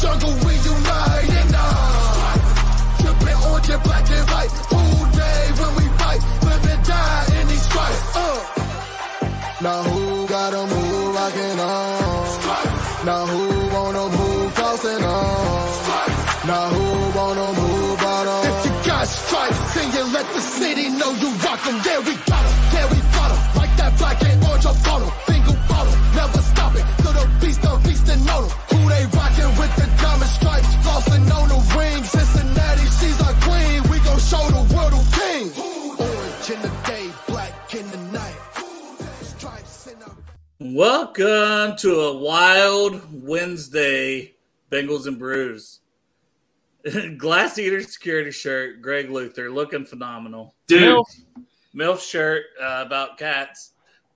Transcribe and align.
Jungle 0.00 0.34
we 0.46 0.54
unite 0.54 1.30
and 1.40 1.54
uh, 1.54 2.38
Tripping 3.00 3.38
orange 3.50 3.70
and 3.70 3.82
black 3.82 4.10
and 4.10 4.26
white. 4.30 4.52
All 4.72 5.04
day 5.22 5.42
when 5.58 5.72
we 5.78 5.84
fight? 6.00 6.22
Live 6.46 6.64
and 6.72 6.84
die 6.84 7.26
in 7.40 7.48
these 7.48 7.62
stripes. 7.62 8.16
Uh. 8.16 8.38
Now 9.62 9.82
who 9.84 10.26
got 10.26 10.52
a 10.54 10.62
move 10.66 11.14
rocking 11.14 11.60
on? 11.60 13.06
Now 13.06 13.26
who 13.26 13.42
wanna 13.74 14.04
move? 14.16 14.54
Tossing 14.54 15.04
on? 15.04 15.68
Now 16.46 16.68
who 16.74 17.18
wanna 17.18 17.46
move? 17.60 18.02
Out 18.02 18.26
on? 18.26 18.46
If 18.46 18.64
you 18.66 18.72
got 18.90 19.06
stripes 19.06 19.74
then 19.74 19.92
you 19.92 20.04
let 20.12 20.26
the 20.34 20.40
city 20.40 20.88
know 20.90 21.10
you 21.22 21.30
rock 21.46 21.60
'em. 21.66 21.76
Yeah 21.86 21.98
we 22.00 22.14
got 22.30 22.44
'em, 22.44 22.54
yeah 22.74 22.86
we 22.90 22.98
fought 23.14 23.30
'em. 23.30 23.40
Like 23.60 23.76
that 23.76 23.92
black 23.98 24.22
and 24.22 24.44
orange 24.44 24.66
on 24.66 24.74
'em 25.02 25.10
Finger 25.26 25.56
bottle, 25.68 25.94
never 26.16 26.42
stop 26.42 26.74
it. 26.74 26.84
So 27.04 27.12
the 27.12 27.24
beast, 27.40 27.62
the 27.62 27.70
beast 27.84 28.08
and 28.08 28.26
know 28.26 28.38
'em 28.42 28.50
Who 28.50 28.50
they 28.50 28.50
rockin' 28.50 28.61
with 29.76 29.90
the 29.90 30.02
diamond 30.02 30.30
stripes 30.30 30.74
Flossing 30.84 31.26
on 31.34 31.48
the 31.48 31.60
ring 31.78 32.02
Cincinnati, 32.04 32.82
she's 32.98 33.20
our 33.22 33.34
queen 33.42 33.82
We 33.90 33.98
gon' 34.04 34.18
show 34.18 34.42
the 34.50 34.74
world 34.74 34.92
who 34.92 35.04
king 35.18 35.50
Orange 35.98 36.50
in 36.50 36.62
the 36.62 36.72
day, 36.86 37.10
black 37.28 37.74
in 37.74 37.90
the 37.90 37.98
night 38.12 38.38
Stripes 39.22 39.86
in 39.86 39.98
the 39.98 40.12
Welcome 40.78 41.76
to 41.78 42.00
a 42.00 42.16
wild 42.18 43.02
Wednesday, 43.12 44.34
Bengals 44.70 45.06
and 45.06 45.18
Brews. 45.18 45.80
Glass 47.16 47.58
Eater 47.58 47.82
security 47.82 48.30
shirt, 48.30 48.80
Greg 48.80 49.10
Luther, 49.10 49.50
looking 49.50 49.84
phenomenal. 49.84 50.54
Dude, 50.68 50.82
Milf, 50.82 51.04
Milf 51.74 52.00
shirt 52.00 52.44
uh, 52.60 52.84
about 52.86 53.18
cats. 53.18 53.72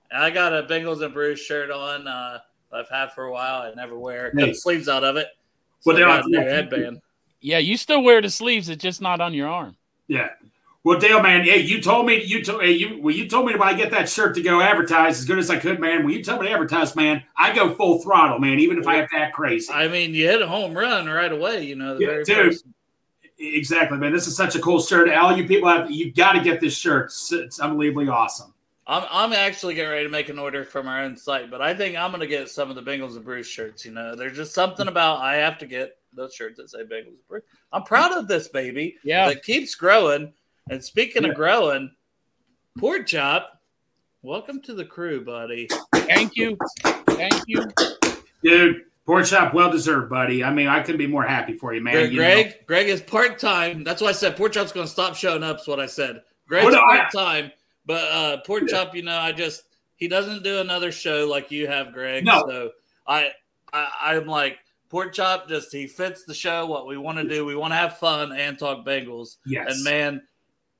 I 0.09 0.29
got 0.29 0.53
a 0.53 0.63
Bengals 0.63 1.01
and 1.03 1.13
Brews 1.13 1.39
shirt 1.39 1.69
on. 1.69 2.07
Uh, 2.07 2.39
I've 2.73 2.89
had 2.89 3.11
for 3.11 3.25
a 3.25 3.31
while. 3.31 3.61
I 3.61 3.73
never 3.73 3.97
wear 3.99 4.27
it. 4.27 4.35
Cut 4.37 4.47
Hey. 4.47 4.53
sleeves 4.53 4.87
out 4.87 5.03
of 5.03 5.17
it. 5.17 5.27
So 5.87 5.95
they 5.95 6.03
are 6.03 6.21
new 6.25 6.39
yeah. 6.39 6.43
headband. 6.43 7.01
Yeah, 7.39 7.59
you 7.59 7.77
still 7.77 8.03
wear 8.03 8.21
the 8.21 8.29
sleeves. 8.29 8.67
It's 8.69 8.81
just 8.83 9.01
not 9.01 9.21
on 9.21 9.33
your 9.33 9.47
arm. 9.47 9.75
yeah. 10.07 10.29
Well, 10.83 10.97
Dale, 10.99 11.21
man, 11.21 11.43
hey, 11.43 11.57
you 11.57 11.81
told 11.81 12.05
me 12.05 12.23
you 12.23 12.41
told 12.41 12.61
hey, 12.61 12.71
you 12.71 13.01
well, 13.01 13.13
you 13.13 13.27
told 13.27 13.45
me 13.45 13.51
when 13.55 13.67
I 13.67 13.73
get 13.73 13.91
that 13.91 14.07
shirt 14.07 14.33
to 14.35 14.41
go 14.41 14.61
advertise 14.61 15.19
as 15.19 15.25
good 15.25 15.37
as 15.37 15.49
I 15.49 15.57
could, 15.57 15.81
man. 15.81 16.05
When 16.05 16.13
you 16.13 16.23
tell 16.23 16.39
me 16.39 16.47
to 16.47 16.53
advertise, 16.53 16.95
man, 16.95 17.23
I 17.35 17.53
go 17.53 17.73
full 17.75 17.99
throttle, 17.99 18.39
man, 18.39 18.59
even 18.59 18.77
if 18.77 18.87
I 18.87 18.95
have 18.95 19.09
to 19.09 19.17
act 19.17 19.35
crazy. 19.35 19.73
I 19.73 19.89
mean, 19.89 20.13
you 20.13 20.25
hit 20.29 20.41
a 20.41 20.47
home 20.47 20.77
run 20.77 21.07
right 21.07 21.31
away. 21.31 21.63
You 21.65 21.75
know, 21.75 21.95
the 21.95 22.01
Yeah, 22.01 22.07
very 22.07 22.23
dude. 22.23 22.37
first 22.37 22.65
exactly, 23.37 23.97
man. 23.97 24.13
This 24.13 24.27
is 24.27 24.37
such 24.37 24.55
a 24.55 24.59
cool 24.59 24.79
shirt. 24.81 25.09
All 25.09 25.35
you 25.35 25.45
people 25.45 25.67
have 25.67 25.91
you 25.91 26.13
got 26.13 26.33
to 26.33 26.41
get 26.41 26.61
this 26.61 26.77
shirt. 26.77 27.05
It's, 27.07 27.33
it's 27.33 27.59
unbelievably 27.59 28.07
awesome. 28.07 28.53
I'm 28.89 29.03
I'm 29.11 29.33
actually 29.33 29.73
getting 29.75 29.91
ready 29.91 30.03
to 30.05 30.09
make 30.09 30.29
an 30.29 30.39
order 30.39 30.63
from 30.63 30.87
our 30.87 31.01
own 31.03 31.17
site, 31.17 31.51
but 31.51 31.61
I 31.61 31.73
think 31.73 31.97
I'm 31.97 32.11
gonna 32.11 32.25
get 32.27 32.49
some 32.49 32.69
of 32.69 32.75
the 32.75 32.81
Bengals 32.81 33.15
and 33.15 33.25
Brews 33.25 33.45
shirts. 33.47 33.83
You 33.85 33.91
know, 33.91 34.15
there's 34.15 34.35
just 34.37 34.53
something 34.53 34.87
about 34.87 35.19
I 35.19 35.35
have 35.35 35.57
to 35.59 35.65
get 35.65 35.97
those 36.13 36.33
shirts 36.33 36.57
that 36.57 36.69
say 36.69 36.79
Bengals 36.79 37.07
and 37.07 37.27
Brews. 37.27 37.43
I'm 37.73 37.83
proud 37.83 38.13
of 38.13 38.27
this 38.27 38.47
baby. 38.47 38.95
Yeah. 39.03 39.27
that 39.27 39.43
keeps 39.43 39.75
growing. 39.75 40.33
And 40.69 40.83
speaking 40.83 41.23
Yeah. 41.23 41.29
of 41.29 41.35
growing, 41.35 41.91
Pork 42.79 43.07
Chop, 43.07 43.61
welcome 44.21 44.61
to 44.63 44.73
the 44.73 44.85
crew, 44.85 45.23
buddy. 45.23 45.67
Thank 45.93 46.35
you. 46.35 46.57
Thank 46.83 47.41
you. 47.47 47.65
Dude, 48.43 48.83
pork 49.05 49.25
chop, 49.25 49.53
well 49.53 49.71
deserved, 49.71 50.09
buddy. 50.09 50.43
I 50.43 50.51
mean, 50.53 50.67
I 50.67 50.81
couldn't 50.81 50.99
be 50.99 51.07
more 51.07 51.23
happy 51.23 51.53
for 51.53 51.73
you, 51.73 51.81
man. 51.81 51.93
Greg, 51.93 52.11
You. 52.11 52.17
Greg, 52.19 52.65
Greg 52.67 52.87
is 52.89 53.01
part 53.01 53.39
time. 53.39 53.83
That's 53.83 54.01
why 54.01 54.09
I 54.09 54.11
said 54.13 54.37
Pork 54.37 54.53
Chop's 54.53 54.71
going 54.71 54.85
to 54.85 54.91
stop 54.91 55.15
showing 55.15 55.43
up. 55.43 55.59
Is 55.59 55.67
what 55.67 55.79
I 55.79 55.87
said. 55.87 56.21
Greg's 56.47 56.65
Well, 56.65 56.75
no, 56.75 56.81
part 56.81 57.11
time, 57.11 57.51
but 57.87 58.03
uh, 58.11 58.37
Pork 58.45 58.67
Chop, 58.67 58.93
you 58.93 59.01
know, 59.01 59.17
I 59.17 59.31
just 59.31 59.63
he 59.95 60.07
doesn't 60.07 60.43
do 60.43 60.59
another 60.59 60.91
show 60.91 61.25
like 61.27 61.49
you 61.49 61.65
have, 61.67 61.91
Greg. 61.93 62.23
No. 62.25 62.43
So 62.47 62.71
I, 63.07 63.31
I 63.73 63.87
I'm 64.13 64.27
like 64.27 64.59
Pork 64.89 65.11
Chop. 65.13 65.49
Just 65.49 65.71
he 65.73 65.87
fits 65.87 66.23
the 66.25 66.33
show. 66.35 66.67
What 66.67 66.85
we 66.85 66.97
want 66.97 67.17
to 67.17 67.23
do, 67.27 67.43
we 67.45 67.55
want 67.55 67.71
to 67.71 67.77
have 67.77 67.97
fun 67.97 68.31
and 68.33 68.59
talk 68.59 68.85
Bengals. 68.85 69.37
Yes. 69.45 69.73
And 69.75 69.83
man, 69.83 70.21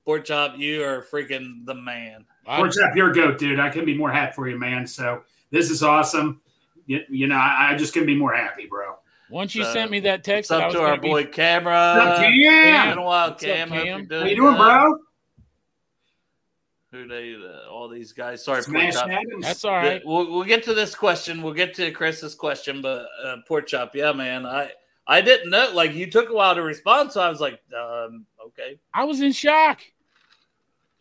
Pork 0.06 0.25
Chop, 0.25 0.57
you 0.59 0.84
are 0.84 1.01
freaking 1.12 1.66
the 1.66 1.73
man. 1.73 2.25
I- 2.46 2.57
Pork 2.57 2.72
chop, 2.73 2.96
you're 2.96 3.12
a 3.12 3.13
goat, 3.13 3.38
dude. 3.40 3.59
I 3.59 3.69
couldn't 3.69 3.88
be 3.88 3.97
more 3.97 4.12
happy 4.12 4.34
for 4.34 4.47
you, 4.47 4.57
man. 4.57 4.88
So 4.88 5.23
this 5.51 5.69
is 5.72 5.84
awesome. 5.84 6.40
You, 6.85 7.01
you 7.09 7.28
know, 7.28 7.35
I, 7.35 7.72
I 7.72 7.75
just 7.75 7.91
couldn't 7.91 8.07
be 8.07 8.16
more 8.16 8.34
happy, 8.34 8.67
bro. 8.69 8.96
once 9.29 9.53
you 9.53 9.66
So, 9.66 9.73
sent 9.73 9.91
me 9.91 10.00
that 10.01 10.23
text, 10.23 10.50
It's 10.50 10.51
up 10.51 10.63
I 10.63 10.66
was 10.67 10.75
to 10.75 10.81
our 10.81 10.90
gonna 10.91 11.01
be- 11.01 11.09
boy 11.09 11.25
Camera. 11.25 11.96
What's 11.97 12.19
up, 12.19 12.25
Cam? 12.25 12.31
It's 12.34 12.90
been 12.91 12.97
a 13.00 13.01
while, 13.03 13.29
What's 13.31 13.44
up, 13.44 13.50
Cam. 13.50 13.67
Hope 13.69 13.78
Cam? 13.84 13.85
you're 13.88 14.01
doing 14.06 14.22
How 14.22 14.28
you 14.29 14.35
doing, 14.38 14.51
good. 14.53 14.57
bro? 14.57 14.97
Who 16.91 17.07
they? 17.07 17.35
Uh, 17.35 17.69
all 17.69 17.89
these 17.89 18.13
guys. 18.13 18.43
Sorry, 18.45 18.63
Smash 18.63 18.95
Pork 18.95 19.09
Chop. 19.09 19.21
That's 19.41 19.65
all 19.65 19.73
right. 19.73 20.01
We'll, 20.05 20.31
we'll 20.31 20.45
get 20.45 20.63
to 20.65 20.73
this 20.73 20.95
question. 20.95 21.41
We'll 21.41 21.53
get 21.53 21.73
to 21.75 21.91
Chris's 21.91 22.33
question, 22.33 22.81
but 22.81 23.07
uh, 23.23 23.37
Pork 23.47 23.67
Chop, 23.67 23.93
yeah, 23.93 24.13
man, 24.13 24.45
I 24.45 24.71
I 25.05 25.21
didn't 25.21 25.49
know. 25.49 25.71
Like 25.73 25.93
you 25.93 26.09
took 26.09 26.29
a 26.29 26.33
while 26.33 26.55
to 26.55 26.61
respond, 26.61 27.11
so 27.11 27.21
I 27.21 27.29
was 27.29 27.41
like, 27.41 27.59
um, 27.77 28.25
okay. 28.47 28.79
I 28.93 29.03
was 29.03 29.19
in 29.19 29.33
shock. 29.33 29.81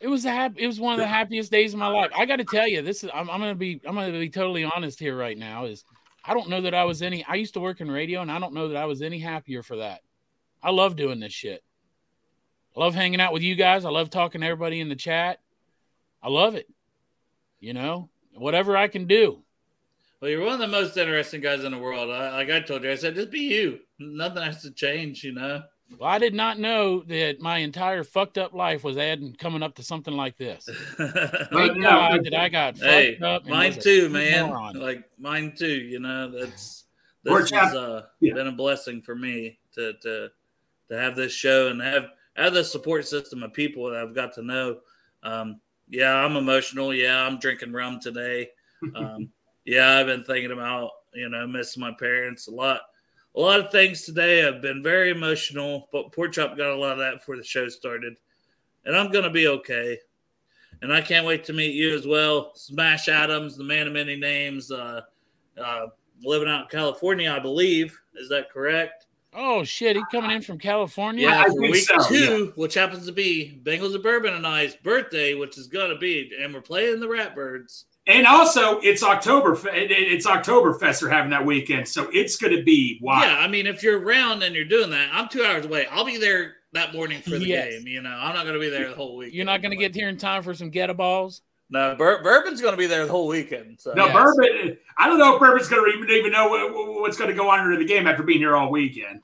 It 0.01 0.09
was 0.09 0.25
a 0.25 0.31
hap- 0.31 0.59
It 0.59 0.67
was 0.67 0.79
one 0.79 0.93
of 0.93 0.99
the 1.01 1.07
happiest 1.07 1.51
days 1.51 1.73
of 1.73 1.79
my 1.79 1.87
life. 1.87 2.11
I 2.15 2.27
got 2.27 2.37
to 2.37 2.45
tell 2.45 2.69
you, 2.69 2.83
this 2.83 3.03
is. 3.03 3.11
I'm, 3.15 3.31
I'm 3.31 3.41
gonna 3.41 3.55
be. 3.55 3.81
I'm 3.87 3.95
gonna 3.95 4.13
be 4.13 4.29
totally 4.29 4.65
honest 4.65 4.99
here 4.99 5.17
right 5.17 5.39
now. 5.39 5.67
Is 5.67 5.85
I 6.25 6.35
don't 6.35 6.49
know 6.49 6.61
that 6.63 6.75
I 6.75 6.85
was 6.85 7.01
any. 7.01 7.25
I 7.25 7.37
used 7.37 7.55
to 7.55 7.61
work 7.61 7.81
in 7.81 7.91
radio, 7.91 8.23
and 8.23 8.31
I 8.31 8.39
don't 8.39 8.53
know 8.55 8.69
that 8.69 8.77
I 8.77 8.87
was 8.87 9.03
any 9.03 9.19
happier 9.19 9.63
for 9.63 9.77
that. 9.77 10.01
I 10.63 10.71
love 10.71 10.97
doing 10.97 11.21
this 11.21 11.33
shit. 11.33 11.63
I 12.77 12.81
love 12.81 12.95
hanging 12.95 13.21
out 13.21 13.33
with 13.33 13.43
you 13.43 13.55
guys. 13.55 13.85
I 13.85 13.91
love 13.91 14.11
talking 14.11 14.41
to 14.41 14.47
everybody 14.47 14.81
in 14.81 14.89
the 14.89 14.97
chat. 14.97 15.39
I 16.23 16.29
love 16.29 16.55
it. 16.55 16.69
You 17.61 17.73
know, 17.73 18.11
whatever 18.35 18.77
I 18.77 18.89
can 18.89 19.07
do. 19.07 19.43
Well, 20.21 20.31
you're 20.31 20.45
one 20.45 20.55
of 20.55 20.59
the 20.61 20.69
most 20.69 20.97
interesting 20.97 21.41
guys 21.41 21.65
in 21.65 21.73
the 21.73 21.79
world. 21.79 22.11
I, 22.11 22.31
like 22.33 22.51
I 22.51 22.61
told 22.61 22.85
you, 22.85 22.91
I 22.91 22.95
said, 22.95 23.15
just 23.15 23.31
be 23.31 23.41
you. 23.41 23.81
Nothing 23.99 24.43
has 24.43 24.63
to 24.63 24.71
change, 24.71 25.23
you 25.25 25.33
know. 25.33 25.63
Well, 25.99 26.09
I 26.11 26.19
did 26.19 26.35
not 26.35 26.59
know 26.59 27.03
that 27.05 27.41
my 27.41 27.59
entire 27.59 28.03
fucked 28.03 28.39
up 28.39 28.53
life 28.53 28.83
was 28.83 28.97
adding 28.97 29.35
coming 29.39 29.63
up 29.63 29.77
to 29.77 29.83
something 29.83 30.15
like 30.15 30.37
this. 30.37 30.69
But, 30.99 31.13
Thank 31.53 31.81
God 31.83 32.25
that 32.25 32.35
I 32.35 32.49
got 32.49 32.77
hey, 32.79 33.13
fucked 33.21 33.23
up. 33.23 33.47
mine 33.47 33.73
too, 33.79 34.09
man. 34.09 34.47
moron. 34.49 34.75
Like 34.81 35.05
mine 35.19 35.55
too. 35.57 35.67
You 35.77 36.01
know, 36.01 36.29
that's 36.31 36.85
this 37.23 37.51
has 37.51 37.75
uh, 37.75 38.07
Yeah. 38.21 38.35
been 38.35 38.49
a 38.49 38.53
blessing 38.53 39.01
for 39.03 39.15
me 39.15 39.59
to 39.75 39.93
to 40.03 40.29
to 40.91 40.99
have 40.99 41.15
this 41.15 41.33
show 41.33 41.69
and 41.69 41.81
have 41.81 42.07
have 42.37 42.53
the 42.55 42.65
support 42.65 43.07
system 43.07 43.43
of 43.45 43.53
people 43.53 43.89
that 43.89 43.97
I've 44.01 44.15
got 44.15 44.33
to 44.35 44.43
know. 44.43 44.79
Um, 45.23 45.61
yeah, 45.89 46.15
I'm 46.15 46.37
emotional. 46.37 46.95
Yeah, 46.95 47.23
I'm 47.23 47.39
drinking 47.39 47.73
rum 47.73 48.01
today. 48.01 48.51
Um, 48.95 49.31
yeah, 49.65 49.99
I've 49.99 50.07
been 50.07 50.25
thinking 50.25 50.53
about 50.53 50.91
you 51.15 51.29
know 51.29 51.47
missing 51.47 51.81
my 51.81 51.93
parents 51.93 52.49
a 52.49 52.53
lot. 52.53 52.81
A 53.35 53.41
lot 53.41 53.61
of 53.61 53.71
things 53.71 54.03
today 54.03 54.39
have 54.39 54.63
been 54.63 54.83
very 54.83 55.11
emotional, 55.11 55.89
but 55.93 56.13
Pork 56.13 56.33
Chop 56.33 56.57
got 56.57 56.71
a 56.71 56.77
lot 56.77 56.93
of 56.93 56.99
that 56.99 57.19
before 57.19 57.37
the 57.37 57.45
show 57.45 57.69
started, 57.69 58.17
and 58.85 58.97
I'm 58.97 59.11
gonna 59.11 59.31
be 59.31 59.49
okay. 59.49 59.99
And 60.83 60.93
I 60.93 61.01
can't 61.01 61.27
wait 61.27 61.45
to 61.45 61.55
meet 61.55 61.75
you 61.75 61.95
as 61.95 62.07
well, 62.07 62.53
Smash 62.55 63.09
Adams, 63.09 63.57
the 63.57 63.65
man 63.65 63.87
of 63.87 63.95
many 63.95 64.15
names, 64.15 64.71
uh, 64.71 65.01
uh, 65.63 65.87
living 66.23 66.49
out 66.49 66.63
in 66.63 66.69
California, 66.69 67.33
I 67.33 67.39
believe. 67.39 67.99
Is 68.15 68.29
that 68.29 68.51
correct? 68.51 69.06
Oh 69.39 69.65
shit, 69.65 69.97
he 69.97 70.03
coming 70.11 70.31
in 70.31 70.41
from 70.43 70.59
California. 70.59 71.29
Yeah, 71.29 71.45
for 71.45 71.61
week 71.61 71.85
so, 71.85 71.99
two, 72.09 72.53
which 72.57 72.75
happens 72.75 73.05
to 73.07 73.13
be 73.13 73.61
Bengals 73.63 73.95
and 73.95 74.03
Bourbon 74.03 74.33
and 74.35 74.47
I's 74.47 74.75
birthday, 74.77 75.35
which 75.35 75.59
is 75.59 75.67
gonna 75.67 75.99
be, 75.99 76.33
and 76.41 76.55
we're 76.55 76.63
playing 76.63 77.01
the 77.01 77.07
Ratbirds. 77.07 77.85
And 78.09 78.27
also, 78.27 78.79
it's 78.81 79.03
October. 79.03 79.53
it- 79.75 79.91
it- 79.91 80.13
It's 80.13 80.27
Oktoberfest 80.27 81.01
they're 81.01 81.11
having 81.11 81.31
that 81.33 81.45
weekend, 81.45 81.89
so 81.89 82.09
it's 82.13 82.37
going 82.37 82.57
to 82.57 82.63
be 82.63 83.01
wild. 83.03 83.25
Yeah, 83.25 83.37
I 83.39 83.49
mean, 83.49 83.67
if 83.67 83.83
you're 83.83 83.99
around 83.99 84.45
and 84.45 84.55
you're 84.55 84.65
doing 84.65 84.91
that, 84.91 85.09
I'm 85.13 85.29
two 85.29 85.43
hours 85.45 85.65
away. 85.65 85.87
I'll 85.91 86.05
be 86.05 86.17
there 86.17 86.55
that 86.73 86.95
morning 86.95 87.21
for 87.21 87.31
the 87.31 87.45
Yes. 87.45 87.69
game. 87.71 87.89
You 87.89 88.03
know, 88.03 88.11
I'm 88.11 88.33
not 88.33 88.47
gonna 88.47 88.61
be 88.61 88.69
there 88.69 88.89
the 88.91 88.95
whole 88.95 89.17
week. 89.17 89.35
You're 89.35 89.45
not 89.45 89.61
going 89.61 89.73
to 89.73 89.77
get 89.77 89.93
here 89.95 90.09
in 90.09 90.19
time 90.19 90.45
for 90.45 90.55
some 90.55 90.71
ghetto 90.71 90.95
balls. 90.95 91.43
No. 91.71 91.95
Bur- 91.97 92.23
Bourbon's 92.23 92.61
gonna 92.61 92.77
be 92.77 92.87
there 92.87 93.05
the 93.07 93.11
whole 93.13 93.27
weekend. 93.29 93.81
So 93.81 93.93
No, 93.95 94.07
Yes. 94.07 94.15
Bourbon. 94.15 94.79
I 94.99 95.07
don't 95.09 95.19
know 95.19 95.35
if 95.35 95.41
Bourbon's 95.41 95.69
going 95.69 95.85
to 95.91 95.99
even, 95.99 96.11
even 96.11 96.33
know 96.33 96.49
what- 96.49 97.01
what's 97.03 97.17
going 97.19 97.29
to 97.31 97.37
go 97.37 97.51
on 97.51 97.61
under 97.61 97.77
the 97.77 97.85
game 97.85 98.07
after 98.07 98.23
being 98.23 98.39
here 98.39 98.57
all 98.57 98.71
weekend. 98.71 99.21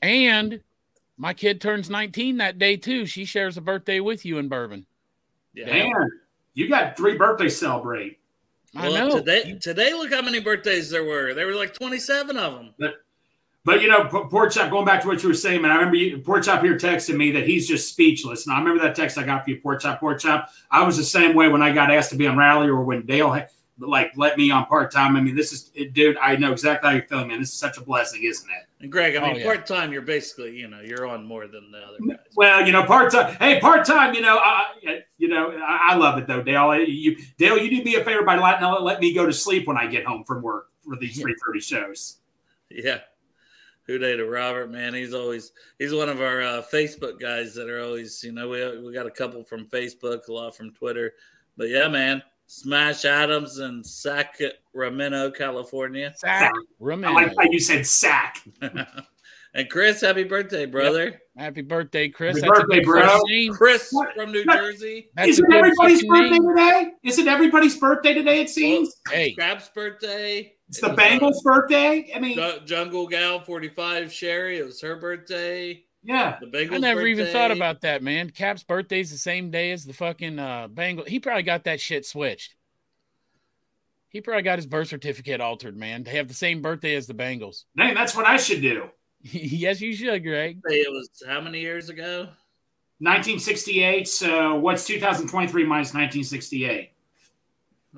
And 0.00 0.60
my 1.16 1.34
kid 1.34 1.60
turns 1.60 1.88
19 1.90 2.36
that 2.38 2.58
day 2.58 2.76
too. 2.76 3.06
She 3.06 3.24
shares 3.24 3.56
a 3.56 3.60
birthday 3.60 4.00
with 4.00 4.24
you 4.24 4.38
in 4.38 4.48
Bourbon. 4.48 4.86
yeah. 5.54 5.66
Man, 5.66 5.92
you 6.54 6.68
got 6.68 6.96
three 6.96 7.16
birthdays 7.16 7.54
to 7.54 7.58
celebrate. 7.66 8.18
I 8.76 8.88
Well, 8.88 9.08
know. 9.08 9.18
today, 9.18 9.58
today, 9.60 9.92
look 9.94 10.12
how 10.12 10.20
many 10.22 10.38
birthdays 10.40 10.90
there 10.90 11.04
were. 11.04 11.32
There 11.34 11.46
were 11.46 11.54
like 11.54 11.72
27 11.72 12.36
of 12.36 12.54
them. 12.54 12.74
But 12.78 12.94
But 13.66 13.82
you 13.82 13.88
know, 13.88 14.04
P- 14.04 14.28
Pork 14.30 14.54
going 14.54 14.84
back 14.86 15.02
to 15.02 15.08
what 15.08 15.20
you 15.24 15.28
were 15.28 15.34
saying, 15.34 15.60
man, 15.60 15.72
I 15.72 15.74
remember 15.74 15.96
you, 15.96 16.18
Pork 16.18 16.44
Chop 16.44 16.62
here 16.62 16.78
texting 16.78 17.16
me 17.16 17.32
that 17.32 17.48
he's 17.48 17.66
just 17.66 17.88
speechless. 17.88 18.46
And 18.46 18.54
I 18.54 18.60
remember 18.60 18.80
that 18.84 18.94
text 18.94 19.18
I 19.18 19.24
got 19.24 19.42
for 19.42 19.50
you, 19.50 19.60
Pork 19.60 19.82
Chop, 19.82 19.98
Pork 19.98 20.20
Chop. 20.20 20.50
I 20.70 20.84
was 20.84 20.96
the 20.96 21.02
same 21.02 21.34
way 21.34 21.48
when 21.48 21.62
I 21.62 21.72
got 21.72 21.90
asked 21.90 22.10
to 22.10 22.16
be 22.16 22.28
on 22.28 22.36
Rally 22.36 22.68
or 22.68 22.84
when 22.84 23.04
Dale 23.04 23.32
had, 23.32 23.50
like 23.80 24.12
let 24.16 24.38
me 24.38 24.52
on 24.52 24.66
part 24.66 24.92
time. 24.92 25.16
I 25.16 25.20
mean, 25.20 25.34
this 25.34 25.52
is, 25.52 25.72
it, 25.74 25.94
dude, 25.94 26.16
I 26.18 26.36
know 26.36 26.52
exactly 26.52 26.88
how 26.90 26.94
you're 26.94 27.06
feeling, 27.08 27.26
man. 27.26 27.40
This 27.40 27.48
is 27.48 27.58
such 27.58 27.76
a 27.76 27.80
blessing, 27.80 28.22
isn't 28.22 28.48
it? 28.48 28.68
And 28.84 28.92
Greg, 28.92 29.16
I 29.16 29.18
Oh, 29.20 29.26
mean, 29.26 29.36
yeah. 29.40 29.44
part 29.44 29.66
time, 29.66 29.92
you're 29.92 30.00
basically, 30.00 30.56
you 30.56 30.68
know, 30.68 30.80
you're 30.80 31.04
on 31.04 31.24
more 31.26 31.48
than 31.48 31.72
the 31.72 31.78
other 31.78 31.98
guys. 32.06 32.18
Well, 32.36 32.64
you 32.64 32.70
know, 32.70 32.84
part 32.84 33.10
time. 33.10 33.34
Hey, 33.34 33.58
part 33.58 33.84
time. 33.84 34.14
You 34.14 34.20
know, 34.20 34.38
I, 34.38 35.02
you 35.18 35.26
know, 35.26 35.50
I, 35.58 35.88
I 35.90 35.94
love 35.96 36.18
it 36.18 36.28
though, 36.28 36.40
Dale. 36.40 36.78
You, 36.84 37.16
Dale, 37.36 37.58
you 37.58 37.68
do 37.78 37.82
me 37.82 37.96
a 37.96 38.04
favor 38.04 38.22
by 38.22 38.36
letting 38.38 38.64
let 38.84 39.00
me 39.00 39.12
go 39.12 39.26
to 39.26 39.32
sleep 39.32 39.66
when 39.66 39.76
I 39.76 39.88
get 39.88 40.06
home 40.06 40.22
from 40.22 40.40
work 40.40 40.68
for 40.84 40.94
these 40.94 41.20
three 41.20 41.34
thirty 41.44 41.58
shows. 41.60 42.18
Yeah. 42.70 43.00
Who 43.86 43.98
day 43.98 44.16
to 44.16 44.26
Robert, 44.26 44.70
man. 44.70 44.94
He's 44.94 45.14
always 45.14 45.52
he's 45.78 45.94
one 45.94 46.08
of 46.08 46.20
our 46.20 46.42
uh, 46.42 46.62
Facebook 46.72 47.20
guys 47.20 47.54
that 47.54 47.68
are 47.70 47.80
always, 47.82 48.22
you 48.24 48.32
know, 48.32 48.48
we 48.48 48.78
we 48.84 48.92
got 48.92 49.06
a 49.06 49.10
couple 49.10 49.44
from 49.44 49.66
Facebook, 49.66 50.26
a 50.28 50.32
lot 50.32 50.56
from 50.56 50.72
Twitter. 50.72 51.14
But 51.56 51.68
yeah, 51.68 51.88
man. 51.88 52.22
Smash 52.48 53.04
Adams 53.04 53.58
in 53.58 53.82
Sacramento, 53.82 55.32
California. 55.32 56.12
Sack. 56.16 56.52
I 56.54 56.58
Remember. 56.78 57.14
like 57.20 57.34
how 57.36 57.42
you 57.50 57.58
said 57.58 57.84
sack. 57.84 58.40
and 59.54 59.68
Chris, 59.68 60.00
happy 60.00 60.22
birthday, 60.22 60.64
brother. 60.64 61.20
Happy 61.36 61.62
birthday, 61.62 62.08
Chris. 62.08 62.36
Happy 62.40 62.48
birthday, 62.48 62.84
bro. 62.84 63.20
name. 63.26 63.52
Chris 63.52 63.88
What? 63.90 64.14
from 64.14 64.30
New 64.30 64.44
What? 64.44 64.58
Jersey. 64.58 65.10
That's 65.16 65.30
Isn't 65.30 65.52
everybody's 65.52 66.04
birthday 66.06 66.28
name. 66.38 66.48
today? 66.48 66.90
Isn't 67.02 67.26
everybody's 67.28 67.76
birthday 67.78 68.14
today? 68.14 68.42
It 68.42 68.50
seems 68.50 68.94
Hey, 69.10 69.32
Crab's 69.34 69.68
birthday. 69.70 70.54
It's 70.68 70.78
It 70.78 70.82
the 70.82 70.88
was, 70.88 70.98
Bengals' 70.98 71.42
birthday. 71.42 72.10
I 72.14 72.18
mean, 72.18 72.38
Jungle 72.64 73.06
Gal 73.06 73.40
45, 73.40 74.12
Sherry. 74.12 74.58
It 74.58 74.64
was 74.66 74.80
her 74.80 74.96
birthday. 74.96 75.84
yeah. 76.02 76.38
The 76.40 76.46
Bengals. 76.46 76.74
I 76.74 76.78
never 76.78 77.06
even 77.06 77.26
thought 77.32 77.50
about 77.50 77.82
that, 77.82 78.02
man. 78.02 78.30
Cap's 78.30 78.62
birthday's 78.62 79.10
the 79.10 79.18
same 79.18 79.50
day 79.50 79.72
as 79.72 79.84
the 79.84 79.92
fucking 79.92 80.38
uh 80.38 80.68
Bengal. 80.68 81.04
He 81.04 81.20
probably 81.20 81.42
got 81.44 81.64
that 81.64 81.80
shit 81.80 82.04
switched. 82.06 82.54
He 84.08 84.20
probably 84.20 84.42
got 84.42 84.58
his 84.58 84.66
birth 84.66 84.88
certificate 84.88 85.40
altered, 85.40 85.76
man. 85.76 86.02
They 86.02 86.12
have 86.16 86.28
the 86.28 86.34
same 86.34 86.62
birthday 86.62 86.94
as 86.94 87.06
the 87.06 87.12
Bengals. 87.14 87.64
Dang, 87.76 87.94
that's 87.94 88.16
what 88.16 88.24
I 88.26 88.36
should 88.38 88.62
do. 88.62 88.88
yes, 89.20 89.80
you 89.80 89.94
should, 89.94 90.22
Greg. 90.22 90.60
It 90.64 90.90
was 90.90 91.10
how 91.26 91.40
many 91.40 91.60
years 91.60 91.90
ago? 91.90 92.28
1968. 92.98 94.08
So 94.08 94.54
what's 94.54 94.86
2023 94.86 95.64
minus 95.64 95.88
1968? 95.88 96.92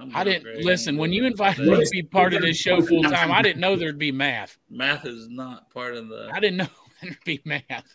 I'm 0.00 0.14
I 0.14 0.24
didn't 0.24 0.44
great. 0.44 0.64
listen 0.64 0.96
when 0.96 1.12
you 1.12 1.24
invited 1.24 1.66
me 1.66 1.84
to 1.84 1.90
be 1.90 2.02
part 2.02 2.34
of 2.34 2.42
this 2.42 2.56
show 2.56 2.80
full 2.80 3.02
time. 3.02 3.32
I 3.32 3.42
didn't 3.42 3.60
know 3.60 3.76
there'd 3.76 3.98
be 3.98 4.12
math. 4.12 4.58
Math 4.70 5.04
is 5.06 5.28
not 5.28 5.70
part 5.70 5.96
of 5.96 6.08
the. 6.08 6.30
I 6.32 6.40
didn't 6.40 6.58
know 6.58 6.68
there'd 7.02 7.18
be 7.24 7.40
math. 7.44 7.92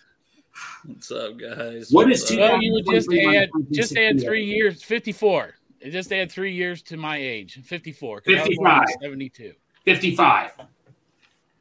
What's 0.85 1.11
up, 1.11 1.39
guys? 1.39 1.89
What 1.91 2.07
What's 2.07 2.29
is 2.29 2.37
Well, 2.37 2.61
you 2.61 2.73
would 2.73 2.85
just 2.93 3.11
add 3.11 3.49
just 3.71 3.97
add 3.97 4.21
three 4.21 4.43
years, 4.43 4.83
fifty 4.83 5.11
four. 5.11 5.55
Just 5.83 6.13
add 6.13 6.31
three 6.31 6.53
years 6.53 6.81
to 6.83 6.97
my 6.97 7.17
age, 7.17 7.59
fifty 7.63 7.91
four. 7.91 8.21
55. 8.21 8.85
seventy 9.01 9.29
two. 9.29 9.53
55. 9.83 10.51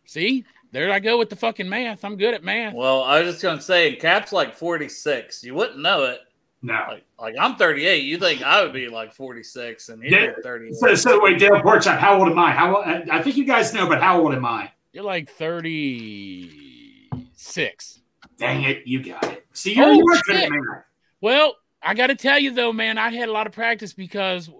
See, 0.04 0.44
there 0.70 0.92
I 0.92 1.00
go 1.00 1.18
with 1.18 1.30
the 1.30 1.36
fucking 1.36 1.68
math. 1.68 2.04
I'm 2.04 2.16
good 2.16 2.34
at 2.34 2.44
math. 2.44 2.74
Well, 2.74 3.02
I 3.02 3.20
was 3.20 3.32
just 3.32 3.42
gonna 3.42 3.60
say, 3.60 3.96
Cap's 3.96 4.32
like 4.32 4.54
46. 4.54 5.42
You 5.42 5.54
wouldn't 5.54 5.78
know 5.78 6.04
it. 6.04 6.20
No. 6.62 6.74
Like, 6.88 7.04
like 7.18 7.34
I'm 7.40 7.56
38. 7.56 8.04
You 8.04 8.18
think 8.18 8.42
I 8.42 8.62
would 8.62 8.72
be 8.72 8.88
like 8.88 9.12
46, 9.12 9.88
and 9.88 10.02
he's 10.02 10.12
Yeah. 10.12 10.32
38. 10.42 10.74
So, 10.76 10.94
so 10.94 11.22
wait, 11.22 11.38
Dale 11.38 11.60
Pork 11.60 11.82
Chop, 11.82 11.98
how 11.98 12.18
old 12.18 12.28
am 12.28 12.38
I? 12.38 12.52
How 12.52 12.76
old, 12.76 12.86
I 12.86 13.20
think 13.22 13.36
you 13.36 13.44
guys 13.44 13.74
know, 13.74 13.88
but 13.88 14.00
how 14.00 14.20
old 14.20 14.32
am 14.34 14.44
I? 14.46 14.70
You're 14.92 15.04
like 15.04 15.28
thirty 15.30 17.08
six. 17.34 18.00
Dang 18.38 18.62
it, 18.64 18.86
you 18.86 19.02
got 19.02 19.24
it. 19.24 19.44
See, 19.52 19.74
you're, 19.74 19.86
Oh, 19.86 19.92
you're 19.92 20.04
good 20.04 20.20
shit. 20.26 20.44
at 20.44 20.50
math. 20.50 20.84
Well, 21.20 21.56
I 21.82 21.94
got 21.94 22.08
to 22.08 22.14
tell 22.14 22.38
you 22.38 22.52
though, 22.52 22.72
man, 22.72 22.98
I 22.98 23.10
had 23.10 23.28
a 23.28 23.32
lot 23.32 23.46
of 23.46 23.52
practice 23.52 23.92
because 23.92 24.50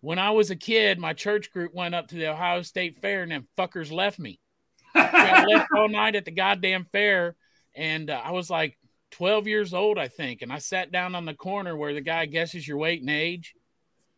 when 0.00 0.18
I 0.18 0.30
was 0.30 0.50
a 0.50 0.56
kid, 0.56 0.98
my 0.98 1.12
church 1.12 1.50
group 1.52 1.74
went 1.74 1.94
up 1.94 2.08
to 2.08 2.14
the 2.14 2.28
Ohio 2.28 2.62
State 2.62 2.96
Fair, 3.02 3.22
and 3.22 3.32
them 3.32 3.48
fuckers 3.56 3.90
left 3.92 4.18
me. 4.18 4.38
I 4.94 5.44
left 5.44 5.68
all 5.76 5.88
night 5.88 6.14
at 6.16 6.24
the 6.24 6.30
goddamn 6.30 6.86
fair, 6.92 7.34
and 7.74 8.08
uh, 8.10 8.20
I 8.24 8.30
was 8.32 8.48
like 8.48 8.78
12 9.10 9.46
years 9.46 9.74
old, 9.74 9.98
I 9.98 10.08
think, 10.08 10.42
and 10.42 10.52
I 10.52 10.58
sat 10.58 10.92
down 10.92 11.14
on 11.14 11.24
the 11.24 11.34
corner 11.34 11.76
where 11.76 11.94
the 11.94 12.00
guy 12.00 12.26
guesses 12.26 12.66
your 12.66 12.76
weight 12.78 13.00
and 13.00 13.10
age. 13.10 13.54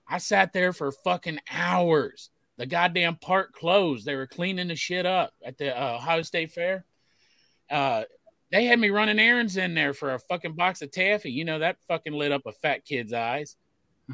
I 0.08 0.18
sat 0.18 0.52
there 0.52 0.72
for 0.72 0.90
fucking 0.90 1.38
hours. 1.50 2.30
The 2.56 2.66
goddamn 2.66 3.16
park 3.16 3.52
closed. 3.52 4.04
They 4.04 4.16
were 4.16 4.26
cleaning 4.26 4.68
the 4.68 4.76
shit 4.76 5.06
up 5.06 5.32
at 5.44 5.56
the 5.56 5.74
uh, 5.74 5.96
Ohio 5.96 6.22
State 6.22 6.52
Fair. 6.52 6.84
Uh, 7.70 8.02
they 8.50 8.64
had 8.64 8.80
me 8.80 8.90
running 8.90 9.20
errands 9.20 9.56
in 9.56 9.74
there 9.74 9.94
for 9.94 10.14
a 10.14 10.18
fucking 10.18 10.54
box 10.56 10.82
of 10.82 10.90
taffy. 10.90 11.30
You 11.30 11.44
know 11.44 11.60
that 11.60 11.76
fucking 11.86 12.12
lit 12.12 12.32
up 12.32 12.42
a 12.46 12.52
fat 12.52 12.84
kid's 12.84 13.12
eyes. 13.12 13.56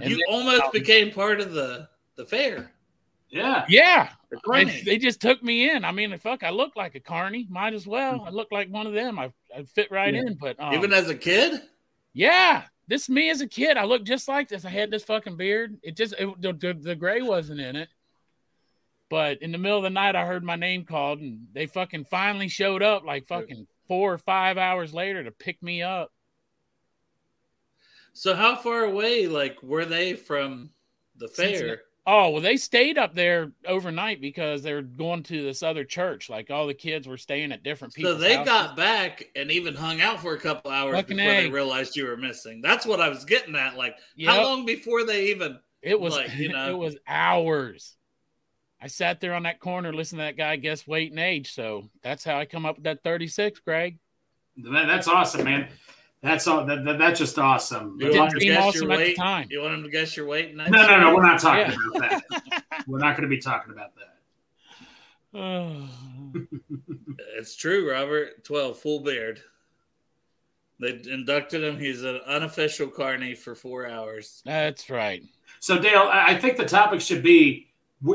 And 0.00 0.10
you 0.10 0.16
then- 0.16 0.26
almost 0.28 0.72
became 0.72 1.10
part 1.10 1.40
of 1.40 1.52
the 1.52 1.88
the 2.16 2.26
fair. 2.26 2.70
Yeah. 3.28 3.64
yeah, 3.68 4.10
The 4.30 4.82
they, 4.84 4.98
just 4.98 5.20
took 5.20 5.42
me 5.42 5.68
in. 5.70 5.84
I 5.84 5.90
mean, 5.92 6.16
fuck, 6.18 6.42
I 6.44 6.50
look 6.50 6.76
like 6.76 6.94
a 6.94 7.00
carny. 7.00 7.46
Might 7.50 7.74
as 7.74 7.86
well. 7.86 8.22
I 8.26 8.30
look 8.30 8.48
like 8.52 8.68
one 8.70 8.86
of 8.86 8.92
them. 8.92 9.18
I, 9.18 9.32
I 9.54 9.64
fit 9.64 9.90
right 9.90 10.14
Yeah. 10.14 10.20
in. 10.22 10.34
But 10.34 10.58
um, 10.60 10.74
Even 10.74 10.92
as 10.92 11.08
a 11.08 11.14
kid, 11.14 11.60
yeah, 12.12 12.62
this 12.86 13.08
me 13.08 13.28
as 13.30 13.40
a 13.40 13.48
kid. 13.48 13.76
I 13.76 13.84
look 13.84 14.04
just 14.04 14.28
like 14.28 14.48
this. 14.48 14.64
I 14.64 14.70
had 14.70 14.90
this 14.90 15.02
fucking 15.04 15.36
beard. 15.36 15.76
It 15.82 15.96
just 15.96 16.14
it, 16.18 16.40
the, 16.40 16.52
the 16.52 16.74
the 16.74 16.94
gray 16.94 17.20
wasn't 17.20 17.60
in 17.60 17.74
it. 17.76 17.88
But 19.08 19.42
in 19.42 19.52
the 19.52 19.58
middle 19.58 19.78
of 19.78 19.84
the 19.84 19.90
night, 19.90 20.16
I 20.16 20.24
heard 20.24 20.42
my 20.44 20.56
name 20.56 20.84
called, 20.84 21.20
and 21.20 21.46
they 21.52 21.66
fucking 21.66 22.06
finally 22.06 22.48
showed 22.48 22.82
up 22.82 23.04
like 23.04 23.26
fucking 23.26 23.66
four 23.86 24.12
or 24.12 24.18
five 24.18 24.56
hours 24.58 24.92
later 24.94 25.22
to 25.24 25.30
pick 25.30 25.62
me 25.62 25.82
up. 25.82 26.10
so 28.12 28.34
how 28.34 28.56
far 28.56 28.82
away, 28.84 29.26
like, 29.28 29.62
were 29.62 29.84
they 29.84 30.14
from 30.14 30.70
the 31.16 31.28
fair? 31.28 31.82
Cincinnati. 32.06 32.26
Oh 32.26 32.30
well, 32.30 32.40
they 32.42 32.56
stayed 32.56 32.98
up 32.98 33.14
there 33.14 33.52
overnight 33.66 34.20
because 34.20 34.62
they 34.62 34.72
were 34.72 34.82
going 34.82 35.22
to 35.24 35.42
this 35.42 35.62
other 35.62 35.84
church. 35.84 36.30
Like 36.30 36.50
all 36.50 36.66
the 36.66 36.74
kids 36.74 37.08
were 37.08 37.16
staying 37.16 37.52
at 37.52 37.62
different 37.62 37.94
people. 37.94 38.12
So 38.12 38.18
they 38.18 38.36
houses. 38.36 38.52
got 38.52 38.76
back 38.76 39.28
and 39.34 39.50
even 39.50 39.74
hung 39.74 40.00
out 40.00 40.20
for 40.20 40.34
a 40.34 40.38
couple 40.40 40.70
hours 40.70 40.94
Fucking 40.94 41.16
before 41.16 41.32
they 41.32 41.48
realized 41.50 41.96
you 41.96 42.06
were 42.06 42.16
missing. 42.16 42.60
That's 42.62 42.86
what 42.86 43.00
I 43.00 43.08
was 43.08 43.24
getting 43.24 43.54
at. 43.56 43.76
Like, 43.76 43.96
Yep. 44.16 44.30
how 44.34 44.42
long 44.44 44.64
before 44.66 45.04
they 45.04 45.26
even? 45.26 45.58
It 45.82 46.00
was 46.00 46.14
like, 46.14 46.34
you 46.36 46.48
know. 46.52 46.70
it 46.70 46.78
was 46.78 46.96
hours. 47.06 47.94
I 48.80 48.88
sat 48.88 49.20
there 49.20 49.34
on 49.34 49.44
that 49.44 49.58
corner 49.58 49.92
listening 49.92 50.18
to 50.20 50.24
that 50.26 50.36
guy 50.36 50.56
guess 50.56 50.86
weight 50.86 51.10
and 51.10 51.18
age. 51.20 51.54
So 51.54 51.88
that's 52.02 52.22
how 52.24 52.38
I 52.38 52.44
come 52.44 52.66
up 52.66 52.76
with 52.76 52.84
that 52.84 53.02
36, 53.02 53.60
Greg. 53.60 53.98
That- 54.58 54.86
that's 54.86 55.08
awesome, 55.08 55.44
man. 55.44 55.68
That's 56.22 56.46
all. 56.46 56.64
That, 56.66 56.84
that- 56.84 56.98
that's 56.98 57.18
just 57.20 57.38
awesome. 57.38 57.96
You 58.00 58.06
didn't 58.06 58.18
want, 58.20 58.32
him 58.32 58.38
to 58.38 58.44
seem 58.44 58.52
guess 58.54 58.64
awesome 58.64 58.82
your 58.82 58.92
at 58.92 58.96
the 58.98 59.04
weight? 59.04 59.16
time. 59.16 59.46
you 59.50 59.60
want 59.62 59.74
him 59.74 59.82
to 59.84 59.90
guess 59.90 60.16
your 60.16 60.26
weight? 60.26 60.54
No, 60.56 60.66
no, 60.66 61.00
no. 61.00 61.14
We're 61.14 61.22
not 61.22 61.40
talking 61.40 61.72
Yeah. 61.72 61.98
about 61.98 62.22
that. 62.30 62.64
We're 62.86 62.98
not 62.98 63.16
going 63.16 63.28
to 63.28 63.34
be 63.34 63.40
talking 63.40 63.72
about 63.72 63.90
that. 63.96 65.38
Oh, 65.38 65.88
It's 67.38 67.54
true, 67.54 67.90
Robert. 67.90 68.44
12, 68.44 68.78
full 68.78 69.00
beard. 69.00 69.40
They 70.80 70.98
inducted 71.10 71.62
him. 71.62 71.78
He's 71.78 72.02
an 72.02 72.20
unofficial 72.26 72.88
carney 72.88 73.34
for 73.34 73.54
four 73.54 73.86
hours. 73.88 74.42
that's 74.44 74.88
right. 74.90 75.22
So, 75.60 75.78
Dale, 75.78 76.08
I 76.12 76.32
I 76.34 76.36
think 76.38 76.56
the 76.56 76.64
topic 76.66 77.00
should 77.00 77.22
be: 77.22 77.68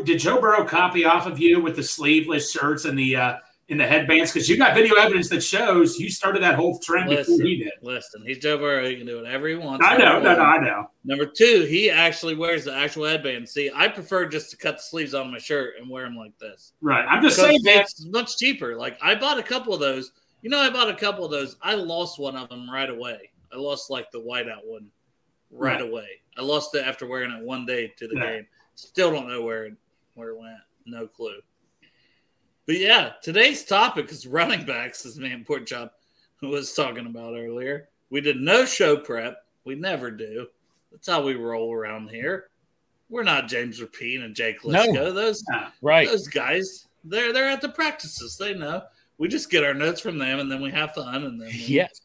Did 0.03 0.19
Joe 0.19 0.39
Burrow 0.39 0.65
copy 0.65 1.05
off 1.05 1.25
of 1.27 1.39
you 1.39 1.59
with 1.59 1.75
the 1.75 1.83
sleeveless 1.83 2.51
shirts 2.51 2.85
and 2.85 2.97
the 2.97 3.15
uh, 3.15 3.33
in 3.71 3.77
the 3.77 3.87
headbands? 3.87 4.31
Because 4.33 4.49
you 4.49 4.57
got 4.57 4.75
video 4.75 4.95
evidence 4.95 5.29
that 5.29 5.41
shows 5.41 5.97
you 5.97 6.09
started 6.09 6.43
that 6.43 6.55
whole 6.55 6.77
trend 6.79 7.09
before 7.09 7.23
Listen, 7.23 7.45
he 7.45 7.55
did. 7.63 7.71
listen. 7.81 8.21
He's 8.25 8.37
Joe 8.37 8.57
Burrow. 8.57 8.87
He 8.87 8.97
can 8.97 9.05
do 9.07 9.15
whatever 9.21 9.47
he 9.47 9.55
wants. 9.55 9.85
I 9.87 9.97
know, 9.97 10.19
no, 10.19 10.35
no. 10.35 10.41
I 10.41 10.57
know. 10.59 10.87
Number 11.05 11.25
two, 11.25 11.65
he 11.69 11.89
actually 11.89 12.35
wears 12.35 12.65
the 12.65 12.75
actual 12.75 13.05
headband. 13.05 13.47
See, 13.47 13.71
I 13.73 13.87
prefer 13.87 14.25
just 14.27 14.51
to 14.51 14.57
cut 14.57 14.77
the 14.77 14.83
sleeves 14.83 15.13
on 15.13 15.31
my 15.31 15.37
shirt 15.37 15.75
and 15.79 15.89
wear 15.89 16.03
them 16.03 16.17
like 16.17 16.37
this. 16.37 16.73
Right. 16.81 17.05
I'm 17.09 17.23
just 17.23 17.37
saying 17.37 17.61
that. 17.63 17.77
it's 17.85 18.05
much 18.05 18.37
cheaper. 18.37 18.75
Like 18.75 18.97
I 19.01 19.15
bought 19.15 19.39
a 19.39 19.43
couple 19.43 19.73
of 19.73 19.79
those. 19.79 20.11
You 20.41 20.49
know, 20.49 20.59
I 20.59 20.69
bought 20.69 20.89
a 20.89 20.95
couple 20.95 21.23
of 21.23 21.31
those. 21.31 21.55
I 21.61 21.75
lost 21.75 22.19
one 22.19 22.35
of 22.35 22.49
them 22.49 22.69
right 22.69 22.89
away. 22.89 23.29
I 23.53 23.57
lost 23.57 23.89
like 23.89 24.11
the 24.11 24.19
whiteout 24.19 24.65
one 24.65 24.87
right, 25.49 25.73
Right. 25.73 25.81
away. 25.81 26.07
I 26.37 26.41
lost 26.41 26.75
it 26.75 26.85
after 26.85 27.05
wearing 27.05 27.31
it 27.31 27.43
one 27.43 27.65
day 27.65 27.93
to 27.97 28.07
the 28.07 28.15
Yeah. 28.15 28.25
game. 28.37 28.47
Still 28.75 29.11
don't 29.11 29.27
know 29.29 29.41
where 29.43 29.65
it, 29.65 29.73
where 30.15 30.29
it 30.29 30.39
went. 30.39 30.57
No 30.85 31.07
clue. 31.07 31.39
But 32.67 32.77
yeah, 32.77 33.13
today's 33.21 33.65
topic 33.65 34.11
is 34.11 34.27
running 34.27 34.65
backs, 34.65 35.05
as 35.05 35.17
and 35.17 35.45
Pork 35.45 35.65
Chop 35.65 35.93
was 36.41 36.73
talking 36.73 37.05
about 37.07 37.35
earlier. 37.35 37.89
We 38.09 38.21
did 38.21 38.37
no 38.37 38.65
show 38.65 38.97
prep. 38.97 39.45
We 39.65 39.75
never 39.75 40.11
do. 40.11 40.47
That's 40.91 41.07
how 41.07 41.23
we 41.23 41.35
roll 41.35 41.73
around 41.73 42.09
here. 42.09 42.49
We're 43.09 43.23
not 43.23 43.47
James 43.47 43.79
Rapien 43.79 44.23
and 44.23 44.35
Jake 44.35 44.61
Liscow. 44.61 44.93
No. 44.93 45.11
Those 45.11 45.43
Right. 45.81 46.07
those 46.07 46.27
guys, 46.27 46.87
they're 47.03 47.33
they're 47.33 47.49
at 47.49 47.61
the 47.61 47.69
practices. 47.69 48.37
They 48.37 48.53
know. 48.53 48.83
We 49.17 49.27
just 49.27 49.51
get 49.51 49.63
our 49.63 49.73
notes 49.73 50.01
from 50.01 50.17
them, 50.17 50.39
and 50.39 50.51
then 50.51 50.61
we 50.61 50.71
have 50.71 50.93
fun, 50.93 51.23
and 51.23 51.39
then 51.39 51.47
we 51.47 51.53
Yes. 51.53 52.01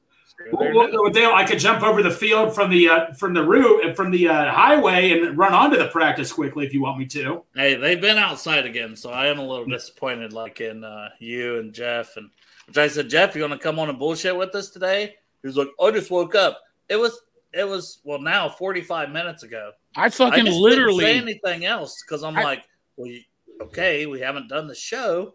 Well, 0.52 0.72
well, 0.74 0.88
well, 0.92 1.10
Dale, 1.10 1.32
I 1.34 1.44
could 1.44 1.58
jump 1.58 1.82
over 1.82 2.02
the 2.02 2.10
field 2.10 2.54
from 2.54 2.70
the 2.70 2.88
uh, 2.88 3.12
from 3.14 3.32
the 3.34 3.42
route 3.42 3.96
from 3.96 4.10
the 4.10 4.28
uh, 4.28 4.52
highway 4.52 5.12
and 5.12 5.36
run 5.36 5.52
onto 5.54 5.76
the 5.76 5.88
practice 5.88 6.32
quickly 6.32 6.66
if 6.66 6.72
you 6.74 6.82
want 6.82 6.98
me 6.98 7.06
to. 7.06 7.42
Hey, 7.54 7.74
they've 7.74 8.00
been 8.00 8.18
outside 8.18 8.66
again, 8.66 8.94
so 8.96 9.10
I 9.10 9.26
am 9.26 9.38
a 9.38 9.46
little 9.46 9.64
disappointed, 9.66 10.32
like 10.32 10.60
in 10.60 10.84
uh, 10.84 11.08
you 11.18 11.58
and 11.58 11.72
Jeff. 11.72 12.16
And 12.16 12.30
which 12.66 12.76
I 12.78 12.88
said, 12.88 13.08
Jeff, 13.08 13.34
you 13.34 13.42
want 13.42 13.54
to 13.54 13.58
come 13.58 13.78
on 13.78 13.88
and 13.88 13.98
bullshit 13.98 14.36
with 14.36 14.54
us 14.54 14.70
today? 14.70 15.14
He 15.42 15.46
was 15.48 15.56
like, 15.56 15.68
I 15.80 15.90
just 15.90 16.10
woke 16.10 16.34
up. 16.34 16.60
It 16.88 16.96
was 16.96 17.18
it 17.52 17.66
was 17.66 18.00
well 18.04 18.20
now 18.20 18.48
45 18.48 19.10
minutes 19.10 19.42
ago. 19.42 19.72
I 19.96 20.10
fucking 20.10 20.42
I 20.42 20.44
just 20.44 20.58
literally. 20.58 21.04
didn't 21.04 21.26
say 21.26 21.32
anything 21.50 21.64
else 21.64 22.02
because 22.02 22.22
I'm 22.22 22.36
I- 22.36 22.42
like, 22.44 22.64
well, 22.96 23.08
you- 23.10 23.22
okay, 23.62 24.04
we 24.06 24.20
haven't 24.20 24.48
done 24.48 24.66
the 24.66 24.74
show. 24.74 25.34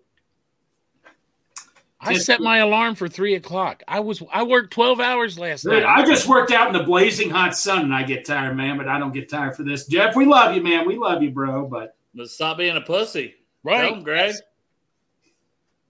I 2.03 2.15
set 2.15 2.41
my 2.41 2.57
alarm 2.57 2.95
for 2.95 3.07
three 3.07 3.35
o'clock. 3.35 3.83
I 3.87 3.99
was 3.99 4.23
I 4.33 4.43
worked 4.43 4.71
twelve 4.73 4.99
hours 4.99 5.37
last 5.37 5.63
Dude, 5.63 5.73
night. 5.83 5.85
I 5.85 6.03
just 6.05 6.27
worked 6.27 6.51
out 6.51 6.67
in 6.67 6.73
the 6.73 6.83
blazing 6.83 7.29
hot 7.29 7.55
sun 7.55 7.83
and 7.83 7.93
I 7.93 8.03
get 8.03 8.25
tired, 8.25 8.57
man. 8.57 8.77
But 8.77 8.87
I 8.87 8.97
don't 8.97 9.13
get 9.13 9.29
tired 9.29 9.55
for 9.55 9.63
this. 9.63 9.85
Jeff, 9.87 10.15
we 10.15 10.25
love 10.25 10.55
you, 10.55 10.63
man. 10.63 10.87
We 10.87 10.97
love 10.97 11.21
you, 11.21 11.29
bro. 11.29 11.67
But 11.67 11.95
But 12.15 12.29
stop 12.29 12.57
being 12.57 12.75
a 12.75 12.81
pussy. 12.81 13.35
right, 13.63 13.81
Tell 13.83 13.93
him, 13.95 14.03
Greg. 14.03 14.35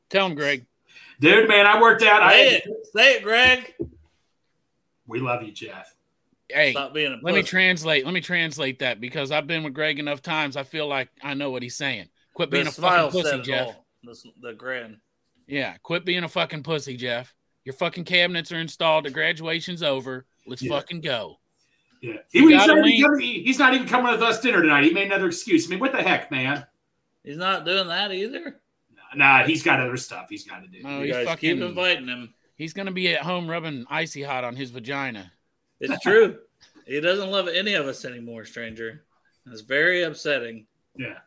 Tell 0.10 0.25
him, 0.25 0.36
Greg. 0.36 0.65
dude, 1.22 1.48
man, 1.48 1.65
I 1.65 1.80
worked 1.82 2.03
out. 2.03 2.30
Say 2.30 2.48
I, 2.48 2.51
it. 2.58 2.63
Say 2.94 3.13
it, 3.15 3.24
Greg. 3.24 3.74
we 5.08 5.20
love 5.20 5.44
you, 5.44 5.51
Jeff. 5.53 5.96
Hey, 6.50 6.74
Stop 6.74 6.94
being 6.94 7.13
a 7.13 7.15
pussy. 7.15 7.25
let 7.25 7.36
me 7.36 7.44
translate. 7.44 8.03
Let 8.03 8.13
me 8.13 8.20
translate 8.20 8.80
that 8.80 9.00
because 9.00 9.32
I've 9.32 9.48
been 9.48 9.63
with 9.63 9.74
Greg 9.74 10.00
enough 10.00 10.22
times. 10.22 10.58
I 10.58 10.63
feel 10.63 10.88
like 10.88 11.08
I 11.24 11.34
know 11.34 11.50
what 11.51 11.63
he's 11.63 11.77
saying. 11.77 12.10
Quit 12.34 12.50
being 12.50 12.65
the 12.65 12.72
a 12.72 12.74
smile 12.74 13.10
fucking 13.10 13.22
pussy, 13.24 13.41
Jeff. 13.44 13.68
all. 13.68 13.86
The, 14.03 14.15
the 14.41 14.53
grin. 14.53 14.98
Yeah, 15.51 15.75
quit 15.84 16.05
being 16.05 16.24
a 16.24 16.29
fucking 16.29 16.63
pussy, 16.63 16.96
Jeff. 16.96 17.36
Your 17.65 17.74
fucking 17.74 18.05
cabinets 18.05 18.53
are 18.53 18.60
installed. 18.60 19.03
The 19.05 19.10
graduation's 19.12 19.84
over. 19.84 20.25
Let's 20.48 20.62
Yeah. 20.62 20.70
fucking 20.70 21.01
go. 21.01 21.39
Yeah, 22.01 22.13
he, 22.31 22.39
he's, 22.39 22.50
not 22.65 22.70
even 22.88 23.03
coming, 23.03 23.22
he's 23.22 23.60
not 23.60 23.74
even 23.75 23.88
coming 23.88 24.12
with 24.13 24.24
us 24.24 24.39
dinner 24.39 24.62
tonight. 24.62 24.86
He 24.86 24.91
made 24.91 25.08
another 25.08 25.27
excuse. 25.27 25.67
I 25.67 25.70
mean, 25.70 25.79
what 25.79 25.91
the 25.91 26.01
heck, 26.01 26.31
man? 26.31 26.65
He's 27.24 27.38
not 27.38 27.65
doing 27.65 27.88
that 27.89 28.12
either. 28.12 28.60
Nah, 29.13 29.43
he's 29.43 29.62
got 29.62 29.81
other 29.81 29.98
stuff 29.98 30.27
he's 30.29 30.46
got 30.46 30.62
to 30.63 30.67
do. 30.70 30.81
No, 30.81 31.00
you 31.00 31.08
he's 31.08 31.13
guys 31.13 31.25
fucking. 31.25 31.55
keep 31.58 31.62
inviting 31.63 32.08
him. 32.08 32.34
He's 32.55 32.74
gonna 32.74 32.91
be 32.93 33.13
at 33.13 33.22
home 33.22 33.48
rubbing 33.48 33.86
icy 33.89 34.24
hot 34.24 34.46
on 34.46 34.55
his 34.55 34.72
vagina. 34.72 35.31
It's 35.81 36.01
true. 36.01 36.39
he 36.88 37.01
doesn't 37.01 37.29
love 37.29 37.50
any 37.50 37.74
of 37.74 37.88
us 37.88 38.05
anymore, 38.05 38.46
stranger. 38.46 39.03
It's 39.51 39.62
very 39.62 40.03
upsetting. 40.03 40.65
Yeah. 40.96 41.17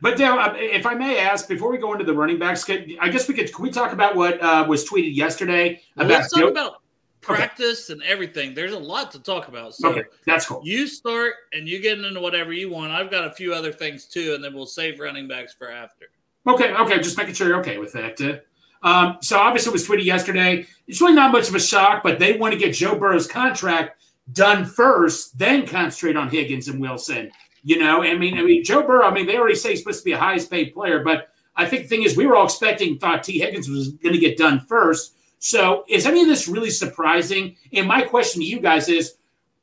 But 0.00 0.16
Dale, 0.16 0.32
uh, 0.34 0.54
if 0.56 0.86
I 0.86 0.94
may 0.94 1.18
ask, 1.18 1.48
before 1.48 1.70
we 1.70 1.78
go 1.78 1.92
into 1.92 2.04
the 2.04 2.14
running 2.14 2.38
backs, 2.38 2.68
I 2.68 3.08
guess 3.08 3.28
we 3.28 3.34
could 3.34 3.52
can 3.54 3.62
we 3.62 3.70
talk 3.70 3.92
about 3.92 4.16
what 4.16 4.42
uh, 4.42 4.64
was 4.68 4.88
tweeted 4.88 5.14
yesterday 5.14 5.80
Well, 5.96 6.06
about? 6.06 6.18
let's 6.20 6.32
talk 6.32 6.50
about 6.50 6.72
practice 7.20 7.90
and 7.90 8.02
everything. 8.02 8.54
There's 8.54 8.72
a 8.72 8.78
lot 8.78 9.12
to 9.12 9.20
talk 9.20 9.48
about. 9.48 9.74
So 9.74 9.90
okay, 9.90 10.04
that's 10.26 10.46
cool. 10.46 10.60
you 10.64 10.86
start 10.86 11.34
and 11.52 11.68
you 11.68 11.80
get 11.80 11.98
into 11.98 12.20
whatever 12.20 12.52
you 12.52 12.70
want. 12.70 12.90
I've 12.92 13.10
got 13.10 13.24
a 13.24 13.32
few 13.32 13.54
other 13.54 13.72
things 13.72 14.06
too, 14.06 14.34
and 14.34 14.42
then 14.42 14.54
we'll 14.54 14.66
save 14.66 14.98
running 14.98 15.28
backs 15.28 15.54
for 15.54 15.70
after. 15.70 16.06
Okay, 16.46 16.74
okay, 16.74 16.96
just 16.98 17.16
making 17.16 17.34
sure 17.34 17.46
you're 17.48 17.60
okay 17.60 17.78
with 17.78 17.92
that. 17.92 18.20
Uh, 18.20 18.38
Um, 18.84 19.18
so 19.20 19.38
obviously, 19.38 19.70
it 19.70 19.74
was 19.74 19.86
tweeted 19.86 20.04
yesterday. 20.04 20.66
It's 20.88 21.00
really 21.00 21.14
not 21.14 21.30
much 21.30 21.48
of 21.48 21.54
a 21.54 21.60
shock, 21.60 22.02
but 22.02 22.18
they 22.18 22.36
want 22.36 22.52
to 22.52 22.58
get 22.58 22.74
Joe 22.74 22.98
Burrow's 22.98 23.28
contract 23.28 24.02
done 24.32 24.64
first, 24.64 25.38
then 25.38 25.64
concentrate 25.68 26.16
on 26.16 26.28
Higgins 26.28 26.66
and 26.66 26.80
Wilson. 26.80 27.30
You 27.64 27.78
know, 27.78 28.02
I 28.02 28.16
mean, 28.16 28.38
I 28.38 28.42
mean, 28.42 28.64
Joe 28.64 28.82
Burrow. 28.82 29.06
I 29.06 29.14
mean, 29.14 29.26
they 29.26 29.36
already 29.36 29.54
say 29.54 29.70
he's 29.70 29.80
supposed 29.80 30.00
to 30.00 30.04
be 30.04 30.12
a 30.12 30.18
highest 30.18 30.50
paid 30.50 30.74
player, 30.74 31.04
but 31.04 31.28
I 31.54 31.66
think 31.66 31.82
the 31.82 31.88
thing 31.88 32.02
is, 32.02 32.16
we 32.16 32.26
were 32.26 32.36
all 32.36 32.44
expecting, 32.44 32.98
thought 32.98 33.22
Tee 33.22 33.38
Higgins 33.38 33.68
was 33.68 33.92
going 33.92 34.14
to 34.14 34.20
get 34.20 34.38
done 34.38 34.60
first. 34.60 35.16
So, 35.38 35.84
is 35.88 36.06
any 36.06 36.22
of 36.22 36.28
this 36.28 36.48
really 36.48 36.70
surprising? 36.70 37.56
And 37.72 37.86
my 37.86 38.02
question 38.02 38.40
to 38.40 38.46
you 38.46 38.60
guys 38.60 38.88
is, 38.88 39.16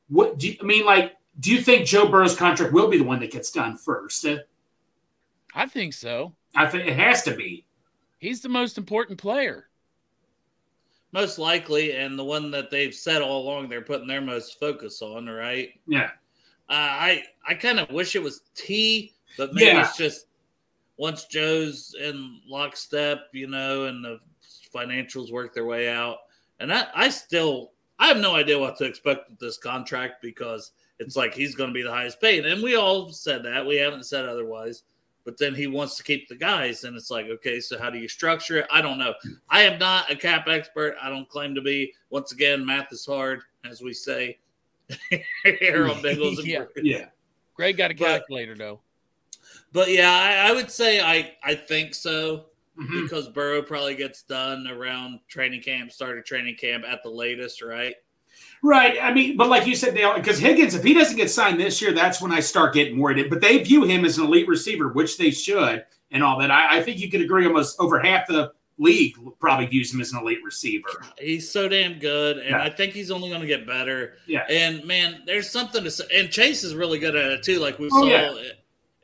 what 0.07 0.37
do 0.37 0.49
you, 0.49 0.57
I 0.61 0.63
mean? 0.63 0.85
Like, 0.85 1.15
do 1.39 1.51
you 1.51 1.61
think 1.61 1.85
Joe 1.85 2.07
Burrow's 2.07 2.35
contract 2.35 2.73
will 2.73 2.89
be 2.89 2.97
the 2.97 3.03
one 3.03 3.19
that 3.19 3.31
gets 3.31 3.51
done 3.51 3.77
first? 3.77 4.25
I 5.55 5.65
think 5.67 5.93
so. 5.93 6.33
I 6.55 6.67
think 6.67 6.87
it 6.87 6.95
has 6.95 7.23
to 7.23 7.33
be. 7.33 7.65
He's 8.17 8.41
the 8.41 8.49
most 8.49 8.77
important 8.77 9.19
player. 9.19 9.65
Most 11.11 11.39
likely, 11.39 11.93
and 11.93 12.19
the 12.19 12.23
one 12.23 12.51
that 12.51 12.69
they've 12.69 12.93
said 12.93 13.21
all 13.21 13.41
along 13.41 13.69
they're 13.69 13.81
putting 13.81 14.07
their 14.07 14.21
most 14.21 14.59
focus 14.59 15.01
on, 15.01 15.27
right? 15.27 15.69
Yeah. 15.87 16.11
Uh, 16.69 16.73
I 16.73 17.23
I 17.47 17.55
kind 17.55 17.79
of 17.79 17.89
wish 17.89 18.15
it 18.15 18.21
was 18.21 18.41
Tee, 18.53 19.13
but 19.37 19.53
maybe 19.53 19.67
Yeah. 19.67 19.81
it's 19.81 19.97
just 19.97 20.27
once 20.97 21.25
Joe's 21.25 21.95
in 21.99 22.41
lockstep, 22.47 23.29
you 23.31 23.47
know, 23.47 23.85
and 23.85 24.03
the 24.03 24.19
financials 24.73 25.31
work 25.31 25.53
their 25.53 25.65
way 25.65 25.89
out. 25.89 26.17
And 26.59 26.71
I, 26.71 26.87
I 26.93 27.09
still 27.09 27.71
I 27.97 28.07
have 28.07 28.17
no 28.17 28.35
idea 28.35 28.59
what 28.59 28.77
to 28.77 28.85
expect 28.85 29.29
with 29.29 29.39
this 29.39 29.57
contract 29.57 30.21
because 30.21 30.71
it's 30.99 31.15
like 31.15 31.33
he's 31.33 31.55
going 31.55 31.69
to 31.69 31.73
be 31.73 31.81
the 31.81 31.91
highest 31.91 32.21
paid, 32.21 32.45
and 32.45 32.61
we 32.61 32.75
all 32.75 33.11
said 33.11 33.43
that. 33.43 33.65
We 33.65 33.77
haven't 33.77 34.05
said 34.05 34.25
otherwise. 34.25 34.83
But 35.25 35.37
then 35.37 35.53
he 35.53 35.67
wants 35.67 35.95
to 35.97 36.03
keep 36.03 36.27
the 36.27 36.35
guys, 36.35 36.85
and 36.85 36.95
it's 36.95 37.11
like, 37.11 37.27
okay, 37.27 37.59
so 37.59 37.77
how 37.77 37.89
do 37.89 37.99
you 37.99 38.07
structure 38.07 38.57
it? 38.57 38.67
I 38.71 38.81
don't 38.81 38.97
know. 38.97 39.13
I 39.49 39.61
am 39.61 39.77
not 39.77 40.09
a 40.09 40.15
cap 40.15 40.47
expert. 40.47 40.95
I 40.99 41.09
don't 41.09 41.29
claim 41.29 41.53
to 41.55 41.61
be. 41.61 41.93
Once 42.09 42.31
again, 42.31 42.65
math 42.65 42.91
is 42.91 43.05
hard, 43.05 43.41
as 43.63 43.81
we 43.81 43.93
say 43.93 44.39
here 45.43 45.87
on 45.89 46.01
Bengals. 46.01 46.37
Yeah. 46.45 46.65
Yeah. 46.81 47.05
Greg 47.55 47.77
got 47.77 47.91
a 47.91 47.93
But- 47.93 48.05
calculator 48.05 48.55
though. 48.55 48.81
But 49.71 49.91
yeah, 49.91 50.11
I, 50.11 50.49
I 50.49 50.51
would 50.53 50.71
say 50.71 50.99
I 50.99 51.33
I 51.43 51.53
think 51.55 51.93
so 51.93 52.45
Mhm. 52.79 53.03
because 53.03 53.27
Burrow 53.27 53.61
probably 53.61 53.93
gets 53.95 54.23
done 54.23 54.65
around 54.67 55.19
training 55.27 55.61
camp, 55.61 55.91
start 55.91 56.09
started 56.09 56.25
training 56.25 56.55
camp 56.55 56.85
at 56.87 57.03
the 57.03 57.09
latest, 57.09 57.61
right? 57.61 57.93
Right. 58.63 58.97
I 59.01 59.13
mean, 59.13 59.35
but 59.35 59.49
like 59.49 59.67
you 59.67 59.75
said, 59.75 59.95
Dale, 59.95 60.13
because 60.13 60.39
Higgins, 60.39 60.75
if 60.75 60.83
he 60.83 60.93
doesn't 60.93 61.17
get 61.17 61.29
signed 61.29 61.59
this 61.59 61.81
year, 61.81 61.91
that's 61.91 62.21
when 62.21 62.31
I 62.31 62.39
start 62.39 62.73
getting 62.73 62.97
worried. 62.97 63.29
But 63.29 63.41
they 63.41 63.61
view 63.63 63.83
him 63.83 64.05
as 64.05 64.17
an 64.17 64.25
elite 64.25 64.47
receiver, 64.47 64.89
which 64.93 65.17
they 65.17 65.29
should, 65.29 65.85
and 66.11 66.23
all 66.23 66.39
that. 66.39 66.51
I, 66.51 66.77
I 66.77 66.83
think 66.83 66.99
you 66.99 67.11
could 67.11 67.21
agree 67.21 67.45
almost 67.45 67.77
over 67.81 67.99
half 67.99 68.27
the 68.27 68.53
league 68.79 69.15
probably 69.39 69.65
views 69.67 69.93
him 69.93 70.01
as 70.01 70.11
an 70.13 70.19
elite 70.19 70.39
receiver. 70.43 70.87
He's 71.19 71.51
so 71.51 71.67
damn 71.67 71.99
good, 71.99 72.37
and 72.37 72.49
Yeah. 72.51 72.63
I 72.63 72.69
think 72.69 72.93
he's 72.93 73.11
only 73.11 73.29
going 73.29 73.41
to 73.41 73.47
get 73.47 73.67
better. 73.67 74.15
Yeah. 74.25 74.45
And 74.49 74.83
man, 74.85 75.21
there's 75.25 75.49
something 75.49 75.83
to 75.83 75.91
say. 75.91 76.05
And 76.13 76.31
Chase 76.31 76.63
is 76.63 76.73
really 76.75 76.97
good 76.97 77.15
at 77.15 77.31
it 77.31 77.43
too. 77.43 77.59
Like 77.59 77.77
we 77.77 77.87
Oh, 77.91 78.01
saw 78.01 78.07
yeah. 78.07 78.33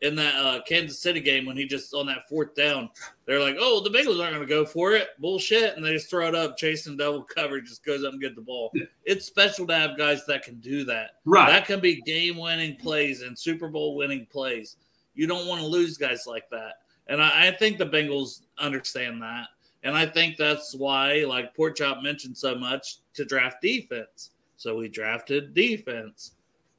in 0.01 0.15
that 0.15 0.35
uh, 0.35 0.61
Kansas 0.67 0.99
City 0.99 1.19
game 1.19 1.45
when 1.45 1.57
he 1.57 1.65
just 1.65 1.93
on 1.93 2.05
that 2.07 2.27
fourth 2.29 2.55
down, 2.55 2.89
they're 3.25 3.39
like, 3.41 3.57
"Oh, 3.59 3.81
the 3.81 3.89
Bengals 3.89 4.19
aren't 4.21 4.33
going 4.35 4.39
to 4.39 4.45
go 4.45 4.65
for 4.65 4.93
it." 4.93 5.09
Bullshit, 5.19 5.75
and 5.75 5.85
they 5.85 5.91
just 5.93 6.09
throw 6.09 6.27
it 6.27 6.35
up. 6.35 6.57
Chasing 6.57 6.95
double 6.97 7.23
coverage, 7.23 7.67
just 7.67 7.83
goes 7.85 8.03
up 8.03 8.13
and 8.13 8.21
get 8.21 8.35
the 8.35 8.41
ball. 8.41 8.71
Yeah. 8.73 8.85
It's 9.03 9.25
special 9.25 9.67
to 9.67 9.77
have 9.77 9.97
guys 9.97 10.25
that 10.27 10.43
can 10.43 10.59
do 10.61 10.85
that. 10.85 11.11
Right. 11.25 11.49
That 11.49 11.65
can 11.65 11.79
be 11.81 12.01
game 12.01 12.37
winning 12.37 12.75
plays 12.77 13.21
and 13.23 13.37
Super 13.37 13.67
Bowl 13.67 13.95
winning 13.95 14.25
plays. 14.31 14.77
You 15.15 15.27
don't 15.27 15.47
want 15.47 15.61
to 15.61 15.67
lose 15.67 15.97
guys 15.97 16.25
like 16.27 16.49
that. 16.51 16.75
And 17.07 17.21
I, 17.21 17.47
I 17.47 17.51
think 17.51 17.77
the 17.77 17.85
Bengals 17.85 18.41
understand 18.57 19.21
that. 19.21 19.47
And 19.85 19.95
I 19.95 20.07
think 20.07 20.35
that's 20.35 20.73
why, 20.73 21.23
like 21.27 21.55
Pork 21.55 21.77
Chop 21.77 22.01
mentioned 22.01 22.35
so 22.35 22.55
much, 22.55 22.97
to 23.13 23.23
draft 23.23 23.61
defense. 23.61 24.31
So 24.57 24.75
we 24.75 24.89
drafted 24.89 25.53
defense 25.53 26.31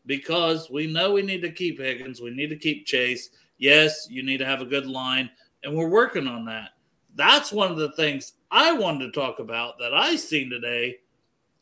because 0.07 0.69
we 0.69 0.89
know 0.89 1.13
we 1.13 1.23
need 1.23 1.41
to 1.43 1.53
keep 1.53 1.79
Higgins. 1.79 2.21
We 2.21 2.31
need 2.31 2.49
to 2.49 2.57
keep 2.57 2.85
Chase. 2.85 3.31
Yes, 3.59 4.09
you 4.11 4.25
need 4.25 4.39
to 4.39 4.45
have 4.45 4.61
a 4.61 4.67
good 4.67 4.87
line. 4.87 5.31
And 5.63 5.77
we're 5.77 5.89
working 5.89 6.27
on 6.27 6.45
that. 6.47 6.71
That's 7.15 7.53
one 7.53 7.71
of 7.71 7.77
the 7.77 7.93
things 7.93 8.33
I 8.51 8.73
wanted 8.73 9.07
to 9.07 9.13
talk 9.13 9.39
about 9.39 9.79
that 9.79 9.95
I 9.95 10.17
seen 10.17 10.51
today. 10.51 10.99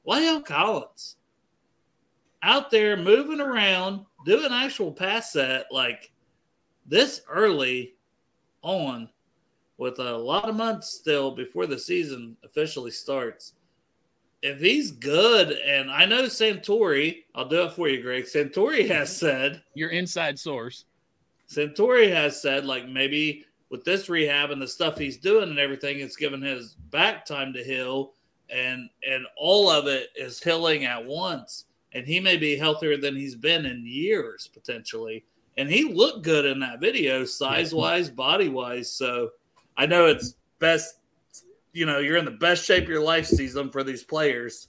La'el 0.08 0.42
Collins 0.44 1.16
out 2.42 2.70
there 2.70 2.96
moving 2.96 3.40
around, 3.40 4.06
doing 4.24 4.50
actual 4.50 4.92
pass 4.92 5.32
set 5.32 5.66
like 5.70 6.10
this 6.86 7.20
early 7.28 7.96
on 8.62 9.10
with 9.78 9.98
a 9.98 10.16
lot 10.16 10.48
of 10.48 10.56
months 10.56 10.88
still 10.88 11.30
before 11.30 11.66
the 11.66 11.78
season 11.78 12.36
officially 12.44 12.90
starts. 12.90 13.54
If 14.42 14.60
he's 14.60 14.90
good, 14.90 15.52
and 15.52 15.90
I 15.90 16.04
know 16.04 16.24
Santori, 16.24 17.24
I'll 17.34 17.48
do 17.48 17.64
it 17.64 17.72
for 17.72 17.88
you, 17.88 18.02
Greg. 18.02 18.24
Santori 18.24 18.86
has 18.88 19.08
mhm. 19.08 19.18
said, 19.18 19.62
Your 19.74 19.90
inside 19.90 20.38
source. 20.38 20.84
Santori 21.48 22.12
has 22.12 22.40
said, 22.40 22.64
like 22.64 22.88
maybe 22.88 23.44
with 23.70 23.84
this 23.84 24.08
rehab 24.08 24.50
and 24.50 24.60
the 24.60 24.68
stuff 24.68 24.98
he's 24.98 25.16
doing 25.16 25.50
and 25.50 25.58
everything, 25.58 25.98
it's 25.98 26.16
given 26.16 26.42
his 26.42 26.74
back 26.90 27.24
time 27.24 27.52
to 27.52 27.64
heal, 27.64 28.12
and 28.50 28.88
and 29.08 29.24
all 29.36 29.70
of 29.70 29.86
it 29.86 30.10
is 30.14 30.42
healing 30.42 30.84
at 30.84 31.04
once. 31.04 31.64
And 31.92 32.06
he 32.06 32.20
may 32.20 32.36
be 32.36 32.56
healthier 32.56 32.96
than 32.96 33.14
he's 33.14 33.36
been 33.36 33.66
in 33.66 33.86
years 33.86 34.48
potentially. 34.52 35.24
And 35.56 35.68
he 35.68 35.92
looked 35.92 36.22
good 36.22 36.44
in 36.44 36.58
that 36.60 36.80
video, 36.80 37.24
size 37.24 37.72
wise, 37.72 38.10
body 38.10 38.48
wise. 38.48 38.92
So 38.92 39.30
I 39.76 39.86
know 39.86 40.06
it's 40.06 40.34
best, 40.58 40.98
you 41.72 41.86
know, 41.86 41.98
you're 41.98 42.16
in 42.16 42.24
the 42.24 42.30
best 42.30 42.64
shape 42.64 42.84
of 42.84 42.88
your 42.88 43.02
life 43.02 43.26
season 43.26 43.70
for 43.70 43.82
these 43.82 44.04
players. 44.04 44.68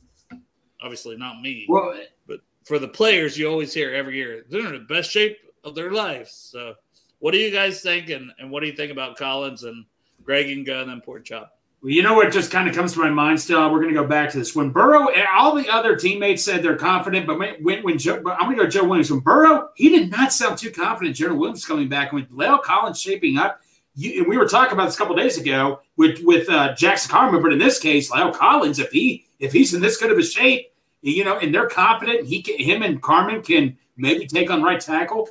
Obviously, 0.81 1.17
not 1.17 1.41
me, 1.41 1.65
well, 1.69 1.95
but 2.27 2.39
for 2.65 2.79
the 2.79 2.87
players, 2.87 3.37
you 3.37 3.49
always 3.49 3.73
hear 3.73 3.93
every 3.93 4.17
year 4.17 4.45
they're 4.49 4.65
in 4.65 4.73
the 4.73 4.79
best 4.79 5.09
shape 5.09 5.37
of 5.63 5.73
their 5.73 5.91
lives. 5.91 6.31
So, 6.31 6.75
what 7.19 7.31
do 7.31 7.37
you 7.37 7.51
guys 7.51 7.81
think, 7.81 8.09
and, 8.09 8.31
and 8.39 8.51
what 8.51 8.59
do 8.59 8.67
you 8.67 8.75
think 8.75 8.91
about 8.91 9.17
Collins 9.17 9.63
and 9.63 9.85
Greg 10.23 10.49
and 10.49 10.65
go 10.65 10.83
and 10.83 11.01
Pork 11.01 11.25
Chop? 11.25 11.55
Well, 11.85 11.91
you 11.91 12.01
know 12.01 12.15
what 12.15 12.31
just 12.31 12.49
kind 12.49 12.67
of 12.67 12.75
comes 12.75 12.93
to 12.93 12.99
my 12.99 13.11
mind 13.11 13.39
still? 13.39 13.61
We're 13.71 13.79
going 13.79 13.93
to 13.93 14.01
go 14.01 14.07
back 14.07 14.31
to 14.31 14.39
this. 14.39 14.55
When 14.55 14.71
Burrow 14.71 15.09
and 15.09 15.27
all 15.35 15.53
the 15.55 15.69
other 15.69 15.95
teammates 15.95 16.43
said 16.43 16.63
they're 16.63 16.75
confident, 16.75 17.27
but 17.27 17.37
when, 17.37 17.83
when 17.83 17.99
Joe, 17.99 18.15
I'm 18.15 18.47
going 18.47 18.57
to 18.57 18.63
go 18.63 18.67
Joe 18.67 18.85
Williams. 18.85 19.11
When 19.11 19.19
Burrow, 19.19 19.69
he 19.75 19.89
did 19.89 20.09
not 20.09 20.33
sound 20.33 20.57
too 20.57 20.71
confident. 20.71 21.15
Jonah 21.15 21.35
Williams 21.35 21.63
coming 21.63 21.87
back. 21.87 22.11
When 22.11 22.25
La'el 22.27 22.61
Collins 22.63 22.99
shaping 22.99 23.37
up, 23.37 23.61
you, 23.95 24.25
we 24.27 24.37
were 24.37 24.47
talking 24.47 24.73
about 24.73 24.85
this 24.85 24.95
a 24.95 24.97
couple 24.97 25.15
days 25.15 25.37
ago 25.37 25.79
with 25.95 26.19
with 26.23 26.49
uh, 26.49 26.75
Jackson 26.75 27.11
Carman, 27.11 27.41
but 27.41 27.53
in 27.53 27.59
this 27.59 27.79
case, 27.79 28.11
La'el 28.11 28.33
Collins, 28.33 28.79
if 28.79 28.91
he 28.91 29.25
if 29.39 29.53
he's 29.53 29.73
in 29.73 29.81
this 29.81 29.97
good 29.97 30.11
of 30.11 30.17
a 30.17 30.23
shape, 30.23 30.71
you 31.01 31.23
know, 31.23 31.37
and 31.39 31.53
they're 31.53 31.67
confident 31.67 32.27
he 32.27 32.41
can, 32.41 32.57
him 32.57 32.83
and 32.83 33.01
Carman 33.01 33.41
can 33.41 33.77
maybe 33.97 34.27
take 34.27 34.49
on 34.49 34.61
right 34.61 34.79
tackle. 34.79 35.29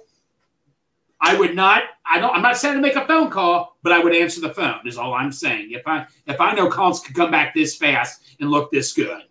I 1.20 1.38
would 1.38 1.54
not. 1.54 1.84
I 2.06 2.18
don't. 2.18 2.34
I'm 2.34 2.42
not 2.42 2.56
saying 2.56 2.74
to 2.74 2.80
make 2.80 2.96
a 2.96 3.06
phone 3.06 3.30
call, 3.30 3.76
but 3.82 3.92
I 3.92 3.98
would 3.98 4.14
answer 4.14 4.40
the 4.40 4.52
phone. 4.52 4.80
Is 4.86 4.98
all 4.98 5.14
I'm 5.14 5.32
saying. 5.32 5.70
If 5.72 5.86
I 5.86 6.06
if 6.26 6.40
I 6.40 6.54
know 6.54 6.68
Collins 6.68 7.00
could 7.00 7.14
come 7.14 7.30
back 7.30 7.54
this 7.54 7.76
fast 7.76 8.36
and 8.40 8.50
look 8.50 8.70
this 8.70 8.92
good, 8.92 9.22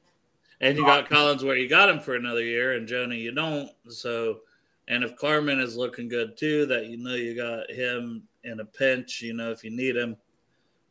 and 0.61 0.77
you 0.77 0.85
got 0.85 1.09
Collins 1.09 1.43
where 1.43 1.57
you 1.57 1.67
got 1.67 1.89
him 1.89 1.99
for 1.99 2.15
another 2.15 2.43
year, 2.43 2.73
and 2.73 2.87
Jonah 2.87 3.15
you 3.15 3.31
don't. 3.31 3.69
So, 3.89 4.39
and 4.87 5.03
if 5.03 5.15
Carman 5.17 5.59
is 5.59 5.75
looking 5.75 6.07
good 6.07 6.37
too, 6.37 6.65
that 6.67 6.87
you 6.87 6.97
know 6.97 7.15
you 7.15 7.35
got 7.35 7.69
him 7.69 8.23
in 8.43 8.59
a 8.59 8.65
pinch. 8.65 9.21
You 9.21 9.33
know 9.33 9.51
if 9.51 9.63
you 9.63 9.71
need 9.71 9.95
him 9.95 10.17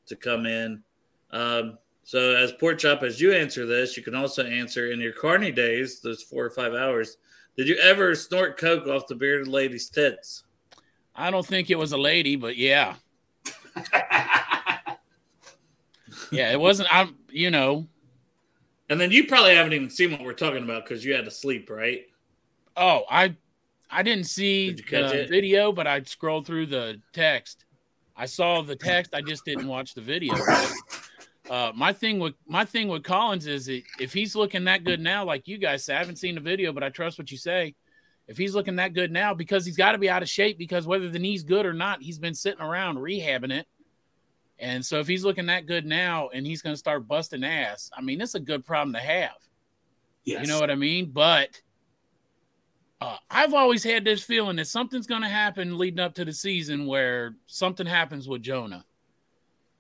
to 0.06 0.16
come 0.16 0.46
in. 0.46 0.82
Um, 1.30 1.78
so 2.04 2.34
as 2.34 2.52
Pork 2.52 2.78
Chop, 2.78 3.02
as 3.02 3.20
you 3.20 3.32
answer 3.32 3.64
this, 3.66 3.96
you 3.96 4.02
can 4.02 4.14
also 4.14 4.44
answer 4.44 4.90
in 4.90 5.00
your 5.00 5.12
Carney 5.12 5.52
days, 5.52 6.00
those 6.00 6.22
four 6.22 6.44
or 6.44 6.50
five 6.50 6.74
hours. 6.74 7.16
Did 7.56 7.68
you 7.68 7.76
ever 7.76 8.14
snort 8.14 8.58
coke 8.58 8.86
off 8.86 9.06
the 9.06 9.14
bearded 9.14 9.48
lady's 9.48 9.88
tits? 9.88 10.44
I 11.14 11.30
don't 11.30 11.46
think 11.46 11.70
it 11.70 11.78
was 11.78 11.92
a 11.92 11.98
lady, 11.98 12.36
but 12.36 12.56
yeah. 12.56 12.94
yeah, 16.30 16.50
it 16.50 16.58
wasn't. 16.58 16.88
I'm, 16.92 17.16
you 17.30 17.50
know. 17.50 17.86
And 18.88 19.00
then 19.00 19.10
you 19.10 19.26
probably 19.26 19.54
haven't 19.54 19.74
even 19.74 19.90
seen 19.90 20.10
what 20.12 20.22
we're 20.22 20.32
talking 20.32 20.64
about 20.64 20.84
because 20.84 21.04
you 21.04 21.14
had 21.14 21.24
to 21.26 21.30
sleep, 21.30 21.70
right? 21.70 22.02
Oh, 22.76 23.04
I, 23.08 23.36
I 23.92 24.02
didn't 24.02 24.26
see 24.26 24.72
Did 24.72 24.86
the 24.88 25.26
video, 25.28 25.70
but 25.70 25.86
I 25.86 26.02
scrolled 26.02 26.46
through 26.46 26.66
the 26.66 27.00
text. 27.12 27.66
I 28.16 28.26
saw 28.26 28.62
the 28.62 28.76
text. 28.76 29.14
I 29.14 29.20
just 29.20 29.44
didn't 29.44 29.68
watch 29.68 29.94
the 29.94 30.00
video. 30.00 30.34
Uh, 31.50 31.72
my 31.74 31.92
thing 31.92 32.18
with 32.18 32.34
my 32.46 32.64
thing 32.64 32.88
with 32.88 33.02
Collins 33.02 33.46
is 33.46 33.68
if 33.68 34.12
he's 34.12 34.34
looking 34.34 34.64
that 34.64 34.84
good 34.84 35.00
now, 35.00 35.24
like 35.24 35.46
you 35.46 35.58
guys 35.58 35.84
say, 35.84 35.94
I 35.94 35.98
haven't 35.98 36.16
seen 36.16 36.34
the 36.34 36.40
video, 36.40 36.72
but 36.72 36.82
I 36.82 36.88
trust 36.88 37.18
what 37.18 37.30
you 37.30 37.36
say 37.36 37.74
if 38.28 38.38
he's 38.38 38.54
looking 38.54 38.76
that 38.76 38.94
good 38.94 39.10
now, 39.10 39.34
because 39.34 39.66
he's 39.66 39.76
got 39.76 39.92
to 39.92 39.98
be 39.98 40.08
out 40.08 40.22
of 40.22 40.28
shape, 40.28 40.58
because 40.58 40.86
whether 40.86 41.08
the 41.08 41.18
knee's 41.18 41.42
good 41.42 41.66
or 41.66 41.72
not, 41.72 42.02
he's 42.02 42.18
been 42.18 42.34
sitting 42.34 42.60
around 42.60 42.96
rehabbing 42.96 43.52
it. 43.52 43.66
And 44.58 44.84
so 44.84 45.00
if 45.00 45.08
he's 45.08 45.24
looking 45.24 45.46
that 45.46 45.66
good 45.66 45.84
now 45.84 46.28
and 46.28 46.46
he's 46.46 46.62
going 46.62 46.72
to 46.72 46.78
start 46.78 47.08
busting 47.08 47.42
ass, 47.42 47.90
I 47.96 48.00
mean, 48.00 48.20
it's 48.20 48.34
a 48.34 48.40
good 48.40 48.64
problem 48.64 48.94
to 48.94 49.00
have. 49.00 49.36
Yes. 50.24 50.42
You 50.42 50.48
know 50.48 50.60
what 50.60 50.70
I 50.70 50.76
mean? 50.76 51.10
But 51.10 51.60
uh, 53.02 53.16
I've 53.30 53.54
always 53.54 53.82
had 53.84 54.04
this 54.04 54.22
feeling 54.22 54.56
that 54.56 54.66
something's 54.66 55.06
going 55.06 55.22
to 55.22 55.28
happen 55.28 55.78
leading 55.78 56.00
up 56.00 56.14
to 56.14 56.24
the 56.24 56.32
season 56.32 56.86
where 56.86 57.34
something 57.46 57.86
happens 57.86 58.28
with 58.28 58.42
Jonah. 58.42 58.84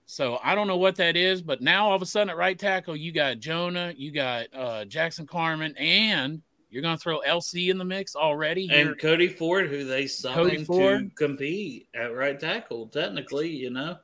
So 0.06 0.38
I 0.42 0.54
don't 0.54 0.66
know 0.66 0.76
what 0.76 0.96
that 0.96 1.16
is, 1.16 1.40
but 1.40 1.62
now 1.62 1.88
all 1.88 1.94
of 1.94 2.02
a 2.02 2.06
sudden 2.06 2.28
at 2.28 2.36
right 2.36 2.58
tackle, 2.58 2.96
you 2.96 3.12
got 3.12 3.38
Jonah, 3.38 3.94
you 3.96 4.10
got 4.10 4.46
uh, 4.52 4.84
Jackson 4.84 5.26
Carman, 5.26 5.74
and 5.76 6.42
you're 6.68 6.82
going 6.82 6.96
to 6.96 7.02
throw 7.02 7.20
LC 7.20 7.70
in 7.70 7.78
the 7.78 7.84
mix 7.84 8.16
already, 8.16 8.66
here. 8.66 8.88
and 8.88 8.98
Cody 8.98 9.28
Ford, 9.28 9.68
who 9.68 9.84
they 9.84 10.06
signed 10.06 10.66
to 10.66 11.10
compete 11.16 11.88
at 11.94 12.14
right 12.14 12.38
tackle. 12.38 12.88
Technically, 12.88 13.50
you 13.50 13.70
know. 13.70 13.98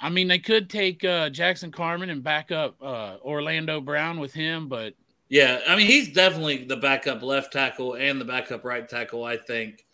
I 0.00 0.10
mean, 0.10 0.26
they 0.26 0.40
could 0.40 0.68
take 0.68 1.04
uh, 1.04 1.30
Jackson 1.30 1.70
Carman 1.70 2.10
and 2.10 2.24
back 2.24 2.50
up 2.50 2.76
uh, 2.82 3.18
Orlando 3.22 3.80
Brown 3.80 4.18
with 4.18 4.32
him, 4.32 4.68
but 4.68 4.94
yeah, 5.32 5.60
I 5.66 5.76
mean, 5.76 5.86
he's 5.86 6.12
definitely 6.12 6.64
the 6.64 6.76
backup 6.76 7.22
left 7.22 7.54
tackle 7.54 7.94
and 7.94 8.20
the 8.20 8.24
backup 8.26 8.66
right 8.66 8.86
tackle. 8.86 9.24
I 9.24 9.38
think, 9.38 9.86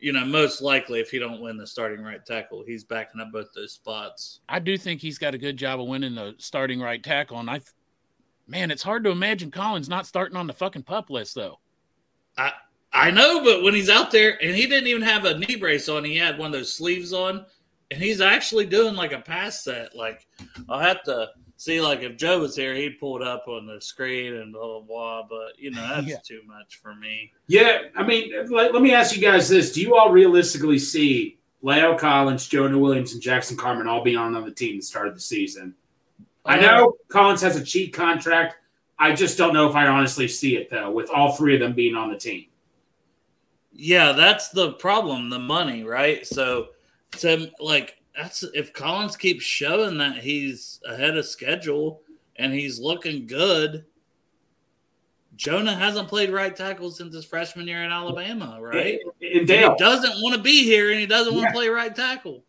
you 0.00 0.12
know, 0.12 0.24
most 0.24 0.60
likely 0.60 0.98
if 0.98 1.10
he 1.10 1.20
don't 1.20 1.40
win 1.40 1.56
the 1.56 1.66
starting 1.66 2.02
right 2.02 2.26
tackle, 2.26 2.64
he's 2.66 2.82
backing 2.82 3.20
up 3.20 3.30
both 3.30 3.52
those 3.54 3.70
spots. 3.70 4.40
I 4.48 4.58
do 4.58 4.76
think 4.76 5.00
he's 5.00 5.16
got 5.16 5.32
a 5.32 5.38
good 5.38 5.56
job 5.56 5.80
of 5.80 5.86
winning 5.86 6.16
the 6.16 6.34
starting 6.38 6.80
right 6.80 7.00
tackle, 7.00 7.38
and 7.38 7.48
I, 7.48 7.60
man, 8.48 8.72
it's 8.72 8.82
hard 8.82 9.04
to 9.04 9.10
imagine 9.10 9.52
Collins 9.52 9.88
not 9.88 10.06
starting 10.06 10.36
on 10.36 10.48
the 10.48 10.52
fucking 10.52 10.82
pup 10.82 11.08
list 11.08 11.36
though. 11.36 11.60
I 12.36 12.50
I 12.92 13.12
know, 13.12 13.44
but 13.44 13.62
when 13.62 13.74
he's 13.74 13.90
out 13.90 14.10
there 14.10 14.42
and 14.42 14.56
he 14.56 14.66
didn't 14.66 14.88
even 14.88 15.02
have 15.02 15.24
a 15.24 15.38
knee 15.38 15.54
brace 15.54 15.88
on, 15.88 16.02
he 16.02 16.16
had 16.16 16.36
one 16.36 16.46
of 16.46 16.52
those 16.52 16.72
sleeves 16.72 17.12
on, 17.12 17.46
and 17.92 18.02
he's 18.02 18.20
actually 18.20 18.66
doing 18.66 18.96
like 18.96 19.12
a 19.12 19.20
pass 19.20 19.62
set. 19.62 19.94
Like 19.94 20.26
I'll 20.68 20.80
have 20.80 21.04
to 21.04 21.28
see, 21.60 21.78
like 21.80 22.00
if 22.00 22.16
Joe 22.16 22.40
was 22.40 22.56
here, 22.56 22.74
he'd 22.74 22.98
pull 22.98 23.20
it 23.20 23.26
up 23.26 23.46
on 23.46 23.66
the 23.66 23.80
screen 23.80 24.34
and 24.34 24.52
blah 24.52 24.80
blah 24.80 24.80
blah. 24.80 25.22
But 25.28 25.58
you 25.58 25.70
know, 25.70 25.86
that's 25.94 26.06
yeah. 26.08 26.16
too 26.24 26.40
much 26.46 26.76
for 26.76 26.94
me. 26.94 27.32
Yeah, 27.46 27.82
I 27.94 28.02
mean, 28.02 28.32
let, 28.50 28.72
let 28.72 28.82
me 28.82 28.94
ask 28.94 29.14
you 29.14 29.22
guys 29.22 29.48
this: 29.48 29.72
Do 29.72 29.82
you 29.82 29.94
all 29.94 30.10
realistically 30.10 30.78
see 30.78 31.38
La'el 31.62 31.98
Collins, 31.98 32.48
Jonah 32.48 32.78
Williams, 32.78 33.12
and 33.12 33.22
Jackson 33.22 33.56
Carman 33.56 33.86
all 33.86 34.02
being 34.02 34.16
on 34.16 34.32
the 34.32 34.50
team 34.50 34.76
at 34.76 34.80
the 34.80 34.86
start 34.86 35.08
of 35.08 35.14
the 35.14 35.20
season? 35.20 35.74
I 36.44 36.58
know 36.58 36.96
Collins 37.08 37.42
has 37.42 37.56
a 37.56 37.64
cheap 37.64 37.92
contract. 37.92 38.56
I 38.98 39.14
just 39.14 39.36
don't 39.36 39.52
know 39.52 39.68
if 39.68 39.76
I 39.76 39.86
honestly 39.86 40.28
see 40.28 40.56
it 40.56 40.70
though, 40.70 40.90
with 40.90 41.10
all 41.10 41.32
three 41.32 41.54
of 41.54 41.60
them 41.60 41.74
being 41.74 41.94
on 41.94 42.10
the 42.10 42.18
team. 42.18 42.46
Yeah, 43.72 44.12
that's 44.12 44.48
the 44.48 44.72
problem, 44.72 45.30
the 45.30 45.38
money, 45.38 45.84
right? 45.84 46.26
So 46.26 46.70
to 47.18 47.50
like 47.60 47.99
that's 48.14 48.42
if 48.54 48.72
Collins 48.72 49.16
keeps 49.16 49.44
showing 49.44 49.98
that 49.98 50.18
he's 50.18 50.80
ahead 50.86 51.16
of 51.16 51.26
schedule 51.26 52.02
and 52.36 52.52
he's 52.52 52.78
looking 52.78 53.26
good. 53.26 53.84
Jonah 55.36 55.74
hasn't 55.74 56.08
played 56.08 56.30
right 56.30 56.54
tackle 56.54 56.90
since 56.90 57.14
his 57.14 57.24
freshman 57.24 57.66
year 57.66 57.82
in 57.82 57.90
Alabama, 57.90 58.58
right? 58.60 58.98
And, 59.22 59.46
Dale 59.46 59.72
he 59.72 59.78
doesn't 59.78 60.22
want 60.22 60.36
to 60.36 60.42
be 60.42 60.64
here 60.64 60.90
and 60.90 61.00
he 61.00 61.06
doesn't 61.06 61.34
want 61.34 61.46
to 61.46 61.52
play 61.52 61.68
right 61.68 61.94
tackle. 61.94 62.44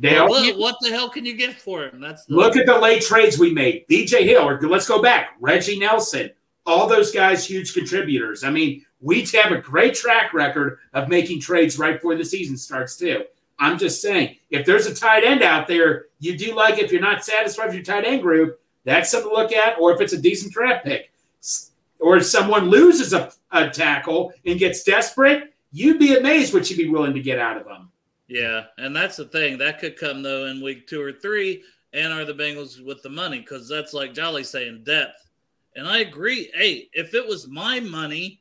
Dale, 0.00 0.28
what, 0.28 0.58
what, 0.58 0.76
the 0.80 0.90
hell 0.90 1.08
can 1.08 1.24
you 1.24 1.36
get 1.36 1.54
for 1.54 1.84
him? 1.84 2.00
That's 2.00 2.28
look 2.28 2.56
at 2.56 2.66
the 2.66 2.76
late 2.76 3.02
trades 3.02 3.38
we 3.38 3.52
made. 3.52 3.86
BJ 3.88 4.24
Hill, 4.24 4.48
or 4.48 4.60
let's 4.62 4.88
go 4.88 5.00
back. 5.00 5.36
Reggie 5.38 5.78
Nelson, 5.78 6.30
all 6.64 6.88
those 6.88 7.12
guys, 7.12 7.46
huge 7.46 7.72
contributors. 7.72 8.42
I 8.42 8.50
mean, 8.50 8.84
we 9.00 9.24
have 9.26 9.52
a 9.52 9.58
great 9.58 9.94
track 9.94 10.34
record 10.34 10.78
of 10.92 11.08
making 11.08 11.40
trades 11.40 11.78
right 11.78 11.94
before 11.94 12.16
the 12.16 12.24
season 12.24 12.56
starts, 12.56 12.96
too. 12.96 13.26
I'm 13.58 13.78
just 13.78 14.02
saying, 14.02 14.36
if 14.50 14.66
there's 14.66 14.86
a 14.86 14.94
tight 14.94 15.24
end 15.24 15.42
out 15.42 15.66
there, 15.66 16.06
you 16.18 16.36
do 16.36 16.54
like 16.54 16.78
if 16.78 16.92
you're 16.92 17.00
not 17.00 17.24
satisfied 17.24 17.66
with 17.66 17.74
your 17.74 17.84
tight 17.84 18.04
end 18.04 18.22
group, 18.22 18.60
that's 18.84 19.10
something 19.10 19.30
to 19.30 19.36
look 19.36 19.52
at. 19.52 19.78
Or 19.78 19.92
if 19.94 20.00
it's 20.00 20.12
a 20.12 20.20
decent 20.20 20.52
draft 20.52 20.84
pick, 20.84 21.10
or 21.98 22.16
if 22.16 22.26
someone 22.26 22.68
loses 22.68 23.12
a, 23.12 23.32
a 23.50 23.70
tackle 23.70 24.32
and 24.44 24.58
gets 24.58 24.82
desperate, 24.84 25.54
you'd 25.72 25.98
be 25.98 26.16
amazed 26.16 26.52
what 26.52 26.70
you'd 26.70 26.76
be 26.76 26.88
willing 26.88 27.14
to 27.14 27.20
get 27.20 27.38
out 27.38 27.56
of 27.56 27.64
them. 27.64 27.90
Yeah, 28.28 28.64
and 28.76 28.94
that's 28.94 29.16
the 29.16 29.26
thing 29.26 29.58
that 29.58 29.78
could 29.78 29.96
come 29.96 30.22
though 30.22 30.46
in 30.46 30.62
week 30.62 30.86
two 30.86 31.00
or 31.00 31.12
three, 31.12 31.62
and 31.92 32.12
are 32.12 32.24
the 32.24 32.34
Bengals 32.34 32.84
with 32.84 33.02
the 33.02 33.08
money 33.08 33.40
because 33.40 33.68
that's 33.68 33.94
like 33.94 34.14
Jolly 34.14 34.44
saying 34.44 34.82
depth, 34.84 35.28
and 35.76 35.86
I 35.86 35.98
agree. 35.98 36.50
Hey, 36.54 36.88
if 36.92 37.14
it 37.14 37.26
was 37.26 37.46
my 37.46 37.80
money, 37.80 38.40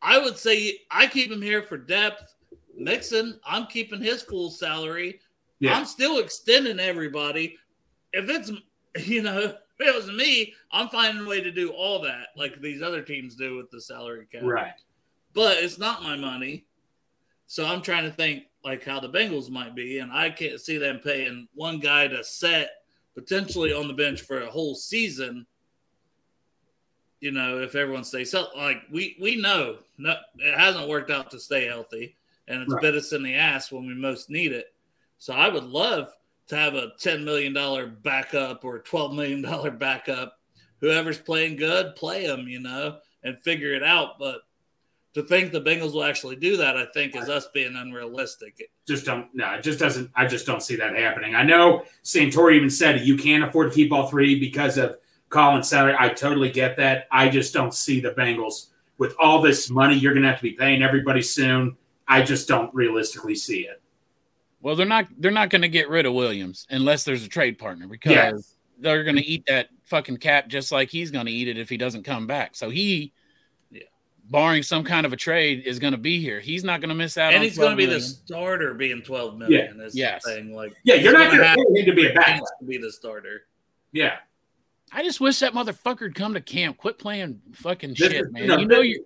I 0.00 0.18
would 0.18 0.38
say 0.38 0.80
I 0.90 1.06
keep 1.06 1.30
him 1.30 1.42
here 1.42 1.62
for 1.62 1.76
depth. 1.76 2.34
Mixon, 2.80 3.38
I'm 3.46 3.66
keeping 3.66 4.00
his 4.00 4.22
full 4.22 4.50
salary. 4.50 5.20
Yeah. 5.58 5.76
I'm 5.76 5.84
still 5.84 6.18
extending 6.18 6.80
everybody. 6.80 7.58
If 8.12 8.28
it's 8.28 8.50
you 9.06 9.22
know, 9.22 9.38
if 9.38 9.54
it 9.78 9.94
was 9.94 10.08
me, 10.08 10.54
I'm 10.72 10.88
finding 10.88 11.24
a 11.24 11.28
way 11.28 11.40
to 11.40 11.52
do 11.52 11.70
all 11.70 12.00
that 12.02 12.28
like 12.36 12.60
these 12.60 12.82
other 12.82 13.02
teams 13.02 13.36
do 13.36 13.56
with 13.56 13.70
the 13.70 13.80
salary 13.80 14.26
cap. 14.30 14.42
Right. 14.42 14.72
But 15.34 15.58
it's 15.58 15.78
not 15.78 16.02
my 16.02 16.16
money. 16.16 16.64
So 17.46 17.66
I'm 17.66 17.82
trying 17.82 18.04
to 18.04 18.10
think 18.10 18.44
like 18.64 18.84
how 18.84 19.00
the 19.00 19.08
Bengals 19.08 19.50
might 19.50 19.74
be, 19.74 19.98
and 19.98 20.12
I 20.12 20.30
can't 20.30 20.60
see 20.60 20.78
them 20.78 21.00
paying 21.02 21.48
one 21.54 21.78
guy 21.80 22.08
to 22.08 22.24
set 22.24 22.70
potentially 23.14 23.72
on 23.72 23.88
the 23.88 23.94
bench 23.94 24.22
for 24.22 24.40
a 24.40 24.50
whole 24.50 24.74
season. 24.74 25.46
You 27.20 27.32
know, 27.32 27.58
if 27.58 27.74
everyone 27.74 28.04
stays 28.04 28.32
healthy, 28.32 28.56
like 28.56 28.82
we 28.90 29.16
we 29.20 29.36
know, 29.36 29.78
no, 29.98 30.16
it 30.38 30.58
hasn't 30.58 30.88
worked 30.88 31.10
out 31.10 31.30
to 31.32 31.40
stay 31.40 31.66
healthy, 31.66 32.16
and 32.50 32.62
it's 32.62 32.72
right. 32.72 32.82
bit 32.82 32.94
us 32.94 33.12
in 33.12 33.22
the 33.22 33.34
ass 33.34 33.70
when 33.70 33.86
we 33.86 33.94
most 33.94 34.28
need 34.28 34.52
it. 34.52 34.66
So 35.18 35.32
I 35.32 35.48
would 35.48 35.64
love 35.64 36.08
to 36.48 36.56
have 36.56 36.74
a 36.74 36.92
ten 36.98 37.24
million 37.24 37.52
dollar 37.52 37.86
backup 37.86 38.64
or 38.64 38.80
twelve 38.80 39.14
million 39.14 39.42
dollar 39.42 39.70
backup. 39.70 40.36
Whoever's 40.80 41.18
playing 41.18 41.56
good, 41.56 41.94
play 41.94 42.26
them, 42.26 42.48
you 42.48 42.60
know, 42.60 42.98
and 43.22 43.38
figure 43.40 43.74
it 43.74 43.82
out. 43.82 44.18
But 44.18 44.40
to 45.14 45.22
think 45.22 45.52
the 45.52 45.60
Bengals 45.60 45.92
will 45.92 46.04
actually 46.04 46.36
do 46.36 46.56
that, 46.56 46.76
I 46.76 46.86
think, 46.94 47.16
is 47.16 47.28
us 47.28 47.48
being 47.52 47.74
unrealistic. 47.76 48.70
Just 48.86 49.04
don't. 49.04 49.28
No, 49.34 49.54
it 49.54 49.62
just 49.62 49.78
doesn't. 49.78 50.10
I 50.14 50.26
just 50.26 50.46
don't 50.46 50.62
see 50.62 50.76
that 50.76 50.96
happening. 50.96 51.34
I 51.34 51.42
know 51.42 51.84
Santori 52.04 52.56
even 52.56 52.70
said 52.70 53.00
you 53.02 53.16
can't 53.16 53.44
afford 53.44 53.70
to 53.70 53.74
keep 53.74 53.92
all 53.92 54.08
three 54.08 54.38
because 54.38 54.78
of 54.78 54.96
Collins' 55.28 55.68
salary. 55.68 55.94
I 55.98 56.08
totally 56.08 56.50
get 56.50 56.76
that. 56.78 57.06
I 57.10 57.28
just 57.28 57.52
don't 57.52 57.74
see 57.74 58.00
the 58.00 58.12
Bengals 58.12 58.66
with 58.98 59.14
all 59.18 59.40
this 59.40 59.70
money 59.70 59.96
you're 59.96 60.12
going 60.12 60.22
to 60.22 60.28
have 60.28 60.38
to 60.38 60.42
be 60.42 60.52
paying 60.52 60.82
everybody 60.82 61.22
soon. 61.22 61.76
I 62.10 62.22
just 62.22 62.48
don't 62.48 62.74
realistically 62.74 63.34
see 63.36 63.60
it. 63.60 63.80
Well, 64.60 64.76
they're 64.76 64.84
not 64.86 65.06
they're 65.18 65.30
not 65.30 65.48
going 65.48 65.62
to 65.62 65.68
get 65.68 65.88
rid 65.88 66.04
of 66.06 66.12
Williams 66.12 66.66
unless 66.68 67.04
there's 67.04 67.24
a 67.24 67.28
trade 67.28 67.58
partner 67.58 67.86
because 67.86 68.12
Yes. 68.12 68.56
they're 68.78 69.04
going 69.04 69.16
to 69.16 69.24
eat 69.24 69.44
that 69.46 69.68
fucking 69.84 70.18
cap 70.18 70.48
just 70.48 70.70
like 70.72 70.90
he's 70.90 71.10
going 71.10 71.26
to 71.26 71.32
eat 71.32 71.48
it 71.48 71.56
if 71.56 71.68
he 71.70 71.76
doesn't 71.78 72.02
come 72.02 72.26
back. 72.26 72.54
So 72.56 72.68
he, 72.68 73.12
Yeah. 73.70 73.82
barring 74.28 74.62
some 74.62 74.84
kind 74.84 75.06
of 75.06 75.12
a 75.12 75.16
trade, 75.16 75.62
is 75.66 75.78
going 75.78 75.92
to 75.92 75.98
be 75.98 76.20
here. 76.20 76.40
He's 76.40 76.62
not 76.64 76.80
going 76.80 76.90
to 76.90 76.94
miss 76.94 77.16
out. 77.16 77.32
and 77.32 77.38
on 77.38 77.42
he's 77.44 77.56
going 77.56 77.76
to 77.76 77.84
12 77.86 77.90
be 77.90 77.94
the 77.94 78.00
starter, 78.02 78.74
being 78.74 79.02
twelve 79.02 79.38
million. 79.38 79.80
Is 79.80 79.94
Yes. 79.96 80.24
thing. 80.24 80.52
Like, 80.54 80.74
Yeah, 80.84 80.96
you're 80.96 81.12
not 81.12 81.28
going 81.28 81.38
to 81.40 81.46
have 81.46 81.56
pay 81.74 81.80
him 81.80 81.86
to 81.86 81.94
be 81.94 82.06
a 82.06 82.12
chance 82.12 82.26
backup. 82.26 82.58
to 82.60 82.66
be 82.66 82.76
the 82.76 82.92
starter. 82.92 83.46
Yeah. 83.92 84.16
I 84.92 85.02
just 85.04 85.20
wish 85.20 85.38
that 85.38 85.52
motherfucker'd 85.54 86.14
come 86.16 86.34
to 86.34 86.40
camp. 86.40 86.76
Quit 86.76 86.98
playing 86.98 87.40
fucking 87.54 87.90
This 87.90 87.98
shit, 87.98 88.12
is- 88.26 88.32
man. 88.32 88.46
no, 88.48 88.58
you 88.58 88.66
know 88.66 88.78
this- 88.80 88.88
you. 88.88 89.04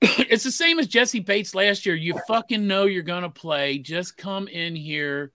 it's 0.30 0.44
the 0.44 0.50
same 0.50 0.78
as 0.78 0.86
Jessie 0.86 1.20
Bates 1.20 1.54
last 1.54 1.84
year. 1.84 1.94
You 1.94 2.14
fucking 2.26 2.66
know 2.66 2.84
you're 2.84 3.02
gonna 3.02 3.30
play. 3.30 3.78
Just 3.78 4.16
come 4.16 4.48
in 4.48 4.74
here. 4.74 5.32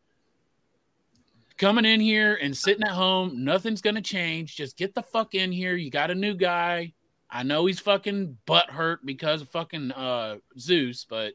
Coming 1.57 1.85
in 1.85 2.01
here 2.01 2.37
and 2.41 2.55
sitting 2.55 2.83
at 2.83 2.91
home, 2.91 3.43
nothing's 3.45 3.81
gonna 3.81 4.01
change. 4.01 4.55
Just 4.55 4.75
get 4.77 4.93
the 4.95 5.03
fuck 5.03 5.35
in 5.35 5.51
here. 5.51 5.75
You 5.75 5.89
got 5.89 6.11
a 6.11 6.15
new 6.15 6.33
guy. 6.33 6.93
I 7.29 7.43
know 7.43 7.65
he's 7.65 7.79
fucking 7.79 8.37
butt 8.45 8.69
hurt 8.69 9.05
because 9.05 9.41
of 9.41 9.49
fucking 9.49 9.91
uh 9.91 10.37
Zeus, 10.57 11.05
but 11.07 11.33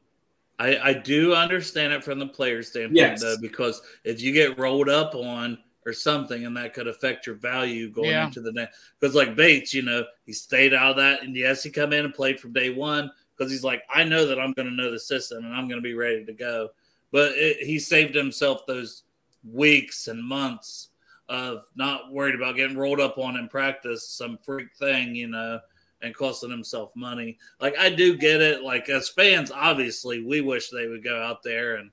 I, 0.58 0.78
I 0.90 0.92
do 0.92 1.34
understand 1.34 1.92
it 1.94 2.04
from 2.04 2.18
the 2.18 2.26
player 2.26 2.62
standpoint, 2.62 2.96
Yes. 2.96 3.22
though, 3.22 3.36
because 3.40 3.80
if 4.04 4.20
you 4.20 4.32
get 4.32 4.58
rolled 4.58 4.90
up 4.90 5.14
on 5.14 5.56
or 5.86 5.94
something, 5.94 6.44
and 6.44 6.54
that 6.58 6.74
could 6.74 6.86
affect 6.86 7.26
your 7.26 7.36
value 7.36 7.88
going 7.90 8.10
Yeah. 8.10 8.26
into 8.26 8.42
the 8.42 8.52
next. 8.52 8.76
Because 8.98 9.14
like 9.14 9.34
Bates, 9.34 9.72
you 9.72 9.80
know, 9.80 10.04
he 10.26 10.34
stayed 10.34 10.74
out 10.74 10.90
of 10.90 10.96
that, 10.98 11.22
and 11.22 11.34
yes, 11.34 11.62
he 11.62 11.70
come 11.70 11.94
in 11.94 12.04
and 12.04 12.12
played 12.12 12.38
from 12.38 12.52
day 12.52 12.68
one 12.68 13.10
because 13.40 13.50
he's 13.50 13.64
like, 13.64 13.82
I 13.92 14.04
know 14.04 14.26
that 14.26 14.38
I'm 14.38 14.52
going 14.52 14.68
to 14.68 14.74
know 14.74 14.90
the 14.90 15.00
system 15.00 15.46
and 15.46 15.54
I'm 15.54 15.66
going 15.66 15.80
to 15.80 15.88
be 15.88 15.94
ready 15.94 16.26
to 16.26 16.32
go. 16.34 16.68
But 17.10 17.32
it, 17.32 17.66
he 17.66 17.78
saved 17.78 18.14
himself 18.14 18.66
those 18.66 19.04
weeks 19.50 20.08
and 20.08 20.22
months 20.22 20.88
of 21.30 21.62
not 21.74 22.12
worried 22.12 22.34
about 22.34 22.56
getting 22.56 22.76
rolled 22.76 23.00
up 23.00 23.16
on 23.16 23.38
in 23.38 23.48
practice, 23.48 24.06
some 24.06 24.38
freak 24.44 24.68
thing, 24.78 25.14
you 25.14 25.26
know, 25.26 25.58
and 26.02 26.14
costing 26.14 26.50
himself 26.50 26.90
money. 26.94 27.38
Like 27.62 27.78
I 27.78 27.88
do 27.88 28.14
get 28.14 28.42
it. 28.42 28.62
Like 28.62 28.90
as 28.90 29.08
fans, 29.08 29.50
obviously, 29.50 30.22
we 30.22 30.42
wish 30.42 30.68
they 30.68 30.86
would 30.86 31.02
go 31.02 31.22
out 31.22 31.42
there 31.42 31.76
and 31.76 31.90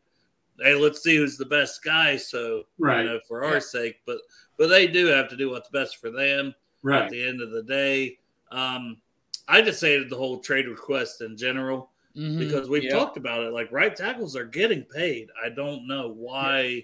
hey, 0.59 0.75
let's 0.75 1.01
see 1.01 1.15
who's 1.15 1.37
the 1.37 1.45
best 1.45 1.81
guy. 1.81 2.17
So 2.17 2.63
Right. 2.77 3.03
you 3.03 3.09
know, 3.09 3.19
for 3.25 3.45
our 3.45 3.61
sake, 3.61 4.01
but 4.05 4.17
but 4.57 4.67
they 4.67 4.85
do 4.85 5.05
have 5.05 5.29
to 5.29 5.37
do 5.37 5.49
what's 5.51 5.69
best 5.69 5.95
for 5.95 6.11
them 6.11 6.53
right. 6.83 7.03
at 7.03 7.09
the 7.09 7.25
end 7.25 7.41
of 7.41 7.51
the 7.51 7.63
day. 7.63 8.17
Um, 8.51 8.97
I 9.47 9.61
just 9.61 9.81
hated 9.81 10.09
the 10.09 10.17
whole 10.17 10.39
trade 10.39 10.67
request 10.67 11.21
in 11.21 11.37
general 11.37 11.91
mhm, 12.15 12.37
because 12.39 12.69
we've 12.69 12.83
yeah. 12.83 12.91
talked 12.91 13.17
about 13.17 13.43
it. 13.43 13.53
Like 13.53 13.71
right 13.71 13.95
tackles 13.95 14.35
are 14.35 14.45
getting 14.45 14.83
paid. 14.83 15.29
I 15.43 15.49
don't 15.49 15.87
know 15.87 16.09
why. 16.09 16.83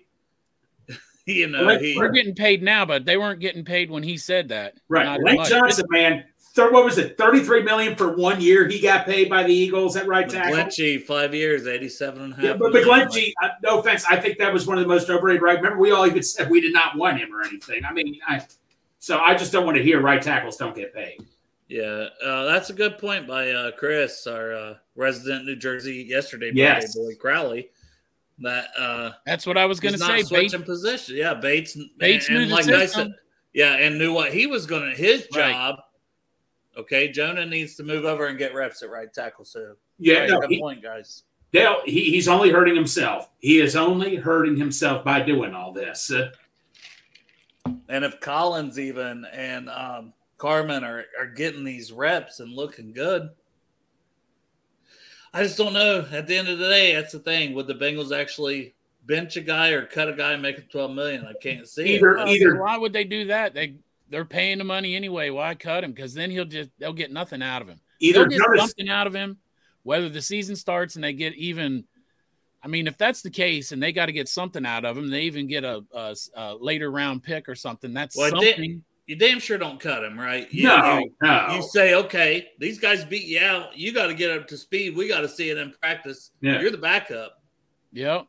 you 1.25 1.47
know, 1.47 1.65
Well, 1.65 1.79
he, 1.79 1.97
We're 1.97 2.11
getting 2.11 2.35
paid 2.35 2.63
now, 2.63 2.85
but 2.85 3.05
they 3.05 3.17
weren't 3.17 3.39
getting 3.39 3.65
paid 3.65 3.91
when 3.91 4.03
he 4.03 4.17
said 4.17 4.49
that. 4.49 4.75
Right. 4.87 5.05
Not 5.05 5.21
Lane 5.23 5.37
much. 5.37 5.49
Johnson, 5.49 5.85
man. 5.89 6.23
Thir- 6.53 6.71
what 6.71 6.85
was 6.85 6.99
it? 6.99 7.17
Thirty-three 7.17 7.63
million 7.63 7.95
for 7.95 8.15
one 8.15 8.39
year. 8.39 8.67
He 8.67 8.79
got 8.79 9.07
paid 9.07 9.27
by 9.27 9.41
the 9.41 9.53
Eagles 9.53 9.97
at 9.97 10.07
right 10.07 10.29
tackle. 10.29 10.55
McGlinchey, 10.55 11.01
five 11.01 11.33
years, 11.33 11.65
87 11.65 12.21
and 12.21 12.33
a 12.33 12.35
half. 12.35 12.45
Yeah, 12.45 12.53
but 12.53 12.71
million. 12.71 12.87
McGlinchey, 12.87 13.33
uh, 13.41 13.49
no 13.63 13.79
offense, 13.79 14.05
I 14.07 14.17
think 14.17 14.37
that 14.37 14.53
was 14.53 14.67
one 14.67 14.77
of 14.77 14.83
the 14.83 14.87
most 14.87 15.09
overrated. 15.09 15.41
Right? 15.41 15.57
Remember, 15.57 15.79
we 15.79 15.91
all 15.91 16.05
even 16.05 16.21
said 16.21 16.51
we 16.51 16.61
did 16.61 16.71
not 16.71 16.95
want 16.95 17.19
him 17.19 17.33
or 17.33 17.41
anything. 17.41 17.83
I 17.83 17.91
mean, 17.91 18.19
I, 18.27 18.45
so 18.99 19.17
I 19.17 19.33
just 19.35 19.51
don't 19.51 19.65
want 19.65 19.77
to 19.77 19.83
hear 19.83 19.99
right 19.99 20.21
tackles 20.21 20.55
don't 20.55 20.75
get 20.75 20.93
paid. 20.93 21.25
Yeah, 21.73 22.09
uh, 22.23 22.45
that's 22.45 22.69
a 22.69 22.73
good 22.73 22.99
point 22.99 23.27
by 23.27 23.49
uh, 23.49 23.71
Chris, 23.71 24.27
our 24.27 24.53
uh, 24.53 24.73
resident 24.95 25.45
New 25.45 25.55
Jersey 25.55 26.05
yesterday 26.07 26.51
birthday 26.51 26.61
Yes. 26.61 26.95
boy 26.95 27.15
Crowley. 27.19 27.71
That 28.37 28.67
uh, 28.77 29.13
That's 29.25 29.47
what 29.47 29.57
I 29.57 29.65
was 29.65 29.79
going 29.79 29.93
to 29.93 29.99
not 29.99 30.07
say. 30.07 30.17
Bates, 30.17 30.29
switching 30.29 30.63
position. 30.63 31.15
Yeah, 31.15 31.33
Bates. 31.33 31.75
Bates 31.97 32.27
and, 32.27 32.35
knew 32.35 32.41
and 32.43 32.51
the 32.51 32.55
like 32.55 32.67
I 32.67 32.85
system. 32.85 33.07
said, 33.07 33.15
yeah, 33.53 33.73
and 33.77 33.97
knew 33.97 34.13
what 34.13 34.31
he 34.31 34.45
was 34.45 34.67
going 34.67 34.83
to. 34.87 34.95
His 34.95 35.27
Right. 35.33 35.51
job. 35.51 35.79
Okay, 36.77 37.07
Jonah 37.11 37.45
needs 37.47 37.75
to 37.77 37.83
move 37.83 38.05
over 38.05 38.27
and 38.27 38.37
get 38.37 38.53
reps 38.53 38.83
at 38.83 38.91
right 38.91 39.11
tackle. 39.11 39.43
So 39.43 39.73
Yeah, 39.97 40.19
right, 40.19 40.29
no, 40.29 40.41
good 40.41 40.51
he, 40.51 40.59
point, 40.59 40.83
guys. 40.83 41.23
Dale, 41.51 41.81
he, 41.85 42.03
he's 42.11 42.27
only 42.27 42.51
hurting 42.51 42.75
himself. 42.75 43.31
He 43.39 43.59
is 43.59 43.75
only 43.75 44.15
hurting 44.15 44.57
himself 44.57 45.03
by 45.03 45.21
doing 45.23 45.55
all 45.55 45.71
this. 45.71 46.11
Uh, 46.11 46.29
And 47.89 48.05
if 48.05 48.19
Collins 48.19 48.79
even 48.79 49.25
and 49.25 49.69
um, 49.69 50.13
Carman 50.43 50.83
are, 50.83 51.05
are 51.17 51.25
getting 51.25 51.63
these 51.63 51.93
reps 51.93 52.41
and 52.41 52.51
looking 52.53 52.91
good, 52.91 53.29
I 55.33 55.41
just 55.41 55.57
don't 55.57 55.71
know. 55.71 56.05
At 56.11 56.27
the 56.27 56.35
end 56.35 56.49
of 56.49 56.59
the 56.59 56.67
day, 56.67 56.93
that's 56.95 57.13
the 57.13 57.19
thing. 57.19 57.53
Would 57.53 57.67
the 57.67 57.75
Bengals 57.75 58.11
actually 58.13 58.75
bench 59.05 59.37
a 59.37 59.41
guy 59.41 59.69
or 59.69 59.85
cut 59.85 60.09
a 60.09 60.13
guy 60.13 60.33
and 60.33 60.41
make 60.41 60.57
him 60.57 60.65
twelve 60.69 60.91
million? 60.91 61.25
I 61.25 61.31
can't 61.41 61.65
see 61.65 61.95
Either- 61.95 62.17
it. 62.17 62.27
Either- 62.27 62.61
Why 62.61 62.75
would 62.75 62.91
they 62.91 63.05
do 63.05 63.23
that? 63.27 63.53
They 63.53 63.75
they're 64.09 64.25
paying 64.25 64.57
the 64.57 64.65
money 64.65 64.97
anyway. 64.97 65.29
Why 65.29 65.55
cut 65.55 65.85
him? 65.85 65.93
Because 65.93 66.13
then 66.13 66.29
he'll 66.29 66.43
just 66.43 66.71
they'll 66.77 66.91
get 66.91 67.09
nothing 67.13 67.41
out 67.41 67.61
of 67.61 67.69
him. 67.69 67.79
either 68.01 68.27
They'll 68.27 68.37
get 68.49 68.59
something 68.59 68.89
out 68.89 69.07
of 69.07 69.13
him, 69.15 69.37
whether 69.83 70.09
the 70.09 70.21
season 70.21 70.57
starts 70.57 70.95
and 70.95 71.03
they 71.05 71.13
get 71.13 71.35
even. 71.35 71.85
I 72.61 72.67
mean, 72.67 72.87
if 72.87 72.97
that's 72.97 73.21
the 73.21 73.29
case 73.29 73.71
and 73.71 73.81
they 73.81 73.93
got 73.93 74.07
to 74.07 74.11
get 74.11 74.27
something 74.27 74.65
out 74.65 74.83
of 74.83 74.97
him, 74.97 75.09
they 75.09 75.21
even 75.21 75.47
get 75.47 75.63
a, 75.63 75.83
a, 75.93 76.15
a 76.35 76.55
later 76.55 76.91
round 76.91 77.23
pick 77.23 77.47
or 77.47 77.55
something. 77.55 77.93
That's 77.93 78.17
Well, 78.17 78.35
I 78.35 78.39
did- 78.41 78.55
something. 78.55 78.83
You 79.05 79.17
damn 79.17 79.39
sure 79.39 79.57
don't 79.57 79.79
cut 79.81 80.03
him, 80.03 80.17
right? 80.17 80.51
You, 80.53 80.67
no, 80.67 80.99
you, 80.99 81.11
no. 81.21 81.55
you 81.55 81.61
say, 81.61 81.93
okay, 81.95 82.47
these 82.57 82.79
guys 82.79 83.03
beat 83.03 83.25
you 83.25 83.39
out. 83.41 83.77
You 83.77 83.93
got 83.93 84.07
to 84.07 84.13
get 84.13 84.31
up 84.31 84.47
to 84.47 84.57
speed. 84.57 84.95
We 84.95 85.09
got 85.09 85.21
to 85.21 85.27
see 85.29 85.49
it 85.49 85.57
in 85.57 85.73
practice. 85.81 86.31
Yeah. 86.39 86.61
You're 86.61 86.71
the 86.71 86.77
backup. 86.77 87.41
Yep. 87.91 88.27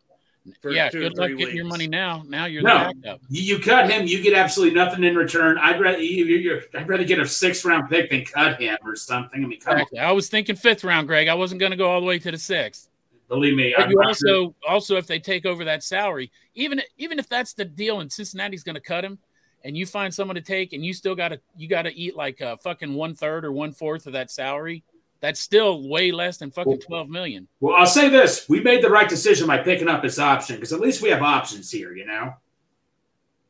For 0.60 0.72
yeah. 0.72 0.90
two 0.90 1.00
Good 1.00 1.16
luck 1.16 1.28
three 1.28 1.36
getting 1.38 1.56
your 1.56 1.64
money 1.64 1.86
now. 1.86 2.22
Now 2.26 2.46
you're 2.46 2.62
No. 2.62 2.88
the 2.88 2.94
backup. 3.02 3.20
You, 3.30 3.42
you 3.56 3.62
cut 3.62 3.88
him, 3.88 4.06
you 4.06 4.20
get 4.20 4.34
absolutely 4.34 4.74
nothing 4.74 5.04
in 5.04 5.14
return. 5.14 5.56
I'd 5.58 5.80
rather 5.80 5.98
you, 5.98 6.24
you, 6.26 6.36
you're, 6.36 6.60
I'd 6.74 6.88
rather 6.88 7.04
get 7.04 7.18
a 7.20 7.26
sixth 7.26 7.64
round 7.64 7.88
pick 7.88 8.10
than 8.10 8.24
cut 8.24 8.60
him 8.60 8.76
or 8.84 8.96
something. 8.96 9.42
I 9.42 9.46
mean, 9.46 9.60
come 9.60 9.74
on, 9.74 9.80
Exactly. 9.80 10.00
I 10.00 10.10
was 10.12 10.28
thinking 10.28 10.56
fifth 10.56 10.84
round, 10.84 11.06
Greg. 11.06 11.28
I 11.28 11.34
wasn't 11.34 11.60
going 11.60 11.70
to 11.70 11.76
go 11.78 11.88
all 11.90 12.00
the 12.00 12.06
way 12.06 12.18
to 12.18 12.30
the 12.30 12.36
sixth. 12.36 12.90
believe 13.28 13.54
me. 13.54 13.72
But 13.76 13.84
I'm 13.86 13.90
you 13.92 13.96
not 13.96 14.16
sure- 14.16 14.28
also 14.34 14.54
also 14.68 14.96
if 14.96 15.06
they 15.06 15.18
take 15.20 15.46
over 15.46 15.64
that 15.64 15.82
salary, 15.84 16.30
even 16.54 16.82
even 16.98 17.18
if 17.18 17.26
that's 17.28 17.54
the 17.54 17.64
deal 17.64 18.00
and 18.00 18.12
Cincinnati's 18.12 18.64
going 18.64 18.74
to 18.74 18.82
cut 18.82 19.02
him, 19.04 19.18
and 19.64 19.76
you 19.76 19.86
find 19.86 20.12
someone 20.14 20.34
to 20.34 20.42
take, 20.42 20.72
and 20.72 20.84
you 20.84 20.92
still 20.92 21.14
got 21.14 21.28
to 21.28 21.40
you 21.56 21.68
got 21.68 21.82
to 21.82 21.94
eat 21.94 22.14
like 22.16 22.40
a 22.40 22.56
fucking 22.58 22.94
one 22.94 23.14
third 23.14 23.44
or 23.44 23.52
one 23.52 23.72
fourth 23.72 24.06
of 24.06 24.12
that 24.12 24.30
salary. 24.30 24.84
That's 25.20 25.40
still 25.40 25.88
way 25.88 26.12
less 26.12 26.36
than 26.36 26.50
fucking 26.50 26.80
twelve 26.80 27.08
million. 27.08 27.48
Well, 27.60 27.74
I'll 27.74 27.86
say 27.86 28.10
this: 28.10 28.46
we 28.48 28.60
made 28.60 28.84
the 28.84 28.90
right 28.90 29.08
decision 29.08 29.46
by 29.46 29.58
picking 29.58 29.88
up 29.88 30.02
this 30.02 30.18
option 30.18 30.56
because 30.56 30.72
at 30.72 30.80
least 30.80 31.00
we 31.00 31.08
have 31.08 31.22
options 31.22 31.70
here. 31.70 31.94
You 31.94 32.06
know, 32.06 32.34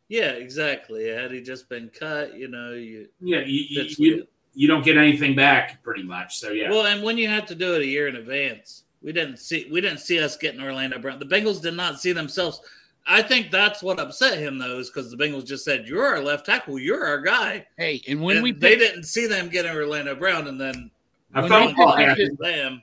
Yeah, 0.09 0.31
exactly. 0.31 1.09
Had 1.09 1.33
he 1.33 1.43
just 1.43 1.69
been 1.69 1.89
cut, 1.89 2.35
you 2.35 2.47
know, 2.47 2.73
you 2.73 3.09
yeah, 3.21 3.41
you, 3.41 3.65
you, 3.69 3.95
you, 3.99 4.27
you 4.55 4.69
don't 4.69 4.85
get 4.85 4.97
anything 4.97 5.35
back 5.35 5.83
pretty 5.83 6.05
much. 6.05 6.39
So 6.39 6.53
yeah, 6.53 6.71
Well, 6.71 6.87
and 6.87 7.03
when 7.03 7.19
you 7.19 7.27
have 7.27 7.47
to 7.47 7.57
do 7.57 7.75
it 7.75 7.83
a 7.83 7.87
year 7.87 8.07
in 8.07 8.15
advance, 8.15 8.85
we 9.03 9.11
didn't 9.11 9.39
see 9.39 9.69
we 9.71 9.81
didn't 9.81 9.99
see 9.99 10.21
us 10.21 10.37
getting 10.37 10.63
Orlando 10.63 11.01
Brown. 11.01 11.19
The 11.19 11.27
Bengals 11.27 11.61
did 11.61 11.75
not 11.75 12.01
see 12.01 12.13
themselves. 12.13 12.61
I 13.07 13.21
think 13.23 13.51
that's 13.51 13.83
what 13.83 14.01
upset 14.01 14.39
him 14.39 14.59
though, 14.59 14.79
is 14.79 14.89
because 14.91 15.11
the 15.11 15.17
Bengals 15.17 15.47
just 15.47 15.65
said, 15.65 15.87
"You're 15.87 16.07
our 16.07 16.21
left 16.23 16.47
tackle. 16.47 16.79
You're 16.79 17.05
our 17.07 17.21
guy." 17.21 17.67
Hey, 17.77 18.01
and 18.09 18.21
when 18.23 18.37
And 18.39 18.45
we 18.45 18.53
they 18.53 18.77
picked, 18.77 18.81
didn't 18.81 19.03
see 19.05 19.27
them 19.27 19.49
getting 19.51 19.73
Orlando 19.77 20.15
Brown, 20.15 20.47
and 20.49 20.59
then 20.61 20.91
a 21.35 21.43
when 21.43 21.51
phone 21.51 21.67
we 21.67 21.75
picked 21.75 22.11
up 22.11 22.17
his- 22.19 22.37
them. 22.39 22.83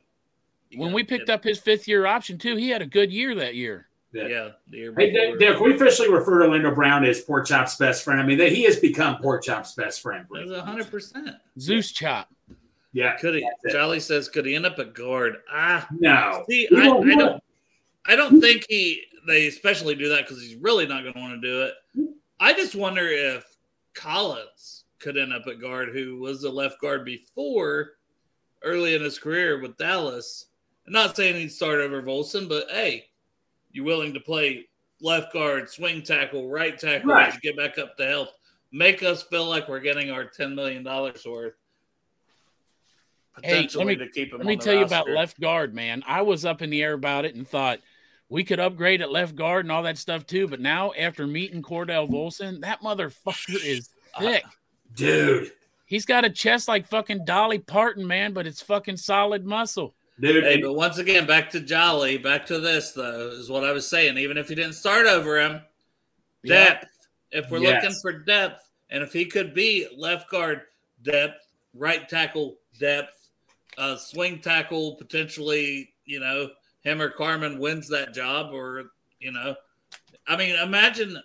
when 0.75 0.93
we 0.93 1.03
picked 1.03 1.29
up 1.29 1.43
his 1.43 1.59
fifth 1.59 1.87
year 1.87 2.05
option 2.05 2.37
too, 2.37 2.55
he 2.55 2.69
had 2.69 2.81
a 2.81 2.85
good 2.85 3.11
year 3.11 3.33
that 3.35 3.55
year. 3.55 3.87
Yeah. 4.13 4.27
yeah, 4.27 4.49
the 4.69 4.77
year 4.77 4.93
Hey, 4.97 5.05
before. 5.11 5.21
Dale, 5.25 5.37
Dale, 5.37 5.53
can 5.55 5.63
we 5.63 5.73
officially 5.75 6.09
refer 6.11 6.39
to 6.39 6.45
Orlando 6.45 6.75
Brown 6.75 7.05
as 7.05 7.21
Pork 7.21 7.47
Chop's 7.47 7.77
best 7.77 8.03
friend? 8.03 8.19
I 8.19 8.25
mean, 8.25 8.37
that 8.39 8.51
he 8.51 8.63
has 8.65 8.75
become 8.77 9.17
Pork 9.21 9.41
Chop's 9.43 9.73
best 9.73 10.01
friend. 10.01 10.25
Hundred 10.53 10.91
percent. 10.91 11.29
Zeus 11.57 11.91
chop. 11.93 12.27
Yeah, 12.93 13.15
Could 13.15 13.35
he? 13.35 13.49
That's. 13.63 13.73
Jolly 13.73 14.01
says, 14.01 14.27
could 14.27 14.45
he 14.45 14.53
end 14.53 14.65
up 14.65 14.77
at 14.79 14.93
guard? 14.93 15.37
Ah, 15.49 15.87
no. 15.91 16.43
see, 16.49 16.67
I, 16.75 16.81
I 16.81 17.15
don't. 17.15 17.43
I 18.05 18.15
don't 18.17 18.41
think 18.41 18.65
he. 18.67 19.01
They 19.27 19.47
especially 19.47 19.95
do 19.95 20.09
that 20.09 20.27
because 20.27 20.41
he's 20.41 20.55
really 20.55 20.87
not 20.87 21.01
going 21.03 21.13
to 21.13 21.19
want 21.19 21.41
to 21.41 21.47
do 21.47 21.61
it. 21.63 21.73
Mm-hmm. 21.97 22.11
I 22.39 22.53
just 22.53 22.75
wonder 22.75 23.07
if 23.07 23.45
Collins 23.93 24.85
could 24.99 25.17
end 25.17 25.33
up 25.33 25.45
at 25.47 25.59
guard, 25.59 25.89
who 25.89 26.17
was 26.19 26.43
a 26.43 26.49
left 26.49 26.79
guard 26.81 27.05
before, 27.05 27.91
early 28.63 28.95
in 28.95 29.01
his 29.03 29.19
career 29.19 29.59
with 29.61 29.77
Dallas. 29.77 30.47
I'm 30.87 30.93
not 30.93 31.15
saying 31.15 31.35
he'd 31.35 31.51
start 31.51 31.79
over 31.79 32.01
Volson, 32.01 32.49
but 32.49 32.65
hey, 32.71 33.05
you 33.71 33.83
willing 33.83 34.13
to 34.13 34.19
play 34.19 34.67
left 35.01 35.33
guard, 35.33 35.69
swing 35.69 36.01
tackle, 36.01 36.49
right 36.49 36.77
tackle 36.77 37.09
Right. 37.11 37.39
get 37.41 37.57
back 37.57 37.77
up 37.77 37.95
to 37.97 38.05
health, 38.07 38.29
make 38.71 39.03
us 39.03 39.23
feel 39.23 39.45
like 39.45 39.67
we're 39.69 39.79
getting 39.79 40.09
our 40.11 40.25
ten 40.25 40.55
million 40.55 40.83
dollars 40.83 41.23
worth. 41.25 41.53
Hey, 43.43 43.53
let 43.53 43.63
Potentially 43.63 43.85
me- 43.85 43.95
to 43.97 44.09
keep 44.09 44.31
him. 44.33 44.39
Let 44.39 44.47
me 44.47 44.53
on 44.53 44.59
the 44.59 44.65
tell 44.65 44.75
you 44.75 44.83
about 44.85 45.09
left 45.09 45.39
guard, 45.39 45.73
man. 45.73 46.03
I 46.05 46.21
was 46.21 46.43
up 46.45 46.61
in 46.61 46.69
the 46.69 46.83
air 46.83 46.93
about 46.93 47.25
it 47.25 47.35
and 47.35 47.47
thought 47.47 47.79
we 48.31 48.45
could 48.45 48.61
upgrade 48.61 49.01
at 49.01 49.11
left 49.11 49.35
guard 49.35 49.65
and 49.65 49.71
all 49.73 49.83
that 49.83 49.97
stuff 49.97 50.25
too. 50.25 50.47
But 50.47 50.61
now, 50.61 50.93
after 50.97 51.27
meeting 51.27 51.61
Cordell 51.61 52.09
Volson, 52.09 52.61
that 52.61 52.79
motherfucker 52.81 53.63
is 53.63 53.89
thick. 54.17 54.43
dude. 54.95 55.51
He's 55.85 56.05
got 56.05 56.23
a 56.23 56.29
chest 56.29 56.69
like 56.69 56.87
fucking 56.87 57.25
Dolly 57.25 57.59
Parton, 57.59 58.07
man, 58.07 58.31
but 58.31 58.47
it's 58.47 58.61
fucking 58.61 58.95
solid 58.97 59.45
muscle. 59.45 59.93
dude. 60.19 60.43
Hey, 60.45 60.61
but 60.61 60.73
once 60.73 60.97
again, 60.97 61.25
back 61.27 61.49
to 61.49 61.59
Jolly, 61.59 62.17
back 62.17 62.45
to 62.45 62.59
this 62.59 62.91
though, 62.93 63.29
is 63.31 63.49
what 63.49 63.65
I 63.65 63.71
was 63.73 63.87
saying. 63.87 64.17
Even 64.17 64.37
if 64.37 64.49
you 64.49 64.55
didn't 64.55 64.73
start 64.73 65.07
over 65.07 65.37
him, 65.39 65.61
Yeah. 66.43 66.65
depth. 66.65 66.87
If 67.31 67.49
we're 67.49 67.59
Yes. 67.59 67.83
looking 67.83 67.97
for 68.01 68.13
depth, 68.13 68.69
and 68.89 69.03
if 69.03 69.11
he 69.11 69.25
could 69.25 69.53
be 69.53 69.87
left 69.95 70.29
guard 70.29 70.61
depth, 71.03 71.45
right 71.73 72.07
tackle 72.07 72.57
depth, 72.79 73.29
uh, 73.77 73.95
swing 73.97 74.39
tackle 74.39 74.95
potentially, 74.95 75.93
you 76.05 76.19
know, 76.21 76.51
him 76.81 77.01
or 77.01 77.09
Carman 77.09 77.59
wins 77.59 77.87
that 77.89 78.13
job, 78.13 78.53
or 78.53 78.91
you 79.19 79.31
know, 79.31 79.55
I 80.27 80.35
mean, 80.35 80.55
imagine, 80.55 81.21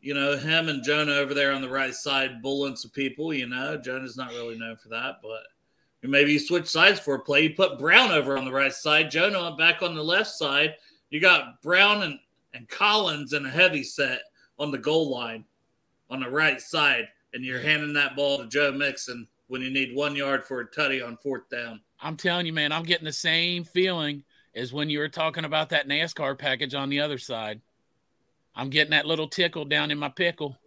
you 0.00 0.14
know, 0.14 0.36
him 0.36 0.68
and 0.68 0.82
Jonah 0.82 1.12
over 1.12 1.34
there 1.34 1.52
on 1.52 1.62
the 1.62 1.68
right 1.68 1.94
side 1.94 2.42
bullying 2.42 2.76
some 2.76 2.90
people. 2.90 3.32
You 3.32 3.46
know, 3.46 3.76
Jonah's 3.76 4.16
not 4.16 4.32
really 4.32 4.58
known 4.58 4.76
for 4.76 4.88
that, 4.88 5.16
but 5.22 5.42
maybe 6.02 6.32
you 6.32 6.40
switch 6.40 6.68
sides 6.68 7.00
for 7.00 7.14
a 7.14 7.20
play. 7.20 7.42
You 7.42 7.54
put 7.54 7.78
Brown 7.78 8.10
over 8.10 8.36
on 8.36 8.44
the 8.44 8.52
right 8.52 8.72
side, 8.72 9.10
Jonah 9.10 9.56
back 9.56 9.82
on 9.82 9.94
the 9.94 10.02
left 10.02 10.30
side. 10.30 10.74
You 11.10 11.20
got 11.20 11.62
Brown 11.62 12.02
and, 12.02 12.18
and 12.54 12.68
Collins 12.68 13.32
in 13.32 13.46
a 13.46 13.50
heavy 13.50 13.84
set 13.84 14.22
on 14.58 14.70
the 14.70 14.78
goal 14.78 15.10
line 15.10 15.44
on 16.10 16.20
the 16.20 16.30
right 16.30 16.60
side, 16.60 17.08
and 17.32 17.44
you're 17.44 17.60
handing 17.60 17.92
that 17.94 18.16
ball 18.16 18.38
to 18.38 18.46
Joe 18.46 18.72
Mixon 18.72 19.26
when 19.48 19.62
you 19.62 19.70
need 19.70 19.94
one 19.94 20.16
yard 20.16 20.44
for 20.44 20.60
a 20.60 20.66
tutty 20.66 21.06
on 21.06 21.16
fourth 21.18 21.48
down. 21.50 21.80
I'm 22.02 22.16
telling 22.16 22.46
you, 22.46 22.52
man, 22.52 22.72
I'm 22.72 22.82
getting 22.82 23.04
the 23.04 23.12
same 23.12 23.64
feeling 23.64 24.24
as 24.54 24.72
when 24.72 24.90
you 24.90 24.98
were 24.98 25.08
talking 25.08 25.44
about 25.44 25.70
that 25.70 25.88
NASCAR 25.88 26.36
package 26.36 26.74
on 26.74 26.90
the 26.90 27.00
other 27.00 27.18
side. 27.18 27.60
I'm 28.54 28.70
getting 28.70 28.90
that 28.90 29.06
little 29.06 29.28
tickle 29.28 29.64
down 29.64 29.90
in 29.90 29.98
my 29.98 30.08
pickle. 30.08 30.58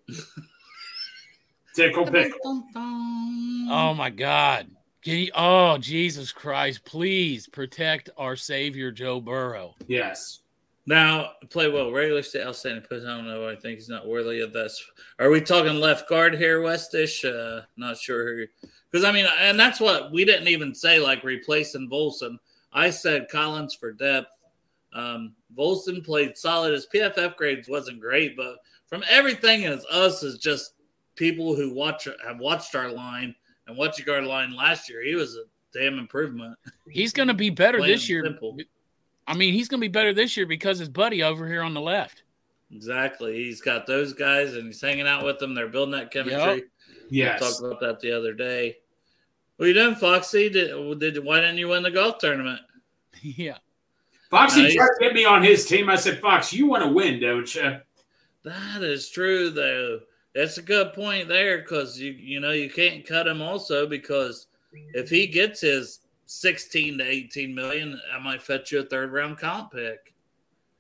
tickle 1.76 2.06
pickle. 2.06 2.63
Oh 2.76 3.93
my 3.95 4.10
God. 4.10 4.67
Can 5.04 5.17
you, 5.17 5.32
oh, 5.36 5.78
Jesus 5.78 6.32
Christ. 6.32 6.84
Please 6.84 7.48
protect 7.48 8.10
our 8.17 8.36
Savior, 8.36 8.91
Joe 8.91 9.19
Burrow. 9.19 9.76
Yes. 9.88 10.39
Now, 10.88 11.32
play 11.50 11.69
well. 11.69 11.91
Regular 11.91 12.24
state 12.24 12.45
outstanding 12.45 12.84
push. 12.84 13.04
I 13.04 13.08
don't 13.08 13.28
know. 13.28 13.48
I 13.48 13.56
think 13.56 13.78
he's 13.78 13.89
not 13.89 14.08
worthy 14.08 14.41
of 14.41 14.54
this. 14.54 14.84
Are 15.19 15.30
we 15.30 15.41
talking 15.41 15.76
left 15.76 16.08
guard 16.10 16.36
here, 16.36 16.62
Westish? 16.62 17.24
Uh, 17.24 17.65
not 17.76 17.98
sure. 17.98 18.45
Because, 18.95 19.03
I 19.03 19.12
mean, 19.12 19.25
and 19.41 19.60
that's 19.60 19.81
what 19.81 20.13
we 20.13 20.23
didn't 20.23 20.47
even 20.47 20.73
say, 20.73 20.99
like 20.99 21.21
replacing 21.25 21.89
Volson. 21.89 22.38
I 22.71 22.89
said 22.89 23.27
Collins 23.29 23.73
for 23.75 23.91
depth. 23.91 24.29
Um, 24.93 25.34
Volson 25.53 26.01
played 26.01 26.38
solid. 26.38 26.71
His 26.71 26.88
PFF 26.88 27.36
grades 27.36 27.67
wasn't 27.67 27.99
great, 27.99 28.38
but 28.38 28.55
from 28.88 29.03
everything 29.10 29.65
as 29.65 29.84
us 29.88 30.23
as 30.23 30.38
just 30.38 30.75
people 31.15 31.58
who 31.58 31.73
watch 31.73 32.08
have 32.25 32.39
watched 32.39 32.73
our 32.73 32.89
line 32.89 33.36
and 33.67 33.75
watching 33.75 34.10
our 34.10 34.21
line 34.21 34.55
last 34.55 34.89
year, 34.89 35.03
he 35.03 35.13
was 35.13 35.36
a 35.36 35.43
damn 35.77 35.99
improvement. 35.99 36.58
He's 36.89 37.12
going 37.12 37.27
to 37.27 37.34
be 37.34 37.49
better 37.49 37.81
this 37.81 38.08
year. 38.08 38.23
simple. 38.23 38.58
I 39.27 39.36
mean, 39.36 39.53
he's 39.53 39.67
going 39.67 39.81
to 39.81 39.86
be 39.86 39.91
better 39.91 40.13
this 40.13 40.38
year 40.38 40.45
because 40.45 40.79
his 40.79 40.88
buddy 40.88 41.21
over 41.21 41.45
here 41.49 41.63
on 41.63 41.73
the 41.73 41.81
left. 41.81 42.23
Exactly. 42.71 43.36
He's 43.43 43.60
got 43.60 43.88
those 43.88 44.13
guys 44.13 44.55
and 44.55 44.67
he's 44.67 44.79
hanging 44.79 45.05
out 45.05 45.25
with 45.25 45.38
them. 45.39 45.53
They're 45.53 45.67
building 45.67 45.91
that 45.99 46.12
chemistry. 46.12 46.39
Yep. 46.39 46.63
We 47.12 47.17
Yes. 47.17 47.39
talked 47.39 47.60
about 47.60 47.79
that 47.81 47.99
the 47.99 48.12
other 48.12 48.34
day. 48.34 48.77
What 49.57 49.65
are 49.65 49.67
you 49.69 49.73
doing, 49.73 49.95
Foxy? 49.95 50.49
Did, 50.49 50.99
did 50.99 51.23
why 51.23 51.39
didn't 51.39 51.57
you 51.57 51.69
win 51.69 51.83
the 51.83 51.91
golf 51.91 52.17
tournament? 52.17 52.59
yeah. 53.21 53.57
Foxy 54.29 54.63
Nice. 54.63 54.75
tried 54.75 54.87
to 54.87 55.05
get 55.05 55.13
me 55.13 55.23
on 55.25 55.43
his 55.43 55.65
team. 55.65 55.89
I 55.89 55.95
said, 55.95 56.19
Fox, 56.19 56.51
you 56.51 56.67
want 56.67 56.83
to 56.83 56.89
win, 56.89 57.19
don't 57.21 57.53
you? 57.55 57.77
That 58.43 58.83
is 58.83 59.09
true, 59.09 59.49
though. 59.49 59.99
That's 60.33 60.57
a 60.57 60.61
good 60.61 60.91
point 60.93 61.29
there 61.29 61.59
because 61.59 61.97
you 61.97 62.11
you 62.11 62.41
know 62.41 62.51
you 62.51 62.69
can't 62.69 63.07
cut 63.07 63.25
him 63.27 63.41
also 63.41 63.87
because 63.87 64.47
if 64.93 65.09
he 65.09 65.27
gets 65.27 65.61
his 65.61 66.01
sixteen 66.25 66.97
to 66.97 67.05
eighteen 67.05 67.55
million, 67.55 67.99
I 68.13 68.19
might 68.19 68.41
fetch 68.41 68.73
you 68.73 68.81
a 68.81 68.83
third 68.83 69.13
round 69.13 69.37
comp 69.37 69.71
pick 69.71 70.13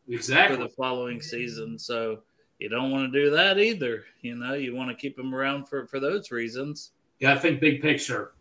Exactly. 0.09 0.57
for 0.57 0.63
the 0.63 0.69
following 0.69 1.21
season. 1.21 1.79
So 1.79 2.19
you 2.59 2.67
don't 2.67 2.91
want 2.91 3.11
to 3.11 3.17
do 3.23 3.29
that 3.31 3.57
either. 3.57 4.03
You 4.21 4.35
know, 4.35 4.53
you 4.55 4.75
want 4.75 4.89
to 4.89 4.95
keep 4.95 5.17
him 5.17 5.33
around 5.33 5.69
for 5.69 5.87
for 5.87 6.01
those 6.01 6.29
reasons. 6.31 6.91
Yeah, 7.19 7.33
I 7.33 7.37
think 7.37 7.61
big 7.61 7.81
picture. 7.81 8.33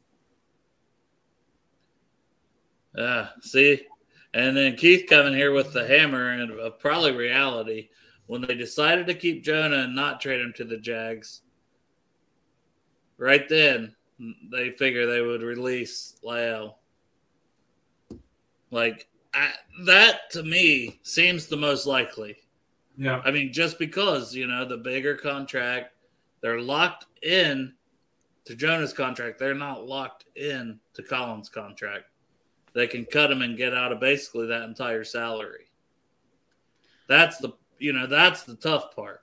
Yeah, 2.96 3.28
see, 3.40 3.86
and 4.32 4.56
then 4.56 4.76
Keith 4.76 5.06
coming 5.08 5.34
here 5.34 5.52
with 5.52 5.72
the 5.72 5.86
hammer 5.86 6.30
and 6.30 6.50
of 6.52 6.78
probably 6.78 7.12
reality 7.12 7.88
when 8.26 8.40
they 8.40 8.54
decided 8.54 9.06
to 9.06 9.14
keep 9.14 9.44
Jonah 9.44 9.84
and 9.84 9.94
not 9.94 10.20
trade 10.20 10.40
him 10.40 10.52
to 10.56 10.64
the 10.64 10.76
Jags. 10.76 11.42
Right 13.16 13.48
then, 13.48 13.94
they 14.50 14.70
figure 14.70 15.06
they 15.06 15.20
would 15.20 15.42
release 15.42 16.16
La'el. 16.24 16.74
Like 18.70 19.08
I, 19.32 19.50
that 19.84 20.30
to 20.30 20.42
me 20.42 21.00
seems 21.02 21.46
the 21.46 21.56
most 21.56 21.86
likely. 21.86 22.36
Yeah. 22.96 23.20
I 23.24 23.30
mean, 23.30 23.52
just 23.52 23.78
because 23.78 24.34
you 24.34 24.46
know 24.46 24.64
the 24.64 24.76
bigger 24.76 25.16
contract, 25.16 25.92
they're 26.40 26.60
locked 26.60 27.06
in 27.22 27.74
to 28.44 28.54
Jonah's 28.54 28.92
contract. 28.92 29.38
They're 29.38 29.54
not 29.54 29.86
locked 29.86 30.24
in 30.36 30.80
to 30.94 31.02
Collins' 31.02 31.48
contract. 31.48 32.04
They 32.74 32.86
can 32.86 33.04
cut 33.04 33.30
him 33.30 33.40
and 33.42 33.56
get 33.56 33.72
out 33.72 33.92
of 33.92 34.00
basically 34.00 34.48
that 34.48 34.62
entire 34.62 35.04
salary. 35.04 35.66
That's 37.08 37.38
the 37.38 37.52
you 37.78 37.92
know 37.92 38.06
that's 38.06 38.42
the 38.42 38.56
tough 38.56 38.94
part. 38.94 39.22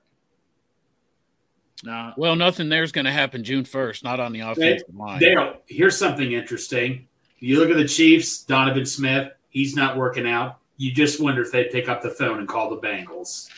Now, 1.84 2.14
Well, 2.16 2.36
nothing 2.36 2.70
there's 2.70 2.92
going 2.92 3.06
to 3.06 3.12
happen 3.12 3.44
June 3.44 3.64
1st, 3.64 4.04
not 4.04 4.20
on 4.20 4.34
the 4.34 4.42
offensive 4.42 4.94
line. 4.96 5.20
Dale, 5.20 5.56
here's 5.66 5.98
something 5.98 6.32
interesting. 6.32 7.08
You 7.40 7.60
look 7.60 7.72
at 7.72 7.78
the 7.78 7.88
Chiefs, 7.88 8.44
Donovan 8.44 8.86
Smith, 8.86 9.32
he's 9.50 9.76
not 9.76 9.98
working 9.98 10.28
out. 10.28 10.60
You 10.78 10.92
just 10.94 11.20
wonder 11.20 11.42
if 11.42 11.52
they'd 11.52 11.72
pick 11.72 11.90
up 11.90 12.04
the 12.04 12.12
phone 12.12 12.38
and 12.38 12.48
call 12.48 12.70
the 12.70 12.78
Bengals. 12.78 13.50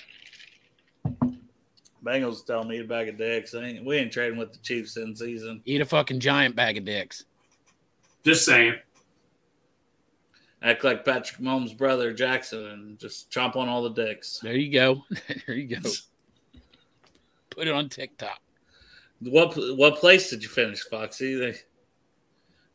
Bengals 2.04 2.46
tell 2.46 2.64
me 2.64 2.80
a 2.80 2.84
bag 2.86 3.10
of 3.10 3.18
dicks. 3.18 3.54
Ain't, 3.56 3.84
we 3.84 3.98
ain't 3.98 4.12
trading 4.12 4.38
with 4.38 4.54
the 4.54 4.60
Chiefs 4.60 4.96
in 4.96 5.16
season. 5.16 5.62
Eat 5.66 5.82
a 5.82 5.86
fucking 5.86 6.20
giant 6.22 6.56
bag 6.56 6.78
of 6.78 6.86
dicks. 6.86 7.26
Just 8.24 8.46
saying. 8.46 8.76
Act 10.64 10.84
like 10.86 11.04
Patrick 11.04 11.42
Mahomes' 11.42 11.78
brother 11.78 12.14
Jackson 12.14 12.66
and 12.68 12.98
just 12.98 13.30
chomp 13.30 13.58
on 13.58 13.68
all 13.68 13.84
the 13.84 13.90
dicks. 13.90 14.40
There 14.42 14.56
you 14.56 14.72
go. 14.72 15.04
there 15.46 15.56
you 15.56 15.76
go. 15.76 15.90
Put 17.50 17.68
it 17.68 17.74
on 17.74 17.90
TikTok. 17.90 18.40
What 19.20 19.54
what 19.78 19.98
place 19.98 20.30
did 20.30 20.42
you 20.42 20.50
finish, 20.50 20.82
Foxy? 20.84 21.36
They 21.36 21.56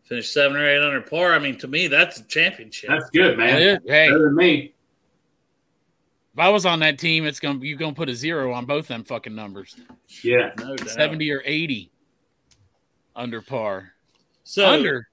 finished 0.04 0.32
seven 0.32 0.56
or 0.56 0.66
eight 0.68 0.82
under 0.86 1.00
par. 1.00 1.32
I 1.34 1.38
mean, 1.38 1.56
to 1.58 1.68
me, 1.68 1.88
that's 1.88 2.20
a 2.20 2.24
championship. 2.24 2.90
That's 2.90 3.10
good, 3.10 3.36
man. 3.38 3.60
Yeah, 3.60 3.78
Hey, 3.86 4.08
Better 4.08 4.24
than 4.24 4.36
me. 4.36 4.74
if 6.34 6.38
I 6.38 6.48
was 6.50 6.64
on 6.66 6.80
that 6.80 6.98
team, 6.98 7.24
it's 7.26 7.40
gonna 7.40 7.58
you're 7.64 7.78
gonna 7.78 7.94
put 7.94 8.08
a 8.10 8.14
zero 8.14 8.52
on 8.52 8.66
both 8.66 8.86
them 8.88 9.02
fucking 9.04 9.34
numbers. 9.34 9.76
Yeah. 10.22 10.52
no 10.58 10.76
doubt. 10.76 10.88
70 10.90 11.30
or 11.32 11.42
80 11.44 11.90
under 13.16 13.40
par. 13.42 13.92
so 14.44 14.66
under. 14.66 15.08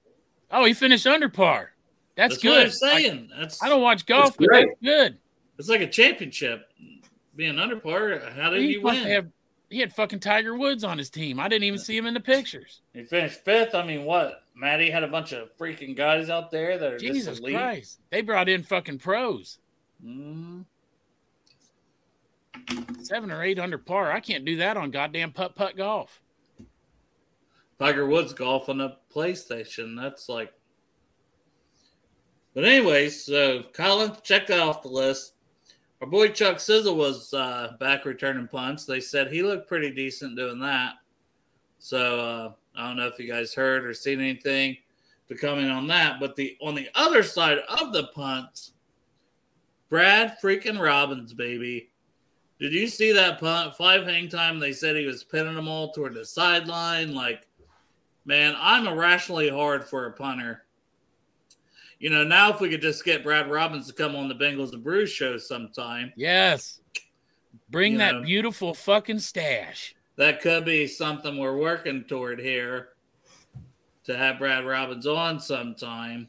Oh, 0.50 0.64
he 0.64 0.74
finished 0.74 1.06
under 1.06 1.28
par. 1.28 1.72
That's, 2.16 2.34
That's 2.34 2.42
good. 2.42 2.66
I'm 2.66 2.70
saying. 2.72 3.30
That's 3.38 3.62
I, 3.62 3.66
I 3.66 3.68
don't 3.68 3.82
watch 3.82 4.06
golf, 4.06 4.36
but 4.36 4.48
that's 4.50 4.66
good. 4.82 5.18
It's 5.58 5.68
like 5.68 5.80
a 5.82 5.86
championship. 5.88 6.70
Being 7.34 7.58
under 7.58 7.76
par, 7.76 8.18
how 8.34 8.48
did 8.50 8.62
He, 8.62 8.72
you 8.72 8.82
win? 8.82 8.94
have- 9.06 9.28
he 9.68 9.80
had 9.80 9.92
fucking 9.92 10.20
Tiger 10.20 10.56
Woods 10.56 10.84
on 10.84 10.96
his 10.96 11.10
team. 11.10 11.40
I 11.40 11.48
didn't 11.48 11.64
even 11.64 11.78
see 11.80 11.96
him 11.96 12.06
in 12.06 12.14
the 12.14 12.20
pictures. 12.20 12.82
He 12.94 13.02
finished 13.02 13.44
fifth. 13.44 13.74
I 13.74 13.84
mean, 13.84 14.04
what? 14.04 14.44
Maddie 14.54 14.90
had 14.90 15.02
a 15.02 15.08
bunch 15.08 15.32
of 15.32 15.48
freaking 15.58 15.96
guys 15.96 16.30
out 16.30 16.50
there 16.52 16.78
that 16.78 16.92
are 16.92 16.98
Jesus. 16.98 17.40
Christ. 17.40 17.98
They 18.10 18.22
brought 18.22 18.48
in 18.48 18.62
fucking 18.62 18.98
pros. 19.00 19.58
Mm, 20.04 20.64
Seven 23.02 23.30
or 23.30 23.42
eight 23.42 23.58
under 23.58 23.78
par. 23.78 24.12
I 24.12 24.20
can't 24.20 24.44
do 24.44 24.56
that 24.56 24.76
on 24.76 24.90
goddamn 24.90 25.32
putt 25.32 25.54
putt 25.54 25.76
golf. 25.76 26.20
Tiger 27.78 28.06
Woods 28.06 28.32
golf 28.32 28.68
on 28.68 28.78
the 28.78 28.96
PlayStation. 29.14 30.00
That's 30.00 30.28
like. 30.28 30.52
But 32.56 32.64
anyways, 32.64 33.22
so 33.26 33.64
Colin 33.74 34.12
that 34.24 34.50
off 34.50 34.80
the 34.80 34.88
list. 34.88 35.34
Our 36.00 36.08
boy 36.08 36.28
Chuck 36.28 36.58
Sizzle 36.58 36.96
was 36.96 37.34
uh, 37.34 37.74
back 37.78 38.06
returning 38.06 38.48
punts. 38.48 38.86
They 38.86 38.98
said 38.98 39.30
he 39.30 39.42
looked 39.42 39.68
pretty 39.68 39.90
decent 39.90 40.38
doing 40.38 40.58
that. 40.60 40.94
So 41.78 42.18
uh, 42.18 42.52
I 42.74 42.88
don't 42.88 42.96
know 42.96 43.08
if 43.08 43.18
you 43.18 43.28
guys 43.28 43.52
heard 43.52 43.84
or 43.84 43.92
seen 43.92 44.22
anything 44.22 44.78
to 45.28 45.36
comment 45.36 45.70
on 45.70 45.86
that. 45.88 46.18
But 46.18 46.34
the 46.34 46.56
on 46.62 46.74
the 46.74 46.88
other 46.94 47.22
side 47.22 47.58
of 47.68 47.92
the 47.92 48.04
punts, 48.14 48.72
Brad 49.90 50.38
freaking 50.42 50.80
Robbins, 50.80 51.34
baby. 51.34 51.90
Did 52.58 52.72
you 52.72 52.88
see 52.88 53.12
that 53.12 53.38
punt? 53.38 53.76
Five 53.76 54.06
hang 54.06 54.30
time. 54.30 54.58
They 54.58 54.72
said 54.72 54.96
he 54.96 55.04
was 55.04 55.24
pinning 55.24 55.56
them 55.56 55.68
all 55.68 55.92
toward 55.92 56.14
the 56.14 56.24
sideline. 56.24 57.12
Like, 57.12 57.48
man, 58.24 58.54
I'm 58.58 58.86
irrationally 58.86 59.50
hard 59.50 59.84
for 59.84 60.06
a 60.06 60.12
punter. 60.12 60.65
You 61.98 62.10
know, 62.10 62.24
now 62.24 62.52
if 62.52 62.60
we 62.60 62.68
could 62.68 62.82
just 62.82 63.04
get 63.04 63.22
Brad 63.24 63.50
Robbins 63.50 63.86
to 63.86 63.92
come 63.92 64.14
on 64.16 64.28
the 64.28 64.34
Bengals 64.34 64.72
and 64.74 64.84
Brews 64.84 65.10
show 65.10 65.38
sometime, 65.38 66.12
Yes. 66.16 66.80
Bring 67.70 67.92
You 67.92 67.98
that 67.98 68.14
know. 68.16 68.22
beautiful 68.22 68.74
fucking 68.74 69.18
stash. 69.18 69.94
that 70.16 70.40
could 70.40 70.64
be 70.64 70.86
something 70.86 71.36
we're 71.38 71.56
working 71.56 72.04
toward 72.04 72.38
here 72.38 72.90
to 74.04 74.16
have 74.16 74.38
Brad 74.38 74.64
Robbins 74.64 75.06
on 75.06 75.40
sometime. 75.40 76.28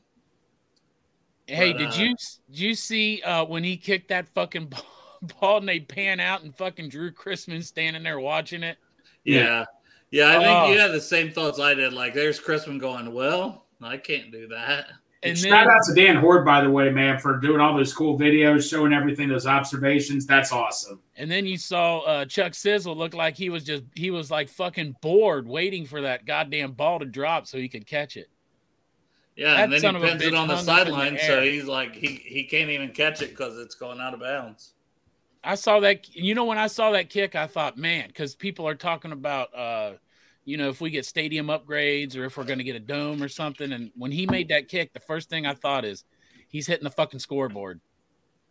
Hey, 1.47 1.71
But, 1.73 1.77
did 1.79 1.87
uh, 1.89 1.95
you 1.95 2.15
did 2.49 2.59
you 2.59 2.75
see 2.75 3.21
uh, 3.21 3.45
when 3.45 3.63
he 3.63 3.77
kicked 3.77 4.09
that 4.09 4.27
fucking 4.29 4.65
ball, 4.67 4.85
ball 5.39 5.57
and 5.59 5.67
they 5.69 5.79
pan 5.79 6.19
out 6.19 6.43
and 6.43 6.55
fucking 6.55 6.89
Drue 6.89 7.11
Chrisman 7.11 7.63
standing 7.63 8.03
there 8.03 8.19
watching 8.19 8.63
it? 8.63 8.77
Yeah. 9.23 9.65
Yeah, 10.11 10.29
I 10.29 10.33
think 10.43 10.45
Oh. 10.47 10.71
you 10.71 10.79
had 10.79 10.91
the 10.91 11.01
same 11.01 11.31
thoughts 11.31 11.59
I 11.59 11.73
did. 11.73 11.91
Like, 11.93 12.13
there's 12.13 12.39
Chrisman 12.39 12.79
going, 12.79 13.13
well, 13.13 13.65
I 13.81 13.97
can't 13.97 14.31
do 14.31 14.47
that. 14.47 14.87
And 15.29 15.37
Shout 15.37 15.51
then 15.51 15.69
out 15.69 15.81
to 15.87 15.93
Dan 15.93 16.15
Hoard, 16.17 16.45
by 16.45 16.61
the 16.61 16.69
way, 16.69 16.89
man, 16.89 17.19
for 17.19 17.37
doing 17.37 17.59
all 17.59 17.75
those 17.75 17.93
cool 17.93 18.17
videos, 18.17 18.69
showing 18.69 18.93
everything, 18.93 19.29
those 19.29 19.47
observations. 19.47 20.25
That's 20.25 20.51
awesome. 20.51 21.01
and 21.15 21.29
then 21.29 21.45
you 21.45 21.57
saw 21.57 21.99
uh, 21.99 22.25
Chuck 22.25 22.53
Sizzle 22.53 22.95
look 22.95 23.13
like 23.13 23.35
he 23.35 23.49
was 23.49 23.63
just 23.63 23.83
he 23.95 24.11
was 24.11 24.31
like 24.31 24.49
fucking 24.49 24.95
bored 25.01 25.47
waiting 25.47 25.85
for 25.85 26.01
that 26.01 26.25
goddamn 26.25 26.71
ball 26.73 26.99
to 26.99 27.05
drop 27.05 27.47
so 27.47 27.57
he 27.57 27.69
could 27.69 27.85
catch 27.85 28.17
it. 28.17 28.29
Yeah, 29.35 29.53
That 29.53 29.63
and 29.65 29.73
then 29.73 29.95
he 29.95 30.01
pins 30.01 30.23
it 30.23 30.33
on 30.33 30.47
the 30.47 30.57
sideline, 30.57 31.19
so 31.19 31.43
he's 31.43 31.65
like, 31.65 31.93
he, 31.93 32.07
he 32.07 32.43
can't 32.43 32.71
even 32.71 32.89
catch 32.89 33.21
it 33.21 33.29
because 33.29 33.59
it's 33.59 33.75
going 33.75 33.99
out 33.99 34.15
of 34.15 34.19
bounds. 34.19 34.73
I 35.43 35.53
saw 35.53 35.79
that. 35.81 36.15
You 36.15 36.33
know, 36.33 36.45
when 36.45 36.57
I 36.57 36.65
saw 36.65 36.91
that 36.91 37.11
kick, 37.11 37.35
I 37.35 37.45
thought, 37.45 37.77
man, 37.77 38.07
because 38.07 38.33
people 38.33 38.67
are 38.67 38.73
talking 38.73 39.11
about, 39.11 39.55
uh, 39.55 39.93
you 40.47 40.55
know, 40.55 40.69
if 40.69 40.79
we 40.79 40.89
get 40.89 41.05
stadium 41.05 41.47
upgrades 41.47 42.15
or 42.15 42.23
if 42.23 42.37
we're 42.37 42.45
going 42.45 42.59
to 42.59 42.63
get 42.63 42.77
a 42.77 42.79
dome 42.79 43.21
or 43.21 43.27
something. 43.27 43.73
And 43.73 43.91
when 43.97 44.13
he 44.13 44.25
made 44.25 44.47
that 44.47 44.69
kick, 44.69 44.93
the 44.93 45.01
first 45.01 45.29
thing 45.29 45.45
I 45.45 45.53
thought 45.53 45.83
is 45.83 46.05
he's 46.47 46.65
hitting 46.65 46.85
the 46.85 46.89
fucking 46.89 47.19
scoreboard. 47.19 47.81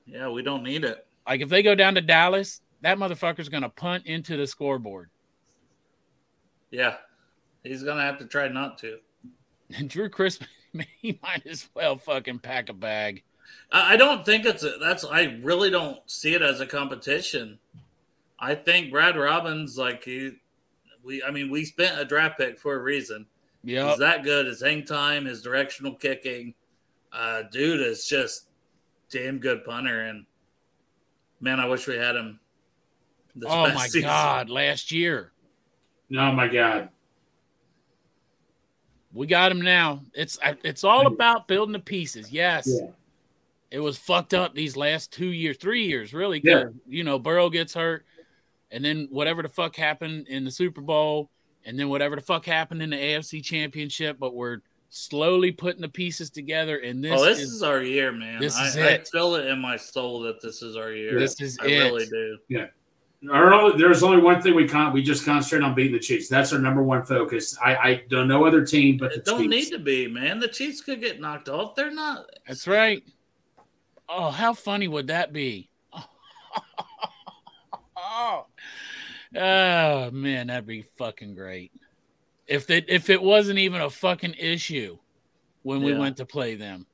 Yeah, 0.05 0.29
we 0.29 0.43
don't 0.43 0.63
need 0.63 0.85
it. 0.85 1.07
Like 1.27 1.41
if 1.41 1.49
they 1.49 1.63
go 1.63 1.75
down 1.75 1.95
to 1.95 2.03
Dallas, 2.03 2.61
that 2.83 2.99
motherfucker's 2.99 3.49
going 3.49 3.63
to 3.63 3.71
punt 3.71 4.05
into 4.05 4.37
the 4.37 4.47
scoreboard. 4.47 5.09
Yeah, 6.71 6.97
he's 7.63 7.83
going 7.83 7.97
to 7.97 8.03
have 8.03 8.19
to 8.19 8.27
try 8.27 8.49
not 8.49 8.77
to. 8.81 8.99
And 9.75 9.89
Drue 9.89 10.11
Chrisman, 10.11 10.49
he 11.01 11.19
might 11.23 11.47
as 11.47 11.67
well 11.73 11.97
fucking 11.97 12.41
pack 12.41 12.69
a 12.69 12.75
bag. 12.75 13.23
I 13.73 13.95
I 13.95 13.97
don't 13.97 14.23
think 14.23 14.45
it's 14.45 14.65
a, 14.65 14.75
that's. 14.79 15.07
I 15.07 15.39
really 15.43 15.71
don't 15.71 15.99
see 16.05 16.35
it 16.35 16.43
as 16.43 16.61
a 16.61 16.67
competition. 16.67 17.59
I 18.39 18.55
think 18.55 18.91
Brad 18.91 19.17
Robbins, 19.17 19.79
like 19.79 20.05
he, 20.05 20.33
we. 21.07 21.23
I 21.23 21.31
mean, 21.31 21.51
we 21.51 21.64
spent 21.64 21.99
a 21.99 22.05
draft 22.05 22.38
pick 22.38 22.59
for 22.59 22.75
a 22.75 22.79
reason. 22.79 23.27
Yeah. 23.64 23.88
He's 23.88 23.99
that 23.99 24.25
good. 24.25 24.47
His 24.47 24.62
hang 24.62 24.85
time, 24.85 25.25
his 25.25 25.42
directional 25.42 25.95
kicking, 25.95 26.55
uh, 27.12 27.45
dude 27.51 27.81
is 27.81 28.07
just 28.07 28.49
damn 29.11 29.38
good 29.38 29.64
punter. 29.64 30.03
And 30.03 30.27
man, 31.40 31.61
I 31.61 31.66
wish 31.66 31.87
we 31.87 31.97
had 31.97 32.16
him. 32.16 32.40
This 33.35 33.49
Oh 33.51 33.73
my 33.73 33.87
season. 33.87 34.03
God. 34.09 34.51
Last 34.51 34.92
year. 34.92 35.33
Oh 36.16 36.33
my 36.33 36.49
God. 36.49 36.90
We 39.12 39.27
got 39.27 39.51
him 39.51 39.62
now. 39.62 40.03
It's 40.12 40.38
it's 40.62 40.85
all 40.85 41.07
about 41.07 41.49
building 41.49 41.73
the 41.73 41.79
pieces. 41.79 42.31
Yes. 42.31 42.69
Yeah. 42.69 42.88
It 43.71 43.81
was 43.81 43.99
fucked 43.99 44.33
up 44.35 44.55
these 44.55 44.77
last 44.77 45.12
two 45.12 45.29
years, 45.29 45.57
three 45.57 45.87
years, 45.87 46.14
really. 46.14 46.40
Yeah. 46.45 46.64
You 46.87 47.03
know, 47.03 47.19
Burrow 47.19 47.51
gets 47.51 47.75
hurt, 47.75 48.07
and 48.71 48.85
then 48.85 49.09
whatever 49.11 49.43
the 49.43 49.49
fuck 49.49 49.77
happened 49.77 50.29
in 50.29 50.45
the 50.45 50.51
Super 50.51 50.81
Bowl, 50.81 51.31
and 51.65 51.79
then 51.79 51.89
whatever 51.89 52.17
the 52.17 52.23
fuck 52.23 52.47
happened 52.47 52.83
in 52.83 52.91
the 52.91 52.97
AFC 52.97 53.43
Championship. 53.43 54.19
But 54.19 54.35
we're 54.35 54.59
slowly 54.89 55.53
putting 55.53 55.83
the 55.83 55.89
pieces 55.89 56.31
together, 56.31 56.79
and 56.79 57.03
this, 57.03 57.21
oh, 57.21 57.25
this 57.25 57.41
is, 57.41 57.55
is, 57.55 57.63
our 57.63 57.83
year, 57.83 58.13
man. 58.13 58.41
this 58.41 58.57
I, 58.57 58.69
is 58.69 58.77
I 58.77 58.87
it. 58.89 59.09
feel 59.09 59.35
it 59.35 59.47
in 59.47 59.61
my 59.61 59.77
soul 59.77 60.21
that 60.21 60.41
this 60.41 60.63
is 60.63 60.77
our 60.77 60.93
year. 60.93 61.19
this 61.19 61.41
is 61.41 61.59
I 61.61 61.67
it. 61.67 61.79
really 61.79 62.07
do. 62.07 62.39
Earl, 63.29 63.77
there's 63.77 64.03
only 64.03 64.23
one 64.23 64.41
thing 64.43 64.55
we 64.55 64.69
con- 64.69 64.93
we 64.93 65.03
just 65.03 65.25
concentrate 65.25 65.67
on 65.67 65.75
beating 65.75 65.95
the 65.95 65.99
Chiefs. 65.99 66.29
That's 66.29 66.53
our 66.53 66.59
number 66.59 66.83
one 66.83 67.05
focus. 67.05 67.57
I, 67.65 67.77
I 67.77 68.03
don't 68.09 68.29
know 68.29 68.45
other 68.45 68.65
team 68.65 68.99
but 68.99 69.11
the 69.11 69.17
It 69.19 69.25
don't 69.25 69.41
Chiefs. 69.41 69.51
need 69.51 69.77
to 69.77 69.83
be, 69.83 70.07
man. 70.07 70.39
The 70.39 70.49
Chiefs 70.49 70.83
could 70.83 71.01
get 71.01 71.21
knocked 71.21 71.49
off. 71.49 71.75
They're 71.75 71.91
not. 71.91 72.27
That's 72.47 72.69
right. 72.69 73.03
Oh, 74.09 74.31
how 74.31 74.53
funny 74.53 74.87
would 74.87 75.09
that 75.09 75.33
be? 75.33 75.71
oh, 77.97 78.47
oh 79.37 80.11
man, 80.11 80.49
that'd 80.49 80.66
be 80.66 80.83
fucking 80.99 81.35
great. 81.35 81.72
If 82.46 82.70
it 82.70 82.87
if 82.88 83.11
it 83.11 83.20
wasn't 83.20 83.59
even 83.59 83.81
a 83.81 83.90
fucking 83.90 84.35
issue 84.38 84.99
when 85.62 85.83
we 85.83 85.94
went 85.94 86.16
to 86.18 86.27
play 86.27 86.55
them. 86.55 86.87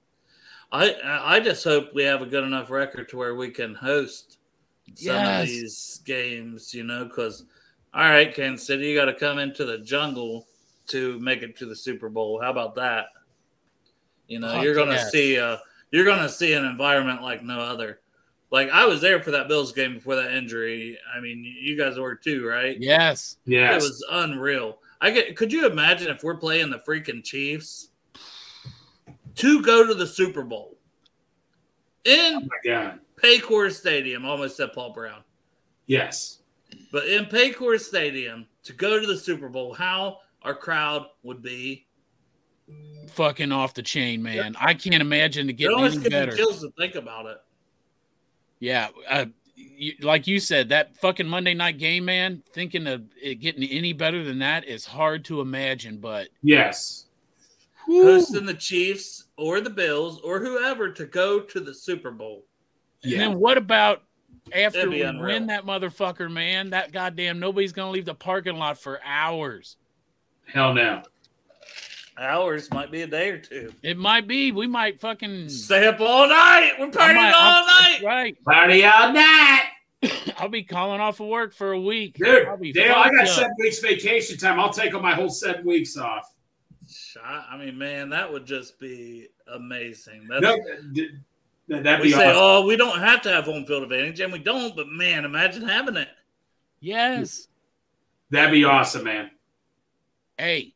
I 0.70 0.94
I 1.04 1.40
just 1.40 1.62
hope 1.64 1.94
we 1.94 2.04
have 2.04 2.22
a 2.22 2.26
good 2.26 2.44
enough 2.44 2.70
record 2.70 3.08
to 3.10 3.16
where 3.16 3.34
we 3.34 3.50
can 3.50 3.74
host 3.74 4.38
some 4.94 5.14
Yes. 5.14 5.42
of 5.42 5.48
these 5.48 6.00
games. 6.04 6.72
You 6.72 6.84
know, 6.84 7.04
because 7.04 7.44
all 7.92 8.04
right, 8.04 8.34
Kansas 8.34 8.66
City, 8.66 8.86
you 8.88 8.96
got 8.96 9.04
to 9.06 9.14
come 9.14 9.38
into 9.38 9.66
the 9.66 9.78
jungle 9.78 10.46
to 10.88 11.18
make 11.20 11.42
it 11.42 11.56
to 11.58 11.66
the 11.66 11.76
Super 11.76 12.08
Bowl. 12.08 12.40
How 12.40 12.50
about 12.50 12.74
that? 12.76 13.06
You 14.28 14.40
know, 14.40 14.52
Fuck 14.54 14.64
you're 14.64 14.74
gonna 14.74 14.92
yes. 14.94 15.10
see 15.10 15.38
uh 15.38 15.58
you're 15.90 16.06
gonna 16.06 16.28
see 16.28 16.54
an 16.54 16.64
environment 16.64 17.22
like 17.22 17.42
no 17.42 17.60
other. 17.60 18.00
Like 18.52 18.68
I 18.68 18.84
was 18.84 19.00
there 19.00 19.20
for 19.22 19.30
that 19.30 19.48
Bills 19.48 19.72
game 19.72 19.94
before 19.94 20.14
that 20.16 20.32
injury. 20.36 20.98
I 21.16 21.20
mean, 21.20 21.42
you 21.42 21.76
guys 21.76 21.98
were 21.98 22.14
too, 22.14 22.46
right? 22.46 22.76
Yes. 22.78 23.38
Yes. 23.46 23.82
It 23.82 23.86
was 23.86 24.04
unreal. 24.12 24.78
I 25.00 25.10
get. 25.10 25.34
Could 25.36 25.50
you 25.50 25.66
imagine 25.66 26.08
if 26.08 26.22
we're 26.22 26.36
playing 26.36 26.70
the 26.70 26.78
freaking 26.86 27.24
Chiefs 27.24 27.88
to 29.36 29.62
go 29.62 29.86
to 29.86 29.94
the 29.94 30.06
Super 30.06 30.42
Bowl 30.42 30.76
in 32.04 32.46
oh. 32.68 32.92
Paycor 33.16 33.72
Stadium? 33.72 34.26
Almost 34.26 34.58
said 34.58 34.74
Paul 34.74 34.92
Brown, 34.92 35.22
Yes. 35.86 36.40
but 36.92 37.08
in 37.08 37.24
Paycor 37.24 37.80
Stadium 37.80 38.46
to 38.64 38.74
go 38.74 39.00
to 39.00 39.06
the 39.06 39.16
Super 39.16 39.48
Bowl, 39.48 39.72
how 39.72 40.18
our 40.42 40.54
crowd 40.54 41.06
would 41.22 41.40
be. 41.42 41.86
Fucking 43.08 43.50
off 43.50 43.72
the 43.72 43.82
chain, 43.82 44.22
man. 44.22 44.54
I 44.60 44.74
can't 44.74 45.00
imagine 45.00 45.46
to 45.46 45.52
It 45.54 45.56
get 45.56 45.72
almost 45.72 46.00
any 46.00 46.10
better. 46.10 46.36
chills 46.36 46.60
to 46.60 46.70
think 46.78 46.96
about 46.96 47.26
it. 47.26 47.38
Yeah. 48.62 48.90
Uh, 49.08 49.24
you, 49.56 49.94
like 50.02 50.28
you 50.28 50.38
said, 50.38 50.68
that 50.68 50.96
fucking 50.98 51.26
Monday 51.26 51.52
night 51.52 51.78
game, 51.78 52.04
man, 52.04 52.44
thinking 52.52 52.86
of 52.86 53.02
it 53.20 53.40
getting 53.40 53.68
any 53.68 53.92
better 53.92 54.22
than 54.22 54.38
that 54.38 54.64
is 54.64 54.86
hard 54.86 55.24
to 55.24 55.40
imagine, 55.40 55.96
but 55.98 56.28
Yes. 56.44 57.06
Hosting 57.88 58.46
the 58.46 58.54
Chiefs 58.54 59.24
or 59.36 59.60
the 59.60 59.68
Bills 59.68 60.20
or 60.20 60.38
whoever 60.38 60.92
to 60.92 61.04
go 61.06 61.40
to 61.40 61.58
the 61.58 61.74
Super 61.74 62.12
Bowl. 62.12 62.44
And 63.02 63.10
Yeah. 63.12 63.18
then 63.18 63.40
what 63.40 63.58
about 63.58 64.04
after 64.52 64.88
we 64.88 65.02
unreal. 65.02 65.26
win 65.26 65.48
that 65.48 65.64
motherfucker, 65.64 66.30
man? 66.30 66.70
That 66.70 66.92
goddamn 66.92 67.40
nobody's 67.40 67.72
gonna 67.72 67.90
leave 67.90 68.04
the 68.04 68.14
parking 68.14 68.56
lot 68.58 68.78
for 68.78 69.00
hours. 69.04 69.76
Hell 70.46 70.72
no. 70.72 71.02
Hours 72.18 72.70
might 72.70 72.90
be 72.92 73.02
a 73.02 73.06
day 73.06 73.30
or 73.30 73.38
two. 73.38 73.72
It 73.82 73.96
might 73.96 74.26
be. 74.28 74.52
We 74.52 74.66
might 74.66 75.00
fucking 75.00 75.48
Stay 75.48 75.86
up 75.86 76.00
all 76.00 76.28
night. 76.28 76.72
We're 76.78 76.88
partying 76.88 77.14
might- 77.14 77.32
all 77.34 77.64
I'm- 77.64 77.66
night. 77.66 78.02
Right. 78.04 78.44
Party 78.44 78.84
all 78.84 79.12
night. 79.12 79.62
I'll 80.38 80.48
be 80.48 80.62
calling 80.64 81.00
off 81.00 81.20
of 81.20 81.28
work 81.28 81.54
for 81.54 81.72
a 81.72 81.80
week. 81.80 82.16
Dude, 82.18 82.46
I'll 82.46 82.56
be 82.56 82.72
Dale, 82.72 82.94
I 82.96 83.08
got 83.10 83.22
up. 83.22 83.28
seven 83.28 83.52
weeks 83.60 83.78
vacation 83.78 84.36
time. 84.36 84.58
I'll 84.60 84.72
take 84.72 84.94
all 84.94 85.00
my 85.00 85.14
whole 85.14 85.28
seven 85.30 85.64
weeks 85.64 85.96
off. 85.96 86.32
I 87.24 87.46
I 87.52 87.56
mean, 87.56 87.78
man, 87.78 88.10
that 88.10 88.30
would 88.30 88.44
just 88.44 88.78
be 88.78 89.28
amazing. 89.54 90.26
That's, 90.28 90.42
No, 91.68 91.80
that'd 91.80 92.00
we 92.00 92.08
be 92.08 92.12
say, 92.12 92.30
awesome. 92.30 92.36
oh, 92.42 92.66
we 92.66 92.76
don't 92.76 92.98
have 92.98 93.22
to 93.22 93.30
have 93.30 93.44
home 93.44 93.64
field 93.64 93.84
advantage, 93.84 94.18
and 94.20 94.32
we 94.32 94.40
don't. 94.40 94.74
But 94.76 94.88
man, 94.88 95.24
imagine 95.24 95.62
having 95.66 95.96
it. 95.96 96.08
Yes. 96.80 97.46
That'd 98.30 98.50
be 98.50 98.64
awesome, 98.64 99.04
man. 99.04 99.30
Hey, 100.36 100.74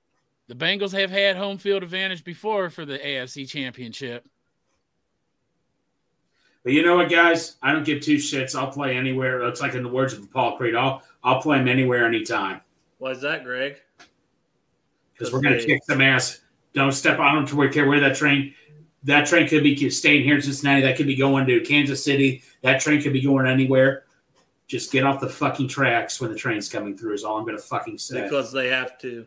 the 0.49 0.55
Bengals 0.55 0.93
have 0.93 1.11
had 1.11 1.37
home 1.37 1.59
field 1.59 1.83
advantage 1.83 2.25
before 2.25 2.71
for 2.71 2.85
the 2.85 2.99
AFC 2.99 3.49
Championship. 3.49 4.25
But 6.63 6.73
you 6.73 6.85
know 6.85 6.97
what, 6.97 7.09
guys? 7.09 7.57
I 7.63 7.73
don't 7.73 7.85
give 7.85 8.01
two 8.01 8.17
shits. 8.17 8.59
I'll 8.59 8.73
play 8.73 8.97
anywhere. 8.97 9.41
It's 9.43 9.61
like 9.61 9.75
in 9.75 9.85
the 9.85 9.89
words 9.89 10.13
of 10.15 10.29
Paul 10.33 10.57
Creed. 10.57 10.75
I'll 10.75 11.03
I'll 11.23 11.41
play 11.41 11.59
them 11.59 11.69
anywhere, 11.69 12.07
anytime. 12.07 12.61
Why 12.99 13.13
is 13.13 13.21
that, 13.21 13.45
Greg? 13.45 13.81
Because 15.13 15.33
we're 15.33 15.41
gonna 15.41 15.63
kick 15.63 15.83
some 15.85 16.01
ass. 16.01 16.41
Don't 16.75 16.93
step. 16.93 17.19
I 17.21 17.33
don't 17.33 17.73
care 17.73 17.87
where 17.87 18.01
that 18.01 18.17
train. 18.17 18.53
That 19.05 19.27
train 19.27 19.47
could 19.47 19.63
be 19.63 19.89
staying 19.91 20.25
here 20.25 20.35
in 20.35 20.43
Cincinnati. 20.43 20.83
That 20.83 20.97
could 20.97 21.07
be 21.07 21.15
going 21.15 21.47
to 21.47 21.61
Kansas 21.61 22.03
City. 22.03 22.43
That 22.63 22.81
train 22.81 23.01
could 23.01 23.13
be 23.13 23.21
going 23.21 23.47
anywhere. 23.47 24.05
Just 24.67 24.91
get 24.91 25.05
off 25.05 25.21
the 25.21 25.29
fucking 25.29 25.69
tracks 25.69 26.21
when 26.21 26.33
the 26.33 26.37
train's 26.37 26.69
coming 26.69 26.99
through. 26.99 27.15
Is 27.15 27.23
all 27.23 27.39
I'm 27.39 27.47
gonna 27.47 27.59
fucking 27.59 27.99
say. 27.99 28.23
Because 28.23 28.51
they 28.53 28.69
have 28.69 28.99
to. 28.99 29.27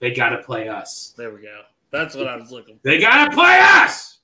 They 0.00 0.12
gotta 0.12 0.38
play 0.38 0.68
us. 0.68 1.14
There 1.16 1.30
we 1.30 1.42
go. 1.42 1.60
That's 1.90 2.14
what 2.14 2.28
I 2.28 2.36
was 2.36 2.50
looking 2.50 2.76
for. 2.76 2.80
They 2.84 3.00
gotta 3.00 3.30
play 3.34 3.58
us. 3.60 4.18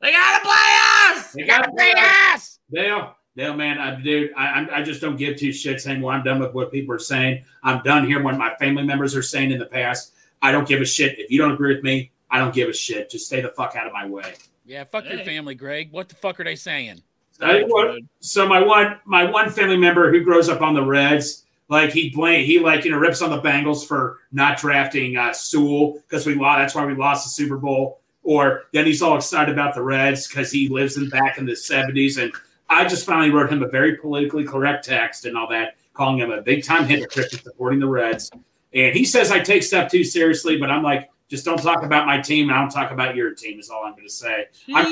They 0.00 0.12
gotta 0.12 0.44
play 0.44 1.16
us. 1.16 1.32
They 1.32 1.42
gotta 1.44 1.70
play 1.72 1.92
us. 1.96 2.58
Dale, 2.72 3.14
Dale, 3.36 3.54
man, 3.56 3.78
I, 3.78 4.00
dude, 4.00 4.32
I, 4.36 4.46
I'm- 4.46 4.84
just 4.84 5.00
don't 5.00 5.16
give 5.16 5.36
two 5.36 5.50
shits 5.50 5.86
anymore. 5.86 6.12
I'm 6.12 6.22
done 6.24 6.38
with 6.40 6.52
what 6.54 6.70
people 6.70 6.94
are 6.94 6.98
saying. 6.98 7.44
I'm 7.62 7.82
done 7.82 8.06
hearing 8.06 8.24
what 8.24 8.36
my 8.36 8.54
family 8.56 8.82
members 8.84 9.16
are 9.16 9.22
saying 9.22 9.50
in 9.50 9.58
the 9.58 9.66
past. 9.66 10.12
I 10.42 10.52
don't 10.52 10.68
give 10.68 10.80
a 10.80 10.84
shit. 10.84 11.18
If 11.18 11.30
you 11.30 11.38
don't 11.38 11.52
agree 11.52 11.74
with 11.74 11.82
me, 11.82 12.10
I 12.30 12.38
don't 12.38 12.54
give 12.54 12.68
a 12.68 12.72
shit. 12.72 13.10
Just 13.10 13.26
stay 13.26 13.40
the 13.40 13.48
fuck 13.48 13.74
out 13.74 13.86
of 13.86 13.92
my 13.92 14.06
way. 14.06 14.34
Yeah, 14.66 14.84
fuck 14.84 15.04
your 15.08 15.18
family, 15.24 15.54
Greg. 15.54 15.90
What 15.92 16.08
the 16.08 16.14
fuck 16.14 16.38
are 16.40 16.44
they 16.44 16.54
saying? 16.56 17.02
I- 17.40 17.62
what- 17.62 17.98
so 18.20 18.46
my 18.46 18.60
one 18.62 18.98
my 19.04 19.24
one 19.24 19.50
family 19.50 19.76
member 19.76 20.10
who 20.10 20.20
grows 20.22 20.48
up 20.48 20.60
on 20.60 20.74
the 20.74 20.82
Reds, 20.84 21.44
like 21.68 21.90
he 21.92 22.10
blame 22.10 22.44
he 22.46 22.58
like 22.58 22.84
you 22.84 22.90
know 22.90 22.98
rips 22.98 23.20
on 23.22 23.30
the 23.30 23.40
Bengals 23.40 23.86
for 23.86 24.18
not 24.32 24.58
drafting 24.58 25.16
uh, 25.16 25.32
Sewell 25.32 25.94
because 26.08 26.26
we 26.26 26.34
lost. 26.34 26.58
That's 26.58 26.74
why 26.74 26.84
we 26.86 26.94
lost 26.94 27.24
the 27.24 27.30
Super 27.30 27.56
Bowl. 27.56 28.00
or 28.22 28.64
then 28.72 28.84
he's 28.86 29.00
all 29.02 29.16
excited 29.16 29.52
about 29.52 29.74
the 29.74 29.82
Reds 29.82 30.28
because 30.28 30.50
he 30.50 30.68
lives 30.68 30.96
in 30.96 31.08
back 31.08 31.38
in 31.38 31.46
the 31.46 31.52
70s. 31.52 32.20
And 32.22 32.32
I 32.68 32.86
just 32.86 33.06
finally 33.06 33.30
wrote 33.30 33.50
him 33.50 33.62
a 33.62 33.68
very 33.68 33.96
politically 33.96 34.44
correct 34.44 34.84
text 34.84 35.24
and 35.24 35.36
all 35.36 35.48
that, 35.48 35.76
calling 35.94 36.18
him 36.18 36.30
a 36.30 36.42
big 36.42 36.62
time 36.64 36.86
hypocrite 36.86 37.30
for 37.30 37.38
supporting 37.38 37.78
the 37.80 37.86
Reds. 37.88 38.30
And 38.74 38.94
he 38.94 39.04
says 39.04 39.30
I 39.30 39.40
take 39.40 39.62
stuff 39.62 39.90
too 39.90 40.04
seriously, 40.04 40.58
but 40.58 40.70
I'm 40.70 40.82
like, 40.82 41.10
just 41.28 41.44
don't 41.44 41.62
talk 41.62 41.82
about 41.82 42.06
my 42.06 42.20
team 42.20 42.48
and 42.48 42.56
I 42.58 42.60
don't 42.60 42.70
talk 42.70 42.90
about 42.90 43.14
your 43.14 43.34
team 43.34 43.58
is 43.60 43.68
all 43.70 43.84
I'm 43.84 43.92
going 43.92 44.06
to 44.06 44.12
say. 44.12 44.46
I. 44.74 44.82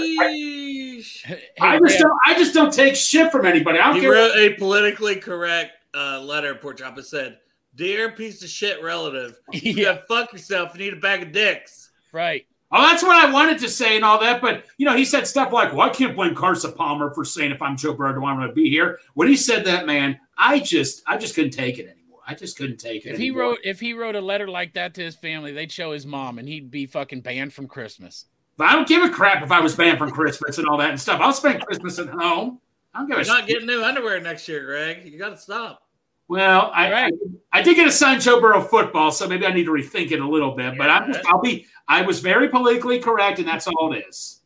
Hey, 1.26 1.44
I, 1.60 1.78
just 1.78 1.98
don't, 1.98 2.18
I 2.26 2.34
just 2.34 2.52
don't 2.54 2.72
take 2.72 2.94
shit 2.96 3.32
from 3.32 3.46
anybody. 3.46 3.78
I 3.78 3.86
don't 3.86 3.96
He 3.96 4.00
care. 4.02 4.12
wrote 4.12 4.36
a 4.36 4.54
politically 4.54 5.16
correct 5.16 5.72
uh, 5.96 6.20
letter. 6.20 6.54
Pork 6.54 6.78
Chop. 6.78 6.98
It 6.98 7.06
said, 7.06 7.38
"Dear 7.74 8.12
piece 8.12 8.42
of 8.42 8.48
shit 8.48 8.82
relative, 8.82 9.38
you 9.52 9.72
yeah, 9.72 9.84
gotta 9.94 10.04
fuck 10.08 10.32
yourself. 10.32 10.72
You 10.74 10.84
need 10.84 10.92
a 10.92 11.00
bag 11.00 11.22
of 11.22 11.32
dicks." 11.32 11.90
right. 12.12 12.46
Oh, 12.72 12.82
that's 12.82 13.04
what 13.04 13.14
I 13.24 13.30
wanted 13.30 13.60
to 13.60 13.68
say 13.68 13.94
and 13.94 14.04
all 14.04 14.18
that. 14.20 14.40
But, 14.40 14.64
you 14.76 14.86
know, 14.86 14.96
he 14.96 15.04
said 15.04 15.24
stuff 15.24 15.52
like, 15.52 15.72
well, 15.72 15.88
I 15.88 15.90
can't 15.90 16.16
blame 16.16 16.34
Carson 16.34 16.72
Palmer 16.72 17.14
for 17.14 17.24
saying 17.24 17.52
if 17.52 17.62
I'm 17.62 17.76
Joe 17.76 17.94
Burrow, 17.94 18.12
do 18.12 18.24
I 18.24 18.32
want 18.34 18.50
to 18.50 18.52
be 18.52 18.68
here? 18.68 18.98
When 19.14 19.28
he 19.28 19.36
said 19.36 19.64
that, 19.66 19.86
man, 19.86 20.18
I 20.36 20.58
just, 20.58 21.04
I 21.06 21.16
just 21.16 21.36
couldn't 21.36 21.52
take 21.52 21.78
it 21.78 21.82
anymore. 21.86 22.18
I 22.26 22.34
just 22.34 22.58
couldn't 22.58 22.78
take 22.78 23.06
it. 23.06 23.10
If 23.10 23.18
he 23.18 23.30
wrote 23.30 23.58
if 23.62 23.78
he 23.78 23.92
wrote 23.92 24.16
a 24.16 24.20
letter 24.20 24.48
like 24.48 24.74
that 24.74 24.94
to 24.94 25.00
his 25.00 25.14
family, 25.14 25.52
they'd 25.52 25.70
show 25.70 25.92
his 25.92 26.04
mom, 26.06 26.40
and 26.40 26.48
he'd 26.48 26.72
be 26.72 26.86
fucking 26.86 27.20
banned 27.20 27.52
from 27.52 27.68
Christmas. 27.68 28.24
But 28.56 28.66
I 28.66 28.72
don't 28.72 28.88
give 28.88 29.04
a 29.04 29.10
crap 29.10 29.44
if 29.44 29.52
I 29.52 29.60
was 29.60 29.76
banned 29.76 29.98
from 29.98 30.10
Christmas 30.10 30.58
and 30.58 30.66
all 30.66 30.78
that 30.78 30.90
and 30.90 31.00
stuff. 31.00 31.20
I'll 31.20 31.32
spend 31.32 31.64
Christmas 31.64 32.00
at 32.00 32.08
home. 32.08 32.60
I 32.92 32.98
don't 32.98 33.08
give 33.08 33.18
a 33.18 33.20
You're 33.20 33.32
not 33.32 33.46
shit. 33.46 33.48
getting 33.48 33.66
new 33.68 33.84
underwear 33.84 34.20
next 34.20 34.48
year, 34.48 34.64
Greg. 34.64 35.06
You 35.06 35.18
gotta 35.20 35.36
stop. 35.36 35.85
Well, 36.28 36.70
I, 36.74 36.90
Right. 36.90 37.12
I 37.52 37.58
I 37.58 37.62
did 37.62 37.76
get 37.76 37.86
assigned 37.86 38.20
Joe 38.20 38.40
Burrow 38.40 38.60
football, 38.60 39.10
so 39.12 39.28
maybe 39.28 39.46
I 39.46 39.52
need 39.52 39.64
to 39.64 39.70
rethink 39.70 40.10
it 40.10 40.20
a 40.20 40.28
little 40.28 40.54
bit. 40.54 40.76
But 40.76 40.90
I'm 40.90 41.12
just, 41.12 41.26
I'll 41.26 41.40
be. 41.40 41.66
I 41.88 42.02
was 42.02 42.20
very 42.20 42.48
politically 42.48 42.98
correct, 42.98 43.38
and 43.38 43.46
that's 43.48 43.66
all 43.66 43.92
it 43.92 44.04
is. 44.08 44.42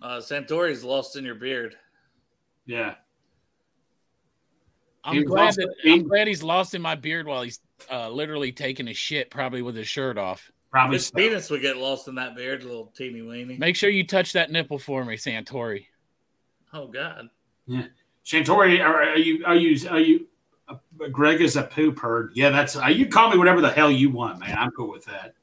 Uh, 0.00 0.18
Santori's 0.18 0.84
lost 0.84 1.16
in 1.16 1.24
your 1.24 1.34
beard. 1.34 1.76
Yeah. 2.66 2.94
I'm 5.02 5.16
He 5.16 5.24
glad 5.24 5.54
that 5.54 5.74
I'm 5.84 6.08
glad 6.08 6.28
he's 6.28 6.42
lost 6.42 6.74
in 6.74 6.80
my 6.80 6.94
beard 6.94 7.26
while 7.26 7.42
he's 7.42 7.60
uh, 7.90 8.08
literally 8.08 8.52
taking 8.52 8.88
a 8.88 8.94
shit, 8.94 9.30
probably 9.30 9.60
with 9.60 9.76
his 9.76 9.88
shirt 9.88 10.16
off. 10.16 10.50
Probably. 10.70 10.96
His 10.96 11.08
so. 11.08 11.16
penis 11.16 11.50
would 11.50 11.60
get 11.60 11.76
lost 11.76 12.08
in 12.08 12.14
that 12.14 12.34
beard, 12.34 12.64
little 12.64 12.92
teeny 12.96 13.22
weeny. 13.22 13.58
Make 13.58 13.76
sure 13.76 13.90
you 13.90 14.06
touch 14.06 14.32
that 14.32 14.50
nipple 14.50 14.78
for 14.78 15.04
me, 15.04 15.16
Santori. 15.16 15.86
Oh 16.72 16.86
God. 16.86 17.28
Shantori, 18.24 18.80
are, 18.82 19.02
are 19.02 19.18
you? 19.18 19.44
Are 19.44 19.54
you? 19.54 19.88
Are 19.88 20.00
you? 20.00 20.26
Uh, 20.66 20.76
Greg 21.12 21.40
is 21.42 21.56
a 21.56 21.62
poop 21.62 21.98
herd. 21.98 22.32
Yeah, 22.34 22.50
that's. 22.50 22.76
Uh, 22.76 22.86
you 22.86 23.06
call 23.06 23.30
me 23.30 23.36
whatever 23.38 23.60
the 23.60 23.70
hell 23.70 23.90
you 23.90 24.10
want, 24.10 24.40
man. 24.40 24.56
I'm 24.56 24.70
cool 24.70 24.90
with 24.90 25.04
that. 25.04 25.34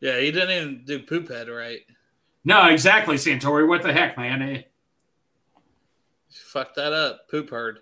Yeah, 0.00 0.18
he 0.20 0.30
didn't 0.30 0.50
even 0.50 0.84
do 0.84 1.00
poop 1.00 1.28
head 1.28 1.48
right. 1.48 1.80
No, 2.44 2.68
exactly, 2.68 3.16
Santori. 3.16 3.66
What 3.68 3.82
the 3.82 3.92
heck, 3.92 4.16
man? 4.16 4.40
Eh, 4.40 4.62
Fuck 6.30 6.74
that 6.74 6.92
up. 6.92 7.28
Poop 7.28 7.50
herd. 7.50 7.80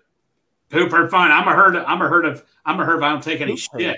Poop 0.69 0.91
herd, 0.91 1.09
fine. 1.11 1.31
I'm 1.31 1.47
a 1.47 1.53
herd. 1.53 1.75
I'm 1.75 2.01
a 2.01 2.07
herd 2.09 2.25
of. 2.25 2.43
I'm 2.65 2.79
a 2.79 2.85
herd. 2.85 2.97
If 2.97 3.03
I 3.03 3.09
don't 3.11 3.23
take 3.23 3.41
any 3.41 3.51
Poop 3.53 3.61
herd. 3.71 3.81
shit. 3.81 3.97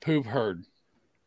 Poop 0.00 0.26
herd. 0.26 0.64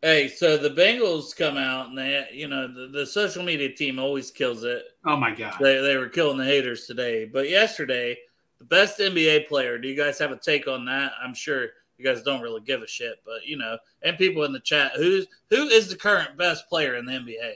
Hey, 0.03 0.27
so 0.27 0.57
the 0.57 0.69
Bengals 0.69 1.33
come 1.33 1.55
out 1.55 1.87
and 1.87 1.97
they, 1.97 2.27
you 2.33 2.49
know, 2.49 2.67
the, 2.67 2.87
the 2.87 3.05
social 3.05 3.41
media 3.41 3.73
team 3.73 3.99
always 3.99 4.31
kills 4.31 4.65
it. 4.65 4.83
Oh 5.05 5.15
my 5.15 5.33
god. 5.33 5.55
They, 5.61 5.79
they 5.79 5.95
were 5.95 6.09
killing 6.09 6.37
the 6.37 6.43
haters 6.43 6.85
today. 6.85 7.23
But 7.23 7.49
yesterday, 7.49 8.17
the 8.59 8.65
best 8.65 8.99
NBA 8.99 9.47
player, 9.47 9.77
do 9.77 9.87
you 9.87 9.95
guys 9.95 10.19
have 10.19 10.31
a 10.31 10.37
take 10.37 10.67
on 10.67 10.83
that? 10.87 11.13
I'm 11.23 11.33
sure 11.33 11.69
you 11.97 12.03
guys 12.03 12.21
don't 12.21 12.41
really 12.41 12.59
give 12.59 12.81
a 12.81 12.87
shit, 12.87 13.21
but 13.23 13.45
you 13.45 13.55
know, 13.55 13.77
and 14.01 14.17
people 14.17 14.43
in 14.43 14.51
the 14.51 14.59
chat, 14.59 14.91
who's 14.97 15.25
who 15.49 15.67
is 15.67 15.87
the 15.87 15.95
current 15.95 16.37
best 16.37 16.67
player 16.67 16.97
in 16.97 17.05
the 17.05 17.13
NBA? 17.13 17.53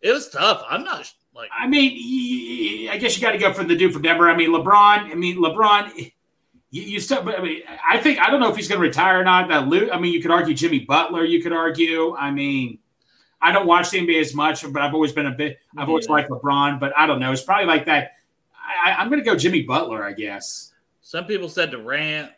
It 0.00 0.12
was 0.12 0.30
tough. 0.30 0.64
I'm 0.70 0.84
not 0.84 1.12
like 1.34 1.50
I 1.54 1.66
mean, 1.66 2.88
I 2.88 2.96
guess 2.96 3.14
you 3.14 3.20
got 3.20 3.32
to 3.32 3.38
go 3.38 3.52
for 3.52 3.64
the 3.64 3.76
dude 3.76 3.92
from 3.92 4.00
Denver. 4.00 4.30
I 4.30 4.36
mean, 4.36 4.52
LeBron. 4.52 5.10
I 5.10 5.14
mean, 5.14 5.36
LeBron. 5.36 6.12
You, 6.70 6.82
you 6.82 7.00
still, 7.00 7.22
but 7.22 7.38
I 7.38 7.42
mean, 7.42 7.62
I 7.88 7.98
think 7.98 8.20
I 8.20 8.30
don't 8.30 8.38
know 8.40 8.50
if 8.50 8.56
he's 8.56 8.68
going 8.68 8.80
to 8.80 8.86
retire 8.86 9.20
or 9.20 9.24
not. 9.24 9.48
That 9.48 9.66
Lou. 9.68 9.90
I 9.90 9.98
mean, 9.98 10.12
you 10.12 10.22
could 10.22 10.30
argue 10.30 10.54
Jimmy 10.54 10.80
Butler. 10.80 11.24
You 11.24 11.42
could 11.42 11.52
argue. 11.52 12.14
I 12.16 12.30
mean, 12.30 12.78
I 13.42 13.50
don't 13.52 13.66
watch 13.66 13.90
the 13.90 13.98
NBA 14.00 14.20
as 14.20 14.34
much, 14.34 14.62
but 14.72 14.80
I've 14.82 14.94
always 14.94 15.12
been 15.12 15.26
a 15.26 15.32
bit. 15.32 15.58
I've 15.76 15.88
always 15.88 16.06
Yeah. 16.06 16.12
liked 16.12 16.30
LeBron, 16.30 16.78
but 16.78 16.92
I 16.96 17.06
don't 17.06 17.18
know. 17.20 17.32
It's 17.32 17.42
probably 17.42 17.66
like 17.66 17.86
that. 17.86 18.12
I, 18.84 18.92
I'm 18.92 19.08
going 19.08 19.18
to 19.20 19.24
go 19.28 19.34
Jimmy 19.36 19.62
Butler, 19.62 20.04
I 20.04 20.12
guess. 20.12 20.72
some 21.02 21.24
people 21.24 21.48
said 21.48 21.72
Durant, 21.72 22.30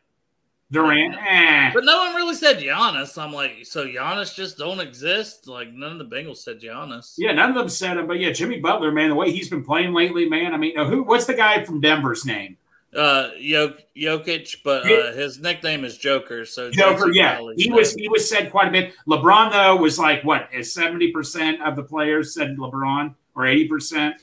Durant. 0.71 1.15
Eh. 1.15 1.71
but 1.75 1.85
no 1.85 1.99
one 1.99 2.15
really 2.15 2.35
said 2.35 2.59
Giannis. 2.59 3.21
I'm 3.23 3.35
like, 3.35 3.67
so 3.67 3.85
Giannis 3.87 4.35
just 4.35 4.57
don't 4.57 4.81
exist? 4.81 5.47
Like 5.47 5.71
none 5.75 5.93
of 5.93 5.99
the 5.99 6.07
Bengals 6.17 6.39
said 6.39 6.59
Giannis. 6.59 7.15
Yeah, 7.19 7.33
none 7.33 7.51
of 7.51 7.57
them 7.57 7.69
said 7.69 7.99
him, 7.99 8.07
but 8.07 8.19
yeah, 8.19 8.33
Jimmy 8.33 8.61
Butler, 8.61 8.91
man, 8.93 9.11
the 9.11 9.15
way 9.15 9.31
he's 9.31 9.51
been 9.51 9.63
playing 9.63 9.93
lately, 9.93 10.27
man. 10.27 10.55
I 10.55 10.57
mean, 10.57 10.75
who? 10.79 11.03
What's 11.03 11.27
the 11.27 11.35
guy 11.35 11.63
from 11.65 11.83
Denver's 11.83 12.25
name? 12.25 12.57
Uh, 12.95 13.31
Jok- 13.41 13.81
Jokic, 13.97 14.57
but 14.63 14.85
uh, 14.85 15.13
his 15.13 15.39
nickname 15.39 15.83
is 15.85 15.97
Joker. 15.97 16.45
So 16.45 16.71
Joker, 16.71 16.95
Jason 17.07 17.15
yeah, 17.15 17.37
Crowley 17.37 17.55
he 17.57 17.65
said- 17.65 17.73
was 17.73 17.95
he 17.95 18.09
was 18.09 18.29
said 18.29 18.51
quite 18.51 18.69
a 18.69 18.71
bit. 18.71 18.93
LeBron 19.09 19.51
though 19.51 19.77
was 19.77 19.99
like 19.99 20.23
what 20.25 20.49
is 20.53 20.75
seventy 20.75 21.11
percent 21.11 21.63
of 21.63 21.75
the 21.77 21.83
players 21.83 22.35
said 22.35 22.57
LeBron 22.59 23.15
or 23.35 23.47
eighty 23.47 23.67
percent. 23.67 24.17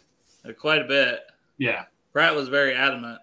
uh, 0.48 0.54
quite 0.54 0.82
a 0.84 0.86
bit. 0.86 1.22
Yeah, 1.58 1.86
Pratt 2.14 2.36
was 2.36 2.48
very 2.48 2.76
adamant. 2.76 3.20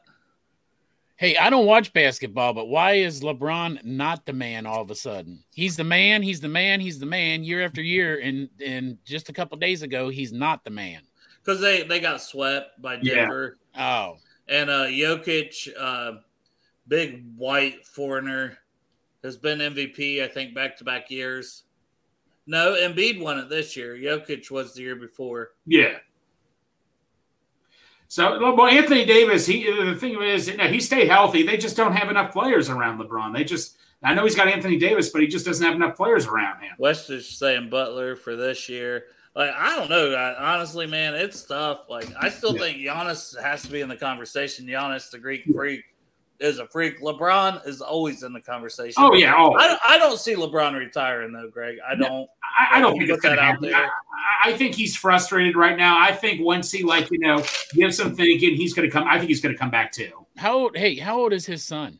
Hey, 1.19 1.35
I 1.39 1.49
don't 1.49 1.65
watch 1.65 1.93
basketball, 1.95 2.53
but 2.53 2.67
why 2.67 2.95
is 2.95 3.23
LeBron 3.23 3.83
not 3.85 4.27
the 4.27 4.35
man 4.35 4.67
all 4.67 4.83
of 4.83 4.91
a 4.91 4.95
sudden? 4.95 5.43
He's 5.55 5.75
the 5.77 5.85
man, 5.85 6.23
he's 6.23 6.41
the 6.41 6.49
man, 6.49 6.79
he's 6.81 6.99
the 6.99 7.07
man 7.07 7.43
year 7.43 7.65
after 7.65 7.81
year, 7.81 8.19
and 8.23 8.49
and 8.65 8.99
just 9.05 9.29
a 9.29 9.33
couple 9.33 9.57
days 9.59 9.83
ago, 9.83 10.09
he's 10.11 10.33
not 10.33 10.65
the 10.65 10.71
man. 10.71 11.03
because 11.43 11.61
they 11.61 11.85
they 11.85 12.01
got 12.01 12.21
swept 12.21 12.83
by 12.83 12.99
Yeah. 13.01 13.15
Denver 13.15 13.59
Oh, 13.79 14.17
and 14.49 14.71
uh 14.71 14.85
Jokic, 14.87 15.69
uh, 15.79 16.13
big 16.89 17.25
white 17.37 17.87
foreigner, 17.87 18.59
has 19.23 19.37
been 19.37 19.59
MVP 19.59 20.23
I 20.23 20.29
think 20.29 20.55
back 20.55 20.77
to 20.79 20.85
back 20.85 21.11
years. 21.11 21.65
No, 22.47 22.75
Embiid 22.75 23.21
won 23.21 23.39
it 23.39 23.49
this 23.49 23.77
year. 23.77 23.97
Jokic 23.97 24.51
was 24.51 24.75
the 24.75 24.83
year 24.83 24.97
before. 24.97 25.51
yeah. 25.67 25.99
So 28.09 28.55
well, 28.55 28.69
Anthony 28.69 29.05
Davis, 29.05 29.47
he 29.47 29.65
the 29.65 29.97
thing 29.97 30.21
is, 30.23 30.47
you 30.49 30.57
know, 30.57 30.69
he 30.69 30.81
stayed 30.81 31.09
healthy. 31.09 31.43
They 31.43 31.57
just 31.57 31.77
don't 31.77 31.93
have 31.93 32.09
enough 32.09 32.33
players 32.33 32.69
around 32.69 33.01
LeBron. 33.01 33.35
They 33.35 33.43
just, 33.43 33.77
I 34.01 34.15
know 34.15 34.23
he's 34.23 34.37
got 34.37 34.47
Anthony 34.47 34.79
Davis, 34.79 35.09
but 35.09 35.23
he 35.23 35.27
just 35.27 35.45
doesn't 35.45 35.65
have 35.65 35.75
enough 35.75 35.97
players 35.97 36.27
around 36.27 36.63
him. 36.63 36.73
West 36.79 37.11
is 37.11 37.29
saying 37.29 37.69
Butler 37.69 38.15
for 38.15 38.37
this 38.37 38.69
year. 38.69 39.07
Like 39.37 39.51
I 39.51 39.76
don't 39.76 39.91
know, 39.91 40.14
I, 40.14 40.55
honestly, 40.55 40.87
man, 40.87 41.14
it's 41.14 41.43
tough. 41.45 41.91
Like 41.91 42.09
I 42.18 42.30
still 42.30 42.55
Yeah. 42.57 42.62
think 42.62 42.78
Giannis 42.78 43.41
has 43.43 43.62
to 43.62 43.70
be 43.70 43.82
in 43.82 43.89
the 43.91 43.97
conversation. 43.97 44.66
Giannis, 44.66 45.11
the 45.11 45.18
Greek 45.18 45.45
freak, 45.55 45.82
is 46.41 46.59
a 46.59 46.66
freak. 46.66 47.01
LeBron 47.03 47.66
is 47.68 47.82
always 47.82 48.22
in 48.22 48.32
the 48.32 48.41
conversation. 48.41 48.95
Oh 48.97 49.12
yeah, 49.14 49.34
oh, 49.37 49.53
I 49.53 49.68
don't, 49.68 49.80
I 49.87 49.99
don't 49.99 50.18
see 50.18 50.34
LeBron 50.34 50.78
retiring 50.78 51.32
though, 51.32 51.51
Greg. 51.51 51.76
I 51.87 51.95
don't. 51.95 52.26
I, 52.59 52.78
I 52.78 52.80
don't 52.80 52.93
think 52.97 53.11
put 53.11 53.14
it's 53.16 53.22
that 53.24 53.39
out 53.39 53.45
happen. 53.45 53.68
there. 53.68 53.76
I, 53.76 53.84
I- 53.84 53.91
I 54.45 54.53
think 54.57 54.74
he's 54.74 54.97
frustrated 54.97 55.57
right 55.57 55.76
now. 55.76 55.99
I 55.99 56.12
think 56.12 56.41
once 56.41 56.70
he 56.70 56.82
like 56.82 57.11
you 57.11 57.18
know 57.18 57.45
gives 57.74 57.97
some 57.97 58.14
thinking, 58.14 58.55
he's 58.55 58.72
going 58.74 58.89
to 58.89 58.93
come. 58.93 59.07
I 59.09 59.18
think 59.18 59.28
he's 59.28 59.41
going 59.41 59.55
to 59.55 59.59
come 59.59 59.70
back 59.70 59.93
too. 59.93 60.11
how 60.37 60.55
old? 60.59 60.76
Hey, 60.76 60.97
how 60.97 61.18
old 61.18 61.32
is 61.32 61.45
his 61.47 61.62
son? 61.64 61.99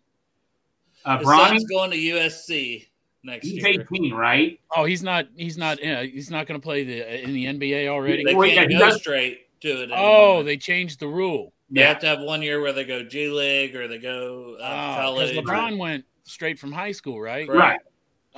Uh, 1.05 1.19
His 1.19 1.27
Bronny, 1.29 1.49
son's 1.49 1.65
going 1.67 1.91
to 1.91 1.97
USC 1.97 2.87
next 3.27 3.47
he's 3.47 3.63
year. 3.63 3.81
eighteen, 3.81 4.15
right? 4.15 4.59
Oh, 4.75 4.85
he's 4.85 5.03
not. 5.03 5.27
He's 5.37 5.59
not. 5.59 5.83
Uh, 5.85 6.03
he's 6.03 6.31
not 6.31 6.47
going 6.47 6.59
to 6.61 6.65
play 6.65 6.85
the 6.85 7.23
in 7.23 7.33
the 7.35 7.45
NBA 7.47 7.89
already. 7.89 8.25
They 8.25 8.35
Well, 8.35 8.49
can't 8.49 8.71
yeah, 8.71 8.77
he 8.79 8.83
go 8.83 8.91
does- 8.91 9.01
straight 9.01 9.61
to 9.61 9.83
it. 9.83 9.91
oh, 9.93 10.43
they 10.43 10.57
changed 10.57 11.01
the 11.01 11.09
rule. 11.09 11.53
they 11.71 11.81
Yeah, 11.81 11.89
have 11.89 11.99
to 12.01 12.07
have 12.07 12.21
one 12.21 12.41
year 12.43 12.61
where 12.61 12.73
they 12.73 12.85
go 12.85 13.03
G 13.03 13.29
League 13.29 13.75
or 13.77 13.89
they 13.89 13.99
go 13.99 14.55
uh, 14.55 14.57
Because 14.59 15.01
college. 15.03 15.37
LeBron 15.37 15.79
went 15.79 16.05
straight 16.25 16.59
from 16.59 16.73
high 16.73 16.93
school, 16.93 17.21
right? 17.21 17.49
right. 17.49 17.81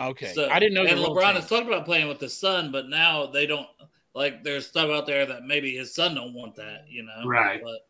Okay, 0.00 0.32
So- 0.32 0.48
I 0.48 0.58
didn't 0.60 0.74
know. 0.74 0.84
And 0.86 0.98
LeBron 1.00 1.34
has 1.34 1.48
talked 1.48 1.66
about 1.66 1.84
playing 1.84 2.06
with 2.08 2.20
his 2.20 2.36
son, 2.36 2.70
but 2.70 2.88
now 2.88 3.26
they 3.26 3.46
don't 3.46 3.66
like. 4.14 4.44
There's 4.44 4.66
stuff 4.66 4.90
out 4.90 5.06
there 5.06 5.26
that 5.26 5.44
maybe 5.44 5.76
his 5.76 5.92
son 5.94 6.14
don't 6.14 6.34
want 6.34 6.54
that. 6.56 6.84
You 6.88 7.02
know, 7.02 7.26
Right. 7.26 7.60
But 7.62 7.80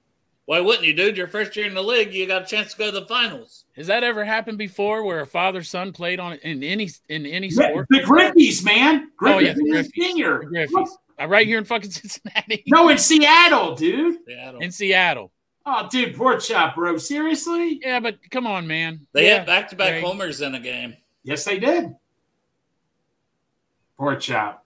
why 0.46 0.60
wouldn't 0.60 0.86
you, 0.86 0.94
dude? 0.94 1.18
Your 1.18 1.26
first 1.28 1.54
year 1.54 1.66
in 1.66 1.74
the 1.74 1.82
league, 1.82 2.14
you 2.14 2.26
got 2.26 2.42
a 2.42 2.46
chance 2.46 2.72
to 2.72 2.78
go 2.78 2.86
to 2.86 3.00
the 3.00 3.06
finals. 3.06 3.66
Has 3.78 3.86
that 3.86 4.02
ever 4.04 4.24
happened 4.24 4.58
before, 4.58 5.04
where 5.04 5.20
a 5.20 5.26
father 5.26 5.62
son 5.62 5.92
played 5.92 6.18
on 6.20 6.34
in 6.42 6.62
any 6.64 6.90
in 7.08 7.24
any 7.24 7.46
Yeah, 7.48 7.68
sport? 7.70 7.86
the 7.88 8.00
Griffeys, 8.00 8.62
man. 8.64 9.10
Oh, 9.22 9.38
yeah, 9.38 9.52
the 9.54 9.62
Griffeys. 9.62 9.90
senior. 9.94 10.40
The 10.40 10.46
Griffeys. 10.46 10.88
Uh, 11.20 11.26
right 11.28 11.46
here 11.46 11.58
in 11.58 11.64
fucking 11.64 11.90
Cincinnati. 11.92 12.64
No, 12.66 12.88
in 12.90 12.98
Seattle, 12.98 13.74
dude. 13.76 14.18
Yeah, 14.26 14.52
in 14.60 14.70
Seattle. 14.72 15.30
Oh, 15.64 15.88
dude, 15.90 16.16
Pork 16.16 16.40
Chop, 16.40 16.74
bro. 16.74 16.96
Seriously? 16.98 17.78
Yeah, 17.82 18.00
but 18.00 18.18
come 18.30 18.46
on, 18.46 18.66
man. 18.66 19.06
they 19.12 19.26
yeah, 19.28 19.38
had 19.38 19.46
back 19.46 19.68
to 19.68 19.76
back 19.76 20.02
homers 20.02 20.40
in 20.40 20.54
a 20.54 20.60
game. 20.60 20.96
Yes, 21.22 21.44
they 21.44 21.58
did. 21.58 21.94
Pork 23.96 24.20
Chop. 24.20 24.64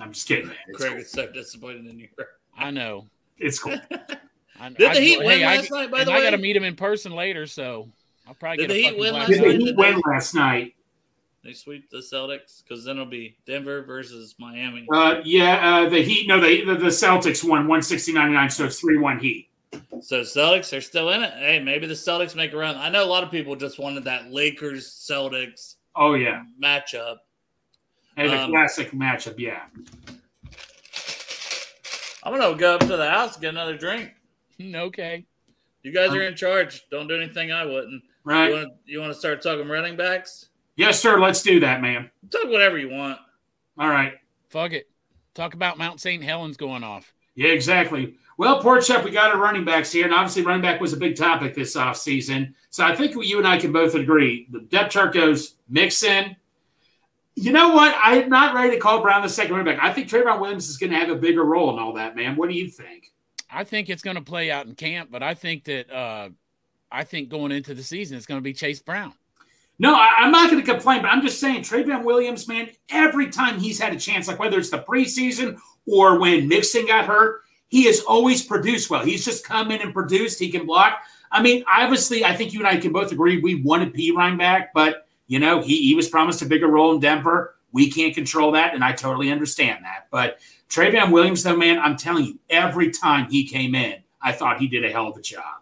I'm 0.00 0.12
just 0.12 0.26
kidding, 0.26 0.46
man. 0.48 0.56
It's 0.68 0.78
Craig 0.78 0.92
cool. 0.92 1.00
is 1.00 1.10
so 1.10 1.30
disappointed 1.30 1.86
in 1.86 1.98
you. 1.98 2.08
I 2.56 2.70
know. 2.70 3.06
It's 3.38 3.58
cool. 3.58 3.76
I, 4.60 4.68
Did 4.70 4.90
I- 4.90 4.94
the 4.94 5.00
Heat 5.00 5.20
hey, 5.20 5.26
win 5.26 5.42
I- 5.44 5.56
last 5.56 5.70
night, 5.70 5.90
by 5.90 6.00
and 6.00 6.08
the 6.08 6.12
I 6.12 6.22
got 6.22 6.30
to 6.30 6.38
meet 6.38 6.56
him 6.56 6.64
in 6.64 6.76
person 6.76 7.12
later, 7.12 7.46
so 7.46 7.88
I'll 8.32 8.36
probably 8.36 8.66
Did 8.66 8.68
get 8.68 8.74
the 8.74 8.80
a 8.80 8.82
Heat 8.82 8.84
fucking 8.86 9.00
win 9.00 9.12
glass 9.12 9.28
last 9.28 9.28
Did 9.28 9.38
the 9.44 9.48
night? 9.52 9.60
Heat 9.60 9.76
win 9.76 10.02
last 10.06 10.34
night? 10.34 10.74
They 11.44 11.52
sweep 11.52 11.90
the 11.90 11.98
Celtics 11.98 12.62
because 12.62 12.84
then 12.84 12.96
it'll 12.96 13.04
be 13.04 13.36
Denver 13.46 13.82
versus 13.82 14.34
Miami. 14.38 14.86
Uh, 14.90 15.16
yeah, 15.24 15.80
uh, 15.84 15.88
the 15.90 16.00
Heat. 16.02 16.26
No, 16.28 16.40
the 16.40 16.64
the, 16.64 16.74
the 16.76 16.86
Celtics 16.86 17.46
won 17.46 17.66
one 17.68 17.82
sixty 17.82 18.12
nine 18.12 18.32
nine, 18.32 18.48
so 18.48 18.64
it's 18.64 18.80
three 18.80 18.96
one 18.96 19.18
Heat. 19.18 19.48
So 20.00 20.20
Celtics 20.22 20.74
are 20.76 20.80
still 20.80 21.10
in 21.10 21.22
it. 21.22 21.32
Hey, 21.34 21.58
maybe 21.58 21.86
the 21.86 21.94
Celtics 21.94 22.34
make 22.34 22.52
a 22.54 22.56
run. 22.56 22.76
I 22.76 22.88
know 22.88 23.04
a 23.04 23.06
lot 23.06 23.22
of 23.22 23.30
people 23.30 23.54
just 23.56 23.78
wanted 23.78 24.04
that 24.04 24.30
Lakers 24.32 24.86
Celtics 24.88 25.74
Oh 25.94 26.14
yeah, 26.14 26.42
matchup. 26.62 27.16
and 28.16 28.30
the 28.30 28.38
Um, 28.44 28.50
classic 28.50 28.92
matchup. 28.92 29.38
Yeah. 29.38 29.62
I'm 32.22 32.32
gonna 32.38 32.56
go 32.56 32.76
up 32.76 32.80
to 32.80 32.96
the 32.96 33.10
house 33.10 33.34
and 33.34 33.42
get 33.42 33.48
another 33.50 33.76
drink. 33.76 34.10
Okay. 34.62 35.24
You 35.82 35.92
guys 35.92 36.14
are 36.14 36.22
in 36.22 36.36
charge. 36.36 36.84
Don't 36.90 37.08
do 37.08 37.16
anything 37.16 37.50
I 37.50 37.64
wouldn't. 37.64 38.02
Right. 38.24 38.48
You 38.48 38.54
want 38.54 38.72
you 38.84 39.00
want 39.00 39.12
to 39.12 39.18
start 39.18 39.42
talking 39.42 39.68
running 39.68 39.96
backs? 39.96 40.48
Yes, 40.76 41.00
sir. 41.00 41.20
Let's 41.20 41.42
do 41.42 41.60
that, 41.60 41.82
man. 41.82 42.10
Talk 42.30 42.44
whatever 42.44 42.78
you 42.78 42.88
want. 42.88 43.18
All 43.78 43.88
right. 43.88 44.14
Fuck 44.48 44.72
it. 44.72 44.88
Talk 45.34 45.54
about 45.54 45.78
Mount 45.78 46.00
St. 46.00 46.22
Helens 46.22 46.56
going 46.56 46.84
off. 46.84 47.12
Yeah, 47.34 47.48
exactly. 47.48 48.16
Well, 48.36 48.60
Pork 48.60 48.82
Chop, 48.82 49.04
we 49.04 49.10
got 49.10 49.34
our 49.34 49.40
running 49.40 49.64
backs 49.64 49.92
here, 49.92 50.04
and 50.04 50.14
obviously 50.14 50.42
running 50.42 50.62
back 50.62 50.80
was 50.80 50.92
a 50.92 50.96
big 50.96 51.16
topic 51.16 51.54
this 51.54 51.76
offseason. 51.76 52.54
So 52.70 52.84
I 52.84 52.94
think 52.94 53.14
you 53.14 53.38
and 53.38 53.46
I 53.46 53.58
can 53.58 53.72
both 53.72 53.94
agree. 53.94 54.46
The 54.50 54.60
depth 54.60 54.92
chart 54.92 55.14
goes 55.14 55.54
Mixon. 55.68 56.36
You 57.34 57.52
know 57.52 57.70
what? 57.70 57.94
I'm 58.02 58.28
not 58.28 58.54
ready 58.54 58.74
to 58.74 58.80
call 58.80 59.00
Brown 59.00 59.22
the 59.22 59.28
second 59.28 59.54
running 59.54 59.74
back. 59.74 59.82
I 59.82 59.92
think 59.92 60.08
Trayveon 60.08 60.40
Williams 60.40 60.68
is 60.68 60.76
going 60.76 60.92
to 60.92 60.98
have 60.98 61.08
a 61.08 61.14
bigger 61.14 61.44
role 61.44 61.70
and 61.70 61.80
all 61.80 61.94
that, 61.94 62.14
man. 62.14 62.36
What 62.36 62.50
do 62.50 62.54
you 62.54 62.68
think? 62.68 63.12
I 63.52 63.64
think 63.64 63.90
it's 63.90 64.02
going 64.02 64.16
to 64.16 64.22
play 64.22 64.50
out 64.50 64.66
in 64.66 64.74
camp, 64.74 65.10
but 65.10 65.22
I 65.22 65.34
think 65.34 65.64
that 65.64 65.90
uh, 65.92 66.30
I 66.90 67.04
think 67.04 67.28
going 67.28 67.52
into 67.52 67.74
the 67.74 67.82
season 67.82 68.16
it's 68.16 68.26
going 68.26 68.38
to 68.38 68.42
be 68.42 68.52
Chase 68.52 68.80
Brown. 68.80 69.12
No, 69.78 69.96
I'm 69.98 70.30
not 70.30 70.50
going 70.50 70.64
to 70.64 70.70
complain, 70.70 71.02
but 71.02 71.08
I'm 71.08 71.22
just 71.22 71.40
saying 71.40 71.62
Trayveon 71.62 72.04
Williams, 72.04 72.46
man, 72.46 72.70
every 72.88 73.30
time 73.30 73.58
he's 73.58 73.80
had 73.80 73.92
a 73.92 73.98
chance, 73.98 74.28
like 74.28 74.38
whether 74.38 74.58
it's 74.58 74.70
the 74.70 74.78
preseason 74.78 75.58
or 75.86 76.20
when 76.20 76.46
Mixon 76.46 76.86
got 76.86 77.06
hurt, 77.06 77.42
he 77.68 77.84
has 77.84 78.00
always 78.00 78.44
produced 78.44 78.90
well. 78.90 79.04
He's 79.04 79.24
just 79.24 79.44
come 79.44 79.70
in 79.70 79.80
and 79.80 79.92
produced. 79.92 80.38
He 80.38 80.50
can 80.50 80.66
block. 80.66 81.00
I 81.32 81.42
mean, 81.42 81.64
obviously, 81.66 82.24
I 82.24 82.36
think 82.36 82.52
you 82.52 82.60
and 82.60 82.68
I 82.68 82.76
can 82.76 82.92
both 82.92 83.10
agree 83.10 83.40
we 83.40 83.62
wanted 83.62 83.94
Perine 83.94 84.38
back, 84.38 84.72
but 84.74 85.08
you 85.26 85.38
know, 85.38 85.62
he, 85.62 85.82
he 85.88 85.94
was 85.94 86.08
promised 86.08 86.42
a 86.42 86.46
bigger 86.46 86.68
role 86.68 86.92
in 86.92 87.00
Denver. 87.00 87.56
We 87.72 87.90
can't 87.90 88.14
control 88.14 88.52
that, 88.52 88.74
and 88.74 88.84
I 88.84 88.92
totally 88.92 89.32
understand 89.32 89.84
that. 89.84 90.08
But 90.10 90.38
Trayveon 90.72 91.12
Williams, 91.12 91.42
though, 91.42 91.56
man, 91.56 91.78
I'm 91.78 91.98
telling 91.98 92.24
you, 92.24 92.38
every 92.48 92.90
time 92.90 93.30
he 93.30 93.46
came 93.46 93.74
in, 93.74 93.96
I 94.22 94.32
thought 94.32 94.58
he 94.58 94.68
did 94.68 94.86
a 94.86 94.90
hell 94.90 95.06
of 95.06 95.16
a 95.18 95.20
job. 95.20 95.60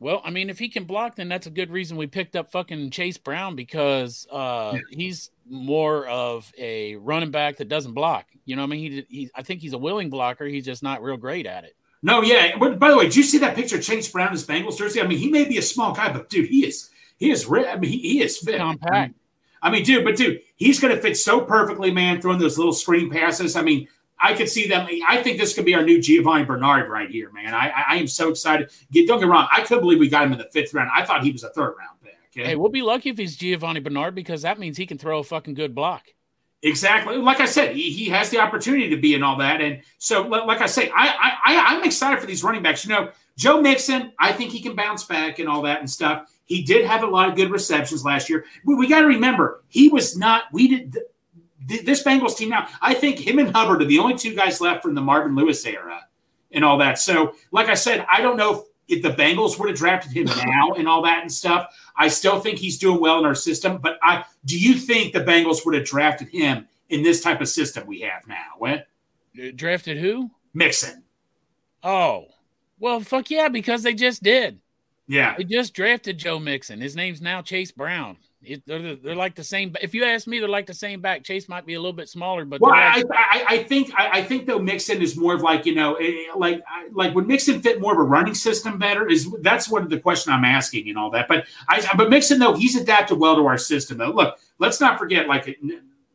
Well, 0.00 0.20
I 0.22 0.30
mean, 0.30 0.50
if 0.50 0.58
he 0.58 0.68
can 0.68 0.84
block, 0.84 1.16
then 1.16 1.28
that's 1.28 1.46
a 1.46 1.50
good 1.50 1.70
reason 1.70 1.96
we 1.96 2.06
picked 2.06 2.36
up 2.36 2.52
fucking 2.52 2.90
Chase 2.90 3.16
Brown 3.16 3.56
because 3.56 4.26
uh, 4.30 4.76
he's 4.90 5.30
more 5.48 6.06
of 6.06 6.52
a 6.58 6.96
running 6.96 7.30
back 7.30 7.56
that 7.56 7.68
doesn't 7.68 7.94
block. 7.94 8.26
You 8.44 8.56
know, 8.56 8.62
what 8.62 8.68
I 8.68 8.70
mean, 8.70 8.92
he, 8.92 9.06
he 9.08 9.30
I 9.34 9.42
think 9.42 9.60
he's 9.60 9.72
a 9.72 9.78
willing 9.78 10.10
blocker. 10.10 10.44
He's 10.44 10.64
just 10.64 10.82
not 10.82 11.02
real 11.02 11.16
great 11.16 11.46
at 11.46 11.64
it. 11.64 11.74
No, 12.02 12.22
yeah. 12.22 12.56
But 12.58 12.78
by 12.78 12.90
the 12.90 12.96
way, 12.96 13.04
did 13.04 13.16
you 13.16 13.22
see 13.22 13.38
that 13.38 13.54
picture 13.54 13.76
of 13.76 13.82
Chase 13.82 14.08
Brown 14.08 14.32
his 14.32 14.46
Bengals 14.46 14.76
jersey? 14.76 15.00
I 15.00 15.06
mean, 15.06 15.18
he 15.18 15.30
may 15.30 15.44
be 15.44 15.58
a 15.58 15.62
small 15.62 15.94
guy, 15.94 16.12
but 16.12 16.28
dude, 16.28 16.48
he 16.48 16.66
is 16.66 16.90
he 17.18 17.30
is. 17.30 17.46
I 17.50 17.76
mean, 17.76 17.90
he, 17.90 17.98
he 17.98 18.22
is 18.22 18.38
fit. 18.38 18.58
Compact. 18.58 19.14
I 19.62 19.70
mean, 19.70 19.84
dude, 19.84 20.04
but 20.04 20.16
dude, 20.16 20.40
he's 20.56 20.80
going 20.80 20.94
to 20.94 21.00
fit 21.00 21.18
so 21.18 21.42
perfectly, 21.42 21.90
man. 21.90 22.20
Throwing 22.22 22.38
those 22.38 22.56
little 22.56 22.72
screen 22.72 23.10
passes. 23.10 23.56
I 23.56 23.62
mean, 23.62 23.88
I 24.20 24.34
could 24.34 24.48
see 24.48 24.68
them. 24.68 24.86
I 25.08 25.22
think 25.22 25.38
this 25.38 25.54
could 25.54 25.64
be 25.64 25.74
our 25.74 25.82
new 25.82 25.98
Giovani 25.98 26.44
Bernard 26.44 26.88
right 26.90 27.10
here, 27.10 27.30
man. 27.32 27.54
I, 27.54 27.70
I, 27.88 27.96
am 27.96 28.06
so 28.06 28.28
excited. 28.28 28.70
Get, 28.92 29.08
don't 29.08 29.18
get 29.18 29.28
wrong. 29.28 29.48
I 29.50 29.62
couldn't 29.62 29.82
believe 29.82 29.98
we 29.98 30.08
got 30.08 30.24
him 30.24 30.32
in 30.32 30.38
the 30.38 30.48
fifth 30.52 30.74
round. 30.74 30.90
I 30.94 31.04
thought 31.04 31.24
he 31.24 31.32
was 31.32 31.42
a 31.42 31.50
third 31.50 31.74
round 31.78 32.00
pick. 32.02 32.16
Okay? 32.36 32.48
Hey, 32.48 32.56
we'll 32.56 32.70
be 32.70 32.82
lucky 32.82 33.10
if 33.10 33.18
he's 33.18 33.36
Giovani 33.36 33.80
Bernard 33.80 34.14
because 34.14 34.42
that 34.42 34.58
means 34.58 34.76
he 34.76 34.86
can 34.86 34.98
throw 34.98 35.20
a 35.20 35.24
fucking 35.24 35.54
good 35.54 35.74
block. 35.74 36.06
Exactly. 36.62 37.16
Like 37.16 37.40
I 37.40 37.46
said, 37.46 37.74
he, 37.74 37.90
he 37.90 38.10
has 38.10 38.28
the 38.28 38.38
opportunity 38.38 38.90
to 38.90 38.96
be 38.96 39.14
and 39.14 39.24
all 39.24 39.36
that. 39.38 39.62
And 39.62 39.80
so, 39.96 40.22
like 40.22 40.60
I 40.60 40.66
say, 40.66 40.90
I, 40.94 41.38
I, 41.44 41.56
I'm 41.68 41.84
excited 41.84 42.20
for 42.20 42.26
these 42.26 42.44
running 42.44 42.62
backs. 42.62 42.84
You 42.84 42.90
know, 42.94 43.10
Joe 43.36 43.62
Mixon, 43.62 44.12
I 44.18 44.32
think 44.32 44.52
he 44.52 44.60
can 44.60 44.76
bounce 44.76 45.04
back 45.04 45.38
and 45.38 45.48
all 45.48 45.62
that 45.62 45.80
and 45.80 45.88
stuff. 45.88 46.30
He 46.44 46.62
did 46.62 46.84
have 46.84 47.02
a 47.02 47.06
lot 47.06 47.28
of 47.28 47.36
good 47.36 47.50
receptions 47.50 48.04
last 48.04 48.28
year. 48.28 48.44
We, 48.66 48.74
we 48.74 48.88
got 48.88 49.00
to 49.00 49.06
remember, 49.06 49.62
he 49.68 49.88
was 49.88 50.18
not, 50.18 50.44
we 50.52 50.68
did, 50.68 50.98
this 51.66 52.02
Bengals 52.02 52.36
team 52.36 52.48
now, 52.48 52.68
I 52.80 52.94
think 52.94 53.18
him 53.18 53.38
and 53.38 53.54
Hubbard 53.54 53.82
are 53.82 53.86
the 53.86 53.98
only 53.98 54.16
two 54.16 54.34
guys 54.34 54.60
left 54.60 54.82
from 54.82 54.94
the 54.94 55.00
Marvin 55.00 55.34
Lewis 55.34 55.64
era 55.66 56.06
and 56.52 56.64
all 56.64 56.78
that. 56.78 56.98
So, 56.98 57.34
like 57.52 57.68
I 57.68 57.74
said, 57.74 58.06
I 58.10 58.20
don't 58.22 58.36
know 58.36 58.66
if, 58.88 58.98
if 58.98 59.02
the 59.02 59.10
Bengals 59.10 59.58
would 59.58 59.68
have 59.68 59.78
drafted 59.78 60.12
him 60.12 60.24
now 60.46 60.72
and 60.72 60.88
all 60.88 61.02
that 61.02 61.20
and 61.20 61.30
stuff. 61.30 61.74
I 61.96 62.08
still 62.08 62.40
think 62.40 62.58
he's 62.58 62.78
doing 62.78 63.00
well 63.00 63.18
in 63.18 63.24
our 63.26 63.34
system, 63.34 63.78
but 63.78 63.98
I 64.02 64.24
do 64.44 64.58
you 64.58 64.74
think 64.74 65.12
the 65.12 65.20
Bengals 65.20 65.64
would 65.66 65.74
have 65.74 65.84
drafted 65.84 66.28
him 66.28 66.66
in 66.88 67.02
this 67.02 67.20
type 67.20 67.40
of 67.40 67.48
system 67.48 67.86
we 67.86 68.00
have 68.00 68.26
now? 68.26 68.46
What 68.58 68.86
Uh, 69.38 69.50
Drafted 69.54 69.98
who? 69.98 70.30
Mixon? 70.54 71.04
Oh, 71.82 72.26
well, 72.78 73.00
fuck 73.00 73.30
yeah, 73.30 73.48
because 73.48 73.82
they 73.82 73.94
just 73.94 74.22
did. 74.22 74.58
Yeah, 75.06 75.34
They 75.36 75.44
just 75.44 75.74
drafted 75.74 76.18
Joe 76.18 76.38
Mixon. 76.38 76.80
His 76.80 76.94
name's 76.96 77.20
now 77.20 77.42
Chase 77.42 77.72
Brown. 77.72 78.16
It, 78.42 78.62
they're, 78.66 78.96
they're 78.96 79.14
like 79.14 79.34
the 79.34 79.44
same. 79.44 79.76
If 79.82 79.92
you 79.92 80.04
ask 80.04 80.26
me, 80.26 80.38
they're 80.38 80.48
like 80.48 80.64
the 80.66 80.72
same 80.72 81.02
back. 81.02 81.24
Chase 81.24 81.46
might 81.46 81.66
be 81.66 81.74
a 81.74 81.78
little 81.78 81.92
bit 81.92 82.08
smaller, 82.08 82.46
but 82.46 82.58
Well, 82.62 82.72
I, 82.72 83.04
I, 83.12 83.44
I 83.48 83.62
think 83.64 83.92
I, 83.94 84.20
I 84.20 84.22
think 84.22 84.46
though 84.46 84.58
Mixon 84.58 85.02
is 85.02 85.14
more 85.14 85.34
of 85.34 85.42
like 85.42 85.66
you 85.66 85.74
know 85.74 85.96
eh, 85.96 86.24
like 86.34 86.62
I- 86.66 86.88
like 86.92 87.14
would 87.14 87.28
Mixon 87.28 87.60
fit 87.60 87.82
more 87.82 87.92
of 87.92 87.98
a 87.98 88.02
running 88.02 88.34
system 88.34 88.78
better 88.78 89.06
is 89.06 89.30
that's 89.42 89.68
what 89.68 89.90
the 89.90 90.00
question 90.00 90.32
I'm 90.32 90.46
asking 90.46 90.88
and 90.88 90.96
all 90.96 91.10
that. 91.10 91.28
But 91.28 91.44
I 91.68 91.86
but 91.98 92.08
Mixon 92.08 92.38
though 92.38 92.54
he's 92.54 92.76
adapted 92.76 93.18
well 93.18 93.36
to 93.36 93.44
our 93.46 93.58
system 93.58 93.98
though. 93.98 94.10
Look, 94.10 94.38
let's 94.58 94.80
not 94.80 94.98
forget 94.98 95.28
like 95.28 95.58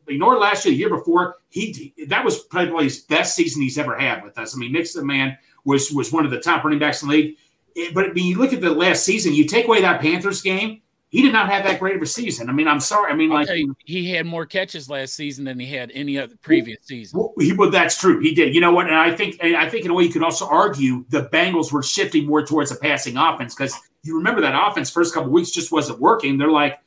ignore 0.08 0.36
last 0.36 0.64
year, 0.64 0.72
the 0.72 0.78
year 0.78 0.88
before 0.90 1.36
he 1.48 1.94
that 2.08 2.24
was 2.24 2.40
probably 2.40 2.84
his 2.84 2.98
best 3.02 3.36
season 3.36 3.62
he's 3.62 3.78
ever 3.78 3.96
had 3.96 4.24
with 4.24 4.36
us. 4.36 4.52
I 4.56 4.58
mean 4.58 4.72
Mixon 4.72 5.06
man 5.06 5.38
was 5.64 5.92
was 5.92 6.10
one 6.12 6.24
of 6.24 6.32
the 6.32 6.40
top 6.40 6.64
running 6.64 6.80
backs 6.80 7.02
in 7.02 7.08
the 7.08 7.14
league. 7.14 7.36
Eh, 7.76 7.90
But 7.94 8.14
when 8.14 8.24
you 8.24 8.36
look 8.36 8.52
at 8.52 8.60
the 8.60 8.70
last 8.70 9.04
season, 9.04 9.32
you 9.32 9.44
take 9.46 9.66
away 9.66 9.80
that 9.82 10.00
Panthers 10.00 10.42
game. 10.42 10.82
He 11.16 11.22
did 11.22 11.32
not 11.32 11.48
have 11.48 11.64
that 11.64 11.80
great 11.80 11.96
of 11.96 12.02
a 12.02 12.06
season. 12.06 12.50
I 12.50 12.52
mean, 12.52 12.68
I'm 12.68 12.78
sorry. 12.78 13.10
I 13.10 13.16
mean, 13.16 13.32
I'll 13.32 13.38
like 13.38 13.48
you, 13.48 13.74
he 13.86 14.10
had 14.10 14.26
more 14.26 14.44
catches 14.44 14.90
last 14.90 15.14
season 15.14 15.46
than 15.46 15.58
he 15.58 15.64
had 15.64 15.90
any 15.94 16.18
other 16.18 16.34
previous 16.42 16.84
season. 16.84 17.18
Well, 17.18 17.32
he, 17.38 17.54
well, 17.54 17.70
that's 17.70 17.98
true. 17.98 18.20
He 18.20 18.34
did. 18.34 18.54
You 18.54 18.60
know 18.60 18.70
what? 18.70 18.84
And 18.84 18.94
I 18.94 19.16
think, 19.16 19.38
and 19.40 19.56
I 19.56 19.66
think 19.66 19.86
in 19.86 19.90
a 19.90 19.94
way, 19.94 20.04
you 20.04 20.10
could 20.10 20.22
also 20.22 20.46
argue 20.46 21.06
the 21.08 21.30
Bengals 21.32 21.72
were 21.72 21.82
shifting 21.82 22.26
more 22.26 22.44
towards 22.44 22.70
a 22.70 22.76
passing 22.76 23.16
offense 23.16 23.54
because 23.54 23.74
you 24.02 24.14
remember 24.14 24.42
that 24.42 24.54
offense 24.54 24.90
first 24.90 25.14
couple 25.14 25.30
weeks 25.30 25.50
just 25.50 25.72
wasn't 25.72 26.00
working. 26.00 26.36
They're 26.36 26.50
like, 26.50 26.80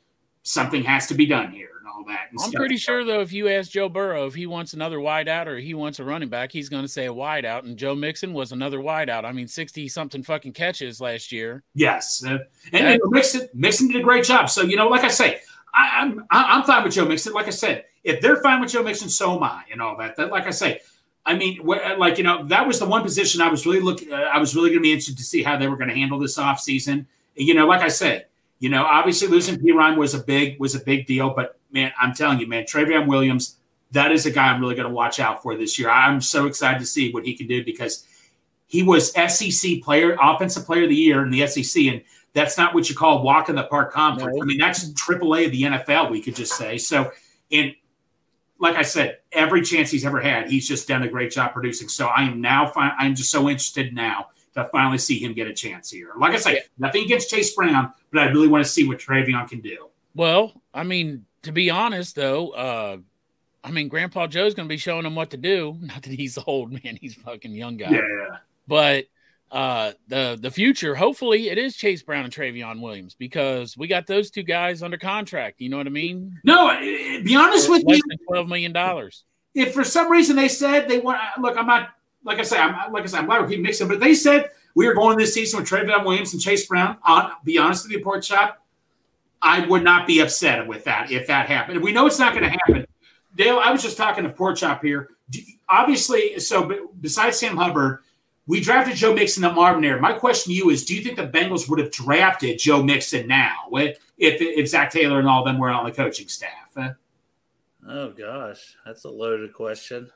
something 0.44 0.84
has 0.84 1.08
to 1.08 1.16
be 1.16 1.26
done 1.26 1.52
here 1.52 1.69
that. 2.10 2.30
I'm 2.40 2.52
pretty 2.52 2.78
sure 2.78 3.04
though, 3.04 3.22
if 3.22 3.32
you 3.32 3.48
ask 3.48 3.72
Joe 3.72 3.90
Burrow 3.90 4.28
if 4.28 4.36
he 4.36 4.46
wants 4.46 4.74
another 4.74 4.98
wideout 4.98 5.48
or 5.48 5.58
he 5.58 5.74
wants 5.74 6.00
a 6.00 6.04
running 6.04 6.30
back, 6.30 6.52
he's 6.52 6.70
going 6.70 6.84
to 6.84 6.90
say 6.90 7.08
a 7.08 7.14
wideout. 7.14 7.64
And 7.64 7.78
Joe 7.78 7.96
Mixon 7.96 8.34
was 8.34 8.52
another 8.52 8.80
wideout. 8.80 9.26
I 9.26 9.32
mean, 9.32 9.48
sixty 9.48 9.88
something 9.88 10.22
fucking 10.22 10.54
catches 10.54 11.00
last 11.00 11.32
year. 11.32 11.64
Yes, 11.74 12.24
uh, 12.26 12.40
and, 12.74 12.88
and 12.88 13.02
Mixon, 13.06 13.48
Mixon 13.54 13.88
did 13.88 14.02
a 14.02 14.04
great 14.04 14.26
job. 14.26 14.50
So 14.50 14.62
you 14.64 14.76
know, 14.76 14.88
like 14.88 15.04
I 15.04 15.10
say, 15.10 15.40
I, 15.74 16.02
I'm 16.02 16.26
I'm 16.30 16.64
fine 16.64 16.84
with 16.84 16.94
Joe 16.94 17.06
Mixon. 17.06 17.34
Like 17.34 17.48
I 17.48 17.52
said, 17.52 17.86
if 18.04 18.22
they're 18.22 18.42
fine 18.42 18.62
with 18.62 18.72
Joe 18.72 18.84
Mixon, 18.84 19.10
so 19.10 19.36
am 19.36 19.44
I, 19.44 19.64
and 19.72 19.82
all 19.82 19.98
that. 19.98 20.16
That, 20.18 20.32
like 20.32 20.46
I 20.46 20.52
say, 20.52 20.82
I 21.26 21.36
mean, 21.36 21.60
like 21.64 22.18
you 22.18 22.24
know, 22.24 22.46
that 22.46 22.66
was 22.66 22.80
the 22.80 22.86
one 22.86 23.04
position 23.04 23.42
I 23.42 23.50
was 23.50 23.66
really 23.66 23.82
looking. 23.82 24.12
Uh, 24.12 24.16
I 24.16 24.40
was 24.40 24.56
really 24.56 24.70
going 24.70 24.80
to 24.80 24.84
be 24.84 24.92
interested 24.92 25.18
to 25.18 25.24
see 25.24 25.44
how 25.44 25.58
they 25.58 25.68
were 25.68 25.78
going 25.78 25.90
to 25.90 25.96
handle 25.96 26.20
this 26.20 26.38
offseason. 26.38 27.06
You 27.36 27.54
know, 27.54 27.68
like 27.68 27.82
I 27.82 27.88
said, 27.88 28.26
you 28.60 28.70
know, 28.70 28.84
obviously 28.84 29.28
losing 29.28 29.58
Perine 29.58 29.98
was 29.98 30.14
a 30.14 30.20
big 30.20 30.60
was 30.60 30.76
a 30.76 30.80
big 30.80 31.08
deal, 31.08 31.32
but 31.34 31.58
man, 31.72 31.92
I'm 32.00 32.14
telling 32.14 32.40
you, 32.40 32.48
man, 32.48 32.66
Trayveon 32.66 33.08
Williams, 33.08 33.58
that 33.92 34.12
is 34.12 34.26
a 34.26 34.32
guy 34.32 34.48
I'm 34.48 34.62
really 34.62 34.76
going 34.76 34.88
to 34.88 34.94
watch 34.94 35.20
out 35.20 35.42
for 35.42 35.56
this 35.56 35.80
year. 35.80 35.90
I'm 35.90 36.22
so 36.22 36.46
excited 36.46 36.80
to 36.80 36.86
see 36.86 37.12
what 37.12 37.26
he 37.26 37.36
can 37.36 37.48
do 37.48 37.64
because 37.64 38.06
he 38.68 38.84
was 38.84 39.14
SEC 39.14 39.82
player, 39.82 40.18
offensive 40.22 40.66
player 40.66 40.84
of 40.84 40.90
the 40.90 40.96
year 40.96 41.24
in 41.24 41.32
the 41.32 41.48
SEC, 41.48 41.84
and 41.84 42.04
that's 42.34 42.58
not 42.58 42.76
what 42.76 42.90
you 42.90 42.96
call 42.96 43.24
walk 43.24 43.50
in 43.50 43.56
the 43.56 43.64
park 43.64 43.92
conference. 43.92 44.36
No. 44.36 44.44
I 44.44 44.46
mean, 44.46 44.58
that's 44.58 44.92
AAA 44.92 45.46
of 45.46 45.52
the 45.52 45.64
NFL, 45.64 46.12
we 46.12 46.22
could 46.22 46.36
just 46.36 46.54
say. 46.54 46.78
So, 46.78 47.12
and 47.52 47.74
like 48.60 48.76
I 48.76 48.84
said, 48.84 49.20
every 49.32 49.62
chance 49.62 49.90
he's 49.90 50.06
ever 50.06 50.20
had, 50.20 50.52
he's 50.52 50.68
just 50.68 50.88
done 50.88 51.02
a 51.02 51.08
great 51.08 51.32
job 51.32 51.54
producing. 51.54 51.88
So 51.88 52.08
I 52.08 52.24
am 52.24 52.42
now, 52.42 52.68
fi- 52.68 52.94
I'm 53.00 53.16
just 53.16 53.32
so 53.32 53.50
interested 53.50 53.94
now 53.94 54.28
to 54.56 54.66
finally 54.72 54.98
see 54.98 55.20
him 55.20 55.34
get 55.34 55.48
a 55.48 55.54
chance 55.54 55.90
here. 55.90 56.12
Like 56.20 56.34
I 56.34 56.38
say, 56.38 56.62
nothing 56.78 57.04
against 57.04 57.30
Chase 57.30 57.54
Brown, 57.56 57.94
but 58.12 58.22
I 58.22 58.26
really 58.26 58.48
want 58.48 58.64
to 58.64 58.70
see 58.70 58.88
what 58.88 59.00
Trayveon 59.00 59.48
can 59.50 59.62
do. 59.62 59.88
Well, 60.16 60.54
I 60.74 60.84
mean, 60.84 61.26
to 61.44 61.52
be 61.52 61.70
honest 61.70 62.16
though, 62.16 62.50
uh, 62.50 62.98
I 63.64 63.72
mean, 63.72 63.88
Grandpa 63.88 64.28
Joe's 64.28 64.54
going 64.54 64.68
to 64.68 64.74
be 64.74 64.78
showing 64.78 65.06
him 65.06 65.16
what 65.16 65.32
to 65.32 65.38
do. 65.38 65.78
Not 65.82 66.04
that 66.04 66.14
he's 66.14 66.38
old, 66.48 66.72
man; 66.72 66.98
he's 67.00 67.18
a 67.18 67.20
fucking 67.22 67.54
young 67.54 67.78
guy. 67.78 67.92
Yeah. 67.92 68.38
But 68.68 69.06
uh, 69.52 69.94
the 70.08 70.38
the 70.40 70.52
future, 70.52 70.96
hopefully, 70.96 71.50
it 71.50 71.58
is 71.58 71.76
Chase 71.76 72.04
Brown 72.04 72.24
and 72.24 72.34
Trayveon 72.34 72.82
Williams 72.82 73.16
because 73.16 73.76
we 73.78 73.88
got 73.88 74.08
those 74.08 74.30
two 74.30 74.44
guys 74.44 74.84
under 74.84 74.98
contract. 74.98 75.60
You 75.60 75.70
know 75.70 75.78
what 75.78 75.88
I 75.88 75.92
mean? 75.92 76.40
No, 76.44 76.70
be 76.80 77.36
honest 77.36 77.70
with 77.70 77.84
me. 77.84 78.00
twelve 78.28 78.48
million 78.48 78.72
dollars. 78.74 79.26
if 79.56 79.74
for 79.74 79.84
some 79.84 80.12
reason 80.12 80.36
they 80.36 80.48
said 80.48 80.88
they 80.88 81.00
want, 81.00 81.20
look, 81.40 81.58
I'm 81.58 81.66
not, 81.66 81.90
like 82.24 82.40
I 82.40 82.44
say, 82.44 82.58
I'm 82.58 82.92
like 82.92 83.04
I 83.04 83.08
said, 83.08 83.20
I'm 83.20 83.26
glad 83.26 83.42
we 83.42 83.56
keep 83.56 83.64
Mixon, 83.64 83.88
but 83.88 84.00
they 84.00 84.14
said 84.14 84.52
we 84.76 84.88
are 84.88 84.94
going 84.94 85.18
this 85.18 85.34
season 85.34 85.60
with 85.60 85.70
Trayveon 85.70 86.06
Williams 86.06 86.34
and 86.34 86.42
Chase 86.42 86.66
Brown. 86.66 86.98
On, 87.04 87.32
be 87.44 87.58
honest 87.58 87.86
with 87.86 87.92
you, 87.92 88.04
Pork 88.04 88.24
Chop, 88.24 88.64
I 89.42 89.66
would 89.66 89.84
not 89.84 90.08
be 90.08 90.20
upset 90.20 90.68
with 90.68 90.84
that 90.86 91.12
if 91.12 91.28
that 91.28 91.48
happened. 91.48 91.82
We 91.82 91.92
know 91.92 92.06
it's 92.06 92.20
not 92.20 92.34
going 92.34 92.44
to 92.44 92.50
happen. 92.50 92.86
Dale, 93.36 93.60
I 93.60 93.72
was 93.72 93.82
just 93.82 93.98
talking 93.98 94.24
to 94.24 94.30
Pork 94.30 94.58
Chop 94.58 94.84
here. 94.84 95.10
Obviously, 95.70 96.40
so 96.40 96.90
besides 97.00 97.38
Sam 97.38 97.56
Hubbard, 97.56 98.00
we 98.48 98.60
drafted 98.60 98.96
Joe 98.96 99.14
Mixon 99.14 99.44
at 99.44 99.54
Marvin 99.54 99.82
there. 99.82 100.00
My 100.00 100.14
question 100.14 100.52
to 100.52 100.58
you 100.58 100.72
is: 100.72 100.84
Do 100.84 100.96
you 100.96 101.04
think 101.04 101.18
the 101.18 101.28
Bengals 101.28 101.70
would 101.70 101.80
have 101.80 101.92
drafted 101.92 102.60
Joe 102.60 102.82
Mixon 102.82 103.28
now 103.28 103.70
if 103.72 103.98
if 104.18 104.68
Zac 104.68 104.92
Taylor 104.92 105.20
and 105.20 105.28
all 105.28 105.42
of 105.42 105.46
them 105.46 105.60
were 105.60 105.70
on 105.70 105.86
the 105.86 105.92
coaching 105.92 106.28
staff? 106.28 106.70
Oh 107.88 108.12
gosh, 108.12 108.76
that's 108.86 109.06
a 109.06 109.10
loaded 109.10 109.54
question. 109.54 110.12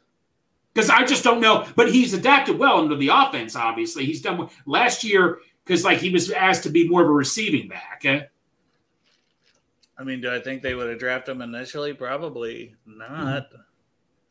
Because 0.74 0.89
I 0.89 1.05
just 1.05 1.24
don't 1.24 1.39
know, 1.39 1.67
but 1.76 1.91
he's 1.91 2.13
adapted 2.13 2.57
well 2.57 2.82
into 2.82 2.95
the 2.95 3.09
offense. 3.09 3.55
Obviously, 3.55 4.05
he's 4.05 4.21
done 4.21 4.49
last 4.65 5.03
year 5.03 5.39
because 5.63 5.84
like 5.84 5.99
he 5.99 6.09
was 6.09 6.32
asked 6.32 6.63
to 6.63 6.69
be 6.69 6.89
more 6.89 7.03
of 7.03 7.07
a 7.07 7.11
receiving 7.11 7.67
back. 7.67 8.01
Eh? 8.05 8.24
I 9.97 10.03
mean, 10.03 10.21
do 10.21 10.34
I 10.34 10.39
think 10.39 10.63
they 10.63 10.74
would 10.74 10.89
have 10.89 10.99
drafted 10.99 11.36
him 11.36 11.41
initially? 11.41 11.93
Probably 11.93 12.76
not. 12.86 13.49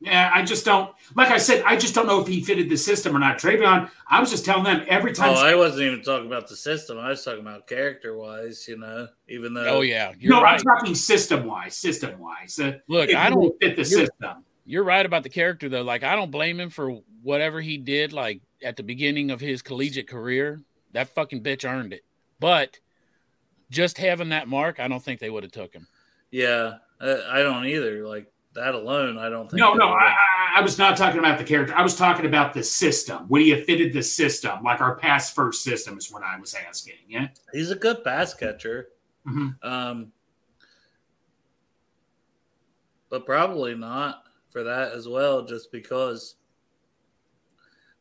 Yeah, 0.00 0.32
I 0.34 0.42
just 0.42 0.64
don't. 0.64 0.92
Like 1.14 1.30
I 1.30 1.38
said, 1.38 1.62
I 1.64 1.76
just 1.76 1.94
don't 1.94 2.08
know 2.08 2.20
if 2.20 2.26
he 2.26 2.42
fitted 2.42 2.68
the 2.68 2.76
system 2.76 3.14
or 3.14 3.20
not. 3.20 3.38
Trayveon, 3.38 3.88
I 4.08 4.18
was 4.18 4.30
just 4.30 4.44
telling 4.44 4.64
them 4.64 4.84
every 4.88 5.12
time. 5.12 5.30
Oh, 5.30 5.40
I 5.40 5.54
wasn't 5.54 5.82
even 5.82 6.02
talking 6.02 6.26
about 6.26 6.48
the 6.48 6.56
system. 6.56 6.98
I 6.98 7.10
was 7.10 7.24
talking 7.24 7.40
about 7.40 7.68
character 7.68 8.16
wise. 8.16 8.66
You 8.66 8.78
know, 8.78 9.06
even 9.28 9.54
though. 9.54 9.64
Oh 9.66 9.80
yeah, 9.82 10.12
no, 10.20 10.42
right. 10.42 10.54
I'm 10.54 10.60
talking 10.60 10.96
system 10.96 11.46
wise. 11.46 11.76
System 11.76 12.18
wise. 12.18 12.58
Uh, 12.58 12.78
Look, 12.88 13.14
I 13.14 13.30
don't 13.30 13.54
fit 13.60 13.76
the 13.76 13.84
system. 13.84 14.44
You're 14.64 14.84
right 14.84 15.04
about 15.04 15.22
the 15.22 15.28
character 15.28 15.68
though. 15.68 15.82
Like 15.82 16.02
I 16.02 16.14
don't 16.14 16.30
blame 16.30 16.60
him 16.60 16.70
for 16.70 17.00
whatever 17.22 17.60
he 17.60 17.78
did. 17.78 18.12
Like 18.12 18.40
at 18.62 18.76
the 18.76 18.82
beginning 18.82 19.30
of 19.30 19.40
his 19.40 19.62
collegiate 19.62 20.08
career, 20.08 20.60
that 20.92 21.14
fucking 21.14 21.42
bitch 21.42 21.68
earned 21.68 21.92
it. 21.92 22.04
But 22.38 22.78
just 23.70 23.98
having 23.98 24.30
that 24.30 24.48
mark, 24.48 24.78
I 24.80 24.88
don't 24.88 25.02
think 25.02 25.20
they 25.20 25.30
would 25.30 25.42
have 25.42 25.52
took 25.52 25.72
him. 25.72 25.86
Yeah, 26.30 26.74
I 27.00 27.42
don't 27.42 27.66
either. 27.66 28.06
Like 28.06 28.32
that 28.54 28.74
alone, 28.74 29.18
I 29.18 29.28
don't 29.28 29.50
think. 29.50 29.60
No, 29.60 29.74
no, 29.74 29.88
I, 29.88 30.14
I, 30.56 30.60
was 30.60 30.78
not 30.78 30.96
talking 30.96 31.18
about 31.18 31.38
the 31.38 31.44
character. 31.44 31.74
I 31.74 31.82
was 31.82 31.96
talking 31.96 32.26
about 32.26 32.52
the 32.52 32.62
system. 32.62 33.26
When 33.28 33.42
he 33.42 33.54
fitted 33.62 33.92
the 33.92 34.02
system, 34.02 34.62
like 34.62 34.80
our 34.80 34.96
pass 34.96 35.32
first 35.32 35.62
system, 35.62 35.96
is 35.98 36.12
what 36.12 36.22
I 36.22 36.38
was 36.38 36.54
asking. 36.54 36.94
Yeah, 37.08 37.28
he's 37.52 37.70
a 37.70 37.76
good 37.76 38.04
pass 38.04 38.34
catcher. 38.34 38.88
Mm-hmm. 39.26 39.66
Um, 39.66 40.12
but 43.08 43.26
probably 43.26 43.74
not 43.74 44.21
for 44.52 44.62
that 44.64 44.92
as 44.92 45.08
well, 45.08 45.44
just 45.44 45.72
because. 45.72 46.36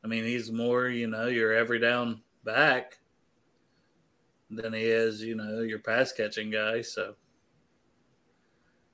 I 0.03 0.07
mean, 0.07 0.23
he's 0.23 0.51
more, 0.51 0.87
you 0.87 1.05
know, 1.05 1.27
your 1.27 1.53
every 1.53 1.77
down 1.77 2.21
back 2.43 2.97
than 4.49 4.73
he 4.73 4.81
is, 4.81 5.21
you 5.21 5.35
know, 5.35 5.61
your 5.61 5.79
pass 5.79 6.11
catching 6.11 6.49
guy. 6.49 6.81
So 6.81 7.15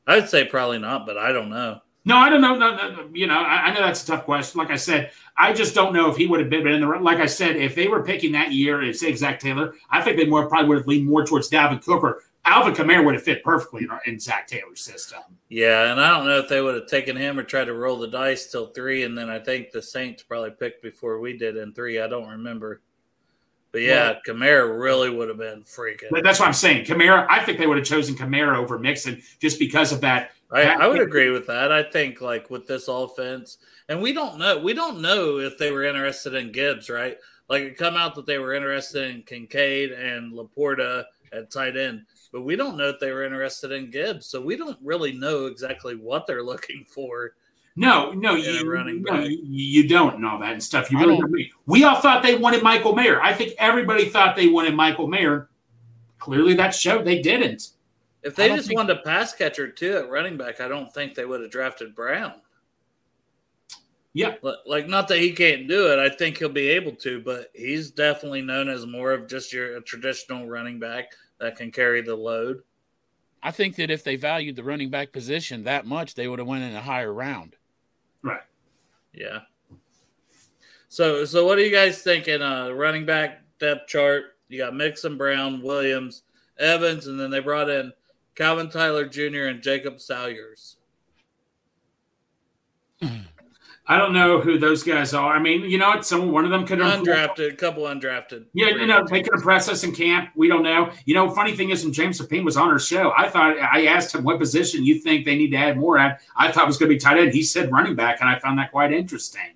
I'd 0.05 0.29
say 0.29 0.45
probably 0.45 0.79
not, 0.79 1.05
but 1.05 1.17
I 1.17 1.31
don't 1.31 1.49
know. 1.49 1.81
No, 2.05 2.15
I 2.15 2.29
don't 2.29 2.39
know. 2.39 2.55
No, 2.55 2.73
no, 2.73 3.09
you 3.13 3.27
know, 3.27 3.37
I, 3.37 3.65
I, 3.65 3.73
know 3.73 3.81
that's 3.81 4.03
a 4.03 4.07
tough 4.07 4.23
question. 4.23 4.59
Like 4.59 4.71
I 4.71 4.77
said, 4.77 5.11
I 5.35 5.51
just 5.51 5.75
don't 5.75 5.93
know 5.93 6.09
if 6.09 6.15
he 6.15 6.25
would 6.25 6.39
have 6.39 6.49
been 6.49 6.65
in 6.65 6.79
the. 6.79 6.87
Like 6.87 7.17
I 7.17 7.25
said, 7.25 7.57
if 7.57 7.75
they 7.75 7.89
were 7.89 8.01
picking 8.01 8.31
that 8.31 8.53
year 8.53 8.79
and 8.79 8.95
say 8.95 9.13
Zac 9.13 9.41
Taylor, 9.41 9.75
I 9.89 10.01
think 10.01 10.15
they 10.15 10.25
more 10.25 10.47
probably 10.47 10.69
would 10.69 10.77
have 10.77 10.87
leaned 10.87 11.09
more 11.09 11.25
towards 11.25 11.49
Dalvin 11.49 11.83
Cook 11.83 12.03
or 12.03 12.23
Alvin 12.47 12.73
Kamara 12.73 13.03
would 13.03 13.15
have 13.15 13.23
fit 13.23 13.43
perfectly 13.43 13.83
in, 13.83 14.13
in 14.13 14.19
Zac 14.19 14.47
Taylor's 14.47 14.81
system. 14.81 15.19
Yeah, 15.49 15.91
and 15.91 15.99
I 15.99 16.09
don't 16.09 16.25
know 16.25 16.39
if 16.39 16.49
they 16.49 16.61
would 16.61 16.75
have 16.75 16.87
taken 16.87 17.15
him 17.15 17.37
or 17.37 17.43
tried 17.43 17.65
to 17.65 17.73
roll 17.73 17.99
the 17.99 18.07
dice 18.07 18.49
till 18.51 18.67
three, 18.67 19.03
and 19.03 19.17
then 19.17 19.29
I 19.29 19.39
think 19.39 19.71
the 19.71 19.81
Saints 19.81 20.23
probably 20.23 20.51
picked 20.51 20.81
before 20.81 21.19
we 21.19 21.37
did 21.37 21.57
in 21.57 21.73
three. 21.73 21.99
I 21.99 22.07
don't 22.07 22.29
remember. 22.29 22.81
But 23.73 23.81
yeah, 23.81 24.11
well, 24.11 24.21
Kamara 24.25 24.79
really 24.79 25.09
would 25.09 25.27
have 25.27 25.37
been 25.37 25.61
freaking. 25.63 26.09
That's 26.23 26.39
what 26.39 26.47
I'm 26.47 26.53
saying. 26.53 26.85
Kamara, 26.85 27.27
I 27.29 27.43
think 27.43 27.59
they 27.59 27.67
would 27.67 27.77
have 27.77 27.85
chosen 27.85 28.15
Kamara 28.15 28.57
over 28.57 28.79
Mixon 28.79 29.21
just 29.39 29.59
because 29.59 29.91
of 29.91 30.01
that. 30.01 30.31
I, 30.49 30.63
I 30.63 30.87
would 30.87 31.01
agree 31.01 31.29
with 31.29 31.47
that. 31.47 31.71
I 31.71 31.83
think 31.83 32.21
like 32.21 32.49
with 32.49 32.65
this 32.65 32.87
offense, 32.87 33.57
and 33.89 34.01
we 34.01 34.13
don't 34.13 34.37
know, 34.37 34.57
we 34.57 34.73
don't 34.73 35.01
know 35.01 35.39
if 35.39 35.57
they 35.57 35.71
were 35.71 35.83
interested 35.83 36.33
in 36.33 36.53
Gibbs, 36.53 36.89
right? 36.89 37.17
Like 37.49 37.63
it 37.63 37.77
come 37.77 37.95
out 37.95 38.15
that 38.15 38.25
they 38.25 38.37
were 38.37 38.53
interested 38.53 39.11
in 39.11 39.23
Kincaid 39.23 39.91
and 39.91 40.33
LaPorta 40.33 41.03
at 41.31 41.51
tight 41.51 41.77
end, 41.77 42.05
but 42.31 42.41
we 42.41 42.55
don't 42.55 42.77
know 42.77 42.89
if 42.89 42.99
they 42.99 43.11
were 43.11 43.23
interested 43.23 43.71
in 43.71 43.91
Gibbs, 43.91 44.25
so 44.25 44.41
we 44.41 44.55
don't 44.55 44.77
really 44.81 45.13
know 45.13 45.45
exactly 45.45 45.95
what 45.95 46.27
they're 46.27 46.43
looking 46.43 46.85
for 46.87 47.33
no, 47.79 48.11
no, 48.11 48.33
you, 48.33 48.69
running 48.69 49.03
no, 49.03 49.21
you 49.21 49.87
don't 49.87 50.19
know 50.19 50.39
that 50.39 50.53
and 50.53 50.63
stuff. 50.63 50.91
You 50.91 50.97
really 50.97 51.17
don't. 51.17 51.31
We 51.67 51.83
all 51.83 52.01
thought 52.01 52.23
they 52.23 52.35
wanted 52.35 52.63
Michael 52.63 52.95
Mayer. 52.95 53.21
I 53.21 53.33
think 53.33 53.53
everybody 53.59 54.09
thought 54.09 54.35
they 54.35 54.47
wanted 54.47 54.73
Michael 54.73 55.07
Mayer. 55.07 55.49
Clearly, 56.17 56.55
that 56.55 56.73
showed 56.73 57.05
they 57.05 57.21
didn't. 57.21 57.69
If 58.23 58.35
they 58.35 58.49
just 58.49 58.69
think... 58.69 58.79
wanted 58.79 58.97
a 58.97 59.01
pass 59.03 59.31
catcher 59.35 59.71
too 59.71 59.95
at 59.95 60.09
running 60.09 60.37
back, 60.37 60.59
I 60.59 60.67
don't 60.67 60.91
think 60.91 61.13
they 61.13 61.25
would 61.25 61.39
have 61.39 61.51
drafted 61.51 61.93
Brown. 61.93 62.33
Yeah, 64.13 64.33
like 64.65 64.87
not 64.87 65.07
that 65.09 65.19
he 65.19 65.31
can't 65.31 65.67
do 65.67 65.93
it. 65.93 65.99
I 65.99 66.09
think 66.09 66.39
he'll 66.39 66.49
be 66.49 66.69
able 66.69 66.93
to, 66.93 67.21
but 67.21 67.51
he's 67.53 67.91
definitely 67.91 68.41
known 68.41 68.69
as 68.69 68.87
more 68.87 69.11
of 69.11 69.27
just 69.27 69.53
your 69.53 69.79
traditional 69.81 70.47
running 70.47 70.79
back 70.79 71.11
that 71.39 71.55
can 71.55 71.71
carry 71.71 72.01
the 72.01 72.15
load. 72.15 72.63
I 73.41 73.51
think 73.51 73.75
that 73.75 73.91
if 73.91 74.03
they 74.03 74.15
valued 74.15 74.55
the 74.55 74.63
running 74.63 74.89
back 74.89 75.11
position 75.11 75.63
that 75.63 75.85
much, 75.85 76.15
they 76.15 76.27
would 76.27 76.39
have 76.39 76.47
went 76.47 76.63
in 76.63 76.75
a 76.75 76.81
higher 76.81 77.13
round. 77.13 77.55
Right. 78.23 78.41
Yeah. 79.13 79.41
So 80.89 81.25
so 81.25 81.45
what 81.45 81.57
are 81.57 81.61
you 81.61 81.71
guys 81.71 82.01
thinking? 82.01 82.41
Uh 82.41 82.71
running 82.71 83.05
back 83.05 83.41
depth 83.59 83.87
chart. 83.87 84.35
You 84.49 84.57
got 84.57 84.75
Mixon, 84.75 85.17
Brown, 85.17 85.61
Williams, 85.61 86.23
Evans, 86.57 87.07
and 87.07 87.19
then 87.19 87.29
they 87.29 87.39
brought 87.39 87.69
in 87.69 87.93
Calvin 88.35 88.69
Tyler 88.69 89.05
Jr. 89.05 89.47
and 89.47 89.61
Jacob 89.61 89.97
Saylors. 89.97 90.75
I 93.89 93.97
don't 93.97 94.11
know 94.11 94.41
who 94.41 94.59
those 94.59 94.83
guys 94.83 95.13
are. 95.13 95.33
I 95.33 95.39
mean, 95.39 95.61
you 95.61 95.77
know, 95.77 96.01
some 96.01 96.31
one 96.31 96.43
of 96.43 96.51
them 96.51 96.65
could 96.65 96.79
have 96.79 96.99
undrafted, 97.01 97.53
a 97.53 97.55
couple 97.55 97.83
undrafted. 97.83 98.45
Yeah, 98.53 98.67
you 98.69 98.85
know, 98.85 99.05
they 99.09 99.21
could 99.21 99.33
impress 99.33 99.69
us 99.69 99.85
in 99.85 99.93
camp. 99.93 100.31
We 100.35 100.49
don't 100.49 100.63
know. 100.63 100.91
You 101.05 101.13
know, 101.13 101.29
funny 101.29 101.55
thing 101.55 101.69
is, 101.69 101.85
when 101.85 101.93
James 101.93 102.19
Rapien 102.19 102.43
was 102.43 102.57
on 102.57 102.67
our 102.67 102.79
show, 102.79 103.13
I 103.17 103.29
thought 103.29 103.57
I 103.57 103.85
asked 103.85 104.13
him 104.13 104.25
what 104.25 104.39
position 104.39 104.85
you 104.85 104.99
think 104.99 105.23
they 105.23 105.37
need 105.37 105.51
to 105.51 105.57
add 105.57 105.77
more 105.77 105.97
at. 105.97 106.19
I 106.35 106.51
thought 106.51 106.65
it 106.65 106.67
was 106.67 106.77
going 106.77 106.89
to 106.89 106.95
be 106.95 106.99
tight 106.99 107.17
end. 107.17 107.31
He 107.31 107.43
said 107.43 107.71
running 107.71 107.95
back, 107.95 108.19
and 108.19 108.29
I 108.29 108.37
found 108.39 108.59
that 108.59 108.71
quite 108.71 108.91
interesting. 108.91 109.55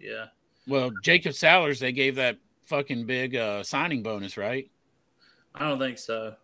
Yeah. 0.00 0.26
Well, 0.66 0.90
Jacob 1.04 1.32
Saylors, 1.32 1.78
they 1.78 1.92
gave 1.92 2.16
that 2.16 2.36
fucking 2.66 3.06
big 3.06 3.36
uh, 3.36 3.62
signing 3.62 4.02
bonus, 4.02 4.36
right? 4.36 4.68
I 5.54 5.60
don't 5.60 5.78
think 5.78 5.98
so. 5.98 6.34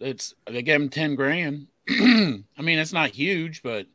It's 0.00 0.34
they 0.46 0.62
gave 0.62 0.82
him 0.82 0.90
ten 0.90 1.14
grand. 1.14 1.68
I 1.88 2.42
mean, 2.60 2.78
it's 2.78 2.92
not 2.92 3.10
huge, 3.10 3.62
but 3.62 3.86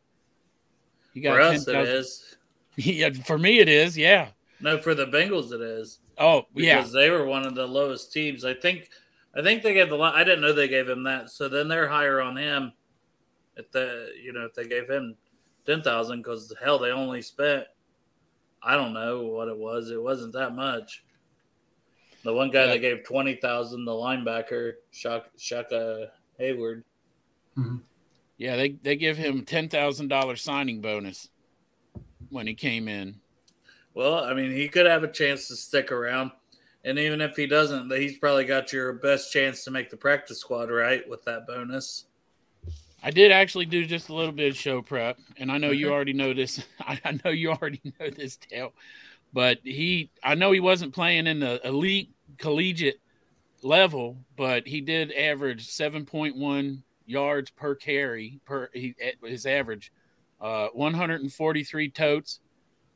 you 1.14 1.22
got 1.22 1.36
for 1.36 1.42
10, 1.42 1.56
us 1.56 1.62
it 1.62 1.66
000. 1.66 1.82
is. 1.84 2.36
Yeah, 2.80 3.12
for 3.26 3.38
me 3.38 3.60
it 3.60 3.68
is. 3.68 3.98
Yeah. 3.98 4.30
No, 4.62 4.78
for 4.78 4.96
the 4.96 5.06
Bengals 5.06 5.52
it 5.52 5.62
is. 5.62 6.00
Oh, 6.18 6.46
yeah. 6.54 6.78
Because 6.78 6.94
they 6.94 7.10
were 7.10 7.26
one 7.26 7.46
of 7.46 7.56
the 7.56 7.66
lowest 7.66 8.14
teams. 8.14 8.46
I 8.46 8.54
think. 8.54 8.90
I 9.36 9.44
think 9.44 9.62
they 9.62 9.74
gave 9.74 9.90
the. 9.90 9.98
I 9.98 10.24
didn't 10.24 10.42
know 10.42 10.54
they 10.54 10.68
gave 10.68 10.90
him 10.90 11.04
that. 11.04 11.30
So 11.30 11.48
then 11.48 11.68
they're 11.68 11.88
higher 11.88 12.20
on 12.22 12.36
him. 12.36 12.74
If 13.56 13.72
the 13.72 14.10
you 14.22 14.34
know 14.34 14.46
if 14.46 14.54
they 14.54 14.68
gave 14.68 14.90
him 14.90 15.16
ten 15.66 15.82
thousand 15.82 16.20
because 16.20 16.54
hell 16.62 16.80
they 16.80 16.92
only 16.92 17.22
spent. 17.22 17.66
I 18.62 18.76
don't 18.76 18.94
know 18.94 19.24
what 19.24 19.48
it 19.48 19.58
was. 19.58 19.92
It 19.92 20.02
wasn't 20.02 20.34
that 20.34 20.56
much. 20.56 21.04
The 22.24 22.34
one 22.34 22.50
guy 22.50 22.66
yeah. 22.66 22.72
that 22.72 22.80
gave 22.80 23.04
twenty 23.04 23.36
thousand, 23.36 23.86
the 23.86 23.92
linebacker, 23.92 24.74
Shaka, 24.92 25.30
Shaka 25.38 26.08
Heyward. 26.40 26.84
Mm-hmm. 27.58 27.78
Yeah, 28.38 28.56
they 28.56 28.70
they 28.70 28.96
give 28.96 29.18
him 29.18 29.46
ten 29.46 29.70
thousand 29.70 30.08
dollars 30.08 30.42
signing 30.42 30.82
bonus 30.82 31.30
when 32.30 32.48
he 32.48 32.54
came 32.54 32.88
in. 32.88 33.16
Well, 33.94 34.24
I 34.24 34.34
mean, 34.34 34.52
he 34.52 34.68
could 34.70 34.86
have 34.86 35.04
a 35.04 35.12
chance 35.12 35.48
to 35.48 35.56
stick 35.56 35.92
around. 35.92 36.32
And 36.84 36.98
even 36.98 37.20
if 37.20 37.36
he 37.36 37.46
doesn't, 37.46 37.92
he's 37.92 38.18
probably 38.18 38.46
got 38.46 38.72
your 38.72 38.94
best 38.94 39.34
chance 39.34 39.64
to 39.66 39.72
make 39.72 39.90
the 39.90 39.98
practice 39.98 40.40
squad, 40.40 40.72
right? 40.72 41.08
With 41.10 41.26
that 41.26 41.46
bonus. 41.46 42.06
I 43.04 43.12
did 43.12 43.32
actually 43.32 43.66
do 43.66 43.86
just 43.86 44.10
a 44.10 44.14
little 44.14 44.32
bit 44.32 44.52
of 44.52 44.58
show 44.58 44.82
prep, 44.82 45.18
and 45.38 45.52
I 45.52 45.58
know 45.58 45.72
you 45.72 45.92
already 45.92 46.14
know 46.14 46.34
this. 46.34 46.64
I 46.80 47.20
know 47.24 47.32
you 47.32 47.52
already 47.52 47.82
know 48.00 48.10
this, 48.10 48.38
Dale. 48.38 48.74
But 49.32 49.60
he, 49.64 50.10
I 50.24 50.36
know 50.36 50.52
he 50.52 50.60
wasn't 50.60 50.94
playing 50.94 51.28
in 51.28 51.40
the 51.40 51.66
elite 51.66 52.12
collegiate 52.38 53.00
level, 53.62 54.18
but 54.36 54.68
he 54.68 54.82
did 54.82 55.12
average 55.14 55.68
7.1 55.68 56.82
yards 57.06 57.50
per 57.52 57.76
carry 57.76 58.40
per 58.46 58.70
he, 58.74 58.96
his 59.24 59.46
average 59.46 59.92
uh, 60.42 60.68
143 60.74 61.90
totes 61.90 62.40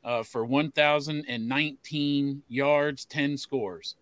uh, 0.04 0.24
for 0.24 0.46
1,019 0.46 2.44
yards, 2.48 3.06
10 3.06 3.38
scores. 3.38 3.96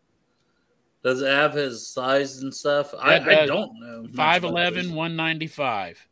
Does 1.03 1.21
it 1.21 1.27
have 1.27 1.53
his 1.53 1.87
size 1.87 2.39
and 2.39 2.53
stuff? 2.53 2.93
I, 2.99 3.15
I, 3.15 3.45
don't 3.47 3.79
know. 3.79 4.05
5'11, 4.13 4.93
195. 4.93 6.07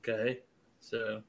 Okay. 0.00 0.40
So, 0.80 1.22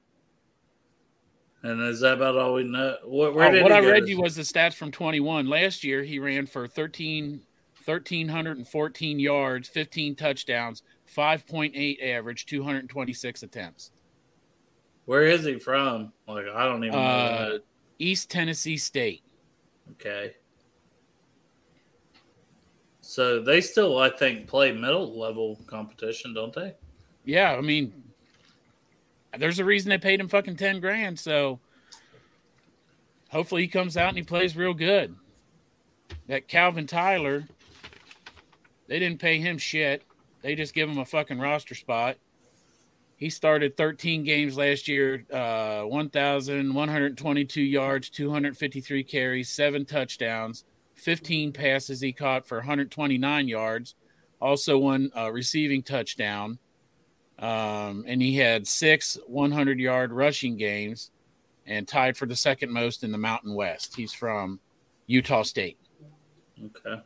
and 1.64 1.82
is 1.82 2.02
that 2.02 2.16
about 2.16 2.38
all 2.38 2.56
we 2.56 2.64
know? 2.64 2.98
What, 3.06 3.34
where 3.36 3.48
oh, 3.48 3.52
did 3.52 3.64
what 3.64 3.72
I 3.72 3.80
read 3.80 4.08
you 4.08 4.22
was 4.22 4.36
the 4.36 4.42
stats 4.42 4.74
from 4.74 4.92
21. 4.92 5.48
Last 5.48 5.84
year, 5.84 6.04
he 6.04 6.20
ran 6.20 6.46
for 6.46 6.68
13, 6.68 7.42
1,314 7.86 9.20
yards, 9.20 9.70
15 9.70 10.16
touchdowns, 10.16 10.84
5.8 11.14 12.04
average, 12.04 12.46
226 12.46 13.44
attempts. 13.44 13.92
Where 15.10 15.24
is 15.24 15.43
he 15.43 15.57
from? 15.57 16.14
Like 16.28 16.45
I 16.53 16.66
don't 16.66 16.84
even 16.84 16.99
know. 16.99 17.03
Uh, 17.03 17.49
that. 17.49 17.62
East 17.97 18.30
Tennessee 18.30 18.78
State. 18.78 19.24
Okay. 19.93 20.36
So 23.01 23.41
they 23.41 23.60
still, 23.60 23.97
I 23.97 24.12
think, 24.12 24.45
play 24.45 24.72
middle 24.72 25.20
level 25.20 25.60
competition, 25.66 26.36
don't 26.36 26.53
they? 26.53 26.76
Yeah, 27.26 27.55
I 27.55 27.62
mean, 27.62 28.03
there's 29.36 29.57
a 29.57 29.66
reason 29.66 29.89
they 29.89 29.97
paid 29.97 30.20
him 30.20 30.28
fucking 30.28 30.57
10 30.57 30.80
grand. 30.80 31.18
So 31.18 31.60
hopefully 33.32 33.64
he 33.64 33.68
comes 33.68 33.97
out 33.97 34.10
and 34.10 34.18
he 34.18 34.24
plays 34.24 34.55
real 34.55 34.76
good. 34.76 35.16
That 36.28 36.47
Calvin 36.47 36.86
Tyler, 36.86 37.47
they 38.86 38.99
didn't 38.99 39.20
pay 39.20 39.39
him 39.39 39.57
shit. 39.57 40.03
They 40.43 40.53
just 40.53 40.76
give 40.76 40.88
him 40.88 40.99
a 40.99 41.05
fucking 41.05 41.39
roster 41.39 41.74
spot. 41.74 42.18
He 43.20 43.30
started 43.30 43.76
13 43.76 44.24
games 44.24 44.55
last 44.55 44.88
year, 44.88 45.26
uh, 45.32 45.82
1,122 45.82 47.61
yards, 47.61 48.09
253 48.09 49.03
carries, 49.03 49.49
seven 49.49 49.84
touchdowns, 49.84 50.63
15 50.95 51.51
passes 51.51 51.99
he 51.99 52.13
caught 52.13 52.47
for 52.47 52.59
129 52.59 53.47
yards, 53.49 53.95
also 54.41 54.78
one 54.78 55.11
uh, 55.17 55.30
receiving 55.34 55.84
touchdown. 55.84 56.59
Um, 57.38 58.05
and 58.07 58.22
he 58.22 58.38
had 58.38 58.65
six 58.65 59.17
100 59.28 59.80
yard 59.82 60.13
rushing 60.13 60.55
games 60.55 61.11
and 61.65 61.86
tied 61.86 62.15
for 62.15 62.26
the 62.26 62.38
second 62.38 62.72
most 62.72 63.03
in 63.03 63.11
the 63.11 63.17
Mountain 63.17 63.53
West. 63.53 63.97
He's 63.97 64.13
from 64.13 64.61
Utah 65.07 65.43
State. 65.43 65.78
Okay. 66.57 67.01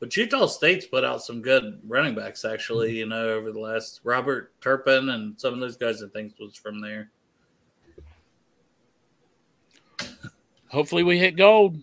But 0.00 0.16
Utah 0.16 0.46
State's 0.46 0.86
put 0.86 1.04
out 1.04 1.22
some 1.22 1.42
good 1.42 1.78
running 1.86 2.14
backs, 2.14 2.46
actually, 2.46 2.96
you 2.98 3.06
know, 3.06 3.28
over 3.34 3.52
the 3.52 3.60
last 3.60 4.00
Robert 4.02 4.58
Turbin 4.62 5.10
and 5.10 5.38
some 5.38 5.52
of 5.54 5.60
those 5.60 5.76
guys 5.76 6.02
I 6.02 6.08
think 6.08 6.34
was 6.40 6.56
from 6.56 6.80
there. 6.80 7.10
Hopefully, 10.70 11.02
we 11.02 11.18
hit 11.18 11.36
gold. 11.36 11.76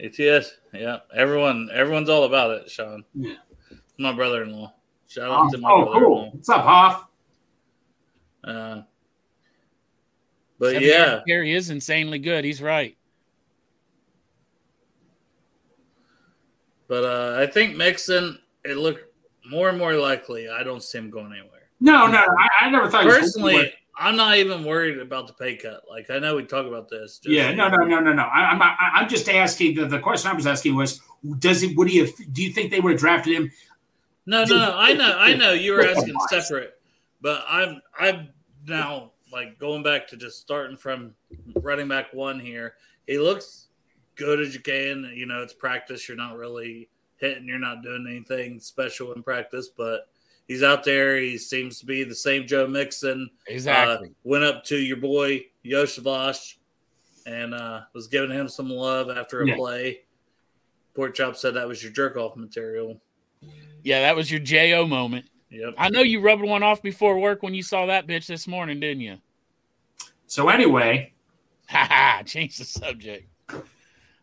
ATS, 0.00 0.50
yeah. 0.72 0.98
Everyone 1.14 1.68
everyone's 1.72 2.08
all 2.08 2.24
about 2.24 2.50
it, 2.50 2.68
Sean. 2.68 3.04
Yeah. 3.14 3.34
My 3.98 4.12
brother 4.12 4.42
in 4.42 4.50
law. 4.52 4.74
Shout 5.06 5.30
Oh, 5.30 5.44
out 5.44 5.52
to 5.52 5.58
my 5.58 5.70
oh, 5.70 5.84
brother 5.84 5.98
in 5.98 6.04
cool. 6.04 6.16
law. 6.16 6.30
What's 6.30 6.48
up, 6.48 6.64
Hoff? 6.64 7.06
Uh, 8.42 8.82
but 10.58 10.72
Seven 10.72 10.82
yeah, 10.88 11.06
yard 11.12 11.22
carry 11.28 11.52
is 11.54 11.70
insanely 11.70 12.18
good. 12.18 12.44
He's 12.44 12.60
right. 12.60 12.96
But 16.94 17.02
uh, 17.04 17.42
I 17.42 17.46
think 17.48 17.76
Mixon, 17.76 18.38
it 18.64 18.76
looked 18.76 19.00
more 19.50 19.68
and 19.68 19.76
more 19.76 19.94
likely. 19.94 20.48
I 20.48 20.62
don't 20.62 20.80
see 20.80 20.98
him 20.98 21.10
going 21.10 21.32
anywhere. 21.32 21.62
No, 21.80 22.06
no, 22.06 22.18
I, 22.18 22.66
I 22.66 22.70
never 22.70 22.88
thought. 22.88 23.02
Personally, 23.02 23.72
I'm 23.98 24.14
not 24.14 24.36
even 24.36 24.62
worried 24.62 25.00
about 25.00 25.26
the 25.26 25.32
pay 25.32 25.56
cut. 25.56 25.82
Like 25.90 26.08
I 26.08 26.20
know 26.20 26.36
we 26.36 26.44
talk 26.44 26.66
about 26.66 26.88
this. 26.88 27.20
yeah, 27.24 27.52
no, 27.52 27.66
no, 27.66 27.78
no, 27.78 27.98
no, 27.98 28.12
no. 28.12 28.22
I, 28.22 28.44
I'm, 28.44 28.62
I, 28.62 28.76
I'm 28.94 29.08
just 29.08 29.28
asking. 29.28 29.74
The, 29.74 29.86
the 29.86 29.98
question 29.98 30.30
I 30.30 30.34
was 30.34 30.46
asking 30.46 30.76
was, 30.76 31.00
does 31.40 31.64
it? 31.64 31.76
Would 31.76 31.88
he 31.88 31.98
have? 31.98 32.10
Do 32.32 32.44
you 32.44 32.52
think 32.52 32.70
they 32.70 32.78
would 32.78 32.92
have 32.92 33.00
drafted 33.00 33.34
him? 33.34 33.50
No, 34.26 34.44
no, 34.44 34.56
no. 34.56 34.78
I 34.78 34.92
know, 34.92 35.18
I 35.18 35.34
know. 35.34 35.52
You 35.52 35.72
were 35.72 35.84
asking 35.84 36.14
separate, 36.28 36.74
but 37.20 37.44
I'm, 37.48 37.82
I'm 37.98 38.28
now 38.68 39.10
like 39.32 39.58
going 39.58 39.82
back 39.82 40.06
to 40.08 40.16
just 40.16 40.40
starting 40.40 40.76
from 40.76 41.12
running 41.56 41.88
back 41.88 42.14
one 42.14 42.38
here. 42.38 42.74
He 43.08 43.18
looks 43.18 43.66
good 44.16 44.40
as 44.40 44.54
you 44.54 44.60
can. 44.60 45.10
You 45.14 45.26
know, 45.26 45.42
it's 45.42 45.52
practice. 45.52 46.08
You're 46.08 46.16
not 46.16 46.36
really 46.36 46.88
hitting. 47.16 47.46
You're 47.46 47.58
not 47.58 47.82
doing 47.82 48.06
anything 48.08 48.60
special 48.60 49.12
in 49.12 49.22
practice, 49.22 49.68
but 49.68 50.08
he's 50.48 50.62
out 50.62 50.84
there. 50.84 51.16
He 51.18 51.38
seems 51.38 51.78
to 51.80 51.86
be 51.86 52.04
the 52.04 52.14
same 52.14 52.46
Joe 52.46 52.66
Mixon. 52.66 53.30
Exactly. 53.46 54.08
Uh, 54.08 54.10
went 54.24 54.44
up 54.44 54.64
to 54.64 54.76
your 54.76 54.96
boy 54.98 55.44
Yoshavash 55.64 56.54
and 57.26 57.54
uh, 57.54 57.82
was 57.94 58.06
giving 58.08 58.30
him 58.36 58.48
some 58.48 58.68
love 58.70 59.10
after 59.10 59.40
a 59.42 59.48
Yeah. 59.48 59.56
play. 59.56 60.00
Pork 60.94 61.14
Chop 61.14 61.36
said 61.36 61.54
that 61.54 61.66
was 61.66 61.82
your 61.82 61.90
jerk 61.92 62.16
off 62.16 62.36
material. 62.36 63.00
yeah, 63.82 64.00
that 64.00 64.14
was 64.16 64.30
your 64.30 64.40
Jo 64.40 64.86
moment. 64.86 65.26
Yep. 65.50 65.74
I 65.78 65.88
know 65.88 66.02
you 66.02 66.20
rubbed 66.20 66.42
one 66.42 66.62
off 66.62 66.82
before 66.82 67.18
work 67.18 67.42
when 67.42 67.54
you 67.54 67.62
saw 67.62 67.86
that 67.86 68.06
bitch 68.06 68.26
this 68.26 68.46
morning, 68.46 68.80
didn't 68.80 69.00
you? 69.02 69.18
So 70.26 70.48
anyway, 70.48 71.12
Ha 71.68 71.86
ha! 71.88 72.22
Change 72.26 72.58
the 72.58 72.64
subject. 72.64 73.28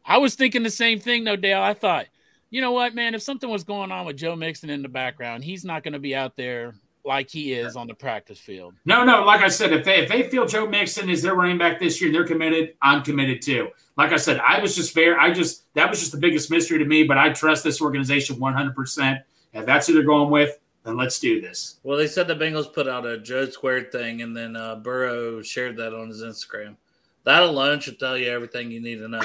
I 0.05 0.17
was 0.17 0.35
thinking 0.35 0.63
the 0.63 0.69
same 0.69 0.99
thing 0.99 1.23
though, 1.23 1.35
Dale. 1.35 1.61
I 1.61 1.73
thought, 1.73 2.07
you 2.49 2.61
know 2.61 2.71
what, 2.71 2.95
man? 2.95 3.15
If 3.15 3.21
something 3.21 3.49
was 3.49 3.63
going 3.63 3.91
on 3.91 4.05
with 4.05 4.17
Joe 4.17 4.35
Mixon 4.35 4.69
in 4.69 4.81
the 4.81 4.89
background, 4.89 5.43
he's 5.43 5.63
not 5.63 5.83
going 5.83 5.93
to 5.93 5.99
be 5.99 6.15
out 6.15 6.35
there 6.35 6.73
like 7.03 7.29
he 7.29 7.53
is 7.53 7.75
on 7.75 7.87
the 7.87 7.93
practice 7.93 8.39
field. 8.39 8.75
no, 8.85 9.03
no. 9.03 9.23
Like 9.23 9.41
I 9.41 9.47
said, 9.47 9.71
if 9.71 9.83
they 9.83 10.03
if 10.03 10.09
they 10.09 10.23
feel 10.23 10.45
Joe 10.45 10.67
Mixon 10.67 11.09
is 11.09 11.21
their 11.21 11.35
running 11.35 11.57
back 11.57 11.79
this 11.79 11.99
year 11.99 12.09
and 12.09 12.15
they're 12.15 12.27
committed, 12.27 12.75
I'm 12.81 13.03
committed 13.03 13.41
too. 13.41 13.69
Like 13.97 14.11
I 14.11 14.17
said, 14.17 14.39
I 14.39 14.59
was 14.59 14.75
just 14.75 14.93
fair. 14.93 15.19
I 15.19 15.31
just 15.31 15.73
that 15.73 15.89
was 15.89 15.99
just 15.99 16.11
the 16.11 16.17
biggest 16.17 16.51
mystery 16.51 16.77
to 16.79 16.85
me. 16.85 17.03
But 17.03 17.17
I 17.17 17.31
trust 17.31 17.63
this 17.63 17.81
organization 17.81 18.39
100. 18.39 18.75
percent 18.75 19.21
If 19.53 19.65
that's 19.65 19.87
who 19.87 19.93
they're 19.93 20.03
going 20.03 20.29
with, 20.29 20.59
then 20.83 20.97
let's 20.97 21.19
do 21.19 21.41
this. 21.41 21.79
Well, 21.83 21.97
they 21.97 22.07
said 22.07 22.27
the 22.27 22.35
Bengals 22.35 22.71
put 22.71 22.87
out 22.87 23.05
a 23.05 23.17
Joe 23.17 23.49
Squared 23.49 23.91
thing, 23.91 24.21
and 24.21 24.35
then 24.35 24.55
uh, 24.55 24.75
Burrow 24.75 25.41
shared 25.41 25.77
that 25.77 25.93
on 25.93 26.09
his 26.09 26.21
Instagram. 26.21 26.75
That 27.23 27.43
alone 27.43 27.79
should 27.79 27.99
tell 27.99 28.17
you 28.17 28.29
everything 28.29 28.71
you 28.71 28.81
need 28.81 28.97
to 28.97 29.07
know. 29.07 29.21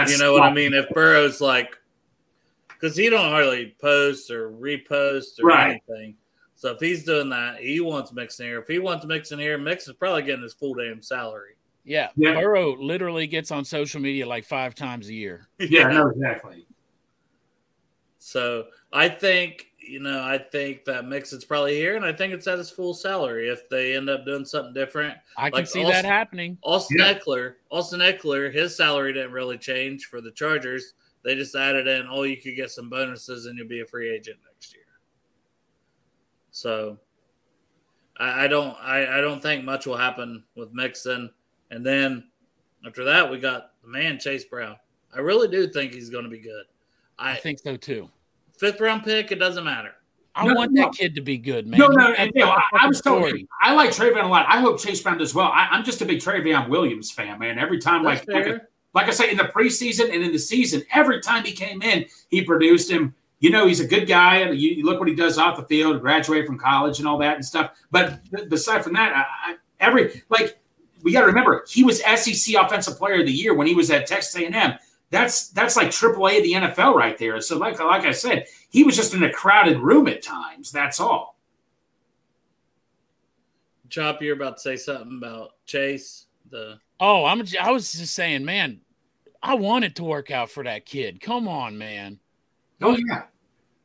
That's 0.00 0.12
you 0.12 0.18
know 0.18 0.32
what 0.32 0.42
I 0.42 0.52
mean? 0.52 0.74
If 0.74 0.88
Burrow's 0.90 1.40
like, 1.40 1.76
because 2.68 2.96
he 2.96 3.08
don't 3.10 3.30
hardly 3.30 3.74
post 3.80 4.30
or 4.30 4.50
repost 4.50 5.40
or 5.42 5.46
Right. 5.46 5.80
anything. 5.88 6.16
So 6.54 6.72
if 6.72 6.80
he's 6.80 7.04
doing 7.04 7.28
that, 7.30 7.58
he 7.60 7.80
wants 7.80 8.12
Mixon 8.12 8.46
here. 8.46 8.58
If 8.60 8.66
he 8.68 8.78
wants 8.78 9.04
Mixon 9.06 9.38
here, 9.38 9.58
Mixon's 9.58 9.96
probably 9.96 10.22
getting 10.22 10.42
his 10.42 10.54
full 10.54 10.74
damn 10.74 11.00
salary. 11.02 11.54
Yeah, 11.84 12.08
Yeah. 12.16 12.34
Burrow 12.34 12.76
literally 12.76 13.26
gets 13.26 13.50
on 13.50 13.64
social 13.64 14.00
media 14.00 14.26
like 14.26 14.44
five 14.44 14.74
times 14.74 15.08
a 15.08 15.14
year. 15.14 15.48
Yeah, 15.58 15.88
no, 15.88 16.08
exactly. 16.08 16.66
So 18.18 18.66
I 18.92 19.08
think, 19.08 19.67
you 19.88 20.00
know, 20.00 20.22
I 20.22 20.38
think 20.38 20.84
that 20.84 21.06
Mixon's 21.06 21.44
probably 21.44 21.74
here, 21.74 21.96
and 21.96 22.04
I 22.04 22.12
think 22.12 22.32
it's 22.32 22.46
at 22.46 22.58
his 22.58 22.70
full 22.70 22.94
salary. 22.94 23.48
If 23.48 23.68
they 23.68 23.96
end 23.96 24.08
up 24.10 24.24
doing 24.24 24.44
something 24.44 24.72
different, 24.74 25.16
I 25.36 25.50
can 25.50 25.58
Like 25.60 25.66
see 25.66 25.80
also- 25.82 25.92
that 25.92 26.04
happening. 26.04 26.58
Austin 26.62 26.98
Yeah. 26.98 27.14
Eckler, 27.14 27.54
Austin 27.70 28.00
Ekeler, 28.00 28.52
his 28.52 28.76
salary 28.76 29.12
didn't 29.12 29.32
really 29.32 29.58
change 29.58 30.06
for 30.06 30.20
the 30.20 30.30
Chargers. 30.32 30.94
They 31.24 31.34
just 31.34 31.54
added 31.54 31.86
in, 31.86 32.06
oh, 32.08 32.22
you 32.22 32.36
could 32.36 32.54
get 32.56 32.70
some 32.70 32.88
bonuses 32.88 33.46
and 33.46 33.58
you'll 33.58 33.68
be 33.68 33.80
a 33.80 33.86
free 33.86 34.08
agent 34.14 34.38
next 34.52 34.72
year. 34.74 34.84
So 36.50 36.98
I, 38.18 38.44
I 38.44 38.48
don't 38.48 38.76
I, 38.80 39.18
I 39.18 39.20
don't 39.20 39.40
think 39.42 39.64
much 39.64 39.86
will 39.86 39.96
happen 39.96 40.44
with 40.54 40.72
Mixon. 40.72 41.30
And 41.70 41.84
then 41.84 42.28
after 42.86 43.04
that 43.04 43.30
we 43.30 43.38
got 43.38 43.72
the 43.82 43.88
man 43.88 44.18
Chase 44.18 44.44
Brown. 44.44 44.76
I 45.14 45.20
really 45.20 45.48
do 45.48 45.66
think 45.68 45.92
he's 45.92 46.10
gonna 46.10 46.28
be 46.28 46.38
good. 46.40 46.64
I 47.18 47.32
I 47.32 47.36
think 47.36 47.58
so 47.58 47.76
too. 47.76 48.08
Fifth 48.58 48.80
round 48.80 49.04
pick, 49.04 49.30
it 49.32 49.36
doesn't 49.36 49.64
matter. 49.64 49.92
I 50.34 50.46
No, 50.46 50.54
want 50.54 50.72
no. 50.72 50.82
that 50.82 50.92
kid 50.92 51.14
to 51.16 51.20
be 51.20 51.36
good, 51.38 51.66
man. 51.66 51.80
No, 51.80 51.88
no, 51.88 52.08
He's 52.08 52.16
and 52.18 52.32
got 52.34 52.38
Dale, 52.40 52.48
a 52.48 52.50
I, 52.50 52.54
I 52.56 52.62
fucking 52.72 52.88
was 52.88 53.00
telling 53.00 53.36
you, 53.38 53.48
I 53.60 53.74
like 53.74 53.90
Trayveon 53.90 54.24
a 54.24 54.28
lot. 54.28 54.46
I 54.48 54.60
hope 54.60 54.80
Chase 54.80 55.00
Brown 55.00 55.18
does 55.18 55.34
well. 55.34 55.46
I, 55.52 55.68
I'm 55.70 55.84
just 55.84 56.00
a 56.00 56.04
big 56.04 56.20
Trayveon 56.20 56.68
Williams 56.68 57.10
fan, 57.10 57.38
man. 57.38 57.58
Every 57.58 57.78
time, 57.78 58.04
That's 58.04 58.26
like, 58.26 58.34
like, 58.34 58.44
fair. 58.44 58.68
like 58.94 59.08
I 59.08 59.10
say, 59.10 59.30
in 59.30 59.36
the 59.36 59.44
preseason 59.44 60.12
and 60.14 60.22
in 60.22 60.30
the 60.32 60.38
season, 60.38 60.82
every 60.92 61.20
time 61.20 61.44
he 61.44 61.52
came 61.52 61.82
in, 61.82 62.06
he 62.28 62.42
produced 62.42 62.90
him. 62.90 63.14
You 63.40 63.50
know, 63.50 63.66
he's 63.68 63.78
a 63.80 63.86
good 63.86 64.06
guy, 64.08 64.38
and 64.38 64.58
you, 64.58 64.70
you 64.70 64.84
look 64.84 64.98
what 64.98 65.08
he 65.08 65.14
does 65.14 65.38
off 65.38 65.56
the 65.56 65.62
field, 65.64 66.00
graduate 66.00 66.44
from 66.46 66.58
college 66.58 66.98
and 66.98 67.06
all 67.06 67.18
that 67.18 67.36
and 67.36 67.44
stuff. 67.44 67.70
But 67.90 68.18
b- 68.30 68.46
aside 68.52 68.82
from 68.82 68.94
that, 68.94 69.12
I, 69.14 69.52
I, 69.52 69.56
every 69.80 70.22
like 70.28 70.58
we 71.02 71.12
got 71.12 71.20
to 71.20 71.26
remember, 71.26 71.64
he 71.68 71.84
was 71.84 72.00
SEC 72.02 72.54
Offensive 72.60 72.96
Player 72.98 73.20
of 73.20 73.26
the 73.26 73.32
Year 73.32 73.54
when 73.54 73.66
he 73.68 73.74
was 73.76 73.90
at 73.92 74.06
Texas 74.08 74.34
A&M. 74.36 74.74
That's 75.10 75.48
that's 75.48 75.76
like 75.76 75.88
AAA 75.88 76.38
of 76.38 76.42
the 76.42 76.52
NFL 76.52 76.94
right 76.94 77.16
there. 77.16 77.40
So, 77.40 77.56
like 77.56 77.78
like 77.80 78.04
I 78.04 78.12
said, 78.12 78.46
he 78.68 78.84
was 78.84 78.96
just 78.96 79.14
in 79.14 79.22
a 79.22 79.32
crowded 79.32 79.78
room 79.78 80.06
at 80.06 80.22
times. 80.22 80.70
That's 80.70 81.00
all. 81.00 81.38
Chop, 83.88 84.20
you're 84.20 84.36
about 84.36 84.58
to 84.58 84.62
say 84.62 84.76
something 84.76 85.16
about 85.16 85.52
Chase. 85.64 86.26
The 86.50 86.78
Oh, 87.00 87.24
I'm. 87.24 87.42
I 87.60 87.70
was 87.70 87.92
just 87.92 88.14
saying, 88.14 88.44
man. 88.44 88.80
I 89.40 89.54
want 89.54 89.84
it 89.84 89.94
to 89.96 90.04
work 90.04 90.32
out 90.32 90.50
for 90.50 90.64
that 90.64 90.84
kid. 90.84 91.20
Come 91.20 91.46
on, 91.46 91.78
man. 91.78 92.18
Oh 92.82 92.96
yeah. 92.96 93.22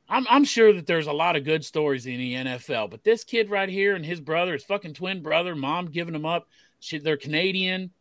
I'm. 0.10 0.26
I'm 0.30 0.44
sure 0.44 0.74
that 0.74 0.88
there's 0.88 1.08
a 1.08 1.14
lot 1.14 1.36
of 1.36 1.44
good 1.44 1.64
stories 1.64 2.06
in 2.06 2.18
the 2.18 2.34
NFL, 2.34 2.90
but 2.90 3.04
this 3.04 3.24
kid 3.24 3.50
right 3.50 3.70
here 3.70 3.96
and 3.96 4.06
his 4.06 4.20
brother, 4.20 4.54
his 4.54 4.64
fucking 4.64 4.96
twin 4.96 5.22
brother, 5.22 5.56
mom 5.56 5.88
giving 5.88 6.16
him 6.16 6.26
up. 6.26 6.48
She, 6.80 6.98
they're 6.98 7.18
Canadian, 7.18 7.92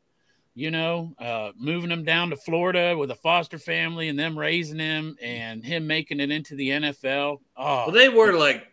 you 0.55 0.71
know, 0.71 1.15
uh, 1.19 1.53
moving 1.57 1.91
him 1.91 2.05
down 2.05 2.31
to 2.31 2.37
Florida 2.37 2.97
with 2.97 3.11
a 3.11 3.15
foster 3.15 3.59
family 3.59 4.09
and 4.09 4.19
them 4.19 4.39
raising 4.39 4.79
him 4.79 5.17
and 5.23 5.65
him 5.65 5.87
making 5.87 6.21
it 6.21 6.31
into 6.31 6.55
the 6.55 6.69
NFL. 6.71 7.41
Oh, 7.57 7.77
well, 7.87 7.91
they 7.91 8.09
were 8.09 8.33
like, 8.33 8.67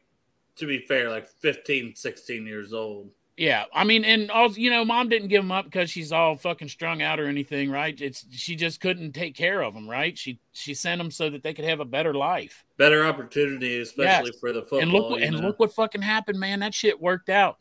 to 0.57 0.65
be 0.67 0.80
fair, 0.80 1.09
like 1.09 1.27
15, 1.39 1.95
16 1.95 2.45
years 2.45 2.73
old. 2.73 3.11
Yeah, 3.38 3.63
I 3.73 3.86
mean, 3.86 4.03
and 4.03 4.30
also, 4.30 4.57
you 4.57 4.69
know, 4.69 4.84
mom 4.84 5.07
didn't 5.07 5.30
give 5.30 5.41
him 5.41 5.53
up 5.53 5.63
because 5.63 5.89
she's 5.89 6.11
all 6.11 6.36
fucking 6.36 6.67
strung 6.67 7.01
out 7.01 7.21
or 7.21 7.27
anything, 7.27 7.71
right? 7.71 7.97
It's 8.01 8.25
she 8.32 8.57
just 8.57 8.82
couldn't 8.82 9.13
take 9.13 9.34
care 9.34 9.61
of 9.61 9.73
him, 9.73 9.89
right? 9.89 10.17
She 10.17 10.41
she 10.51 10.73
sent 10.73 10.99
them 10.99 11.09
so 11.09 11.30
that 11.30 11.41
they 11.41 11.53
could 11.53 11.63
have 11.63 11.80
a 11.80 11.86
better 11.86 12.13
life. 12.13 12.65
Better 12.75 13.05
opportunity, 13.05 13.80
especially 13.80 14.32
Yes. 14.32 14.39
for 14.41 14.51
the 14.51 14.63
football. 14.63 14.80
and 14.82 14.91
look, 14.91 15.09
what- 15.11 15.21
and 15.21 15.38
know? 15.38 15.41
look 15.47 15.57
what 15.57 15.73
fucking 15.73 16.01
happened, 16.01 16.38
man. 16.38 16.59
That 16.59 16.73
shit 16.73 16.99
worked 16.99 17.30
out. 17.30 17.59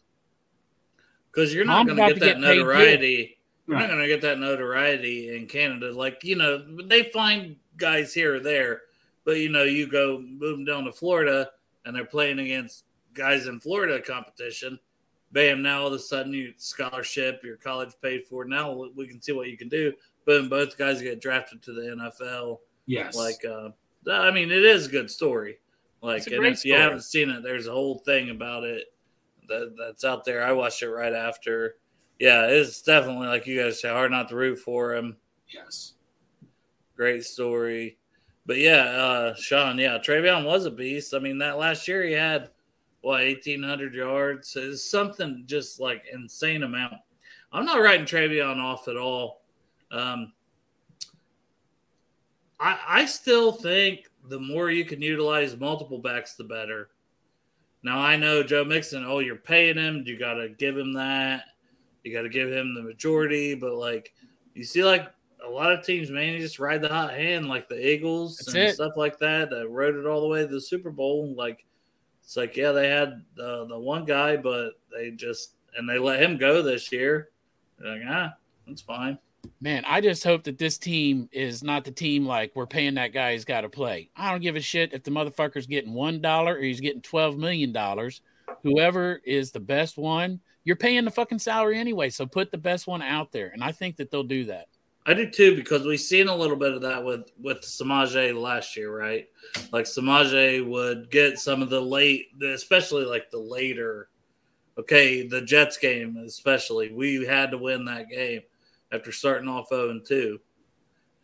because 1.31 1.55
you're 1.55 1.65
not 1.65 1.87
going 1.87 1.97
to 1.97 2.15
get 2.15 2.21
that 2.21 2.41
get 2.41 2.67
paid, 2.67 3.37
too. 3.69 3.75
notoriety. 3.75 3.81
You're 3.81 3.81
not 3.81 3.89
going 3.89 4.01
to 4.01 4.09
get 4.09 4.23
that 4.23 4.39
notoriety 4.39 5.37
in 5.37 5.47
Canada. 5.47 5.93
Like 5.93 6.25
you 6.25 6.37
know, 6.37 6.65
they 6.85 7.05
find 7.05 7.57
guys 7.77 8.15
here 8.15 8.37
or 8.37 8.41
there, 8.41 8.83
but 9.25 9.39
you 9.39 9.49
know, 9.49 9.65
you 9.65 9.87
go 9.87 10.21
move 10.21 10.57
them 10.59 10.65
down 10.65 10.85
to 10.85 10.93
Florida, 10.93 11.51
and 11.85 11.95
they're 11.95 12.05
playing 12.05 12.39
against 12.39 12.85
guys 13.15 13.47
in 13.47 13.61
Florida 13.61 14.01
competition. 14.01 14.79
Bam! 15.33 15.63
Now 15.63 15.83
all 15.83 15.87
of 15.89 15.93
a 15.93 15.99
sudden, 15.99 16.33
you 16.33 16.55
scholarship, 16.57 17.43
your 17.45 17.57
college 17.57 17.93
paid 18.03 18.25
for. 18.25 18.45
Now 18.45 18.89
we 18.97 19.07
can 19.07 19.21
see 19.21 19.33
what 19.33 19.49
you 19.49 19.57
can 19.57 19.69
do. 19.69 19.93
Boom! 20.25 20.49
Both 20.49 20.79
guys 20.79 21.03
get 21.03 21.21
drafted 21.21 21.63
to 21.63 21.73
the 21.73 21.83
NFL. 22.23 22.59
Yes. 22.87 23.15
Like, 23.15 23.45
uh, 23.45 23.69
I 24.11 24.31
mean, 24.31 24.51
it 24.51 24.65
is 24.65 24.87
a 24.87 24.91
good 24.91 25.11
story. 25.11 25.59
Like, 26.01 26.27
and 26.27 26.37
great 26.37 26.53
if 26.53 26.65
you 26.65 26.75
haven't 26.75 27.03
seen 27.03 27.29
it, 27.29 27.43
there's 27.43 27.67
a 27.67 27.73
whole 27.73 27.99
thing 27.99 28.31
about 28.31 28.65
it 28.65 28.87
that, 29.49 29.75
that's 29.77 30.05
out 30.05 30.25
there. 30.25 30.45
I 30.45 30.53
watched 30.53 30.83
it 30.83 30.91
right 30.91 31.13
after. 31.13 31.77
Yeah, 32.19 32.47
it's 32.47 32.83
definitely 32.83 33.29
like 33.29 33.47
you 33.47 33.63
guys 33.63 33.81
say, 33.81 33.89
hard 33.89 34.11
not 34.11 34.29
to 34.31 34.37
root 34.37 34.59
for 34.59 34.95
him. 34.95 35.17
yes. 35.49 35.95
Great 36.97 37.25
story. 37.25 37.97
But 38.45 38.57
yeah, 38.59 38.83
uh, 38.83 39.35
Sean, 39.35 39.79
yeah, 39.79 39.99
Trayveon 39.99 40.45
was 40.45 40.65
a 40.65 40.71
beast. 40.71 41.15
I 41.15 41.21
mean, 41.21 41.39
that 41.39 41.59
last 41.59 41.87
year 41.87 42.03
he 42.03 42.13
had 42.13 42.51
what 43.03 43.21
eighteen 43.21 43.63
hundred 43.63 43.95
yards. 43.95 44.57
It's 44.57 44.91
something 44.91 45.45
just 45.47 45.79
like 45.79 46.03
insane 46.13 46.65
amount. 46.65 46.95
I'm 47.53 47.65
not 47.65 47.81
writing 47.81 48.07
Trayveon 48.07 48.57
off 48.57 48.89
at 48.89 48.97
all. 48.97 49.43
Um, 49.93 50.33
I 52.59 52.79
I 52.89 53.05
still 53.05 53.53
think 53.53 54.11
the 54.29 54.41
more 54.41 54.71
you 54.71 54.85
can 54.85 55.01
utilize 55.01 55.57
multiple 55.57 55.99
backs, 55.99 56.35
the 56.35 56.45
better. 56.45 56.89
Now 57.83 58.01
I 58.01 58.17
know 58.17 58.43
Joe 58.43 58.65
Mixon. 58.65 59.05
Oh, 59.05 59.21
you're 59.21 59.37
paying 59.37 59.77
him. 59.77 60.03
You 60.05 60.19
got 60.19 60.35
to 60.35 60.49
give 60.49 60.77
him 60.77 60.95
that. 60.95 61.45
You 62.09 62.15
got 62.15 62.23
to 62.23 62.29
give 62.29 62.51
him 62.51 62.75
the 62.75 62.83
majority. 62.83 63.55
But 63.55 63.75
like, 63.75 64.15
you 64.55 64.65
see, 64.65 64.85
like 64.85 65.09
a 65.47 65.49
lot 65.49 65.73
of 65.73 65.85
teams, 65.85 66.11
man, 66.11 66.33
you 66.33 66.39
just 66.39 66.59
ride 66.59 66.83
the 66.83 66.89
hot 66.89 67.15
hand, 67.15 67.49
like 67.49 67.69
the 67.69 67.89
Eagles 67.89 68.39
That's 68.39 68.49
and 68.49 68.65
it. 68.65 68.75
stuff 68.75 68.95
like 68.97 69.19
that. 69.19 69.51
That 69.51 69.69
rode 69.69 69.97
it 69.97 70.07
all 70.07 70.21
the 70.21 70.29
way 70.29 70.43
to 70.43 70.47
the 70.47 70.61
Super 70.61 70.91
Bowl. 70.91 71.35
Like, 71.37 71.65
it's 72.23 72.37
like, 72.37 72.57
yeah, 72.57 72.73
they 72.73 72.89
had 72.89 73.23
the 73.37 73.67
the 73.67 73.79
one 73.79 74.05
guy, 74.05 74.37
but 74.37 74.73
they 74.93 75.11
just 75.11 75.55
and 75.77 75.89
they 75.89 75.99
let 75.99 76.23
him 76.23 76.37
go 76.37 76.63
this 76.63 76.91
year. 76.93 77.31
They're 77.79 77.99
like, 77.99 78.03
ah, 78.09 78.35
that's 78.67 78.83
fine. 78.83 79.19
Man, 79.61 79.85
I 79.87 80.01
just 80.01 80.25
hope 80.25 80.45
that 80.45 80.59
this 80.59 80.79
team 80.79 81.29
is 81.33 81.63
not 81.63 81.85
the 81.85 81.91
team 81.91 82.27
like 82.27 82.53
we're 82.55 82.67
paying 82.67 82.95
that 82.95 83.13
guy 83.13 83.33
he's 83.33 83.45
got 83.45 83.63
to 83.63 83.69
play. 83.69 84.11
I 84.17 84.31
don't 84.31 84.43
give 84.43 84.57
a 84.57 84.61
shit 84.61 84.93
if 84.93 85.05
the 85.05 85.11
motherfucker's 85.11 85.67
getting 85.67 85.95
one 85.95 86.21
dollar 86.21 86.55
or 86.55 86.61
he's 86.61 86.81
getting 86.81 87.03
twelve 87.03 87.39
million 87.39 87.73
dollars. 87.73 88.21
Whoever 88.63 89.21
is 89.25 89.53
the 89.53 89.61
best 89.61 89.97
one, 89.97 90.41
you're 90.69 90.77
paying 90.77 91.07
the 91.07 91.11
fucking 91.11 91.39
salary 91.39 91.79
anyway. 91.79 92.11
So 92.11 92.27
put 92.27 92.51
the 92.51 92.59
best 92.59 92.87
one 92.87 93.01
out 93.01 93.33
there, 93.33 93.49
and 93.55 93.65
I 93.65 93.73
think 93.73 93.97
that 93.97 94.11
they'll 94.11 94.23
do 94.23 94.45
that. 94.45 94.67
I 95.07 95.15
do 95.15 95.31
too 95.31 95.57
because 95.57 95.87
we've 95.87 95.99
seen 95.99 96.29
a 96.29 96.37
little 96.37 96.59
bit 96.59 96.75
of 96.75 96.83
that 96.83 97.03
with 97.03 97.33
with 97.41 97.63
Samaje 97.63 98.39
last 98.39 98.77
year, 98.77 98.95
right? 98.95 99.27
Like 99.73 99.87
Samaje 99.87 100.69
would 100.69 101.11
get 101.11 101.39
some 101.39 101.63
of 101.63 101.71
the 101.71 101.81
late, 101.81 102.27
especially 102.43 103.07
like 103.07 103.31
the 103.31 103.39
later. 103.39 104.11
Okay, 104.79 105.27
the 105.27 105.41
Jets 105.41 105.79
game 105.79 106.19
especially, 106.19 106.93
we 106.93 107.25
had 107.25 107.51
to 107.53 107.59
win 107.59 107.87
that 107.87 108.11
game 108.11 108.43
after 108.93 109.11
starting 109.11 109.49
off 109.49 109.71
zero 109.71 109.89
and 109.89 110.05
two, 110.05 110.39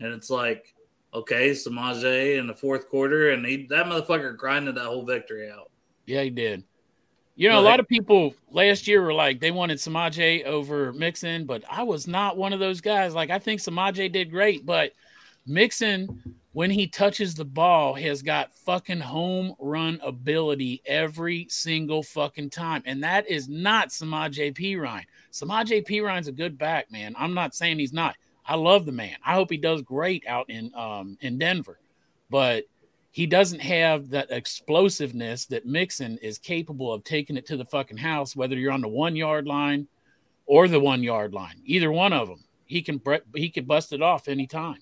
and 0.00 0.14
it's 0.14 0.30
like, 0.30 0.74
okay, 1.12 1.50
Samaje 1.50 2.38
in 2.38 2.46
the 2.46 2.54
fourth 2.54 2.88
quarter, 2.88 3.32
and 3.32 3.44
he 3.44 3.66
that 3.66 3.84
motherfucker 3.84 4.38
grinded 4.38 4.76
that 4.76 4.86
whole 4.86 5.04
victory 5.04 5.50
out. 5.50 5.70
Yeah, 6.06 6.22
he 6.22 6.30
did. 6.30 6.64
You 7.36 7.48
know, 7.48 7.58
a 7.58 7.62
lot 7.62 7.80
of 7.80 7.88
people 7.88 8.32
last 8.50 8.86
year 8.86 9.02
were 9.02 9.12
like 9.12 9.40
they 9.40 9.50
wanted 9.50 9.78
Samaje 9.78 10.44
over 10.44 10.92
Mixon, 10.92 11.46
but 11.46 11.64
I 11.68 11.82
was 11.82 12.06
not 12.06 12.36
one 12.36 12.52
of 12.52 12.60
those 12.60 12.80
guys. 12.80 13.12
Like 13.14 13.30
I 13.30 13.40
think 13.40 13.60
Samaje 13.60 14.10
did 14.12 14.30
great, 14.30 14.64
but 14.64 14.92
Mixon, 15.44 16.36
when 16.52 16.70
he 16.70 16.86
touches 16.86 17.34
the 17.34 17.44
ball, 17.44 17.94
has 17.94 18.22
got 18.22 18.52
fucking 18.52 19.00
home 19.00 19.54
run 19.58 19.98
ability 20.02 20.80
every 20.86 21.48
single 21.50 22.04
fucking 22.04 22.50
time, 22.50 22.84
and 22.86 23.02
that 23.02 23.28
is 23.28 23.48
not 23.48 23.88
Samaje 23.88 24.54
Perine. 24.54 25.04
Samaje 25.32 25.84
Perine's 25.84 26.28
a 26.28 26.32
good 26.32 26.56
back, 26.56 26.92
man. 26.92 27.16
I'm 27.18 27.34
not 27.34 27.54
saying 27.56 27.80
he's 27.80 27.92
not. 27.92 28.14
I 28.46 28.54
love 28.54 28.86
the 28.86 28.92
man. 28.92 29.16
I 29.24 29.34
hope 29.34 29.50
he 29.50 29.56
does 29.56 29.82
great 29.82 30.24
out 30.28 30.50
in 30.50 30.72
um 30.76 31.18
in 31.20 31.38
Denver, 31.38 31.80
but 32.30 32.64
he 33.14 33.26
doesn't 33.26 33.60
have 33.60 34.10
that 34.10 34.32
explosiveness 34.32 35.46
that 35.46 35.64
Mixon 35.64 36.18
is 36.18 36.36
capable 36.36 36.92
of 36.92 37.04
taking 37.04 37.36
it 37.36 37.46
to 37.46 37.56
the 37.56 37.64
fucking 37.64 37.96
house, 37.96 38.34
whether 38.34 38.56
you're 38.56 38.72
on 38.72 38.80
the 38.80 38.88
one 38.88 39.14
yard 39.14 39.46
line 39.46 39.86
or 40.46 40.66
the 40.66 40.80
one 40.80 41.00
yard 41.00 41.32
line. 41.32 41.62
Either 41.64 41.92
one 41.92 42.12
of 42.12 42.26
them, 42.26 42.42
he 42.66 42.82
can 42.82 43.00
he 43.36 43.50
could 43.50 43.68
bust 43.68 43.92
it 43.92 44.02
off 44.02 44.26
anytime. 44.26 44.78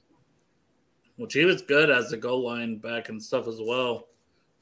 which 1.16 1.34
he 1.34 1.44
was 1.44 1.62
good 1.62 1.90
as 1.90 2.12
a 2.12 2.16
goal 2.16 2.44
line 2.44 2.78
back 2.78 3.10
and 3.10 3.22
stuff 3.22 3.46
as 3.46 3.60
well 3.60 4.08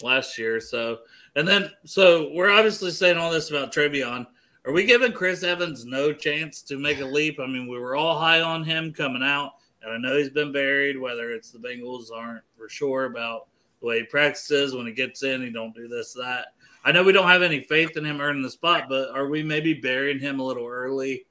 last 0.03 0.37
year. 0.37 0.61
So, 0.61 0.99
and 1.37 1.47
then, 1.47 1.71
so 1.85 2.31
we're 2.35 2.51
obviously 2.51 2.91
saying 2.91 3.19
all 3.19 3.31
this 3.31 3.51
about 3.51 3.73
Trayveon. 3.73 4.27
Are 4.67 4.73
we 4.73 4.85
giving 4.85 5.13
Chris 5.13 5.43
Evans 5.43 5.85
no 5.87 6.13
chance 6.13 6.61
to 6.63 6.77
make 6.77 7.01
a 7.01 7.05
leap? 7.05 7.39
I 7.41 7.47
mean, 7.47 7.69
we 7.69 7.79
were 7.79 7.97
all 7.97 8.19
high 8.19 8.41
on 8.41 8.65
him 8.65 8.93
coming 8.93 9.23
out, 9.23 9.53
and 9.83 9.93
I 9.93 9.97
know 9.97 10.19
he's 10.19 10.31
been 10.31 10.53
buried. 10.53 10.99
Whether 10.99 11.31
it's 11.31 11.51
the 11.51 11.59
Bengals 11.59 12.13
aren't 12.15 12.43
for 12.59 12.69
sure 12.69 13.05
about 13.05 13.47
the 13.81 13.87
way 13.87 13.99
he 14.01 14.05
practices 14.05 14.75
when 14.75 14.87
he 14.87 14.93
gets 14.93 15.23
in, 15.23 15.43
he 15.43 15.51
don't 15.51 15.75
do 15.75 15.89
this 15.89 16.13
that. 16.15 16.49
I 16.85 16.93
know 16.93 17.03
we 17.03 17.13
don't 17.13 17.29
have 17.29 17.43
any 17.43 17.61
faith 17.61 17.97
in 17.97 18.05
him 18.05 18.21
earning 18.21 18.43
the 18.43 18.51
spot, 18.51 18.89
but 18.89 19.11
are 19.11 19.29
we 19.29 19.43
maybe 19.43 19.75
burying 19.75 20.19
him 20.19 20.41
a 20.41 20.45
little 20.45 20.67
early? 20.67 21.27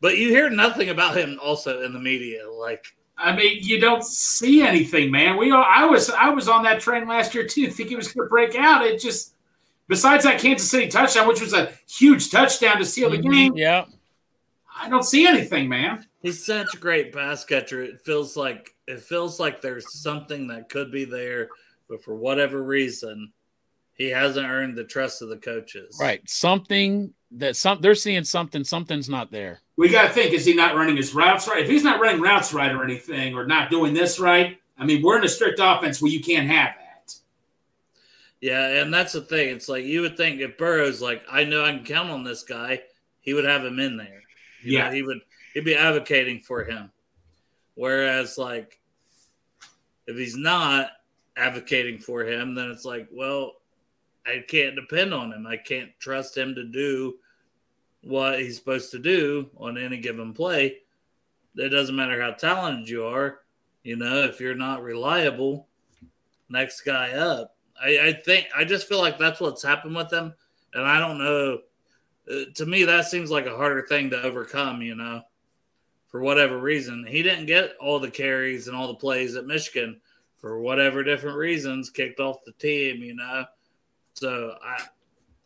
But 0.00 0.16
you 0.16 0.30
hear 0.30 0.48
nothing 0.48 0.88
about 0.88 1.16
him 1.16 1.38
also 1.42 1.82
in 1.82 1.92
the 1.92 2.00
media, 2.00 2.50
like. 2.50 2.86
I 3.22 3.36
mean, 3.36 3.58
you 3.60 3.78
don't 3.78 4.02
see 4.02 4.62
anything, 4.62 5.10
man. 5.10 5.36
We 5.36 5.50
all, 5.50 5.62
I 5.62 5.84
was 5.84 6.08
I 6.08 6.30
was 6.30 6.48
on 6.48 6.62
that 6.62 6.80
train 6.80 7.06
last 7.06 7.34
year 7.34 7.46
too, 7.46 7.70
think 7.70 7.90
he 7.90 7.94
was 7.96 8.10
going 8.10 8.26
to 8.26 8.30
break 8.30 8.54
out. 8.54 8.82
It 8.82 8.98
just 8.98 9.34
besides 9.88 10.24
that 10.24 10.40
Kansas 10.40 10.70
City 10.70 10.88
touchdown, 10.88 11.28
which 11.28 11.42
was 11.42 11.52
a 11.52 11.70
huge 11.86 12.30
touchdown 12.30 12.78
to 12.78 12.84
seal 12.86 13.10
the 13.10 13.18
mm-hmm. 13.18 13.30
game, 13.30 13.52
Yeah, 13.56 13.84
I 14.80 14.88
don't 14.88 15.04
see 15.04 15.26
anything, 15.26 15.68
man. 15.68 16.06
He's 16.22 16.44
such 16.44 16.74
a 16.74 16.78
great 16.78 17.12
pass 17.12 17.44
catcher. 17.44 17.82
It 17.82 18.00
feels 18.00 18.36
like 18.38 18.74
it 18.86 19.00
feels 19.00 19.38
like 19.38 19.60
there's 19.60 20.00
something 20.00 20.46
that 20.46 20.70
could 20.70 20.90
be 20.90 21.04
there, 21.04 21.50
but 21.90 22.02
for 22.02 22.14
whatever 22.14 22.62
reason, 22.62 23.32
he 23.92 24.08
hasn't 24.08 24.46
earned 24.46 24.78
the 24.78 24.84
trust 24.84 25.20
of 25.20 25.28
the 25.28 25.36
coaches. 25.36 25.98
right. 26.00 26.22
Something 26.30 27.12
that 27.32 27.54
some 27.56 27.80
they're 27.82 27.94
seeing 27.94 28.24
something. 28.24 28.64
Something's 28.64 29.08
not 29.10 29.30
there. 29.30 29.60
We 29.76 29.88
got 29.90 30.04
to 30.08 30.08
think: 30.14 30.32
is 30.32 30.46
he 30.46 30.54
not 30.54 30.74
running 30.74 30.96
his 30.96 31.14
routes 31.14 31.46
right? 31.46 31.62
If 31.62 31.68
he's 31.68 31.84
not 31.84 32.00
running 32.00 32.22
routes 32.22 32.54
right 32.54 32.72
or 32.72 32.82
anything, 32.84 33.34
or 33.34 33.44
not 33.46 33.70
doing 33.70 33.92
this 33.92 34.18
right, 34.18 34.58
I 34.78 34.86
mean, 34.86 35.02
we're 35.02 35.18
in 35.18 35.24
a 35.24 35.28
strict 35.28 35.58
offense 35.62 36.00
where 36.00 36.10
you 36.10 36.20
can't 36.20 36.46
have 36.46 36.70
that. 36.78 37.14
Yeah, 38.40 38.80
and 38.82 38.92
that's 38.94 39.12
the 39.12 39.20
thing. 39.20 39.50
It's 39.50 39.68
like 39.68 39.84
you 39.84 40.00
would 40.00 40.16
think 40.16 40.40
if 40.40 40.56
Burrow's 40.56 41.02
like, 41.02 41.22
I 41.30 41.44
know 41.44 41.62
I 41.64 41.72
can 41.72 41.84
count 41.84 42.08
on 42.10 42.24
this 42.24 42.42
guy, 42.42 42.80
he 43.20 43.34
would 43.34 43.44
have 43.44 43.64
him 43.64 43.78
in 43.78 43.98
there. 43.98 44.22
You 44.62 44.78
know, 44.78 44.84
Yeah. 44.86 44.92
he 44.94 45.02
would 45.02 45.20
he'd 45.52 45.64
be 45.66 45.74
advocating 45.76 46.40
for 46.40 46.64
him. 46.64 46.90
Whereas 47.74 48.38
like 48.38 48.80
if 50.06 50.16
he's 50.16 50.36
not 50.36 50.90
advocating 51.40 51.98
for 51.98 52.22
him, 52.24 52.54
then 52.54 52.70
it's 52.70 52.84
like, 52.84 53.08
well, 53.10 53.54
I 54.26 54.44
can't 54.46 54.76
depend 54.76 55.14
on 55.14 55.32
him. 55.32 55.46
I 55.46 55.56
can't 55.56 55.90
trust 55.98 56.36
him 56.36 56.54
to 56.54 56.64
do 56.64 57.16
what 58.02 58.40
he's 58.40 58.56
supposed 58.56 58.90
to 58.92 58.98
do 58.98 59.50
on 59.56 59.78
any 59.78 59.98
given 59.98 60.32
play. 60.32 60.78
It 61.56 61.68
doesn't 61.70 61.96
matter 61.96 62.20
how 62.20 62.32
talented 62.32 62.88
you 62.88 63.04
are, 63.04 63.40
you 63.82 63.96
know, 63.96 64.22
if 64.22 64.40
you're 64.40 64.54
not 64.54 64.82
reliable, 64.82 65.66
next 66.48 66.82
guy 66.82 67.12
up. 67.12 67.56
I, 67.82 67.98
I 68.08 68.12
think 68.12 68.46
I 68.54 68.64
just 68.64 68.88
feel 68.88 69.00
like 69.00 69.18
that's 69.18 69.40
what's 69.40 69.62
happened 69.62 69.96
with 69.96 70.10
them, 70.10 70.34
and 70.74 70.86
I 70.86 70.98
don't 70.98 71.18
know. 71.18 71.60
Uh, 72.30 72.44
to 72.54 72.66
me, 72.66 72.84
that 72.84 73.06
seems 73.06 73.30
like 73.30 73.46
a 73.46 73.56
harder 73.56 73.82
thing 73.82 74.10
to 74.10 74.22
overcome. 74.22 74.82
You 74.82 74.94
know, 74.94 75.22
for 76.08 76.20
whatever 76.20 76.58
reason, 76.58 77.06
he 77.08 77.22
didn't 77.22 77.46
get 77.46 77.72
all 77.80 77.98
the 77.98 78.10
carries 78.10 78.68
and 78.68 78.76
all 78.76 78.88
the 78.88 78.94
plays 78.94 79.34
at 79.34 79.46
Michigan 79.46 80.00
for 80.40 80.60
whatever 80.60 81.02
different 81.02 81.36
reasons. 81.36 81.90
Kicked 81.90 82.20
off 82.20 82.44
the 82.44 82.52
team. 82.52 83.02
You 83.02 83.14
know, 83.14 83.44
so 84.14 84.54
I 84.62 84.82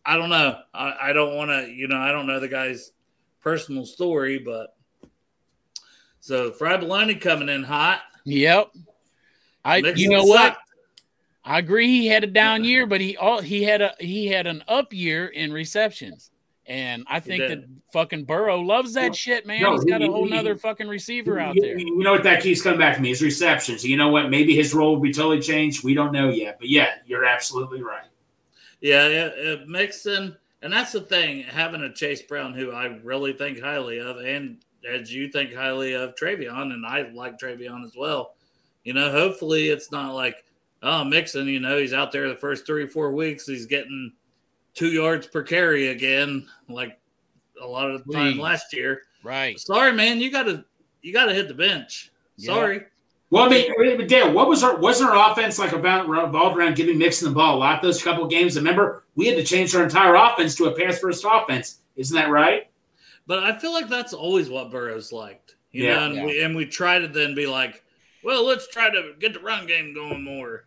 I 0.07 0.17
don't 0.17 0.31
know. 0.31 0.59
I, 0.73 0.97
I 1.03 1.13
don't 1.13 1.35
want 1.37 1.51
to. 1.51 1.71
You 1.71 1.89
know, 1.89 1.99
I 1.99 2.13
don't 2.13 2.27
know 2.27 2.41
the 2.41 2.49
guy's 2.49 2.93
personal 3.41 3.87
story, 3.87 4.39
but 4.39 4.75
so 6.21 6.53
Fry 6.53 6.77
Baloney 6.77 7.21
coming 7.21 7.49
in 7.49 7.63
hot. 7.63 8.01
Yep. 8.25 8.71
I 9.65 9.81
Mixon 9.81 10.03
you 10.03 10.17
know 10.17 10.25
what? 10.25 10.57
I 11.45 11.59
agree 11.59 11.89
he 11.89 12.07
had 12.07 12.25
a 12.25 12.27
down 12.27 12.65
year, 12.65 12.87
but 12.87 13.01
he 13.01 13.17
all 13.17 13.41
he 13.43 13.63
had 13.63 13.83
a 13.83 13.95
he 14.01 14.27
had 14.27 14.47
an 14.47 14.65
up 14.67 14.93
year 14.93 15.27
in 15.27 15.53
receptions. 15.53 16.31
And 16.67 17.05
I 17.09 17.21
think 17.21 17.43
did. 17.43 17.63
that 17.63 17.69
fucking 17.93 18.25
Burrow 18.25 18.61
loves 18.61 18.95
that 18.95 19.09
No, 19.09 19.13
shit, 19.13 19.45
man. 19.47 19.61
no, 19.61 19.73
He's 19.75 19.85
got 19.85 20.01
he- 20.01 20.07
a 20.07 20.11
whole 20.11 20.25
he- 20.25 20.31
nother 20.31 20.57
fucking 20.57 20.89
receiver 20.89 21.39
out 21.39 21.55
You- 21.57 21.61
there. 21.61 21.79
You 21.79 21.99
know 22.03 22.13
what 22.13 22.23
that 22.23 22.43
keeps 22.43 22.63
coming 22.63 22.79
back 22.79 22.97
to 22.97 23.03
me? 23.03 23.11
His 23.11 23.21
receptions. 23.23 23.85
You 23.85 23.97
know 23.99 24.09
what? 24.09 24.31
Maybe 24.31 24.57
his 24.57 24.73
role 24.73 24.95
will 24.95 25.03
be 25.03 25.13
totally 25.13 25.41
changed. 25.41 25.85
We 25.85 25.93
don't 25.95 26.11
know 26.13 26.31
yet. 26.31 26.59
But 26.59 26.69
yeah, 26.71 26.95
you're 27.07 27.25
absolutely 27.27 27.83
right. 27.83 28.07
Yeah, 28.81 29.09
yeah, 29.09 29.53
uh, 29.53 29.57
Mixon, 29.67 30.37
and 30.63 30.73
that's 30.73 30.93
the 30.93 31.01
thing. 31.03 31.43
Having 31.43 31.83
a 31.83 31.93
Chase 31.93 32.23
Brown, 32.23 32.55
who 32.55 32.73
I 32.73 32.87
really 33.03 33.33
think 33.35 33.61
highly 33.61 33.99
of, 33.99 34.19
and 34.19 34.59
as 34.91 35.13
you 35.13 35.29
think 35.29 35.55
highly 35.55 35.93
of 35.95 36.15
Trayveon, 36.15 36.73
and 36.73 36.85
I 36.87 37.03
like 37.13 37.39
Trayveon 37.39 37.85
as 37.85 37.95
well. 37.97 38.35
You 38.85 38.93
know, 38.93 39.11
hopefully 39.11 39.69
it's 39.69 39.91
not 39.93 40.15
like 40.15 40.45
oh 40.83 41.05
Mixon. 41.05 41.47
You 41.49 41.61
know, 41.61 41.79
he's 41.79 41.95
out 41.95 42.13
there 42.13 42.29
the 42.29 42.37
first 42.37 42.67
three 42.67 42.87
four 42.87 43.13
weeks, 43.13 43.47
he's 43.47 43.65
getting 43.67 44.13
two 44.75 44.89
yards 44.89 45.27
per 45.27 45.43
carry 45.43 45.89
again, 45.89 46.47
like 46.69 46.99
a 47.63 47.67
lot 47.67 47.91
of 47.91 48.05
the 48.05 48.13
time 48.13 48.35
Please. 48.35 48.41
last 48.41 48.73
year. 48.73 49.03
Right. 49.23 49.59
Sorry, 49.59 49.93
man, 49.93 50.21
you 50.21 50.31
got 50.31 50.45
to 50.45 50.65
you 51.03 51.13
got 51.13 51.27
to 51.27 51.35
hit 51.35 51.49
the 51.49 51.55
bench. 51.55 52.11
Yeah. 52.37 52.55
Sorry. 52.55 52.83
Well, 53.31 53.45
I 53.45 53.49
mean, 53.49 53.73
wait, 53.79 53.97
but 53.97 54.07
Dale, 54.09 54.33
what 54.33 54.49
was 54.49 54.63
our 54.63 54.77
wasn't 54.79 55.11
our 55.11 55.33
offense 55.33 55.59
like 55.59 55.73
about 55.73 56.09
revolved 56.09 56.57
around 56.57 56.77
giving 56.77 56.99
Mixon 56.99 57.29
the 57.29 57.35
ball 57.35 57.57
a 57.57 57.59
lot 57.59 57.83
those 57.83 58.03
couple 58.03 58.27
games? 58.27 58.57
Remember, 58.57 59.05
we 59.17 59.27
had 59.27 59.37
to 59.37 59.45
change 59.45 59.75
our 59.75 59.83
entire 59.83 60.15
offense 60.15 60.55
to 60.57 60.67
a 60.67 60.73
pass 60.77 60.99
first 60.99 61.25
offense. 61.29 61.79
Isn't 61.97 62.15
that 62.17 62.31
right? 62.31 62.71
But 63.27 63.43
I 63.43 63.59
feel 63.59 63.73
like 63.73 63.89
that's 63.89 64.13
always 64.13 64.51
what 64.51 64.71
Burrow's 64.71 65.11
liked. 65.11 65.57
You 65.73 65.85
Yeah. 65.85 65.95
know, 65.95 66.05
and 66.07 66.15
Yeah. 66.17 66.25
we 66.27 66.43
and 66.43 66.57
we 66.57 66.67
try 66.67 66.99
to 66.99 67.09
then 67.09 67.35
be 67.35 67.47
like, 67.47 67.83
well, 68.23 68.45
let's 68.45 68.69
try 68.69 68.91
to 68.91 69.15
get 69.19 69.33
the 69.33 69.41
run 69.41 69.67
game 69.67 69.95
going 69.95 70.23
more. 70.23 70.67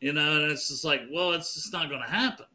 You 0.00 0.12
know, 0.12 0.42
and 0.42 0.50
it's 0.50 0.68
just 0.68 0.84
like, 0.84 1.02
well, 1.10 1.32
it's 1.32 1.54
just 1.54 1.72
not 1.72 1.88
gonna 1.88 2.08
happen. 2.08 2.46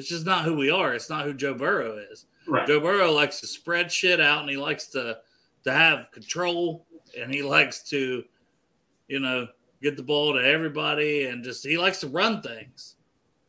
It's 0.00 0.08
just 0.08 0.24
not 0.24 0.44
who 0.46 0.54
we 0.56 0.70
are. 0.70 0.94
It's 0.94 1.10
not 1.10 1.26
who 1.26 1.34
Joe 1.34 1.52
Burrow 1.52 1.98
is. 2.10 2.24
Right. 2.48 2.66
Joe 2.66 2.80
Burrow 2.80 3.12
likes 3.12 3.38
to 3.40 3.46
spread 3.46 3.92
shit 3.92 4.18
out 4.18 4.40
and 4.40 4.48
he 4.48 4.56
likes 4.56 4.86
to 4.88 5.18
to 5.64 5.72
have 5.72 6.10
control 6.10 6.86
and 7.18 7.30
he 7.30 7.42
likes 7.42 7.82
to, 7.90 8.24
you 9.08 9.20
know, 9.20 9.46
get 9.82 9.98
the 9.98 10.02
ball 10.02 10.32
to 10.32 10.38
everybody 10.42 11.26
and 11.26 11.44
just 11.44 11.66
he 11.66 11.76
likes 11.76 12.00
to 12.00 12.08
run 12.08 12.40
things. 12.40 12.96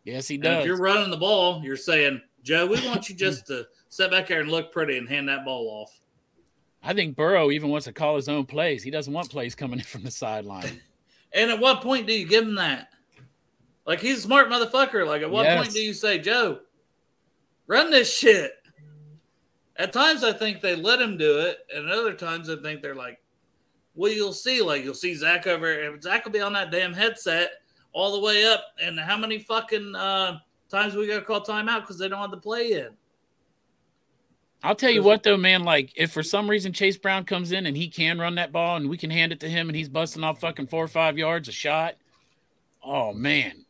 Yes, 0.03 0.27
he 0.27 0.35
And 0.35 0.43
does. 0.43 0.59
if 0.59 0.65
you're 0.65 0.77
running 0.77 1.09
the 1.09 1.15
ball, 1.15 1.61
you're 1.63 1.77
saying, 1.77 2.21
Joe, 2.43 2.65
we 2.65 2.85
want 2.85 3.07
you 3.07 3.15
just 3.27 3.47
to 3.47 3.65
sit 3.87 4.11
back 4.11 4.27
there 4.27 4.41
and 4.41 4.51
look 4.51 4.73
pretty 4.73 4.97
and 4.97 5.07
hand 5.07 5.29
that 5.29 5.45
ball 5.45 5.67
off. 5.69 6.01
I 6.83 6.93
think 6.93 7.15
Burrow 7.15 7.49
even 7.51 7.69
wants 7.69 7.85
to 7.85 7.93
call 7.93 8.17
his 8.17 8.27
own 8.27 8.45
plays. 8.45 8.83
He 8.83 8.91
doesn't 8.91 9.13
want 9.13 9.29
plays 9.29 9.55
coming 9.55 9.79
in 9.79 9.85
from 9.85 10.03
the 10.03 10.11
sideline. 10.11 10.81
And 11.33 11.49
at 11.49 11.59
what 11.61 11.81
point 11.81 12.07
do 12.07 12.13
you 12.13 12.27
give 12.27 12.43
him 12.43 12.55
that? 12.55 12.89
Like 13.85 13.99
he's 13.99 14.19
a 14.19 14.21
smart 14.21 14.49
motherfucker. 14.49 15.05
Like 15.07 15.21
at 15.21 15.31
what 15.31 15.43
Yes. 15.43 15.57
point 15.61 15.73
do 15.73 15.81
you 15.81 15.93
say, 15.93 16.19
Joe, 16.19 16.59
run 17.67 17.89
this 17.91 18.15
shit? 18.15 18.53
At 19.77 19.93
times 19.93 20.23
I 20.23 20.33
think 20.33 20.61
they 20.61 20.75
let 20.75 21.01
him 21.01 21.17
do 21.17 21.39
it, 21.39 21.59
and 21.73 21.89
other 21.89 22.13
times 22.13 22.49
I 22.49 22.57
think 22.57 22.81
they're 22.81 22.95
like, 22.95 23.19
well, 23.95 24.11
you'll 24.11 24.33
see. 24.33 24.61
Like 24.61 24.83
you'll 24.83 24.93
see 24.93 25.15
Zach 25.15 25.47
over. 25.47 25.71
and 25.81 26.01
Zach 26.01 26.23
will 26.25 26.31
be 26.31 26.41
on 26.41 26.53
that 26.53 26.71
damn 26.71 26.93
headset 26.93 27.51
all 27.93 28.13
the 28.13 28.19
way 28.19 28.45
up. 28.45 28.63
And 28.81 28.99
how 28.99 29.17
many 29.17 29.39
fucking 29.39 29.95
uh, 29.95 30.39
times 30.69 30.95
we 30.95 31.07
got 31.07 31.15
to 31.15 31.21
call 31.25 31.41
timeout 31.41 31.81
because 31.81 31.97
they 31.97 32.07
don't 32.07 32.19
have 32.21 32.31
the 32.31 32.37
play 32.37 32.73
in? 32.73 32.89
I'll 34.63 34.75
tell 34.75 34.91
you 34.91 35.01
what 35.01 35.23
though, 35.23 35.37
man. 35.37 35.63
Like, 35.63 35.91
if 35.95 36.11
for 36.11 36.21
some 36.21 36.47
reason 36.49 36.71
Chase 36.71 36.97
Brown 36.97 37.25
comes 37.25 37.51
in 37.51 37.65
and 37.65 37.75
he 37.75 37.87
can 37.89 38.19
run 38.19 38.35
that 38.35 38.51
ball 38.51 38.77
and 38.77 38.87
we 38.89 38.97
can 38.97 39.09
hand 39.09 39.31
it 39.31 39.39
to 39.39 39.49
him 39.49 39.67
and 39.69 39.75
he's 39.75 39.89
busting 39.89 40.23
off 40.23 40.39
fucking 40.39 40.67
four 40.67 40.83
or 40.83 40.87
five 40.87 41.17
yards 41.17 41.47
a 41.49 41.51
shot, 41.51 41.95
oh 42.83 43.11
man, 43.11 43.65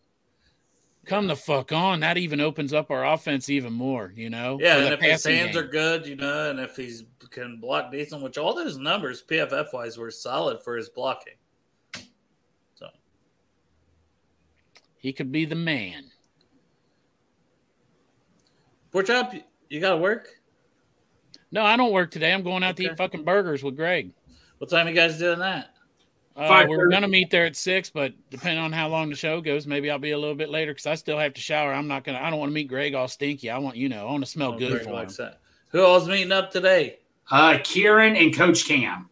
come 1.06 1.28
the 1.28 1.36
fuck 1.36 1.72
on. 1.72 2.00
That 2.02 2.18
even 2.18 2.40
opens 2.40 2.74
up 2.74 2.92
our 2.92 3.06
offense 3.06 3.50
even 3.50 3.74
more. 3.74 4.14
You 4.16 4.30
know? 4.30 4.58
Yeah, 4.60 4.78
and 4.78 4.94
if 4.94 5.00
his 5.00 5.26
hands 5.26 5.56
game. 5.56 5.64
are 5.64 5.68
good, 5.68 6.06
you 6.06 6.16
know, 6.16 6.50
and 6.50 6.60
if 6.60 6.76
he's 6.76 7.04
can 7.32 7.58
block 7.60 7.92
decent, 7.92 8.22
which 8.22 8.38
all 8.38 8.54
those 8.54 8.78
numbers 8.78 9.24
PFF 9.24 9.74
wise 9.74 9.98
were 9.98 10.12
solid 10.12 10.60
for 10.62 10.76
his 10.76 10.90
blocking. 10.90 11.34
So 12.76 12.88
he 14.98 15.14
could 15.14 15.32
be 15.32 15.46
the 15.46 15.56
man. 15.56 16.12
Pork 18.92 19.08
Chop, 19.08 19.34
you 19.70 19.80
got 19.80 19.92
to 19.92 19.98
work. 19.98 20.28
No, 21.52 21.64
I 21.64 21.78
don't 21.78 21.92
work 21.92 22.12
today. 22.12 22.34
I'm 22.34 22.44
going 22.44 22.64
out 22.64 22.78
to 22.78 22.84
eat 22.84 22.98
fucking 22.98 23.24
burgers 23.24 23.64
with 23.64 23.76
Greg. 23.76 24.12
What 24.58 24.70
time 24.70 24.88
you 24.88 24.94
guys 24.94 25.18
doing 25.18 25.40
that? 25.40 25.71
Uh, 26.42 26.48
Five 26.48 26.70
we're 26.70 26.90
gonna 26.90 27.08
meet 27.08 27.30
there 27.30 27.46
at 27.46 27.56
six, 27.56 27.90
but 27.90 28.14
depending 28.32 28.64
on 28.64 28.72
how 28.72 28.88
long 28.88 29.10
the 29.10 29.16
show 29.16 29.42
goes, 29.42 29.68
maybe 29.68 29.92
I'll 29.92 30.00
be 30.00 30.12
a 30.12 30.18
little 30.18 30.36
bit 30.36 30.50
later 30.50 30.72
because 30.72 30.88
I 30.88 30.96
still 30.96 31.20
have 31.20 31.34
to 31.36 31.42
shower. 31.42 31.72
I'm 31.74 31.88
not 31.88 32.04
gonna. 32.04 32.20
I 32.20 32.30
don't 32.30 32.40
want 32.40 32.50
to 32.50 32.54
meet 32.54 32.68
Greg 32.68 32.96
all 32.96 33.08
stinky. 33.08 33.50
I 33.50 33.60
want 33.60 33.76
you 33.76 33.90
know. 33.90 34.08
I 34.08 34.12
want 34.12 34.24
to 34.26 34.30
smell 34.30 34.54
Oh, 34.54 34.58
good 34.58 34.72
Greg 34.72 34.84
for 34.84 34.90
him. 35.02 35.08
that. 35.18 35.40
Who 35.70 35.84
all's 35.84 36.08
meeting 36.08 36.32
up 36.32 36.52
today? 36.52 36.98
Uh, 37.30 37.60
Kieran 37.64 38.16
and 38.16 38.36
Coach 38.36 38.66
Cam. 38.66 39.10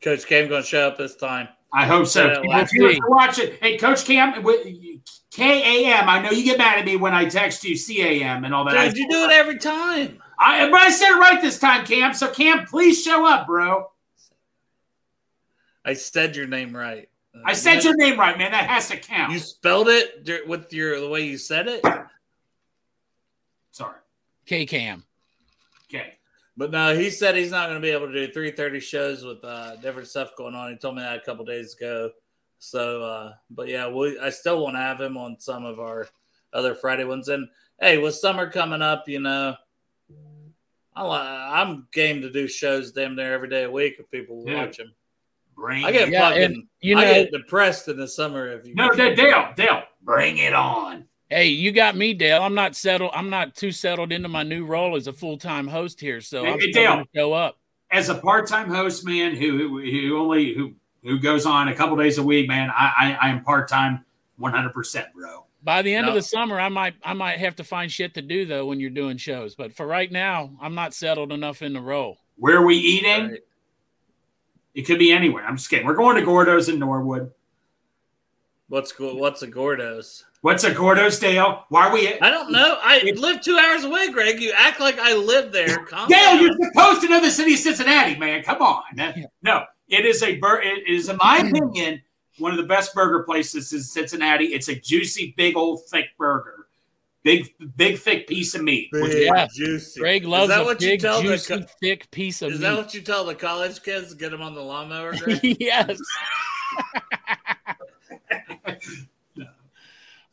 Coach 0.00 0.26
Cam 0.26 0.48
going 0.48 0.62
to 0.62 0.66
show 0.66 0.88
up 0.88 0.96
this 0.96 1.16
time. 1.16 1.48
I 1.72 1.84
hope 1.86 2.06
so. 2.06 2.26
Yeah, 2.26 2.64
People, 2.64 2.88
if 2.88 2.96
you're 2.96 3.10
watching, 3.10 3.52
hey, 3.60 3.76
Coach 3.76 4.04
Cam, 4.04 4.32
K 5.30 5.84
A 5.84 5.92
M. 5.94 6.08
I 6.08 6.20
know 6.22 6.30
you 6.30 6.44
get 6.44 6.58
mad 6.58 6.78
at 6.78 6.84
me 6.84 6.96
when 6.96 7.12
I 7.12 7.26
text 7.26 7.62
you 7.64 7.76
C 7.76 8.02
A 8.02 8.24
M 8.24 8.44
and 8.44 8.54
all 8.54 8.64
that. 8.64 8.88
Dude, 8.88 8.96
you 8.96 9.08
do 9.08 9.24
it 9.24 9.32
every 9.32 9.58
time. 9.58 10.22
I, 10.38 10.70
but 10.70 10.80
I 10.80 10.90
said 10.90 11.10
it 11.10 11.18
right 11.18 11.40
this 11.42 11.58
time, 11.58 11.84
Cam. 11.84 12.14
So 12.14 12.28
Cam, 12.30 12.64
please 12.66 13.02
show 13.02 13.26
up, 13.26 13.46
bro. 13.46 13.90
I 15.90 15.94
said 15.94 16.36
your 16.36 16.46
name 16.46 16.74
right. 16.76 17.08
I 17.44 17.52
said 17.52 17.82
your 17.82 17.96
name 17.96 18.16
right, 18.18 18.38
man. 18.38 18.52
That 18.52 18.68
has 18.70 18.88
to 18.90 18.96
count. 18.96 19.32
You 19.32 19.40
spelled 19.40 19.88
it 19.88 20.46
with 20.46 20.72
your 20.72 21.00
the 21.00 21.08
way 21.08 21.22
you 21.22 21.36
said 21.36 21.66
it. 21.66 21.84
Sorry. 23.72 23.96
K 24.46 24.66
Cam. 24.66 25.02
Okay. 25.92 26.14
But 26.56 26.70
no, 26.70 26.94
he 26.94 27.10
said 27.10 27.34
he's 27.34 27.50
not 27.50 27.68
going 27.68 27.80
to 27.80 27.84
be 27.84 27.90
able 27.90 28.06
to 28.06 28.12
do 28.26 28.32
three 28.32 28.52
thirty 28.52 28.78
shows 28.78 29.24
with 29.24 29.42
uh, 29.44 29.76
different 29.76 30.06
stuff 30.08 30.36
going 30.36 30.54
on. 30.54 30.70
He 30.70 30.76
told 30.76 30.94
me 30.94 31.02
that 31.02 31.16
a 31.18 31.20
couple 31.22 31.44
days 31.44 31.74
ago. 31.74 32.10
So, 32.60 33.02
uh, 33.02 33.32
but 33.50 33.66
yeah, 33.66 33.88
we 33.88 34.16
I 34.20 34.30
still 34.30 34.62
want 34.62 34.76
to 34.76 34.80
have 34.80 35.00
him 35.00 35.16
on 35.16 35.40
some 35.40 35.64
of 35.64 35.80
our 35.80 36.06
other 36.52 36.76
Friday 36.76 37.04
ones. 37.04 37.28
And 37.28 37.48
hey, 37.80 37.98
with 37.98 38.14
summer 38.14 38.48
coming 38.48 38.82
up, 38.82 39.08
you 39.08 39.18
know, 39.20 39.56
I, 40.94 41.02
li- 41.04 41.52
I'm 41.60 41.88
game 41.92 42.20
to 42.22 42.30
do 42.30 42.46
shows 42.46 42.92
damn 42.92 43.16
near 43.16 43.32
every 43.32 43.48
day 43.48 43.64
a 43.64 43.70
week 43.70 43.96
if 43.98 44.10
people 44.10 44.38
will 44.44 44.50
Yeah. 44.52 44.64
watch 44.66 44.76
them. 44.76 44.92
Bring 45.60 45.84
I 45.84 45.92
get. 45.92 46.08
Yeah, 46.08 46.30
fucking, 46.30 46.42
and, 46.42 46.62
you 46.80 46.96
I 46.96 47.04
get 47.04 47.32
depressed 47.32 47.86
in 47.88 47.98
the 47.98 48.08
summer 48.08 48.50
if 48.50 48.66
you. 48.66 48.74
No, 48.74 48.94
Dale, 48.94 49.14
Dale, 49.14 49.52
Dale, 49.54 49.82
bring 50.02 50.38
it 50.38 50.54
on. 50.54 51.04
Hey, 51.28 51.48
you 51.48 51.70
got 51.70 51.94
me, 51.96 52.14
Dale. 52.14 52.42
I'm 52.42 52.54
not 52.54 52.74
settled. 52.74 53.10
I'm 53.14 53.28
not 53.28 53.54
too 53.54 53.70
settled 53.70 54.10
into 54.10 54.28
my 54.28 54.42
new 54.42 54.64
role 54.64 54.96
as 54.96 55.06
a 55.06 55.12
full 55.12 55.36
time 55.36 55.68
host 55.68 56.00
here, 56.00 56.22
so 56.22 56.44
Hey, 56.44 56.52
I'm 56.52 56.58
hey, 56.60 56.70
still 56.72 56.82
Dale. 56.82 56.92
gonna 56.92 57.06
show 57.14 57.32
up. 57.34 57.58
As 57.90 58.08
a 58.08 58.14
part-time 58.14 58.70
host, 58.70 59.04
man, 59.04 59.34
who 59.36 59.58
who, 59.58 59.80
who 59.82 60.18
only 60.18 60.54
who 60.54 60.72
who 61.04 61.18
goes 61.18 61.44
on 61.44 61.68
a 61.68 61.74
couple 61.74 61.94
days 61.96 62.16
a 62.16 62.22
week, 62.22 62.48
man, 62.48 62.70
I 62.70 63.16
I, 63.20 63.26
I 63.26 63.30
am 63.30 63.44
part-time, 63.44 64.04
one 64.38 64.52
hundred 64.52 64.72
percent, 64.72 65.08
bro. 65.14 65.44
By 65.62 65.82
the 65.82 65.94
end 65.94 66.06
No. 66.06 66.12
of 66.12 66.14
the 66.14 66.22
summer, 66.22 66.58
I 66.58 66.70
might 66.70 66.94
I 67.04 67.12
might 67.12 67.38
have 67.38 67.56
to 67.56 67.64
find 67.64 67.92
shit 67.92 68.14
to 68.14 68.22
do 68.22 68.46
though 68.46 68.64
when 68.64 68.80
you're 68.80 68.88
doing 68.88 69.18
shows. 69.18 69.54
But 69.54 69.74
for 69.74 69.86
right 69.86 70.10
now, 70.10 70.52
I'm 70.58 70.74
not 70.74 70.94
settled 70.94 71.32
enough 71.32 71.60
in 71.60 71.74
the 71.74 71.82
role. 71.82 72.16
Where 72.36 72.56
are 72.56 72.64
we 72.64 72.76
eating? 72.76 73.28
Right. 73.32 73.40
It 74.74 74.82
could 74.82 74.98
be 74.98 75.12
anywhere. 75.12 75.44
I'm 75.44 75.56
just 75.56 75.68
kidding. 75.68 75.86
We're 75.86 75.94
going 75.94 76.16
to 76.16 76.22
Gordo's 76.22 76.68
in 76.68 76.78
Norwood. 76.78 77.32
What's 78.68 78.92
go- 78.92 79.16
what's 79.16 79.42
a 79.42 79.48
Gordo's? 79.48 80.24
What's 80.42 80.64
a 80.64 80.72
Gordo's, 80.72 81.18
Dale? 81.18 81.64
Why 81.68 81.88
are 81.88 81.92
we? 81.92 82.18
I 82.20 82.30
don't 82.30 82.50
know. 82.52 82.78
I 82.80 83.12
live 83.16 83.40
two 83.42 83.58
hours 83.58 83.84
away, 83.84 84.10
Greg. 84.10 84.40
You 84.40 84.52
act 84.56 84.80
like 84.80 84.98
I 84.98 85.14
live 85.14 85.50
there. 85.52 85.84
Calm 85.84 86.08
Dale, 86.08 86.18
down. 86.36 86.40
you're 86.42 86.56
supposed 86.72 87.00
to 87.02 87.08
know 87.08 87.20
the 87.20 87.30
city 87.30 87.54
of 87.54 87.58
Cincinnati, 87.58 88.16
man. 88.16 88.42
Come 88.44 88.62
on. 88.62 88.82
No, 89.42 89.64
it 89.88 90.06
is 90.06 90.22
a 90.22 90.36
bur- 90.36 90.62
It 90.62 90.86
is, 90.88 91.08
in 91.08 91.16
my 91.22 91.38
opinion, 91.38 92.00
one 92.38 92.52
of 92.52 92.56
the 92.58 92.62
best 92.62 92.94
burger 92.94 93.24
places 93.24 93.72
in 93.72 93.80
Cincinnati. 93.82 94.46
It's 94.46 94.68
a 94.68 94.74
juicy, 94.76 95.34
big 95.36 95.56
old 95.56 95.84
thick 95.86 96.06
burger, 96.16 96.59
big, 97.22 97.52
big 97.76 97.98
thick 97.98 98.26
piece 98.26 98.54
of 98.54 98.62
meat. 98.62 98.88
which- 98.92 99.12
Big 99.12 99.26
Yeah. 99.34 99.46
juicy. 99.54 100.00
Greg 100.00 100.22
Is 100.22 100.28
loves 100.28 100.48
that 100.48 100.62
a 100.62 100.64
what 100.64 100.80
you 100.80 100.90
big, 100.90 101.00
tell 101.00 101.22
the 101.22 101.28
juicy, 101.28 101.54
co- 101.60 101.66
thick 101.80 102.10
piece 102.10 102.42
of 102.42 102.52
Is 102.52 102.58
meat. 102.60 102.66
that 102.66 102.76
what 102.76 102.94
you 102.94 103.00
tell 103.02 103.24
the 103.24 103.34
college 103.34 103.82
kids 103.82 104.10
to 104.10 104.16
get 104.16 104.30
them 104.30 104.42
on 104.42 104.54
the 104.54 104.62
lawnmower? 104.62 105.14
Greg? 105.18 105.40
yes. 105.60 105.98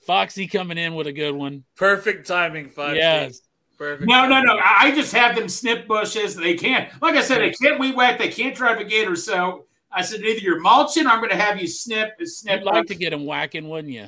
Foxy 0.06 0.48
coming 0.48 0.78
in 0.78 0.96
with 0.96 1.08
a 1.08 1.14
good 1.14 1.34
one. 1.36 1.64
Perfect 1.76 2.28
timing, 2.28 2.70
five. 2.70 2.96
Yes. 2.96 3.42
Perfect. 3.78 4.08
No, 4.10 4.26
no, 4.28 4.42
no. 4.42 4.54
I 4.58 4.88
I 4.88 4.96
just 4.96 5.14
have 5.14 5.36
them 5.36 5.50
snip 5.50 5.88
bushes. 5.88 6.36
They 6.36 6.56
can't, 6.56 6.90
like 7.02 7.16
I 7.16 7.22
said, 7.22 7.42
they 7.42 7.52
can't 7.52 7.80
weed 7.80 7.96
whack. 7.96 8.18
They 8.18 8.30
can't 8.30 8.56
drive 8.56 8.80
a 8.80 8.84
gator. 8.86 9.16
So 9.16 9.66
I 9.92 10.02
said, 10.02 10.22
either 10.22 10.40
you're 10.40 10.60
mulching 10.62 11.06
or 11.06 11.10
I'm 11.10 11.20
going 11.20 11.30
to 11.30 11.36
have 11.36 11.62
you 11.62 11.68
snip, 11.68 12.14
snip. 12.24 12.62
You'd 12.62 12.66
like 12.66 12.88
to 12.88 12.96
get 12.96 13.14
him 13.14 13.26
whacking, 13.26 13.68
wouldn't 13.70 13.94
you? 13.94 14.08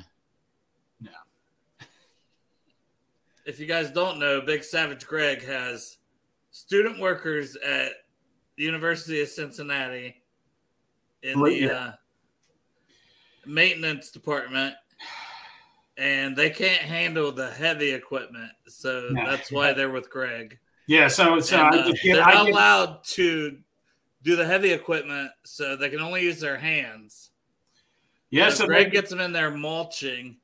If 3.50 3.60
you 3.60 3.66
guys 3.66 3.90
don't 3.90 4.20
know, 4.20 4.42
Big 4.42 4.64
Savage 4.64 5.08
Greg 5.08 5.44
has 5.44 5.98
student 6.52 7.00
workers 7.00 7.56
at 7.56 7.94
the 8.58 8.64
University 8.64 9.22
of 9.24 9.28
Cincinnati 9.28 10.22
in 11.24 11.42
the 11.42 11.72
uh, 11.72 11.92
maintenance 13.48 14.12
department, 14.12 14.76
and 15.98 16.38
they 16.38 16.52
can't 16.52 16.84
handle 16.84 17.32
the 17.32 17.50
heavy 17.50 17.90
equipment, 17.92 18.52
so 18.68 19.10
No. 19.14 19.26
that's 19.32 19.52
why 19.52 19.74
they're 19.74 19.90
with 19.90 20.12
Greg. 20.12 20.60
Yeah, 20.86 21.08
so 21.08 21.40
so 21.40 21.58
And, 21.58 21.74
uh, 21.76 21.88
get, 21.88 21.98
they're 22.04 22.16
not 22.18 22.46
get- 22.46 22.54
allowed 22.54 23.04
to 23.16 23.58
do 24.22 24.36
the 24.36 24.46
heavy 24.46 24.74
equipment, 24.74 25.32
so 25.44 25.76
they 25.76 25.90
can 25.90 26.02
only 26.02 26.22
use 26.22 26.40
their 26.40 26.58
hands. 26.58 27.32
yeah, 28.30 28.50
so 28.50 28.58
so 28.58 28.66
Greg 28.68 28.86
they, 28.86 28.92
gets 28.92 29.10
them 29.10 29.20
in 29.20 29.32
there 29.32 29.50
mulching. 29.50 30.38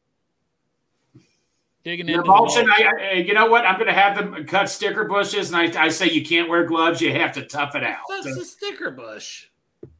Digging 1.86 2.08
Your 2.08 2.18
into 2.22 2.28
the 2.28 2.32
mulching. 2.36 2.68
I, 2.70 2.92
I, 3.00 3.14
you 3.14 3.34
know 3.36 3.46
what? 3.46 3.64
I'm 3.66 3.76
going 3.76 3.86
to 3.88 3.94
have 3.94 4.18
them 4.18 4.46
cut 4.48 4.70
sticker 4.70 5.06
bushes, 5.06 5.54
and 5.54 5.78
I, 5.78 5.86
I 5.86 5.90
say 5.90 6.10
you 6.10 6.26
can't 6.26 6.50
wear 6.50 6.66
gloves. 6.66 7.00
You 7.00 7.14
have 7.14 7.32
to 7.34 7.44
tough 7.46 7.76
it 7.76 7.84
out. 7.84 8.00
That's 8.10 8.26
a 8.26 8.44
sticker 8.44 8.90
bush. 8.90 9.46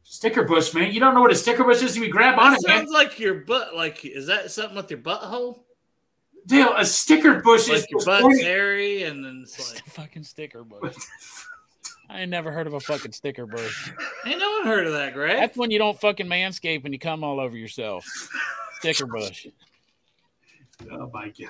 sticker 0.02 0.42
bush, 0.42 0.74
man. 0.74 0.90
You 0.92 0.98
don't 0.98 1.14
know 1.14 1.20
what 1.20 1.30
a 1.30 1.36
sticker 1.36 1.62
bush 1.62 1.82
is? 1.82 1.96
You 1.96 2.10
grab 2.10 2.38
on 2.40 2.50
That 2.52 2.60
it, 2.60 2.66
man. 2.68 2.78
sounds 2.78 2.90
like 2.90 3.18
your 3.20 3.34
butt. 3.36 3.76
Like, 3.76 4.04
is 4.04 4.26
that 4.26 4.50
something 4.50 4.76
with 4.76 4.90
your 4.90 4.98
butthole? 4.98 5.60
Dale, 6.46 6.74
a 6.76 6.84
sticker 6.84 7.40
bush 7.40 7.68
is 7.68 7.82
Like 7.82 7.90
your 7.90 8.00
the 8.00 8.06
butt's 8.06 8.22
point- 8.22 8.42
hairy, 8.42 9.02
and 9.04 9.24
then 9.24 9.40
it's 9.44 9.56
It's 9.56 9.74
like, 9.74 9.86
a 9.86 9.90
fucking 9.90 10.24
sticker 10.24 10.64
bush. 10.64 10.94
I 12.10 12.20
ain't 12.20 12.30
never 12.30 12.50
heard 12.52 12.66
of 12.68 12.74
a 12.74 12.80
fucking 12.80 13.12
sticker 13.12 13.46
bush. 13.46 13.90
ain't 14.26 14.38
no 14.40 14.50
one 14.58 14.66
heard 14.66 14.86
of 14.88 14.92
that, 14.92 15.12
Greg. 15.12 15.38
That's 15.38 15.56
when 15.56 15.70
you 15.72 15.78
don't 15.78 16.00
fucking 16.00 16.26
manscape 16.26 16.84
and 16.84 16.92
you 16.94 16.98
come 17.00 17.22
all 17.24 17.38
over 17.40 17.56
yourself. 17.56 18.04
Sticker 18.80 19.06
bush. 19.06 19.46
Oh 20.92 21.10
my 21.10 21.28
god. 21.30 21.48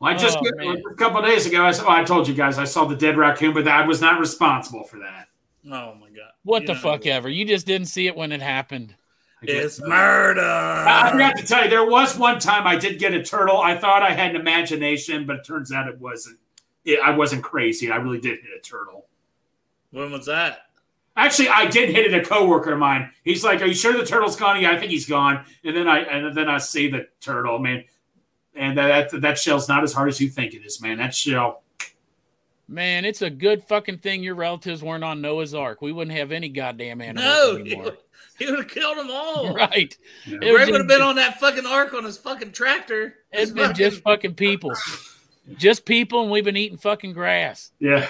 Well, 0.00 0.12
I 0.12 0.16
just 0.16 0.38
Oh, 0.40 0.76
a 0.90 0.94
couple 0.94 1.18
of 1.18 1.24
days 1.26 1.46
ago. 1.46 1.64
I 1.64 1.72
saw. 1.72 1.86
oh, 1.86 1.90
I 1.90 2.04
told 2.04 2.28
you 2.28 2.34
guys 2.34 2.58
I 2.58 2.64
saw 2.64 2.84
the 2.84 2.94
dead 2.96 3.16
raccoon, 3.16 3.52
but 3.54 3.66
I 3.66 3.86
was 3.86 4.00
not 4.00 4.20
responsible 4.20 4.84
for 4.84 4.98
that. 5.00 5.28
oh 5.66 5.94
my 5.94 6.08
god! 6.10 6.32
What 6.44 6.62
You 6.62 6.68
the 6.68 6.74
know, 6.74 6.80
fuck 6.80 7.06
ever? 7.06 7.28
You 7.28 7.44
just 7.44 7.66
didn't 7.66 7.88
see 7.88 8.06
it 8.06 8.16
when 8.16 8.30
it 8.32 8.40
happened. 8.40 8.94
It's 9.42 9.80
murder. 9.80 10.40
I 10.40 11.08
I 11.08 11.12
forgot 11.12 11.36
to 11.38 11.44
tell 11.46 11.64
you, 11.64 11.70
there 11.70 11.88
was 11.88 12.16
one 12.16 12.38
time 12.40 12.66
I 12.66 12.76
did 12.76 12.98
get 12.98 13.14
a 13.14 13.22
turtle. 13.22 13.58
I 13.58 13.76
thought 13.76 14.02
I 14.02 14.10
had 14.12 14.34
an 14.34 14.40
imagination, 14.40 15.26
but 15.26 15.36
it 15.36 15.44
turns 15.44 15.72
out 15.72 15.88
it 15.88 16.00
wasn't. 16.00 16.38
It, 16.84 16.98
I 17.04 17.10
wasn't 17.16 17.42
crazy. 17.44 17.90
I 17.90 17.96
really 17.96 18.20
did 18.20 18.40
hit 18.40 18.50
a 18.56 18.60
turtle. 18.60 19.06
when 19.90 20.10
was 20.12 20.26
that? 20.26 20.62
Actually, 21.16 21.48
I 21.48 21.66
did 21.66 21.90
hit 21.90 22.12
it 22.12 22.14
a 22.14 22.24
coworker 22.24 22.72
of 22.72 22.78
mine. 22.78 23.10
He's 23.24 23.42
like, 23.44 23.60
"Are 23.62 23.66
you 23.66 23.74
sure 23.74 23.92
the 23.92 24.04
turtle's 24.06 24.36
gone?" 24.36 24.60
Yeah, 24.60 24.70
I 24.72 24.78
think 24.78 24.90
he's 24.92 25.06
gone. 25.06 25.44
And 25.64 25.76
then 25.76 25.88
I 25.88 25.98
and 26.00 26.36
then 26.36 26.48
I 26.48 26.58
see 26.58 26.88
the 26.88 27.08
turtle, 27.20 27.58
man. 27.58 27.84
And 28.58 28.76
that 28.76 29.10
that, 29.10 29.20
that 29.20 29.38
shell's 29.38 29.68
not 29.68 29.84
as 29.84 29.92
hard 29.92 30.08
as 30.08 30.20
you 30.20 30.28
think 30.28 30.52
it 30.54 30.64
is, 30.64 30.80
man. 30.82 30.98
That 30.98 31.14
shell. 31.14 31.62
Man, 32.70 33.06
it's 33.06 33.22
a 33.22 33.30
good 33.30 33.64
fucking 33.64 33.98
thing 33.98 34.22
your 34.22 34.34
relatives 34.34 34.82
weren't 34.82 35.02
on 35.04 35.22
Noah's 35.22 35.54
Ark. 35.54 35.80
We 35.80 35.90
wouldn't 35.90 36.14
have 36.16 36.32
any 36.32 36.50
goddamn 36.50 37.00
animals 37.00 37.24
No, 37.24 37.54
he 37.54 37.60
anymore. 37.72 37.84
would, 37.84 37.96
he 38.38 38.46
would 38.46 38.58
have 38.58 38.68
killed 38.68 38.98
them 38.98 39.08
all. 39.10 39.54
Right. 39.54 39.96
Yeah. 40.26 40.38
It 40.42 40.52
was 40.52 40.56
Greg 40.56 40.70
would 40.72 40.80
have 40.80 40.88
been 40.88 41.00
on 41.00 41.16
that 41.16 41.40
fucking 41.40 41.64
ark 41.64 41.94
on 41.94 42.04
his 42.04 42.18
fucking 42.18 42.52
tractor. 42.52 43.14
It's 43.32 43.50
been 43.52 43.74
just 43.74 44.02
fucking 44.02 44.34
people. 44.34 44.72
Just 45.56 45.86
people, 45.86 46.20
and 46.22 46.30
we've 46.30 46.44
been 46.44 46.58
eating 46.58 46.76
fucking 46.76 47.14
grass. 47.14 47.70
Yeah, 47.78 48.06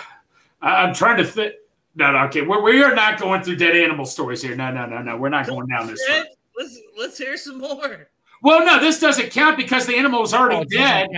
I, 0.60 0.82
I'm 0.82 0.92
trying 0.92 1.18
to 1.18 1.24
think. 1.24 1.54
No, 1.94 2.10
no, 2.10 2.24
okay. 2.24 2.42
We're, 2.42 2.60
we 2.60 2.82
are 2.82 2.94
not 2.96 3.20
going 3.20 3.42
through 3.42 3.56
dead 3.56 3.76
animal 3.76 4.06
stories 4.06 4.42
here. 4.42 4.56
No, 4.56 4.72
no, 4.72 4.86
no, 4.86 5.02
no. 5.02 5.16
We're 5.16 5.28
not 5.28 5.46
going 5.46 5.68
down 5.68 5.86
this 5.86 6.04
road. 6.08 6.26
Let's 6.56 6.80
let's 6.98 7.16
hear 7.18 7.36
some 7.36 7.58
more. 7.58 8.08
Well, 8.42 8.64
no, 8.64 8.80
this 8.80 8.98
doesn't 9.00 9.30
count 9.30 9.56
because 9.56 9.86
the 9.86 9.96
animal 9.96 10.20
was 10.20 10.32
already 10.34 10.56
Oh, 10.56 10.64
dead. 10.64 11.08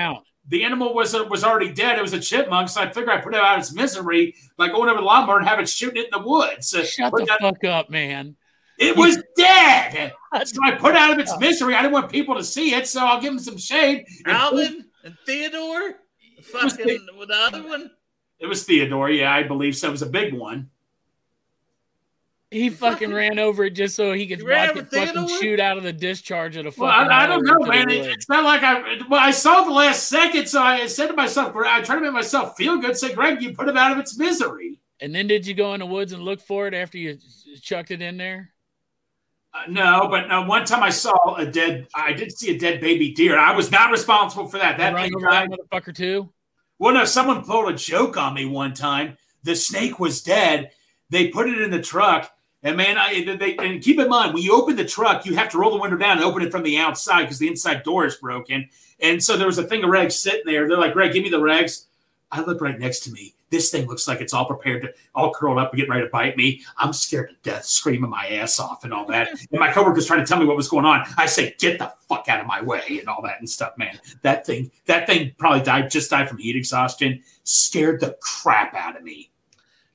The 0.49 0.65
animal 0.65 0.95
was 0.95 1.15
uh, 1.15 1.25
was 1.31 1.45
already 1.45 1.71
dead. 1.73 1.99
It 1.99 2.03
was 2.03 2.13
a 2.13 2.19
chipmunk, 2.21 2.69
so 2.71 2.81
I 2.81 2.91
figure 2.91 3.13
I 3.13 3.21
put 3.21 3.35
it 3.35 3.41
out 3.41 3.55
of 3.55 3.61
its 3.61 3.73
misery 3.73 4.35
by 4.57 4.67
going 4.69 4.89
over 4.89 4.99
the 4.99 5.05
lawnmower 5.05 5.39
and 5.39 5.47
have 5.47 5.61
it 5.61 5.69
shooting 5.69 6.03
it 6.03 6.07
in 6.13 6.21
the 6.23 6.27
woods. 6.27 6.75
Uh, 6.75 6.83
Shut 6.85 7.13
but 7.13 7.21
the 7.21 7.27
that- 7.27 7.41
fuck 7.41 7.63
up, 7.65 7.89
man. 7.91 8.37
it 8.79 8.97
was 8.97 9.23
dead. 9.37 10.13
So 10.45 10.59
I 10.65 10.73
put 10.73 10.93
it 10.93 10.97
out 10.97 11.13
of 11.13 11.19
its 11.19 11.37
misery. 11.39 11.75
I 11.75 11.83
didn't 11.83 11.93
want 11.93 12.11
people 12.11 12.35
to 12.37 12.43
see 12.43 12.75
it, 12.75 12.89
so 12.89 13.05
I'll 13.05 13.21
give 13.21 13.33
them 13.33 13.39
some 13.39 13.59
shade. 13.59 14.05
And 14.25 14.35
Alvin 14.37 14.87
and 15.05 15.17
Theodore, 15.27 15.95
fucking 16.43 17.07
with 17.19 17.29
the 17.29 17.35
other 17.37 17.63
one. 17.63 17.91
It 18.41 18.47
was 18.47 18.65
Theodore. 18.65 19.11
Yeah, 19.11 19.33
I 19.33 19.43
believe 19.45 19.77
so. 19.77 19.89
It 19.89 19.93
was 19.93 20.03
a 20.03 20.07
big 20.07 20.33
one. 20.35 20.71
He 22.51 22.69
fucking 22.69 23.13
ran 23.15 23.39
over 23.39 23.63
it 23.65 23.71
just 23.71 23.95
so 23.95 24.13
he 24.13 24.27
could 24.27 24.43
watch 24.43 24.77
it 24.77 24.91
fucking 24.91 25.29
shoot 25.41 25.61
out 25.61 25.77
of 25.77 25.85
the 25.85 25.93
discharge 25.93 26.57
of 26.57 26.65
the 26.65 26.73
fucking. 26.73 26.83
Well, 26.83 27.11
I, 27.11 27.23
I 27.25 27.27
don't 27.29 27.45
know, 27.45 27.59
man. 27.61 27.89
It- 27.91 28.07
it's 28.07 28.29
not 28.29 28.43
like 28.43 28.63
I. 28.65 28.99
Well, 29.09 29.21
I 29.21 29.31
saw 29.31 29.63
the 29.63 29.71
last 29.71 30.09
second, 30.09 30.49
so 30.49 30.61
I 30.61 30.87
said 30.87 31.07
to 31.07 31.13
myself, 31.15 31.55
I 31.55 31.81
tried 31.83 31.97
to 31.97 32.01
make 32.03 32.13
myself 32.13 32.57
feel 32.57 32.79
good. 32.79 32.97
Say, 32.97 33.15
Greg, 33.15 33.41
you 33.41 33.55
put 33.55 33.69
it 33.69 33.77
out 33.77 33.93
of 33.93 33.99
its 33.99 34.19
misery. 34.19 34.81
And 35.01 35.15
then 35.15 35.29
did 35.29 35.47
you 35.47 35.55
go 35.55 35.75
in 35.75 35.81
the 35.81 35.87
woods 35.87 36.13
and 36.13 36.23
look 36.25 36.41
for 36.41 36.67
it 36.67 36.75
after 36.75 36.99
you 36.99 37.17
chucked 37.63 37.93
it 37.93 38.03
in 38.03 38.17
there? 38.17 38.51
Uh, 39.55 39.71
no, 39.71 40.09
but 40.11 40.27
no, 40.29 40.43
one 40.43 40.65
time 40.65 40.83
I 40.83 40.91
saw 40.91 41.37
a 41.37 41.47
dead. 41.47 41.87
I 41.95 42.13
did 42.13 42.37
see 42.37 42.55
a 42.55 42.59
dead 42.59 42.81
baby 42.81 43.13
deer. 43.13 43.39
I 43.39 43.55
was 43.55 43.71
not 43.71 43.93
responsible 43.93 44.49
for 44.49 44.59
that. 44.59 44.77
That 44.77 44.97
thing 44.97 45.13
died. 45.21 45.51
motherfucker 45.51 45.95
too. 45.95 46.33
Well, 46.81 46.95
no, 46.95 47.05
someone 47.05 47.45
pulled 47.45 47.69
a 47.73 47.77
joke 47.77 48.17
on 48.17 48.35
me 48.35 48.45
one 48.45 48.75
time. 48.75 49.17
The 49.45 49.55
snake 49.55 50.01
was 50.01 50.21
dead. 50.23 50.73
They 51.11 51.29
put 51.29 51.49
it 51.49 51.61
in 51.61 51.71
the 51.71 51.81
truck. 51.81 52.31
And 52.63 52.77
man, 52.77 52.99
I 52.99 53.25
they 53.39 53.57
and 53.57 53.83
keep 53.83 53.99
in 53.99 54.09
mind 54.09 54.35
when 54.35 54.43
you 54.43 54.55
open 54.55 54.77
the 54.77 54.85
truck, 54.85 55.25
you 55.25 55.35
have 55.37 55.49
to 55.51 55.59
roll 55.59 55.71
the 55.71 55.81
window 55.81 55.97
down 55.97 56.19
and 56.19 56.25
open 56.25 56.43
it 56.43 56.51
from 56.51 56.63
the 56.63 56.79
outside 56.79 57.23
because 57.23 57.39
the 57.39 57.49
inside 57.49 57.83
door 57.83 58.05
is 58.05 58.17
broken. 58.17 58.69
And 59.01 59.23
so 59.23 59.37
there 59.37 59.47
was 59.47 59.59
a 59.59 59.65
thing 59.65 59.83
of 59.83 59.91
rags 59.91 60.19
sitting 60.19 60.43
there. 60.45 60.69
They're 60.69 60.77
like, 60.77 60.93
Greg, 60.93 61.13
give 61.13 61.23
me 61.23 61.31
the 61.31 61.41
rags." 61.41 61.87
I 62.33 62.43
look 62.43 62.61
right 62.61 62.79
next 62.79 63.01
to 63.01 63.11
me. 63.11 63.35
This 63.51 63.71
thing 63.71 63.89
looks 63.89 64.07
like 64.07 64.21
it's 64.21 64.33
all 64.33 64.45
prepared 64.45 64.83
to 64.83 64.95
all 65.15 65.35
curled 65.35 65.59
up 65.59 65.73
and 65.73 65.77
getting 65.77 65.91
ready 65.91 66.05
to 66.05 66.11
bite 66.11 66.37
me. 66.37 66.63
I'm 66.79 66.93
scared 66.93 67.31
to 67.31 67.37
death, 67.43 67.65
screaming 67.65 68.09
my 68.09 68.29
ass 68.29 68.61
off 68.61 68.85
and 68.85 68.95
all 68.95 69.07
that. 69.07 69.31
And 69.51 69.59
my 69.59 69.73
coworker's 69.73 70.07
trying 70.07 70.21
to 70.21 70.27
tell 70.27 70.39
me 70.39 70.47
what 70.47 70.57
was 70.57 70.69
going 70.69 70.85
on. 70.85 71.05
I 71.17 71.27
say, 71.27 71.57
get 71.59 71.81
the 71.81 71.93
fuck 72.09 72.29
out 72.29 72.41
of 72.41 72.47
my 72.47 72.63
way 72.63 72.85
and 73.01 73.09
all 73.09 73.21
that 73.23 73.41
and 73.41 73.51
stuff, 73.51 73.77
man. 73.77 73.99
That 74.23 74.47
thing, 74.47 74.71
that 74.87 75.09
thing 75.09 75.33
probably 75.39 75.63
died, 75.63 75.91
just 75.91 76.11
died 76.11 76.29
from 76.29 76.39
heat 76.39 76.55
exhaustion. 76.55 77.21
Scared 77.43 78.01
the 78.01 78.17
crap 78.21 78.75
out 78.75 78.97
of 78.97 79.03
me. 79.03 79.33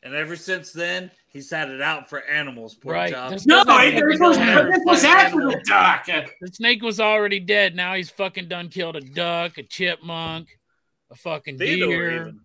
And 0.03 0.13
ever 0.13 0.35
since 0.35 0.73
then, 0.73 1.09
he's 1.35 1.51
had 1.51 1.69
it 1.69 1.81
out 1.81 2.09
for 2.09 2.23
animals. 2.23 2.75
Poor 2.75 2.93
Right. 2.93 3.11
job. 3.11 3.31
No, 3.45 3.63
doesn't 3.65 3.93
it, 3.97 4.19
was, 4.19 4.37
it 4.37 4.81
was 4.85 5.03
after 5.03 5.37
the 5.37 5.61
duck. 5.67 6.05
The 6.05 6.47
snake 6.47 6.81
was 6.81 7.01
already 7.01 7.41
dead. 7.41 7.75
Now 7.75 7.93
he's 7.93 8.09
fucking 8.09 8.47
done 8.47 8.69
killed 8.69 8.95
a 8.95 9.01
duck, 9.01 9.57
a 9.57 9.63
chipmunk, 9.63 10.57
a 11.11 11.15
fucking 11.15 11.57
Theodore, 11.57 11.89
deer, 11.89 12.15
even. 12.21 12.39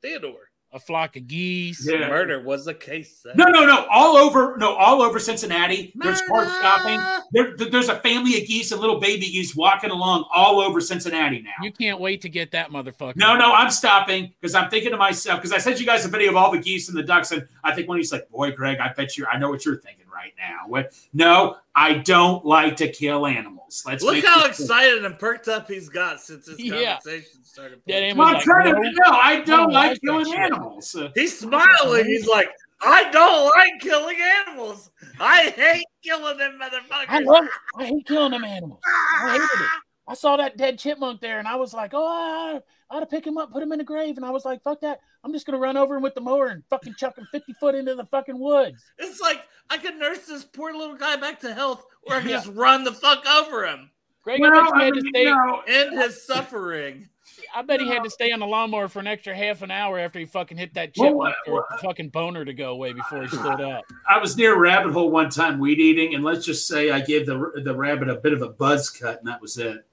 Theodore. 0.00 0.48
A 0.74 0.80
flock 0.80 1.14
of 1.16 1.26
geese. 1.28 1.88
Yeah. 1.88 2.08
Murder 2.08 2.42
was 2.42 2.64
the 2.64 2.74
case. 2.74 3.22
then. 3.24 3.34
No, 3.36 3.44
no, 3.46 3.64
no. 3.64 3.86
All 3.90 4.16
over, 4.16 4.56
no, 4.58 4.74
all 4.74 5.00
over 5.00 5.20
Cincinnati. 5.20 5.92
There's 5.94 6.20
cars 6.22 6.48
stopping. 6.48 7.00
There, 7.32 7.56
there's 7.70 7.88
a 7.88 8.00
family 8.00 8.40
of 8.42 8.46
geese 8.48 8.72
and 8.72 8.80
little 8.80 8.98
baby 8.98 9.26
geese 9.26 9.54
walking 9.54 9.90
along 9.90 10.24
all 10.34 10.60
over 10.60 10.80
Cincinnati 10.80 11.40
now. 11.42 11.52
You 11.62 11.72
can't 11.72 12.00
wait 12.00 12.22
to 12.22 12.28
get 12.28 12.50
that 12.50 12.70
motherfucker. 12.70 13.14
No, 13.16 13.36
no, 13.36 13.52
I'm 13.54 13.70
stopping 13.70 14.32
because 14.40 14.56
I'm 14.56 14.68
thinking 14.68 14.90
to 14.90 14.96
myself 14.96 15.38
because 15.40 15.52
I 15.52 15.58
sent 15.58 15.78
you 15.78 15.86
guys 15.86 16.04
a 16.04 16.08
video 16.08 16.30
of 16.30 16.36
all 16.36 16.50
the 16.50 16.58
geese 16.58 16.88
and 16.88 16.98
the 16.98 17.02
ducks, 17.04 17.30
and 17.30 17.46
I 17.62 17.72
think 17.72 17.88
when 17.88 17.98
he's 17.98 18.12
like, 18.12 18.28
"Boy, 18.30 18.50
Greg, 18.50 18.78
I 18.80 18.92
bet 18.92 19.16
you, 19.16 19.26
I 19.26 19.38
know 19.38 19.48
what 19.50 19.64
you're 19.64 19.80
thinking 19.80 20.06
right 20.12 20.32
now." 20.36 20.66
What? 20.66 20.92
No, 21.12 21.56
I 21.74 21.94
don't 21.94 22.44
like 22.44 22.76
to 22.76 22.88
kill 22.88 23.26
animals. 23.26 23.63
Let's 23.86 24.02
Look 24.04 24.24
how 24.24 24.46
this- 24.46 24.60
excited 24.60 25.04
and 25.04 25.18
perked 25.18 25.48
up 25.48 25.68
he's 25.68 25.88
got 25.88 26.20
since 26.20 26.46
this 26.46 26.58
Yeah. 26.60 26.94
conversation 26.98 27.44
started. 27.44 27.80
That 27.86 27.94
ain't 28.02 28.16
Well, 28.18 28.26
was 28.34 28.34
I'm 28.34 28.34
like, 28.36 28.44
trying 28.44 28.72
no. 28.74 28.82
to 28.82 28.90
no, 28.92 29.12
I 29.12 29.40
don't 29.40 29.68
No, 29.68 29.74
like 29.74 29.88
that's 29.90 30.00
killing 30.00 30.30
that 30.30 30.38
animals. 30.52 30.96
He's 31.14 31.38
smiling. 31.38 32.04
He's 32.06 32.26
like, 32.26 32.48
I 32.82 33.10
don't 33.10 33.44
like 33.56 33.72
killing 33.80 34.16
animals. 34.46 34.90
I 35.18 35.44
hate 35.56 35.86
killing 36.02 36.36
them 36.38 36.58
motherfuckers. 36.60 37.06
I 37.08 37.20
love 37.20 37.44
it. 37.44 37.50
I 37.78 37.84
hate 37.86 38.06
killing 38.06 38.32
them 38.32 38.44
animals. 38.44 38.80
I 38.86 39.32
hated 39.32 39.44
it. 39.44 39.68
I 40.06 40.14
saw 40.14 40.36
that 40.36 40.56
dead 40.58 40.78
chipmunk 40.78 41.20
there, 41.20 41.38
and 41.38 41.48
I 41.48 41.56
was 41.56 41.72
like, 41.72 41.92
"Oh, 41.94 42.04
I, 42.06 42.60
I 42.90 42.96
ought 42.96 43.00
to 43.00 43.06
pick 43.06 43.26
him 43.26 43.38
up, 43.38 43.50
put 43.52 43.62
him 43.62 43.72
in 43.72 43.78
the 43.78 43.84
grave." 43.84 44.16
And 44.18 44.24
I 44.26 44.30
was 44.30 44.44
like, 44.44 44.62
"Fuck 44.62 44.80
that! 44.82 45.00
I'm 45.24 45.32
just 45.32 45.46
gonna 45.46 45.58
run 45.58 45.76
over 45.78 45.96
him 45.96 46.02
with 46.02 46.14
the 46.14 46.20
mower 46.20 46.48
and 46.48 46.62
fucking 46.68 46.94
chuck 46.98 47.16
him 47.16 47.26
50 47.32 47.54
foot 47.54 47.74
into 47.74 47.94
the 47.94 48.04
fucking 48.04 48.38
woods." 48.38 48.84
It's 48.98 49.20
like 49.20 49.40
I 49.70 49.78
could 49.78 49.96
nurse 49.96 50.26
this 50.26 50.44
poor 50.44 50.72
little 50.74 50.96
guy 50.96 51.16
back 51.16 51.40
to 51.40 51.54
health, 51.54 51.84
or 52.02 52.16
I 52.16 52.20
can 52.20 52.28
Yeah. 52.30 52.36
just 52.36 52.48
run 52.54 52.84
the 52.84 52.92
fuck 52.92 53.24
over 53.26 53.66
him. 53.66 53.90
Greg, 54.22 54.40
well, 54.40 54.52
I 54.54 54.62
bet 54.62 54.74
you 54.78 54.80
had 54.84 54.94
to 54.94 55.00
mean, 55.02 55.12
stay. 55.14 55.24
no, 55.24 55.62
End 55.66 55.98
his 55.98 56.26
suffering. 56.26 57.08
I 57.54 57.62
bet 57.62 57.80
he 57.80 57.88
had 57.88 58.04
to 58.04 58.10
stay 58.10 58.30
on 58.32 58.40
the 58.40 58.46
lawnmower 58.46 58.88
for 58.88 59.00
an 59.00 59.06
extra 59.06 59.34
half 59.34 59.62
an 59.62 59.70
hour 59.70 59.98
after 59.98 60.18
he 60.18 60.24
fucking 60.24 60.56
hit 60.56 60.74
that 60.74 60.92
Well, 60.96 61.08
chipmunk 61.08 61.34
what- 61.46 61.64
or 61.72 61.78
fucking 61.78 62.10
boner 62.10 62.44
to 62.44 62.52
go 62.54 62.70
away 62.72 62.92
before 62.92 63.22
he 63.22 63.28
stood 63.28 63.60
up. 63.60 63.84
I 64.08 64.18
was 64.18 64.36
near 64.36 64.54
a 64.54 64.58
rabbit 64.58 64.92
hole 64.92 65.10
one 65.10 65.30
time 65.30 65.58
weed 65.58 65.78
eating, 65.80 66.14
and 66.14 66.22
let's 66.22 66.44
just 66.44 66.68
say 66.68 66.90
I 66.90 67.00
gave 67.00 67.26
the 67.26 67.52
the 67.64 67.74
rabbit 67.74 68.08
a 68.10 68.16
bit 68.16 68.32
of 68.34 68.42
a 68.42 68.48
buzz 68.50 68.88
cut, 68.90 69.18
and 69.18 69.26
that 69.28 69.40
was 69.40 69.56
it. 69.58 69.84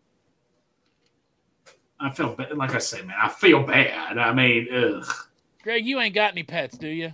I 2.01 2.09
feel 2.11 2.33
bad. 2.35 2.57
Like 2.57 2.73
I 2.73 2.79
say, 2.79 3.01
man, 3.03 3.15
I 3.21 3.29
feel 3.29 3.63
bad. 3.63 4.17
I 4.17 4.33
mean, 4.33 4.67
ugh. 4.73 5.05
Greg, 5.63 5.85
you 5.85 5.99
ain't 5.99 6.15
got 6.15 6.31
any 6.31 6.43
pets, 6.43 6.77
do 6.77 6.87
you? 6.87 7.13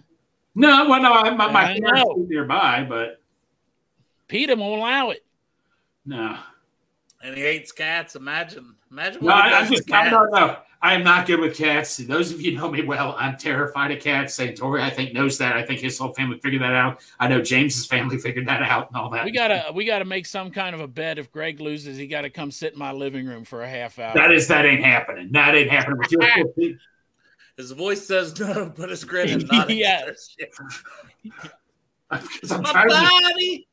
No, 0.56 0.88
well, 0.90 1.02
no, 1.02 1.12
I, 1.14 1.30
my, 1.32 1.52
my 1.52 1.74
I 1.74 1.80
parents 1.80 2.12
nearby, 2.16 2.86
but 2.88 3.22
Peter 4.28 4.56
won't 4.56 4.80
allow 4.80 5.10
it. 5.12 5.24
no. 6.06 6.38
and 7.22 7.36
he 7.36 7.42
hates 7.44 7.72
cats. 7.72 8.16
Imagine, 8.16 8.76
imagine 8.90 9.24
No, 9.26 9.34
he 9.36 9.42
I, 9.42 9.60
I'm 9.60 9.68
to 9.68 9.76
just, 9.76 9.92
I 9.92 10.10
don't 10.10 10.32
know. 10.32 10.58
I 10.82 10.94
am 10.94 11.04
not 11.04 11.26
good 11.26 11.40
with 11.40 11.58
cats. 11.58 11.98
Those 11.98 12.32
of 12.32 12.40
you 12.42 12.56
know 12.56 12.70
me 12.70 12.84
well, 12.84 13.16
I'm 13.18 13.36
terrified 13.36 13.92
of 13.92 14.00
cats. 14.00 14.36
St. 14.36 14.56
Tori, 14.56 14.82
I 14.82 14.90
think, 14.90 15.14
knows 15.14 15.38
that. 15.40 15.58
I 15.58 15.64
think 15.64 15.80
his 15.80 15.98
whole 15.98 16.14
family 16.14 16.40
figured 16.40 16.62
that 16.62 16.74
out. 16.74 17.02
I 17.20 17.28
know 17.28 17.42
James's 17.42 17.86
family 17.86 18.18
figured 18.20 18.48
that 18.48 18.62
out 18.62 18.90
and 18.90 18.98
all 18.98 19.10
that. 19.10 19.26
We 19.26 19.32
gotta 19.32 19.72
we 19.74 19.86
gotta 19.86 20.06
make 20.06 20.26
some 20.26 20.52
kind 20.52 20.76
of 20.76 20.82
a 20.82 20.88
bet. 20.88 21.18
If 21.18 21.32
Greg 21.32 21.60
loses, 21.60 21.98
he 21.98 22.08
got 22.08 22.22
to 22.22 22.30
come 22.30 22.52
sit 22.52 22.74
in 22.74 22.80
my 22.80 22.92
living 22.92 23.26
room 23.26 23.44
for 23.44 23.64
a 23.64 23.70
half 23.70 23.98
hour. 23.98 24.14
that 24.14 24.32
is 24.32 24.48
that 24.48 24.66
ain't 24.66 24.84
happening. 24.84 25.32
That 25.32 25.56
ain't 25.56 25.70
happening. 25.70 25.98
With 25.98 26.12
your 26.12 26.78
His 27.58 27.72
voice 27.72 28.06
says 28.06 28.40
no, 28.40 28.72
but 28.76 28.90
his 28.90 29.04
grin 29.04 29.30
is 29.30 29.44
not. 29.46 29.70
Yeah. 29.78 30.12
I'm 32.10 32.22
My 32.62 32.72
tired 32.72 32.92
of 32.92 32.98
body. 32.98 33.68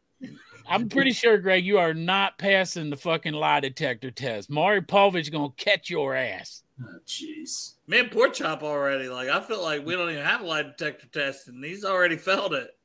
I'm 0.67 0.89
pretty 0.89 1.13
sure, 1.13 1.39
Greg, 1.39 1.65
you 1.65 1.79
are 1.79 1.95
not 1.95 2.39
passing 2.39 2.91
the 2.91 2.97
fucking 2.97 3.35
lie 3.35 3.61
detector 3.61 4.11
test. 4.11 4.51
Maury 4.51 4.81
Povich 4.81 5.31
gonna 5.31 5.53
catch 5.57 5.91
your 5.91 6.17
ass. 6.17 6.64
Oh, 6.83 6.87
Jeez. 7.07 7.75
Me 7.87 8.01
and 8.01 8.11
Pork 8.11 8.35
Chop 8.35 8.63
already. 8.63 9.09
Like 9.09 9.29
I 9.29 9.41
feel 9.41 9.63
like 9.63 9.87
we 9.87 9.95
don't 9.95 10.11
even 10.11 10.25
have 10.25 10.41
a 10.41 10.45
lie 10.47 10.63
detector 10.63 11.07
test, 11.07 11.49
and 11.49 11.65
he's 11.65 11.85
already 11.85 12.17
felt 12.17 12.53
it. 12.53 12.71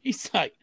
He's 0.00 0.30
like, 0.32 0.54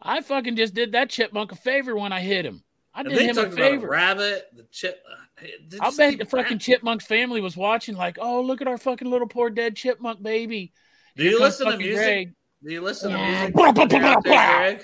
I 0.00 0.22
fucking 0.22 0.56
just 0.56 0.72
did 0.74 0.92
that 0.92 1.10
chipmunk 1.10 1.52
a 1.52 1.56
favor 1.56 1.94
when 1.96 2.12
I 2.12 2.20
hit 2.20 2.46
him. 2.46 2.62
I 2.94 3.00
And 3.00 3.10
did 3.10 3.18
they 3.18 3.24
him 3.26 3.36
a 3.36 3.42
talked 3.42 3.52
about 3.52 3.66
a 3.66 3.70
favor. 3.74 3.88
rabbit, 3.88 4.46
the 4.56 4.62
chip. 4.72 5.02
uh, 5.40 5.44
I'll 5.80 5.94
bet 5.94 6.10
see 6.12 6.16
the 6.16 6.24
fucking 6.24 6.44
rabbit? 6.44 6.60
chipmunk 6.60 7.02
family 7.02 7.40
was 7.42 7.54
watching, 7.56 7.96
like, 7.96 8.16
oh, 8.18 8.40
look 8.40 8.62
at 8.62 8.66
our 8.68 8.78
fucking 8.78 9.10
little 9.10 9.28
poor 9.28 9.50
dead 9.50 9.76
chipmunk 9.76 10.22
baby. 10.22 10.72
Do 11.16 11.24
you 11.24 11.30
Here 11.30 11.38
comes 11.38 11.60
listen 11.60 11.70
to 11.72 11.76
music? 11.76 11.94
Greg. 11.96 12.34
Do 12.64 12.72
you 12.72 12.80
listen 12.80 13.12
to 13.12 13.18
music? 13.18 13.54
Blah, 13.54 13.72
blah, 13.72 13.86
when 13.86 13.86
blah, 13.86 14.20
blah. 14.20 14.22
Greg? 14.22 14.82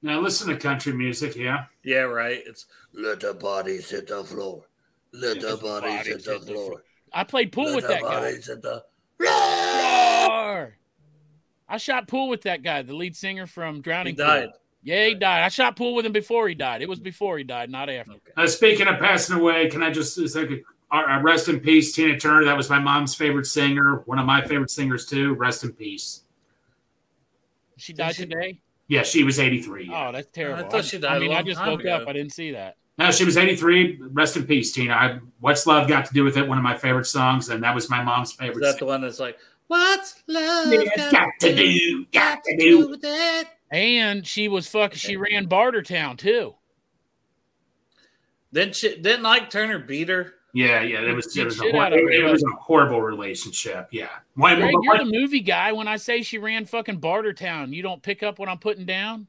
Now 0.00 0.20
listen 0.20 0.46
to 0.48 0.56
country 0.56 0.92
music, 0.92 1.34
yeah. 1.34 1.64
Yeah, 1.82 2.02
right. 2.02 2.40
It's 2.46 2.66
let 2.94 3.18
the 3.20 3.34
bodies 3.34 3.90
hit 3.90 4.06
the 4.06 4.22
floor. 4.22 4.64
Let 5.12 5.40
the 5.40 5.56
bodies 5.56 5.96
bodies 5.98 6.06
hit 6.06 6.24
the 6.24 6.40
floor. 6.46 6.82
I 7.12 7.24
played 7.24 7.52
pool 7.52 7.64
Let 7.66 7.74
with 7.76 7.84
the 7.86 7.88
that 7.94 8.02
guy. 8.02 8.08
bodies 8.20 8.46
hit 8.46 8.62
the 8.62 8.84
floor. 9.18 10.74
I 11.70 11.76
shot 11.76 12.08
pool 12.08 12.28
with 12.28 12.42
that 12.42 12.62
guy, 12.62 12.82
the 12.82 12.94
lead 12.94 13.14
singer 13.16 13.46
from 13.46 13.76
He 13.76 13.80
Drowning 13.82 14.16
Pool. 14.16 14.26
died. 14.26 14.48
Yeah, 14.82 15.06
he 15.06 15.14
died. 15.14 15.42
I 15.44 15.48
shot 15.48 15.76
pool 15.76 15.94
with 15.94 16.06
him 16.06 16.12
before 16.12 16.48
he 16.48 16.54
died. 16.54 16.80
It 16.82 16.88
was 16.88 16.98
before 17.00 17.36
he 17.36 17.44
died, 17.44 17.68
not 17.70 17.90
after. 17.90 18.12
Okay. 18.12 18.32
Uh, 18.36 18.46
speaking 18.46 18.86
of 18.86 18.98
passing 18.98 19.36
away, 19.36 19.68
can 19.68 19.82
I 19.82 19.90
just 19.90 20.14
say, 20.14 20.62
uh, 20.90 21.18
rest 21.22 21.48
in 21.48 21.60
peace, 21.60 21.92
Tina 21.92 22.18
Turner? 22.18 22.44
That 22.46 22.56
was 22.56 22.70
my 22.70 22.78
mom's 22.78 23.14
favorite 23.14 23.46
singer, 23.46 24.02
one 24.06 24.18
of 24.18 24.24
my 24.24 24.42
favorite 24.46 24.70
singers 24.70 25.04
too. 25.04 25.34
Rest 25.34 25.64
in 25.64 25.72
peace. 25.72 26.22
She 27.76 27.92
died 27.92 28.14
she- 28.14 28.22
today. 28.26 28.60
Yeah, 28.90 29.02
she 29.02 29.22
was 29.22 29.38
83. 29.38 29.84
yeah. 29.88 30.08
Oh, 30.08 30.12
that's 30.12 30.28
terrible. 30.32 30.64
I 30.64 30.68
thought 30.68 30.84
she 30.86 30.96
died 30.98 31.12
I 31.12 31.16
a 31.16 31.20
mean, 31.20 31.30
I 31.32 31.34
long 31.34 31.44
just 31.44 31.66
woke 31.66 31.80
ago. 31.80 31.90
up. 31.96 32.08
I 32.08 32.14
didn't 32.14 32.32
see 32.32 32.52
that. 32.52 32.76
No, 32.98 33.10
she 33.12 33.24
was 33.24 33.36
83. 33.36 34.00
Rest 34.10 34.36
in 34.36 34.44
peace, 34.46 34.72
Tina. 34.72 34.92
I, 34.92 35.18
What's 35.40 35.66
Love 35.66 35.86
got 35.88 36.04
to 36.06 36.14
do 36.14 36.24
with 36.24 36.36
it? 36.36 36.46
One 36.48 36.58
of 36.58 36.64
my 36.64 36.76
favorite 36.76 37.04
songs, 37.06 37.48
and 37.48 37.62
that 37.62 37.74
was 37.74 37.88
my 37.88 38.02
mom's 38.02 38.30
Is 38.30 38.36
favorite. 38.36 38.62
that 38.62 38.78
the 38.78 38.86
one 38.86 39.02
that's 39.02 39.20
like, 39.20 39.38
what's 39.68 40.22
love 40.26 40.72
Yeah, 40.72 41.10
got 41.12 41.28
to 41.40 41.54
do, 41.54 42.04
got 42.12 42.42
to 42.44 42.56
do. 42.56 42.88
with 42.88 43.00
it? 43.04 43.46
And 43.70 44.26
she 44.26 44.48
was 44.48 44.66
fucking. 44.68 44.98
She 44.98 45.16
ran 45.16 45.46
Bartertown 45.46 46.18
too. 46.18 46.54
Didn't 48.52 48.76
she, 48.76 48.96
didn't 48.98 49.26
Ike 49.26 49.50
Turner 49.50 49.78
beat 49.78 50.08
her? 50.08 50.34
Yeah, 50.54 50.80
yeah, 50.80 51.02
it 51.02 51.12
was, 51.14 51.36
it 51.36 51.44
was, 51.44 51.60
a, 51.60 51.64
Shit 51.64 51.74
hor- 51.74 51.84
out 51.84 51.92
of 51.92 51.98
it, 52.00 52.24
was 52.24 52.42
a 52.42 52.56
horrible 52.56 53.02
relationship. 53.02 53.88
Yeah. 53.92 54.08
Why, 54.34 54.54
Greg, 54.56 54.74
why- 54.74 54.80
you're 54.82 54.98
the 55.04 55.12
movie 55.20 55.40
guy. 55.40 55.72
When 55.72 55.86
I 55.86 55.96
say 55.98 56.22
she 56.22 56.38
ran 56.38 56.64
fucking 56.64 57.00
Bartertown, 57.00 57.72
you 57.74 57.82
don't 57.82 58.02
pick 58.02 58.22
up 58.22 58.38
what 58.38 58.48
I'm 58.48 58.58
putting 58.58 58.86
down. 58.86 59.26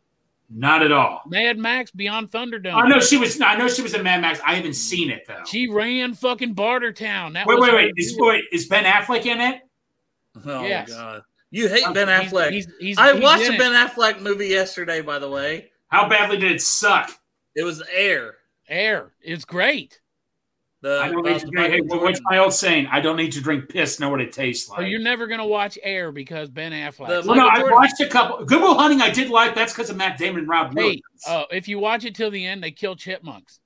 Not 0.49 0.81
at 0.83 0.91
all. 0.91 1.21
Mad 1.27 1.57
Max 1.57 1.91
Beyond 1.91 2.31
Thunderdome. 2.31 2.73
I 2.73 2.87
know 2.87 2.99
she 2.99 3.17
was. 3.17 3.39
I 3.41 3.55
know 3.55 3.67
she 3.67 3.81
was 3.81 3.93
in 3.93 4.03
Mad 4.03 4.21
Max. 4.21 4.39
I 4.45 4.55
haven't 4.55 4.73
seen 4.75 5.09
it 5.09 5.25
though. 5.27 5.43
She 5.45 5.69
ran 5.69 6.13
fucking 6.13 6.55
Bartertown. 6.55 7.33
That 7.33 7.45
wait, 7.47 7.59
was 7.59 7.69
wait, 7.69 7.73
wait. 7.75 7.93
Is, 7.97 8.15
wait. 8.17 8.43
Is 8.51 8.65
Ben 8.67 8.83
Affleck 8.85 9.25
in 9.25 9.39
it? 9.39 9.61
Oh 10.45 10.63
Yes. 10.65 10.89
God, 10.89 11.21
you 11.51 11.67
hate 11.67 11.83
Ben 11.93 12.07
Affleck. 12.07 12.51
he's- 12.51 12.67
he's- 12.79 12.97
I 12.97 13.13
he's 13.13 13.21
watched 13.23 13.43
in 13.45 13.51
a 13.51 13.55
it. 13.55 13.59
Ben 13.59 13.71
Affleck 13.73 14.21
movie 14.21 14.47
yesterday. 14.47 15.01
By 15.01 15.19
the 15.19 15.29
way, 15.29 15.71
How 15.87 16.07
badly 16.07 16.37
did 16.37 16.51
it 16.51 16.61
suck? 16.61 17.11
it 17.55 17.63
was 17.63 17.81
Air. 17.93 18.35
Air. 18.67 19.11
It's 19.21 19.45
great. 19.45 19.99
The, 20.81 20.99
I 21.01 21.09
don't 21.09 21.19
about 21.19 21.31
need 21.33 21.39
to 21.41 21.47
drink. 21.47 21.73
Hey, 21.73 21.81
what's 21.81 22.21
my 22.23 22.37
old 22.37 22.53
saying? 22.53 22.87
I 22.89 23.01
don't 23.01 23.17
need 23.17 23.33
to 23.33 23.41
drink 23.41 23.67
piss. 23.67 23.99
Know 23.99 24.09
what 24.09 24.21
it 24.21 24.31
tastes 24.31 24.67
So 24.67 24.75
like. 24.75 24.87
you're 24.87 25.01
never 25.01 25.27
gonna 25.27 25.45
watch 25.45 25.77
Air 25.83 26.13
because 26.13 26.49
Ben 26.49 26.71
Affleck. 26.71 27.25
Well, 27.25 27.35
no, 27.35 27.47
I 27.49 27.63
watched 27.63 27.99
a 27.99 28.07
couple. 28.07 28.45
Good 28.45 28.61
Will 28.61 28.75
Hunting. 28.77 29.01
I 29.01 29.09
did 29.09 29.29
like. 29.29 29.55
That's 29.55 29.73
because 29.73 29.89
of 29.89 29.97
Matt 29.97 30.17
Damon 30.17 30.39
and 30.41 30.47
Rob 30.47 30.69
hey, 30.69 30.75
Williams. 30.75 31.01
uh, 31.27 31.43
if 31.51 31.67
you 31.67 31.79
watch 31.79 32.05
it 32.05 32.15
till 32.15 32.31
the 32.31 32.45
end, 32.45 32.63
they 32.63 32.71
kill 32.71 32.95
chipmunks. 32.95 33.59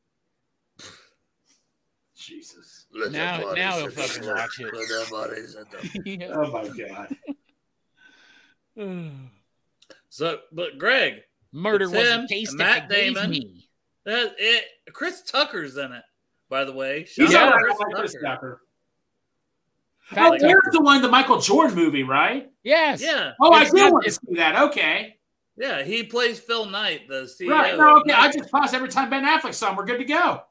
Jesus. 2.15 2.85
Let 2.91 3.11
Now- 3.11 3.41
bodies 3.41 3.55
now 3.57 3.71
hit 3.73 3.81
he'll 3.81 3.91
fucking 3.91 4.23
floor. 4.23 4.35
watch 4.35 4.59
it. 4.59 4.73
Let 4.73 4.87
the 4.87 5.07
bodies 5.11 5.55
the- 5.55 6.01
Yeah. 6.19 6.27
Oh 6.33 6.51
my 6.51 6.67
god. 8.77 9.09
So, 10.09 10.39
but 10.51 10.77
Greg, 10.77 11.21
Murder 11.51 11.89
was 11.89 12.07
him 12.07 12.21
a 12.21 12.27
taste 12.27 12.51
and 12.51 12.59
that 12.59 12.87
Matt 12.87 12.89
Damon. 12.89 13.29
me. 13.31 13.67
that 14.05 14.35
it. 14.37 14.63
Chris 14.93 15.23
Tucker's 15.23 15.75
in 15.77 15.91
it. 15.91 16.03
By 16.53 16.65
the 16.65 16.71
way, 16.71 17.07
He's 17.15 17.31
Shout 17.31 17.47
all 17.47 17.49
out 17.49 17.55
right. 17.55 17.63
Chris 17.65 17.79
like 17.79 17.95
Chris 17.95 18.13
Tucker. 18.13 18.25
Tucker. 18.27 18.61
Fat 20.09 20.19
Oh, 20.27 20.31
Tucker. 20.33 20.39
there's 20.47 20.73
the 20.73 20.81
one, 20.81 21.01
the 21.01 21.07
Michael 21.09 21.39
Jordan 21.39 21.75
movie, 21.75 22.03
right? 22.03 22.51
Yes. 22.63 23.01
Yeah, 23.01 23.31
Oh, 23.41 23.51
I 23.51 23.63
It's 23.63 23.71
do 23.71 23.77
not- 23.77 23.91
want 23.93 24.05
to 24.05 24.11
see 24.11 24.35
that. 24.35 24.55
Okay. 24.69 25.15
yeah, 25.57 25.81
he 25.81 26.03
plays 26.03 26.39
Phil 26.39 26.67
Knight, 26.67 27.07
the 27.07 27.23
CEO. 27.27 27.49
Right. 27.49 27.75
No, 27.75 27.95
of 27.97 28.01
okay. 28.03 28.11
I 28.13 28.31
just 28.31 28.51
pause 28.51 28.71
every 28.75 28.89
time 28.89 29.09
Ben 29.09 29.25
Affleck's 29.25 29.63
on. 29.63 29.75
We're 29.75 29.85
good 29.85 29.97
to 29.97 30.05
go. 30.05 30.43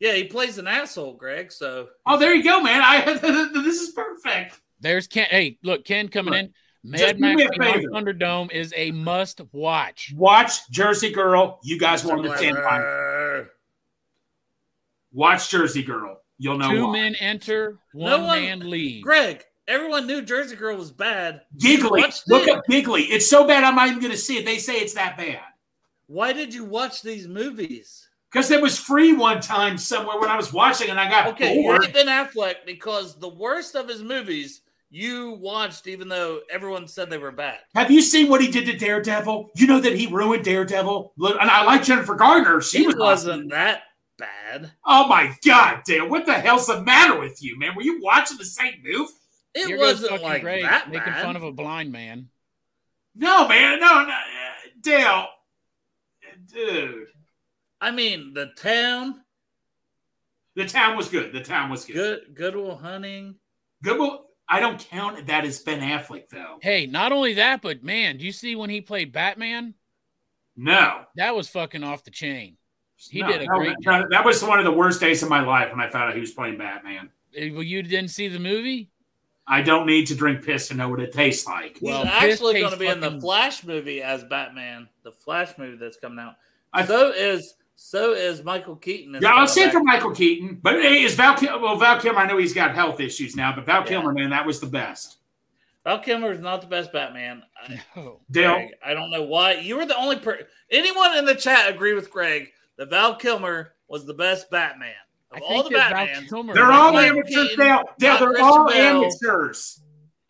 yeah, 0.00 0.14
he 0.14 0.24
plays 0.24 0.58
an 0.58 0.66
asshole, 0.66 1.14
Greg. 1.14 1.52
So 1.52 1.88
Oh, 2.04 2.18
there 2.18 2.34
you 2.34 2.42
go, 2.42 2.60
man. 2.60 2.82
I 2.82 3.00
this 3.62 3.80
is 3.80 3.90
perfect. 3.90 4.60
There's 4.80 5.06
Ken. 5.06 5.26
Hey, 5.30 5.58
look, 5.62 5.84
Ken 5.84 6.08
coming 6.08 6.34
Look, 6.34 6.40
in. 6.42 6.98
just 6.98 7.16
Mad 7.16 7.16
do 7.16 7.20
Max 7.20 7.36
me 7.36 7.44
a 7.44 7.48
Beyond 7.50 7.74
favor. 7.74 7.88
Thunderdome 7.90 8.50
is 8.52 8.72
a 8.76 8.90
must 8.90 9.40
watch. 9.52 10.12
Watch 10.16 10.68
Jersey 10.70 11.12
Girl. 11.12 11.60
You 11.62 11.78
guys 11.78 12.04
won't 12.04 12.24
understand 12.24 12.56
why. 12.56 12.78
Clever. 15.12 15.18
Watch 15.32 15.50
Jersey 15.50 15.82
Girl. 15.82 16.20
You'll 16.38 16.58
know 16.58 16.70
Two 16.70 16.86
why. 16.86 16.92
men 16.92 17.14
enter, 17.16 17.78
No 17.94 18.18
one 18.18 18.26
one- 18.26 18.42
man 18.42 18.70
leave. 18.70 19.02
Greg, 19.02 19.44
everyone 19.66 20.06
knew 20.06 20.22
Jersey 20.22 20.56
Girl 20.56 20.76
was 20.76 20.92
bad. 20.92 21.42
Gigli. 21.56 22.22
Look 22.28 22.46
it. 22.46 22.56
up 22.56 22.64
Gigli. 22.70 23.06
It's 23.10 23.28
so 23.28 23.46
bad 23.46 23.64
I'm 23.64 23.74
not 23.74 23.88
even 23.88 24.00
going 24.00 24.12
to 24.12 24.18
see 24.18 24.38
it. 24.38 24.44
They 24.44 24.58
say 24.58 24.74
it's 24.74 24.94
that 24.94 25.16
bad. 25.16 25.40
Why 26.06 26.32
did 26.32 26.54
you 26.54 26.64
watch 26.64 27.02
these 27.02 27.26
movies? 27.28 28.08
Because 28.30 28.50
it 28.50 28.60
was 28.62 28.78
free 28.78 29.14
one 29.14 29.40
time 29.40 29.76
somewhere 29.78 30.18
when 30.20 30.30
I 30.30 30.36
was 30.36 30.52
watching 30.52 30.90
and 30.90 31.00
I 31.00 31.08
got 31.10 31.26
Okay, 31.28 31.56
you 31.56 31.62
bored. 31.62 31.84
hate 31.84 31.94
Ben 31.94 32.06
Affleck 32.06 32.56
because 32.66 33.18
the 33.18 33.28
worst 33.28 33.74
of 33.74 33.88
his 33.88 34.02
movies 34.02 34.62
you 34.90 35.32
watched, 35.40 35.86
even 35.86 36.08
though 36.08 36.40
everyone 36.50 36.86
said 36.88 37.10
they 37.10 37.18
were 37.18 37.32
bad. 37.32 37.58
Have 37.74 37.90
you 37.90 38.00
seen 38.00 38.28
what 38.30 38.40
he 38.40 38.48
did 38.50 38.64
to 38.66 38.76
Daredevil? 38.76 39.50
You 39.54 39.66
know 39.66 39.80
that 39.80 39.96
he 39.98 40.06
ruined 40.06 40.44
Daredevil? 40.44 41.12
And 41.18 41.50
I 41.50 41.62
like 41.64 41.82
Jennifer 41.82 42.14
Gardner. 42.14 42.60
She 42.62 42.78
He 42.78 42.86
was 42.86 42.96
wasn't 42.96 43.32
awesome. 43.34 43.48
that 43.48 43.82
bad. 44.18 44.72
Oh 44.84 45.06
my 45.08 45.34
God, 45.46 45.82
Dale. 45.86 46.08
What 46.08 46.26
the 46.26 46.34
hell's 46.34 46.66
the 46.66 46.82
matter 46.82 47.18
with 47.18 47.42
you, 47.42 47.58
man? 47.58 47.74
Were 47.74 47.82
you 47.82 48.00
watching 48.02 48.36
the 48.36 48.44
same 48.44 48.74
movie? 48.84 49.12
It 49.54 49.66
Here 49.68 49.78
wasn't 49.78 50.22
like 50.22 50.42
Greg 50.42 50.62
that 50.62 50.90
making 50.90 51.12
bad. 51.12 51.24
fun 51.24 51.36
of 51.36 51.42
a 51.42 51.52
blind 51.52 51.90
man. 51.90 52.28
No, 53.14 53.48
man. 53.48 53.80
No, 53.80 54.04
no. 54.04 54.12
uh, 54.12 54.52
Dale. 54.80 55.26
Dude. 56.52 57.06
I 57.80 57.90
mean, 57.90 58.34
the 58.34 58.46
town, 58.56 59.22
The 60.56 60.66
town 60.66 60.96
was 60.96 61.08
good. 61.08 61.32
The 61.32 61.40
town 61.42 61.70
was 61.70 61.84
good. 61.84 61.94
good, 61.94 62.34
Goodwill 62.34 62.76
Hunting. 62.76 63.36
Good. 63.82 63.98
Will- 63.98 64.24
I 64.48 64.60
don't 64.60 64.78
count 64.78 65.26
that 65.26 65.44
as 65.44 65.60
Ben 65.60 65.80
Affleck, 65.80 66.28
though. 66.30 66.56
Hey, 66.62 66.86
not 66.86 67.12
only 67.12 67.34
that, 67.34 67.60
but 67.60 67.82
man, 67.84 68.16
do 68.16 68.24
you 68.24 68.32
see 68.32 68.56
when 68.56 68.70
he 68.70 68.80
played 68.80 69.12
Batman? 69.12 69.74
No. 70.56 71.02
That 71.16 71.36
was 71.36 71.48
fucking 71.48 71.84
off 71.84 72.02
the 72.04 72.10
chain. 72.10 72.56
He 73.10 73.20
No, 73.20 73.28
did 73.28 73.42
a 73.42 73.46
no, 73.46 73.58
great 73.58 73.76
no, 73.80 74.06
That 74.10 74.24
was 74.24 74.42
one 74.42 74.58
of 74.58 74.64
the 74.64 74.72
worst 74.72 75.00
days 75.00 75.22
of 75.22 75.28
my 75.28 75.40
life 75.40 75.70
when 75.70 75.80
I 75.80 75.88
found 75.88 76.08
out 76.10 76.14
he 76.14 76.20
was 76.20 76.32
playing 76.32 76.58
Batman. 76.58 77.10
Eh, 77.36 77.50
Well, 77.52 77.62
you 77.62 77.82
didn't 77.82 78.10
see 78.10 78.28
the 78.28 78.38
movie? 78.40 78.90
I 79.46 79.62
don't 79.62 79.86
need 79.86 80.06
to 80.08 80.14
drink 80.14 80.44
piss 80.44 80.68
to 80.68 80.74
know 80.74 80.88
what 80.90 81.00
it 81.00 81.12
tastes 81.12 81.46
like. 81.46 81.74
He's 81.78 81.82
Well, 81.82 82.04
actually 82.04 82.60
going 82.60 82.72
to 82.72 82.76
tastes 82.78 82.78
be 82.78 82.86
in 82.86 83.00
the 83.14 83.20
Flash 83.20 83.64
movie 83.64 84.02
as 84.02 84.24
Batman. 84.24 84.88
The 85.04 85.12
Flash 85.12 85.56
movie 85.56 85.76
that's 85.76 85.96
coming 85.96 86.18
out. 86.18 86.34
I- 86.72 86.84
so 86.84 87.10
is 87.12 87.54
so 87.80 88.12
is 88.12 88.42
Michael 88.42 88.74
Keaton. 88.76 89.14
is 89.14 89.22
Yeah, 89.22 89.28
I'll 89.30 89.34
coming 89.46 89.48
say 89.48 89.70
for 89.70 89.82
Michael 89.84 90.10
Keaton, 90.12 90.58
but 90.60 90.74
hey, 90.82 91.02
is 91.04 91.14
Val 91.14 91.36
Kilmer? 91.36 91.62
Well, 91.62 91.76
Val 91.76 92.00
Kilmer, 92.00 92.18
I 92.18 92.26
know 92.26 92.36
he's 92.36 92.52
got 92.52 92.74
health 92.74 92.98
issues 93.00 93.36
now, 93.36 93.54
but 93.54 93.64
Val 93.64 93.82
Yeah. 93.82 93.86
Kilmer, 93.86 94.12
man, 94.12 94.30
that 94.30 94.44
was 94.44 94.58
the 94.60 94.66
best. 94.66 95.18
Val 95.84 96.00
Kilmer 96.00 96.32
is 96.32 96.40
not 96.40 96.60
the 96.60 96.66
best 96.66 96.92
Batman. 96.92 97.42
I, 97.62 97.80
Dale, 98.30 98.54
Greg, 98.56 98.70
I 98.84 98.92
don't 98.94 99.10
know 99.12 99.22
why. 99.22 99.54
You 99.54 99.76
were 99.76 99.86
the 99.86 99.96
only 99.96 100.16
person. 100.16 100.46
Anyone 100.70 101.16
in 101.16 101.24
the 101.24 101.36
chat 101.36 101.70
agree 101.72 101.94
with 101.94 102.10
Greg 102.10 102.50
that 102.78 102.90
Val 102.90 103.16
Kilmer 103.16 103.74
was 103.88 104.06
the 104.06 104.14
best 104.14 104.50
Batman 104.50 104.94
of 105.30 105.42
I 105.42 105.46
all 105.46 105.62
the 105.62 105.70
that 105.70 105.92
Val 105.92 106.06
Batmans? 106.06 106.54
They're 106.54 106.72
all 106.72 106.92
Michael 106.92 107.18
amateurs. 107.18 107.48
Keaton, 107.48 107.58
Dale, 107.58 107.82
Dale 107.98 108.18
they're 108.18 108.42
all 108.42 108.68
Bale. 108.68 109.04
amateurs. 109.04 109.80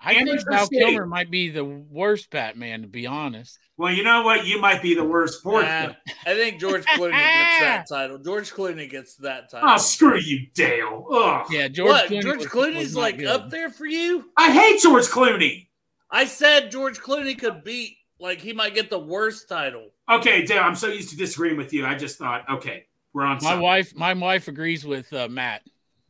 I 0.00 0.14
think 0.14 0.40
Val 0.48 0.66
City. 0.66 0.78
Kilmer 0.84 1.06
might 1.06 1.30
be 1.30 1.50
the 1.50 1.64
worst 1.64 2.30
Batman, 2.30 2.82
to 2.82 2.88
be 2.88 3.06
honest. 3.06 3.58
Well, 3.76 3.92
you 3.92 4.02
know 4.02 4.22
what? 4.22 4.46
You 4.46 4.60
might 4.60 4.80
be 4.80 4.94
the 4.94 5.04
worst 5.04 5.42
porch. 5.42 5.64
Nah, 5.64 5.92
I 6.26 6.34
think 6.34 6.60
George 6.60 6.84
Clooney 6.84 7.10
gets 7.12 7.60
that 7.60 7.88
title. 7.88 8.18
George 8.18 8.52
Clooney 8.52 8.88
gets 8.88 9.16
that 9.16 9.44
ah, 9.44 9.60
title. 9.60 9.70
Oh, 9.70 9.76
screw 9.76 10.18
you, 10.18 10.46
Dale. 10.54 11.06
Ugh. 11.12 11.46
Yeah, 11.50 11.68
George 11.68 11.88
what? 11.90 12.08
Clooney 12.10 12.22
George 12.22 12.38
was- 12.38 12.46
Clooney's 12.46 12.76
was 12.76 12.96
like 12.96 13.18
good. 13.18 13.26
up 13.26 13.50
there 13.50 13.70
for 13.70 13.86
you? 13.86 14.30
I 14.36 14.52
hate 14.52 14.80
George 14.80 15.06
Clooney. 15.06 15.66
I 16.10 16.24
said 16.24 16.70
George 16.70 16.98
Clooney 17.00 17.38
could 17.38 17.62
beat, 17.62 17.97
like 18.20 18.40
he 18.40 18.52
might 18.52 18.74
get 18.74 18.90
the 18.90 18.98
worst 18.98 19.48
title. 19.48 19.90
Okay, 20.10 20.44
Dale, 20.44 20.62
I'm 20.62 20.74
so 20.74 20.88
used 20.88 21.10
to 21.10 21.16
disagreeing 21.16 21.56
with 21.56 21.72
you. 21.72 21.86
I 21.86 21.94
just 21.94 22.18
thought, 22.18 22.48
okay, 22.50 22.86
we're 23.12 23.24
on 23.24 23.36
My 23.36 23.40
something. 23.40 23.60
wife, 23.60 23.94
my 23.94 24.14
wife 24.14 24.48
agrees 24.48 24.84
with 24.84 25.12
uh, 25.12 25.28
Matt. 25.28 25.62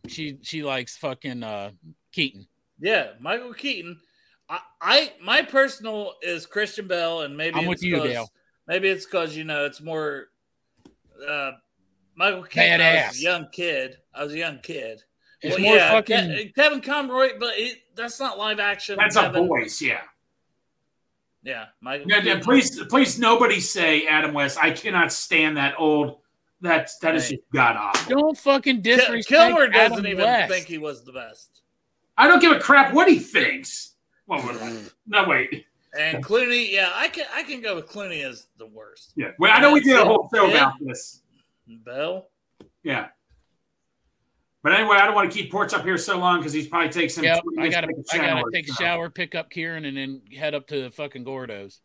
She 0.06 0.38
she 0.42 0.62
likes 0.62 0.96
fucking 0.96 1.42
uh, 1.42 1.70
Keaton. 2.12 2.46
Yeah, 2.80 3.08
Michael 3.20 3.52
Keaton. 3.54 3.98
I, 4.48 4.60
I 4.80 5.12
my 5.22 5.42
personal 5.42 6.14
is 6.22 6.46
Christian 6.46 6.86
Bale, 6.88 7.22
and 7.22 7.36
maybe 7.36 7.56
I'm 7.56 7.62
it's 7.64 7.68
with 7.68 7.82
you, 7.82 7.96
'cause- 7.96 8.08
Dale. 8.08 8.28
Maybe 8.66 8.88
it's 8.88 9.06
because 9.06 9.34
you 9.36 9.44
know 9.44 9.64
it's 9.64 9.80
more. 9.80 10.26
Uh, 11.26 11.52
Michael 12.14 12.42
Keaton. 12.42 12.80
I 12.80 13.06
was 13.08 13.18
a 13.18 13.22
young 13.22 13.48
kid. 13.50 13.96
I 14.14 14.24
was 14.24 14.32
a 14.34 14.38
young 14.38 14.58
kid. 14.60 15.02
It's 15.40 15.54
Well, 15.54 15.62
more 15.64 15.76
yeah, 15.76 15.90
fucking. 15.92 16.52
Kevin 16.54 16.80
Conroy, 16.80 17.38
but 17.38 17.54
it, 17.56 17.78
that's 17.94 18.18
not 18.20 18.38
live 18.38 18.58
action. 18.60 18.96
That's 18.98 19.16
a 19.16 19.22
Kevin, 19.22 19.46
voice, 19.46 19.80
yeah. 19.80 20.00
Yeah, 21.48 21.64
Michael. 21.80 22.06
Yeah, 22.10 22.20
yeah, 22.22 22.40
please, 22.40 22.78
please, 22.90 23.18
nobody 23.18 23.58
say 23.58 24.06
Adam 24.06 24.34
West. 24.34 24.58
I 24.60 24.70
cannot 24.70 25.10
stand 25.10 25.56
that 25.56 25.76
old. 25.78 26.18
That 26.60 26.90
that 27.00 27.14
is 27.14 27.28
Hey. 27.28 27.36
just 27.36 27.48
god 27.54 27.76
awful. 27.76 28.18
Don't 28.18 28.36
fucking 28.36 28.76
Ki- 28.82 28.96
disrespect 28.96 29.28
Kilmer 29.28 29.68
doesn't 29.68 29.92
Adam 30.00 30.06
even 30.06 30.24
West. 30.26 30.52
think 30.52 30.66
he 30.66 30.76
was 30.76 31.04
the 31.04 31.12
best. 31.12 31.62
I 32.18 32.26
don't 32.28 32.40
give 32.40 32.52
a 32.52 32.58
crap 32.60 32.92
what 32.92 33.08
he 33.08 33.18
thinks. 33.18 33.94
Well, 34.26 34.40
what- 34.42 34.92
no, 35.06 35.26
wait. 35.26 35.64
And 35.98 36.22
Clooney, 36.22 36.70
yeah, 36.70 36.90
I 36.94 37.08
can 37.08 37.24
I 37.32 37.44
can 37.44 37.62
go 37.62 37.76
with 37.76 37.86
Clooney 37.86 38.22
as 38.24 38.48
the 38.58 38.66
worst. 38.66 39.12
Yeah, 39.16 39.30
well, 39.38 39.50
I 39.54 39.60
know 39.60 39.72
we 39.72 39.80
did 39.80 39.96
a 39.98 40.04
whole 40.04 40.28
show 40.34 40.50
about 40.50 40.74
this. 40.80 41.22
Bell. 41.66 42.28
Yeah. 42.82 43.08
But 44.68 44.78
anyway, 44.78 44.98
I 44.98 45.06
don't 45.06 45.14
want 45.14 45.32
to 45.32 45.34
keep 45.34 45.50
Porch 45.50 45.72
up 45.72 45.82
here 45.82 45.96
so 45.96 46.18
long 46.18 46.40
because 46.40 46.52
he's 46.52 46.68
probably 46.68 46.90
takes 46.90 47.16
him. 47.16 47.24
Yep, 47.24 47.42
I 47.58 47.68
gotta, 47.68 47.86
to 47.86 48.04
I 48.12 48.18
gotta 48.18 48.44
take 48.52 48.68
a 48.68 48.74
shower, 48.74 49.08
pick 49.08 49.34
up 49.34 49.48
Kieran, 49.48 49.86
and 49.86 49.96
then 49.96 50.20
head 50.38 50.54
up 50.54 50.66
to 50.66 50.82
the 50.82 50.90
fucking 50.90 51.24
Gordos. 51.24 51.78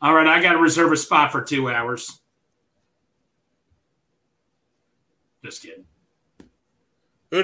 All 0.00 0.14
right, 0.14 0.26
I 0.26 0.40
got 0.40 0.52
to 0.52 0.58
reserve 0.58 0.90
a 0.90 0.96
spot 0.96 1.32
for 1.32 1.42
two 1.42 1.68
hours. 1.68 2.22
Just 5.44 5.60
kidding. 5.60 5.84